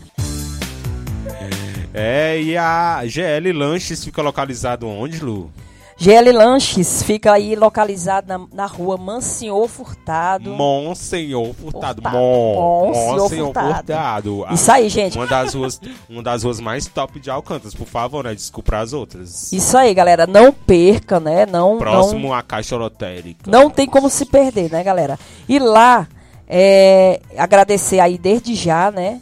É, 1.98 2.42
e 2.42 2.58
a 2.58 3.02
GL 3.06 3.54
Lanches 3.54 4.04
fica 4.04 4.22
localizado 4.22 4.86
onde, 4.86 5.24
Lu? 5.24 5.50
GL 5.98 6.30
Lanches 6.34 7.02
fica 7.04 7.32
aí 7.32 7.56
localizado 7.56 8.28
na, 8.28 8.46
na 8.54 8.66
rua 8.66 8.98
Mansenhor 8.98 9.66
Furtado. 9.70 10.50
Monsenhor 10.50 11.54
Furtado. 11.54 12.02
Furtado. 12.02 12.18
Mon, 12.18 12.88
Monsenhor 12.88 13.18
Monsenhor 13.18 13.46
Furtado. 13.46 13.76
Furtado. 13.76 14.46
Isso 14.54 14.72
aí, 14.74 14.90
gente. 14.90 15.18
Uma 15.18 15.26
das 15.26 15.54
ruas, 15.54 15.80
uma 16.10 16.22
das 16.22 16.44
ruas 16.44 16.60
mais 16.60 16.86
top 16.86 17.18
de 17.18 17.30
Alcântaras, 17.30 17.74
por 17.74 17.88
favor, 17.88 18.26
né? 18.26 18.36
Desculpa 18.36 18.78
as 18.80 18.92
outras. 18.92 19.54
Isso 19.54 19.78
aí, 19.78 19.94
galera. 19.94 20.28
Não 20.28 20.52
perca, 20.52 21.18
né? 21.18 21.46
Não, 21.46 21.78
Próximo 21.78 22.34
à 22.34 22.44
Caixa 22.44 22.76
Lotérica. 22.76 23.50
não, 23.50 23.64
não 23.64 23.70
tem 23.70 23.88
como 23.88 24.10
se 24.10 24.26
perder, 24.26 24.70
né, 24.70 24.84
galera? 24.84 25.18
E 25.48 25.60
lá, 25.60 26.06
é, 26.46 27.22
agradecer 27.38 28.02
aí 28.02 28.18
desde 28.18 28.54
já, 28.54 28.92
né? 28.92 29.22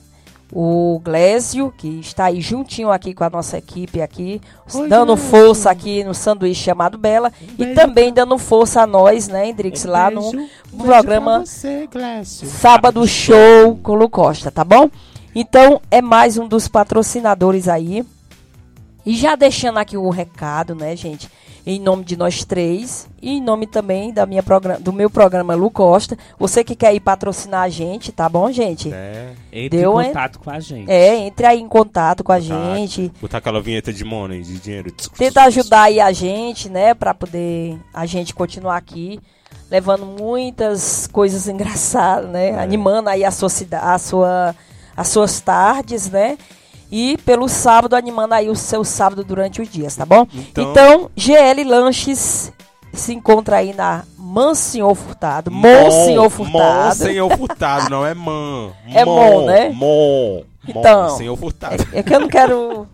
O 0.56 1.02
Glésio, 1.04 1.74
que 1.76 2.00
está 2.00 2.26
aí 2.26 2.40
juntinho 2.40 2.92
aqui 2.92 3.12
com 3.12 3.24
a 3.24 3.30
nossa 3.30 3.58
equipe 3.58 4.00
aqui, 4.02 4.40
Oi, 4.72 4.88
dando 4.88 5.16
Glésio. 5.16 5.32
força 5.32 5.72
aqui 5.72 6.04
no 6.04 6.14
sanduíche 6.14 6.64
chamado 6.64 6.96
Bela. 6.96 7.32
e 7.42 7.58
beijo 7.58 7.74
também 7.74 8.14
dando 8.14 8.38
força 8.38 8.82
a 8.82 8.88
nós, 8.88 9.28
né, 9.28 9.50
Hendrix, 9.50 9.84
lá 9.84 10.12
no 10.12 10.32
Beijo, 10.32 10.50
programa 10.78 11.40
você. 11.40 11.90
Sábado 12.24 13.08
Show 13.08 13.80
com 13.82 13.96
Lu 13.96 14.08
Costa, 14.08 14.52
tá 14.52 14.64
bom? 14.64 14.92
Então, 15.34 15.82
é 15.90 16.04
mais 16.04 16.38
um 16.38 16.48
dos 16.48 16.68
patrocinadores 16.68 17.68
aí 17.68 18.06
E 19.04 19.16
já 19.16 19.36
deixando 19.36 19.80
aqui 19.80 19.98
o 19.98 20.10
recado, 20.12 20.76
né, 20.76 20.96
gente? 20.96 21.28
Em 21.66 21.80
nome 21.80 22.04
de 22.04 22.18
nós 22.18 22.44
três 22.44 23.08
e 23.22 23.38
em 23.38 23.42
nome 23.42 23.66
também 23.66 24.12
da 24.12 24.26
minha 24.26 24.44
programa, 24.44 24.80
do 24.82 24.92
meu 24.92 25.10
programa 25.10 25.56
Lu 25.56 25.72
Costa. 25.72 26.18
Você 26.38 26.62
que 26.62 26.76
quer 26.76 26.94
ir 26.94 27.00
patrocinar 27.00 27.62
a 27.62 27.70
gente, 27.70 28.12
tá 28.12 28.28
bom, 28.28 28.52
gente? 28.52 28.92
É. 28.94 29.30
Entre 29.50 29.78
Deu, 29.80 30.02
em 30.02 30.08
contato 30.08 30.40
com 30.40 30.50
a 30.50 30.60
gente. 30.60 30.92
É, 30.92 31.16
entre 31.20 31.46
aí 31.46 31.62
em 31.62 31.68
contato 31.70 32.22
com 32.22 32.34
a 32.34 32.36
Tá. 32.36 32.42
gente. 32.42 33.10
Botar 33.22 33.38
aquela 33.38 33.62
vinheta 33.62 33.94
de 33.94 34.04
money, 34.04 34.42
de 34.44 34.60
dinheiro. 34.60 34.92
Tenta 35.18 35.44
ajudar 35.44 35.84
aí 35.84 36.02
a 36.02 36.12
gente, 36.12 36.68
né, 36.70 36.94
Pra 36.94 37.14
poder 37.14 37.80
a 37.94 38.06
gente 38.06 38.34
continuar 38.34 38.76
aqui, 38.76 39.18
levando 39.72 40.06
muitas 40.06 41.08
coisas 41.08 41.48
engraçadas, 41.48 42.30
né, 42.30 42.50
É. 42.50 42.60
animando 42.60 43.08
aí 43.08 43.24
a 43.24 43.32
sua, 43.32 43.48
a 43.82 43.98
sua, 43.98 44.56
as 44.98 45.08
suas 45.08 45.40
tardes, 45.40 46.10
né, 46.10 46.38
e 46.96 47.18
pelo 47.26 47.50
sábado 47.50 47.96
animando 47.96 48.36
aí 48.36 48.50
o 48.52 48.56
seu 48.56 48.84
sábado 48.84 49.24
durante 49.24 49.60
os 49.60 49.68
dias, 49.68 49.96
tá 49.96 50.06
bom? 50.06 50.28
Então- 50.32 50.70
Então, 50.72 51.10
GL 51.16 51.64
Lanches 51.64 52.54
se 52.94 53.14
encontra 53.16 53.58
aí 53.58 53.74
na 53.74 54.04
Mansenhor 54.16 54.94
Furtado, 54.94 55.50
Monsenhor 55.50 56.30
Furtado. 56.30 56.86
Monsenhor 56.90 57.36
Furtado, 57.36 57.90
não 57.90 58.06
é 58.06 58.14
man. 58.14 58.70
É 58.94 59.04
mon, 59.04 59.46
né? 59.48 59.70
Mon. 59.76 60.44
Então. 60.68 61.10
Monsenhor 61.10 61.38
Furtado. 61.38 61.86
É 61.92 62.02
que 62.02 62.14
eu 62.14 62.20
não 62.22 62.28
quero 62.28 62.88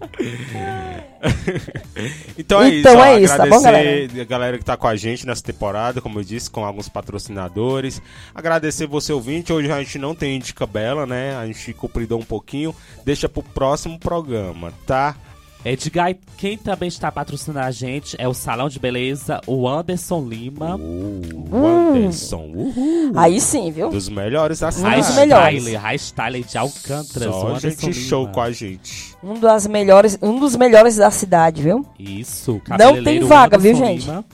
Então 2.38 2.62
é 2.62 2.70
Então 2.70 2.94
isso. 2.94 2.98
ó, 2.98 3.06
é 3.06 3.22
isso, 3.22 3.38
tá 3.38 3.46
bom, 3.46 3.56
agradecer 3.58 4.22
a 4.22 4.24
galera 4.24 4.58
que 4.58 4.66
tá 4.66 4.78
com 4.78 4.88
a 4.88 4.96
gente 4.96 5.26
nessa 5.26 5.44
temporada, 5.44 6.02
como 6.02 6.20
eu 6.20 6.24
disse, 6.24 6.50
com 6.50 6.64
alguns 6.64 6.88
patrocinadores. 6.88 8.02
Agradecer 8.34 8.88
você 8.88 9.12
ouvinte. 9.12 9.52
Hoje 9.52 9.72
a 9.72 9.80
gente 9.80 9.98
não 9.98 10.16
tem 10.16 10.38
Indica 10.38 10.66
Bela, 10.66 11.06
né? 11.06 11.36
A 11.36 11.46
gente 11.46 11.74
compridou 11.74 12.20
um 12.20 12.26
pouquinho. 12.26 12.74
Deixa 13.04 13.28
pro 13.28 13.44
próximo 13.44 14.00
programa, 14.00 14.74
tá? 14.86 15.16
Edgar, 15.65 16.15
quem 16.38 16.57
também 16.57 16.88
está 16.88 17.11
patrocinando 17.11 17.60
a 17.60 17.72
gente 17.72 18.15
é 18.18 18.26
o 18.27 18.34
Salão 18.34 18.69
de 18.69 18.80
Beleza, 18.80 19.41
o 19.45 19.68
Anderson 19.68 20.26
Lima. 20.26 20.77
O 20.77 21.65
Anderson, 21.68 22.45
uhul. 22.56 23.11
Aí 23.15 23.41
sim, 23.41 23.69
viu? 23.69 23.90
Dos 23.90 24.07
melhores 24.07 24.60
da 24.60 24.69
Um 24.69 24.72
cidade. 24.72 25.14
melhores. 25.15 25.60
Style, 25.64 25.76
High 25.77 25.95
Style 25.98 26.44
de 26.44 26.57
Alcântara. 26.57 27.30
o 27.30 27.34
Só 27.34 27.48
Anderson 27.49 27.69
gente 27.69 27.90
Lima. 27.90 28.07
show 28.07 28.27
com 28.30 28.41
a 28.41 28.52
gente. 28.52 29.15
Um 29.22 29.38
das 29.38 29.68
melhores, 29.68 30.18
um 30.22 30.40
dos 30.40 30.56
melhores 30.56 30.95
da 30.95 31.11
cidade, 31.11 31.61
viu? 31.61 31.86
Isso, 31.99 32.61
Não 32.80 33.03
tem 33.03 33.19
vaga, 33.19 33.57
viu, 33.57 33.72
Anderson 33.76 33.86
gente? 33.86 34.06
Lima. 34.06 34.26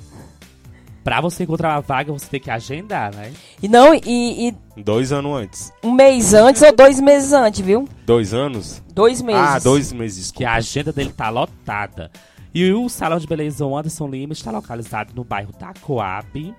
Pra 1.06 1.22
você 1.22 1.44
encontrar 1.44 1.76
uma 1.76 1.82
vaga, 1.82 2.12
você 2.12 2.26
tem 2.26 2.40
que 2.40 2.50
agendar, 2.50 3.14
né? 3.14 3.32
E 3.62 3.68
não, 3.68 3.94
e, 3.94 4.50
e 4.76 4.82
Dois 4.82 5.12
anos 5.12 5.38
antes. 5.38 5.72
um 5.84 5.92
mês 5.92 6.34
antes 6.34 6.64
ou 6.64 6.76
dois 6.76 7.00
meses 7.00 7.32
antes, 7.32 7.62
viu? 7.62 7.88
Dois 8.08 8.34
anos? 8.34 8.82
Dois 8.92 9.22
meses. 9.22 9.42
Ah, 9.42 9.60
dois 9.60 9.94
meses. 9.94 10.32
Que 10.32 10.40
desculpa. 10.40 10.50
a 10.52 10.56
agenda 10.56 10.92
dele 10.92 11.14
tá 11.16 11.30
lotada. 11.30 12.10
E 12.52 12.74
o 12.74 12.90
Salão 12.90 13.20
de 13.20 13.28
Beleza 13.28 13.64
o 13.68 13.78
Anderson 13.78 14.08
Lima 14.08 14.34
está 14.34 14.50
localizado 14.50 15.14
no 15.14 15.24
bairro 15.24 15.54
da 15.60 15.74
Coab. 15.80 16.56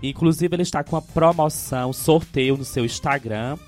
Inclusive, 0.00 0.54
ele 0.54 0.62
está 0.62 0.84
com 0.84 0.94
uma 0.94 1.02
promoção, 1.02 1.92
sorteio 1.92 2.56
no 2.56 2.64
seu 2.64 2.84
Instagram, 2.84 3.58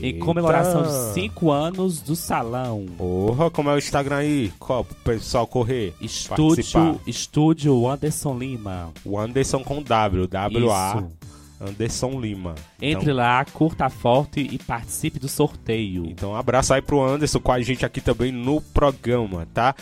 em 0.00 0.18
comemoração 0.18 0.82
de 0.82 1.14
5 1.14 1.50
anos 1.50 2.00
do 2.00 2.14
salão. 2.14 2.86
Porra, 2.96 3.50
como 3.50 3.70
é 3.70 3.74
o 3.74 3.78
Instagram 3.78 4.16
aí? 4.16 4.52
Qual, 4.58 4.84
pro 4.84 4.94
pessoal 4.96 5.46
correr? 5.46 5.94
Estúdio. 6.00 7.00
Estúdio 7.06 7.88
Anderson 7.88 8.38
Lima. 8.38 8.90
O 9.04 9.18
Anderson 9.18 9.62
com 9.62 9.82
W, 9.82 10.26
W-A. 10.26 11.04
Anderson 11.60 12.20
Lima. 12.20 12.54
Entre 12.80 13.04
Então, 13.04 13.14
lá, 13.14 13.44
curta 13.44 13.88
foto 13.88 14.40
e 14.40 14.58
participe 14.58 15.18
do 15.18 15.28
sorteio. 15.28 16.06
então, 16.06 16.32
um 16.32 16.36
abraço 16.36 16.74
aí 16.74 16.82
pro 16.82 17.02
Anderson 17.02 17.38
com 17.38 17.52
a 17.52 17.60
gente 17.60 17.86
aqui 17.86 18.00
também 18.00 18.32
no 18.32 18.60
programa, 18.60 19.46
tá? 19.54 19.74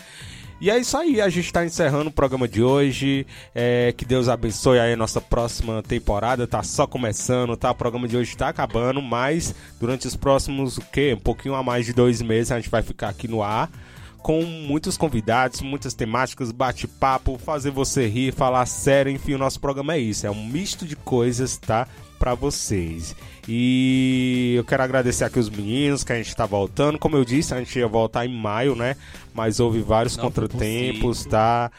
E 0.61 0.69
é 0.69 0.77
isso 0.77 0.95
aí, 0.95 1.19
a 1.19 1.27
gente 1.27 1.51
tá 1.51 1.65
encerrando 1.65 2.11
o 2.11 2.13
programa 2.13 2.47
de 2.47 2.61
hoje. 2.61 3.25
É, 3.55 3.91
que 3.97 4.05
Deus 4.05 4.29
abençoe 4.29 4.77
aí 4.77 4.93
a 4.93 4.95
nossa 4.95 5.19
próxima 5.19 5.81
temporada. 5.81 6.45
Tá 6.45 6.61
só 6.61 6.85
começando, 6.85 7.57
tá? 7.57 7.71
O 7.71 7.75
programa 7.75 8.07
de 8.07 8.15
hoje 8.15 8.37
tá 8.37 8.49
acabando, 8.49 9.01
mas 9.01 9.55
durante 9.79 10.05
os 10.05 10.15
próximos, 10.15 10.77
o 10.77 10.81
quê? 10.81 11.15
Um 11.17 11.19
pouquinho 11.19 11.55
a 11.55 11.63
mais 11.63 11.87
de 11.87 11.93
dois 11.93 12.21
meses 12.21 12.51
a 12.51 12.57
gente 12.59 12.69
vai 12.69 12.83
ficar 12.83 13.09
aqui 13.09 13.27
no 13.27 13.41
ar. 13.41 13.71
Com 14.19 14.43
muitos 14.43 14.97
convidados, 14.97 15.61
muitas 15.61 15.95
temáticas, 15.95 16.51
bate-papo, 16.51 17.39
fazer 17.39 17.71
você 17.71 18.05
rir, 18.05 18.31
falar 18.31 18.67
sério, 18.67 19.11
enfim, 19.11 19.33
o 19.33 19.39
nosso 19.39 19.59
programa 19.59 19.95
é 19.95 19.97
isso. 19.97 20.27
É 20.27 20.29
um 20.29 20.45
misto 20.45 20.85
de 20.85 20.95
coisas, 20.95 21.57
tá? 21.57 21.87
Pra 22.19 22.35
vocês. 22.35 23.15
E 23.47 24.53
eu 24.55 24.63
quero 24.63 24.83
agradecer 24.83 25.23
aqui 25.23 25.39
os 25.39 25.49
meninos 25.49 26.03
que 26.03 26.13
a 26.13 26.15
gente 26.15 26.35
tá 26.35 26.45
voltando. 26.45 26.99
Como 26.99 27.17
eu 27.17 27.25
disse, 27.25 27.53
a 27.53 27.57
gente 27.57 27.77
ia 27.77 27.87
voltar 27.87 28.25
em 28.25 28.33
maio, 28.33 28.75
né? 28.75 28.95
Mas 29.33 29.59
houve 29.59 29.81
vários 29.81 30.15
Não 30.15 30.25
contratempos, 30.25 31.25
tá? 31.25 31.71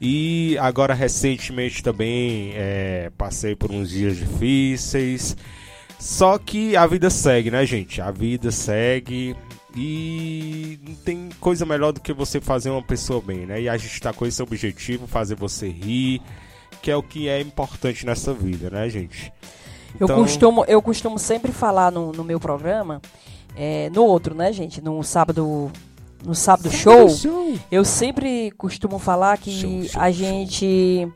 E 0.00 0.56
agora 0.58 0.92
recentemente 0.92 1.82
também 1.82 2.52
é, 2.54 3.10
passei 3.16 3.54
por 3.54 3.70
uns 3.70 3.90
dias 3.90 4.16
difíceis. 4.16 5.36
Só 5.98 6.36
que 6.36 6.76
a 6.76 6.86
vida 6.86 7.08
segue, 7.08 7.50
né, 7.50 7.64
gente? 7.64 8.00
A 8.00 8.10
vida 8.10 8.50
segue. 8.50 9.36
E 9.76 10.78
não 10.86 10.94
tem 10.94 11.30
coisa 11.40 11.64
melhor 11.64 11.92
do 11.92 12.00
que 12.00 12.12
você 12.12 12.40
fazer 12.40 12.70
uma 12.70 12.82
pessoa 12.82 13.20
bem, 13.20 13.46
né? 13.46 13.62
E 13.62 13.68
a 13.68 13.76
gente 13.76 14.00
tá 14.00 14.12
com 14.12 14.26
esse 14.26 14.42
objetivo, 14.42 15.06
fazer 15.06 15.34
você 15.34 15.68
rir, 15.68 16.20
que 16.82 16.90
é 16.90 16.96
o 16.96 17.02
que 17.02 17.28
é 17.28 17.40
importante 17.40 18.06
nessa 18.06 18.32
vida, 18.32 18.70
né, 18.70 18.88
gente? 18.88 19.32
Eu, 19.98 20.06
Então- 20.06 20.22
costumo, 20.22 20.64
eu 20.66 20.82
costumo 20.82 21.18
sempre 21.18 21.52
falar 21.52 21.90
no, 21.92 22.12
no 22.12 22.24
meu 22.24 22.40
programa, 22.40 23.00
é, 23.56 23.88
no 23.90 24.04
outro, 24.04 24.34
né, 24.34 24.52
gente? 24.52 24.80
No 24.82 25.02
sábado. 25.02 25.70
No 26.24 26.34
sábado 26.34 26.70
show, 26.70 27.06
eu 27.70 27.84
sempre 27.84 28.50
costumo 28.52 28.98
falar 28.98 29.36
que 29.36 29.50
Show, 29.52 29.70
show, 29.84 30.00
a 30.00 30.10
show. 30.10 30.12
gente 30.12 31.06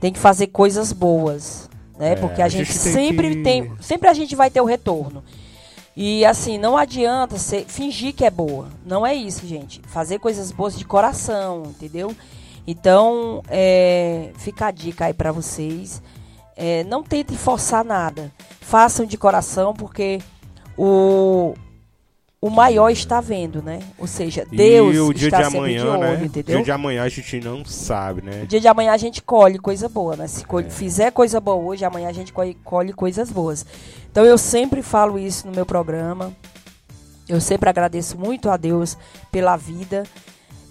tem 0.00 0.12
que 0.12 0.18
fazer 0.18 0.46
coisas 0.46 0.92
boas, 0.92 1.68
né? 1.98 2.12
É, 2.12 2.14
Porque 2.14 2.40
a, 2.40 2.44
a 2.44 2.48
gente, 2.48 2.66
gente 2.72 2.80
tem 2.84 2.92
sempre 2.92 3.34
que- 3.36 3.42
tem, 3.42 3.72
sempre 3.80 4.08
a 4.08 4.14
gente 4.14 4.36
vai 4.36 4.50
ter 4.50 4.60
o 4.60 4.64
retorno. 4.64 5.24
E 5.96 6.24
assim, 6.24 6.56
não 6.56 6.76
adianta 6.76 7.36
ser, 7.36 7.64
fingir 7.66 8.14
que 8.14 8.24
é 8.24 8.30
boa. 8.30 8.68
Não 8.86 9.04
é 9.04 9.12
isso, 9.12 9.44
gente. 9.44 9.80
Fazer 9.88 10.20
coisas 10.20 10.52
boas 10.52 10.78
de 10.78 10.84
coração, 10.84 11.64
entendeu? 11.66 12.14
Então, 12.64 13.42
é, 13.48 14.30
fica 14.38 14.66
a 14.66 14.70
dica 14.70 15.06
aí 15.06 15.12
pra 15.14 15.32
vocês. 15.32 16.00
É, 16.56 16.84
não 16.84 17.02
tentem 17.02 17.36
forçar 17.36 17.84
nada. 17.84 18.32
Façam 18.60 19.04
de 19.06 19.16
coração, 19.18 19.74
porque 19.74 20.20
o, 20.76 21.54
o 22.40 22.50
maior 22.50 22.90
está 22.90 23.20
vendo, 23.20 23.62
né? 23.62 23.80
Ou 23.98 24.06
seja, 24.06 24.46
Deus 24.50 24.94
e 24.94 24.98
o 25.00 25.12
dia 25.12 25.28
está 25.28 25.42
de 25.42 25.56
amanhã, 25.56 25.80
de 25.82 25.88
olho, 25.88 26.00
né? 26.00 26.24
entendeu? 26.24 26.56
Dia 26.56 26.64
de 26.64 26.70
amanhã 26.72 27.02
a 27.02 27.08
gente 27.08 27.40
não 27.40 27.64
sabe, 27.64 28.22
né? 28.22 28.40
No 28.40 28.46
dia 28.46 28.60
de 28.60 28.68
amanhã 28.68 28.92
a 28.92 28.96
gente 28.96 29.22
colhe 29.22 29.58
coisa 29.58 29.88
boa, 29.88 30.16
né? 30.16 30.26
Se 30.26 30.42
É. 30.42 30.46
colhe- 30.46 30.70
fizer 30.70 31.10
coisa 31.10 31.40
boa 31.40 31.56
hoje, 31.56 31.84
amanhã 31.84 32.08
a 32.08 32.12
gente 32.12 32.32
colhe, 32.32 32.54
colhe 32.64 32.92
coisas 32.92 33.30
boas. 33.30 33.64
Então 34.10 34.24
eu 34.24 34.38
sempre 34.38 34.82
falo 34.82 35.18
isso 35.18 35.46
no 35.46 35.52
meu 35.54 35.66
programa. 35.66 36.32
Eu 37.28 37.40
sempre 37.40 37.68
agradeço 37.70 38.18
muito 38.18 38.50
a 38.50 38.56
Deus 38.56 38.98
pela 39.32 39.56
vida, 39.56 40.02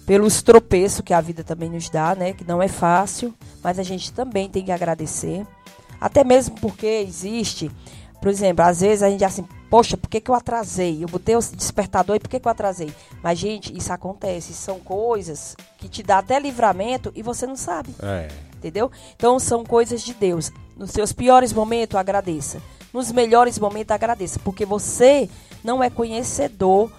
pelos 0.06 0.40
tropeços 0.40 1.00
que 1.00 1.12
a 1.12 1.20
vida 1.20 1.42
também 1.42 1.68
nos 1.68 1.90
dá, 1.90 2.14
né? 2.14 2.32
Que 2.32 2.44
não 2.46 2.62
é 2.62 2.68
fácil, 2.68 3.34
mas 3.62 3.78
a 3.78 3.82
gente 3.82 4.12
também 4.12 4.48
tem 4.48 4.64
que 4.64 4.70
agradecer. 4.70 5.44
Até 6.04 6.22
mesmo 6.22 6.54
porque 6.60 6.86
existe, 6.86 7.70
por 8.20 8.28
exemplo, 8.28 8.62
às 8.62 8.80
vezes 8.82 9.02
a 9.02 9.08
gente 9.08 9.24
assim, 9.24 9.42
poxa, 9.70 9.96
por 9.96 10.08
que, 10.10 10.20
que 10.20 10.30
eu 10.30 10.34
atrasei? 10.34 11.02
Eu 11.02 11.08
botei 11.08 11.34
o 11.34 11.40
despertador 11.40 12.16
e 12.16 12.20
por 12.20 12.28
que, 12.28 12.38
que 12.38 12.46
eu 12.46 12.52
atrasei? 12.52 12.92
Mas, 13.22 13.38
gente, 13.38 13.74
isso 13.74 13.90
acontece. 13.90 14.52
São 14.52 14.78
coisas 14.80 15.56
que 15.78 15.88
te 15.88 16.02
dá 16.02 16.18
até 16.18 16.38
livramento 16.38 17.10
e 17.14 17.22
você 17.22 17.46
não 17.46 17.56
sabe 17.56 17.94
É. 18.02 18.28
entendeu? 18.56 18.90
Então 19.16 19.38
são 19.38 19.64
coisas 19.64 20.02
de 20.02 20.12
Deus. 20.12 20.52
Nos 20.76 20.90
seus 20.90 21.10
piores 21.12 21.54
momentos, 21.54 21.96
agradeça. 21.96 22.60
Nos 22.92 23.10
melhores 23.10 23.58
momentos, 23.58 23.90
agradeça. 23.92 24.38
Porque 24.44 24.66
você 24.66 25.26
não 25.64 25.82
é 25.82 25.88
conhecedor 25.88 26.92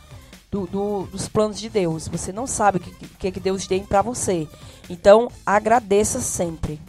do- 0.51 0.65
do- 0.65 1.03
dos 1.11 1.27
planos 1.27 1.59
de 1.59 1.69
Deus. 1.69 2.07
Você 2.07 2.31
não 2.31 2.47
sabe 2.47 2.77
o 2.77 2.81
que, 2.81 2.91
que, 3.19 3.31
que 3.33 3.39
Deus 3.39 3.67
tem 3.67 3.83
para 3.85 4.01
você. 4.01 4.47
Então, 4.89 5.29
agradeça 5.45 6.19
sempre. 6.21 6.81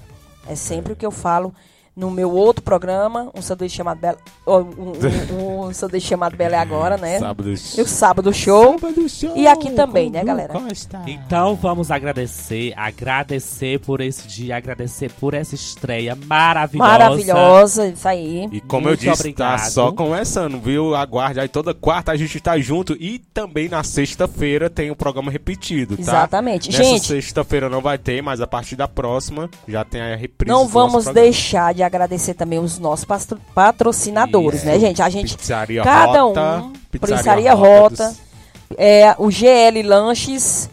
É 0.48 0.54
sempre 0.54 0.92
o 0.92 0.96
que 0.96 1.04
eu 1.04 1.10
falo 1.10 1.52
no 1.96 2.10
meu 2.10 2.30
outro 2.30 2.62
programa, 2.62 3.30
um 3.34 3.40
sanduíche 3.40 3.76
chamado 3.76 3.98
Bela. 3.98 4.18
Um, 4.46 4.52
um, 4.52 5.66
um 5.68 5.72
sanduíche 5.72 6.08
chamado 6.08 6.36
Bela 6.36 6.54
é 6.54 6.58
agora, 6.58 6.98
né? 6.98 7.18
Sábado. 7.18 7.50
E 7.50 7.80
o 7.80 7.86
sábado 7.86 8.34
show. 8.34 8.78
Sábado 8.78 9.08
show 9.08 9.34
E 9.34 9.46
aqui 9.46 9.70
também, 9.70 10.08
com 10.08 10.18
né, 10.18 10.24
galera? 10.24 10.52
Costa. 10.52 11.00
Então 11.06 11.54
vamos 11.54 11.90
agradecer, 11.90 12.74
agradecer 12.76 13.80
por 13.80 14.02
esse 14.02 14.28
dia, 14.28 14.58
agradecer 14.58 15.10
por 15.12 15.32
essa 15.32 15.54
estreia 15.54 16.14
maravilhosa. 16.26 16.92
Maravilhosa, 16.92 17.88
isso 17.88 18.06
aí. 18.06 18.46
E 18.52 18.60
como 18.60 18.88
eu 18.88 18.90
Muito 18.90 19.00
disse, 19.00 19.12
obrigado. 19.12 19.58
tá 19.58 19.64
só 19.64 19.90
começando, 19.90 20.60
viu? 20.60 20.94
Aguarde 20.94 21.40
aí 21.40 21.48
toda 21.48 21.72
quarta 21.72 22.12
a 22.12 22.16
gente 22.16 22.38
tá 22.40 22.58
junto 22.58 22.92
e 23.00 23.18
também 23.18 23.70
na 23.70 23.82
sexta-feira 23.82 24.68
tem 24.68 24.90
o 24.90 24.96
programa 24.96 25.30
repetido, 25.30 25.96
tá? 25.96 26.02
Exatamente. 26.02 26.70
Nessa 26.70 26.84
Gente, 26.84 27.06
sexta-feira 27.06 27.70
não 27.70 27.80
vai 27.80 27.96
ter, 27.96 28.22
mas 28.22 28.42
a 28.42 28.46
partir 28.46 28.76
da 28.76 28.86
próxima 28.86 29.48
já 29.66 29.82
tem 29.82 30.02
a 30.02 30.14
reprise. 30.14 30.52
Não 30.52 30.66
do 30.66 30.72
vamos 30.72 31.06
deixar 31.06 31.72
de 31.72 31.85
agradecer 31.86 32.34
também 32.34 32.58
os 32.58 32.78
nossos 32.78 33.06
patrocinadores, 33.54 34.60
Isso. 34.60 34.66
né, 34.66 34.78
gente? 34.78 35.02
A 35.02 35.08
gente, 35.08 35.36
Pizzaria 35.36 35.82
cada 35.82 36.22
Rota, 36.22 36.62
um, 36.64 36.72
Pizzaria 36.90 37.54
Rota, 37.54 38.08
dos- 38.08 38.76
é, 38.78 39.14
o 39.18 39.30
GL 39.30 39.82
Lanches 39.82 40.68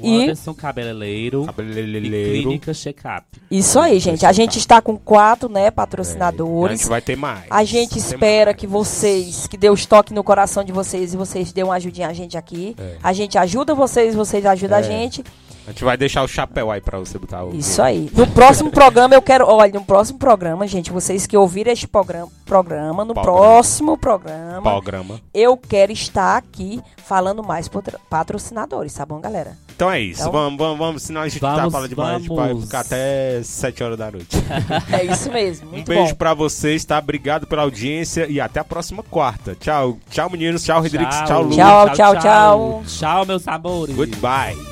O 0.00 0.06
E- 0.06 0.22
Anderson 0.24 0.54
Cabeleireiro 0.54 1.42
e 1.42 1.46
Cabeleireiro. 1.46 2.42
Clínica 2.42 2.72
Checkup. 2.72 3.26
Isso 3.50 3.78
aí, 3.78 3.98
gente. 4.00 4.24
A 4.24 4.32
gente 4.32 4.58
está 4.58 4.80
com 4.80 4.96
quatro, 4.96 5.50
né, 5.50 5.64
É, 5.64 5.66
A 5.68 5.72
patrocinadores. 5.72 6.80
gente 6.80 6.88
vai 6.88 7.02
ter 7.02 7.14
mais. 7.14 7.44
A 7.50 7.62
gente 7.62 7.98
espera 7.98 8.52
mais. 8.52 8.56
que 8.56 8.66
vocês, 8.66 9.46
que 9.46 9.56
Deus 9.56 9.84
toque 9.84 10.14
no 10.14 10.24
coração 10.24 10.64
de 10.64 10.72
vocês 10.72 11.12
e 11.12 11.16
vocês 11.16 11.52
dêem 11.52 11.64
uma 11.66 11.74
ajudinha 11.74 12.08
a 12.08 12.12
gente 12.14 12.38
aqui. 12.38 12.74
É. 12.78 12.96
A 13.02 13.12
gente 13.12 13.36
ajuda 13.36 13.74
vocês, 13.74 14.14
vocês 14.14 14.46
ajudam 14.46 14.78
a 14.78 14.80
É. 14.80 14.82
gente. 14.82 15.22
A 15.66 15.70
gente 15.70 15.84
vai 15.84 15.96
deixar 15.96 16.22
o 16.22 16.28
chapéu 16.28 16.70
aí 16.70 16.80
pra 16.80 16.98
você 16.98 17.16
botar 17.18 17.44
o. 17.44 17.54
Isso 17.54 17.80
aí. 17.80 18.10
No 18.16 18.26
próximo 18.26 18.70
programa 18.70 19.14
eu 19.14 19.22
quero, 19.22 19.46
olha, 19.46 19.72
no 19.72 19.84
próximo 19.84 20.18
programa, 20.18 20.66
gente, 20.66 20.90
vocês 20.90 21.26
que 21.26 21.36
ouviram 21.36 21.70
este 21.72 21.86
programa, 21.86 22.28
programa 22.44 23.04
no 23.04 23.14
Programa. 23.14 23.38
próximo 23.38 23.96
programa, 23.96 24.60
Programa. 24.62 25.20
eu 25.32 25.56
quero 25.56 25.92
estar 25.92 26.36
aqui 26.36 26.80
falando 27.04 27.42
mais 27.44 27.68
patro- 27.68 27.98
patrocinadores, 28.10 28.92
tá 28.92 29.06
bom, 29.06 29.20
galera? 29.20 29.56
Então 29.74 29.90
é 29.90 30.00
isso. 30.00 30.20
Então- 30.20 30.32
Vamos, 30.32 30.58
vamos, 30.58 30.78
vamos. 30.78 31.02
Senão 31.02 31.20
a 31.22 31.28
gente 31.28 31.40
tá 31.40 31.54
Vamos, 31.56 31.72
falando 31.72 31.88
demais. 31.88 32.16
A 32.16 32.18
gente 32.18 32.28
vai 32.34 32.48
vamos. 32.48 32.64
ficar 32.64 32.80
até 32.80 33.40
7 33.42 33.82
horas 33.84 33.98
da 33.98 34.10
noite. 34.10 34.36
É 34.92 35.04
isso 35.04 35.30
mesmo. 35.30 35.68
um 35.76 35.82
beijo 35.84 36.10
bom. 36.10 36.14
pra 36.16 36.34
vocês, 36.34 36.84
tá? 36.84 36.98
Obrigado 36.98 37.46
pela 37.46 37.62
audiência 37.62 38.26
e 38.28 38.40
até 38.40 38.60
a 38.60 38.64
próxima 38.64 39.02
quarta. 39.02 39.56
Tchau. 39.58 39.96
Tchau, 40.10 40.28
meninos. 40.30 40.62
Tchau, 40.64 40.80
Rodrigues. 40.82 41.16
Tchau, 41.26 41.42
Lu. 41.42 41.50
Tchau, 41.56 41.90
tchau, 41.90 42.16
tchau. 42.18 42.82
Tchau, 42.86 43.26
meus 43.26 43.46
amores. 43.48 43.94
Goodbye. 43.96 44.71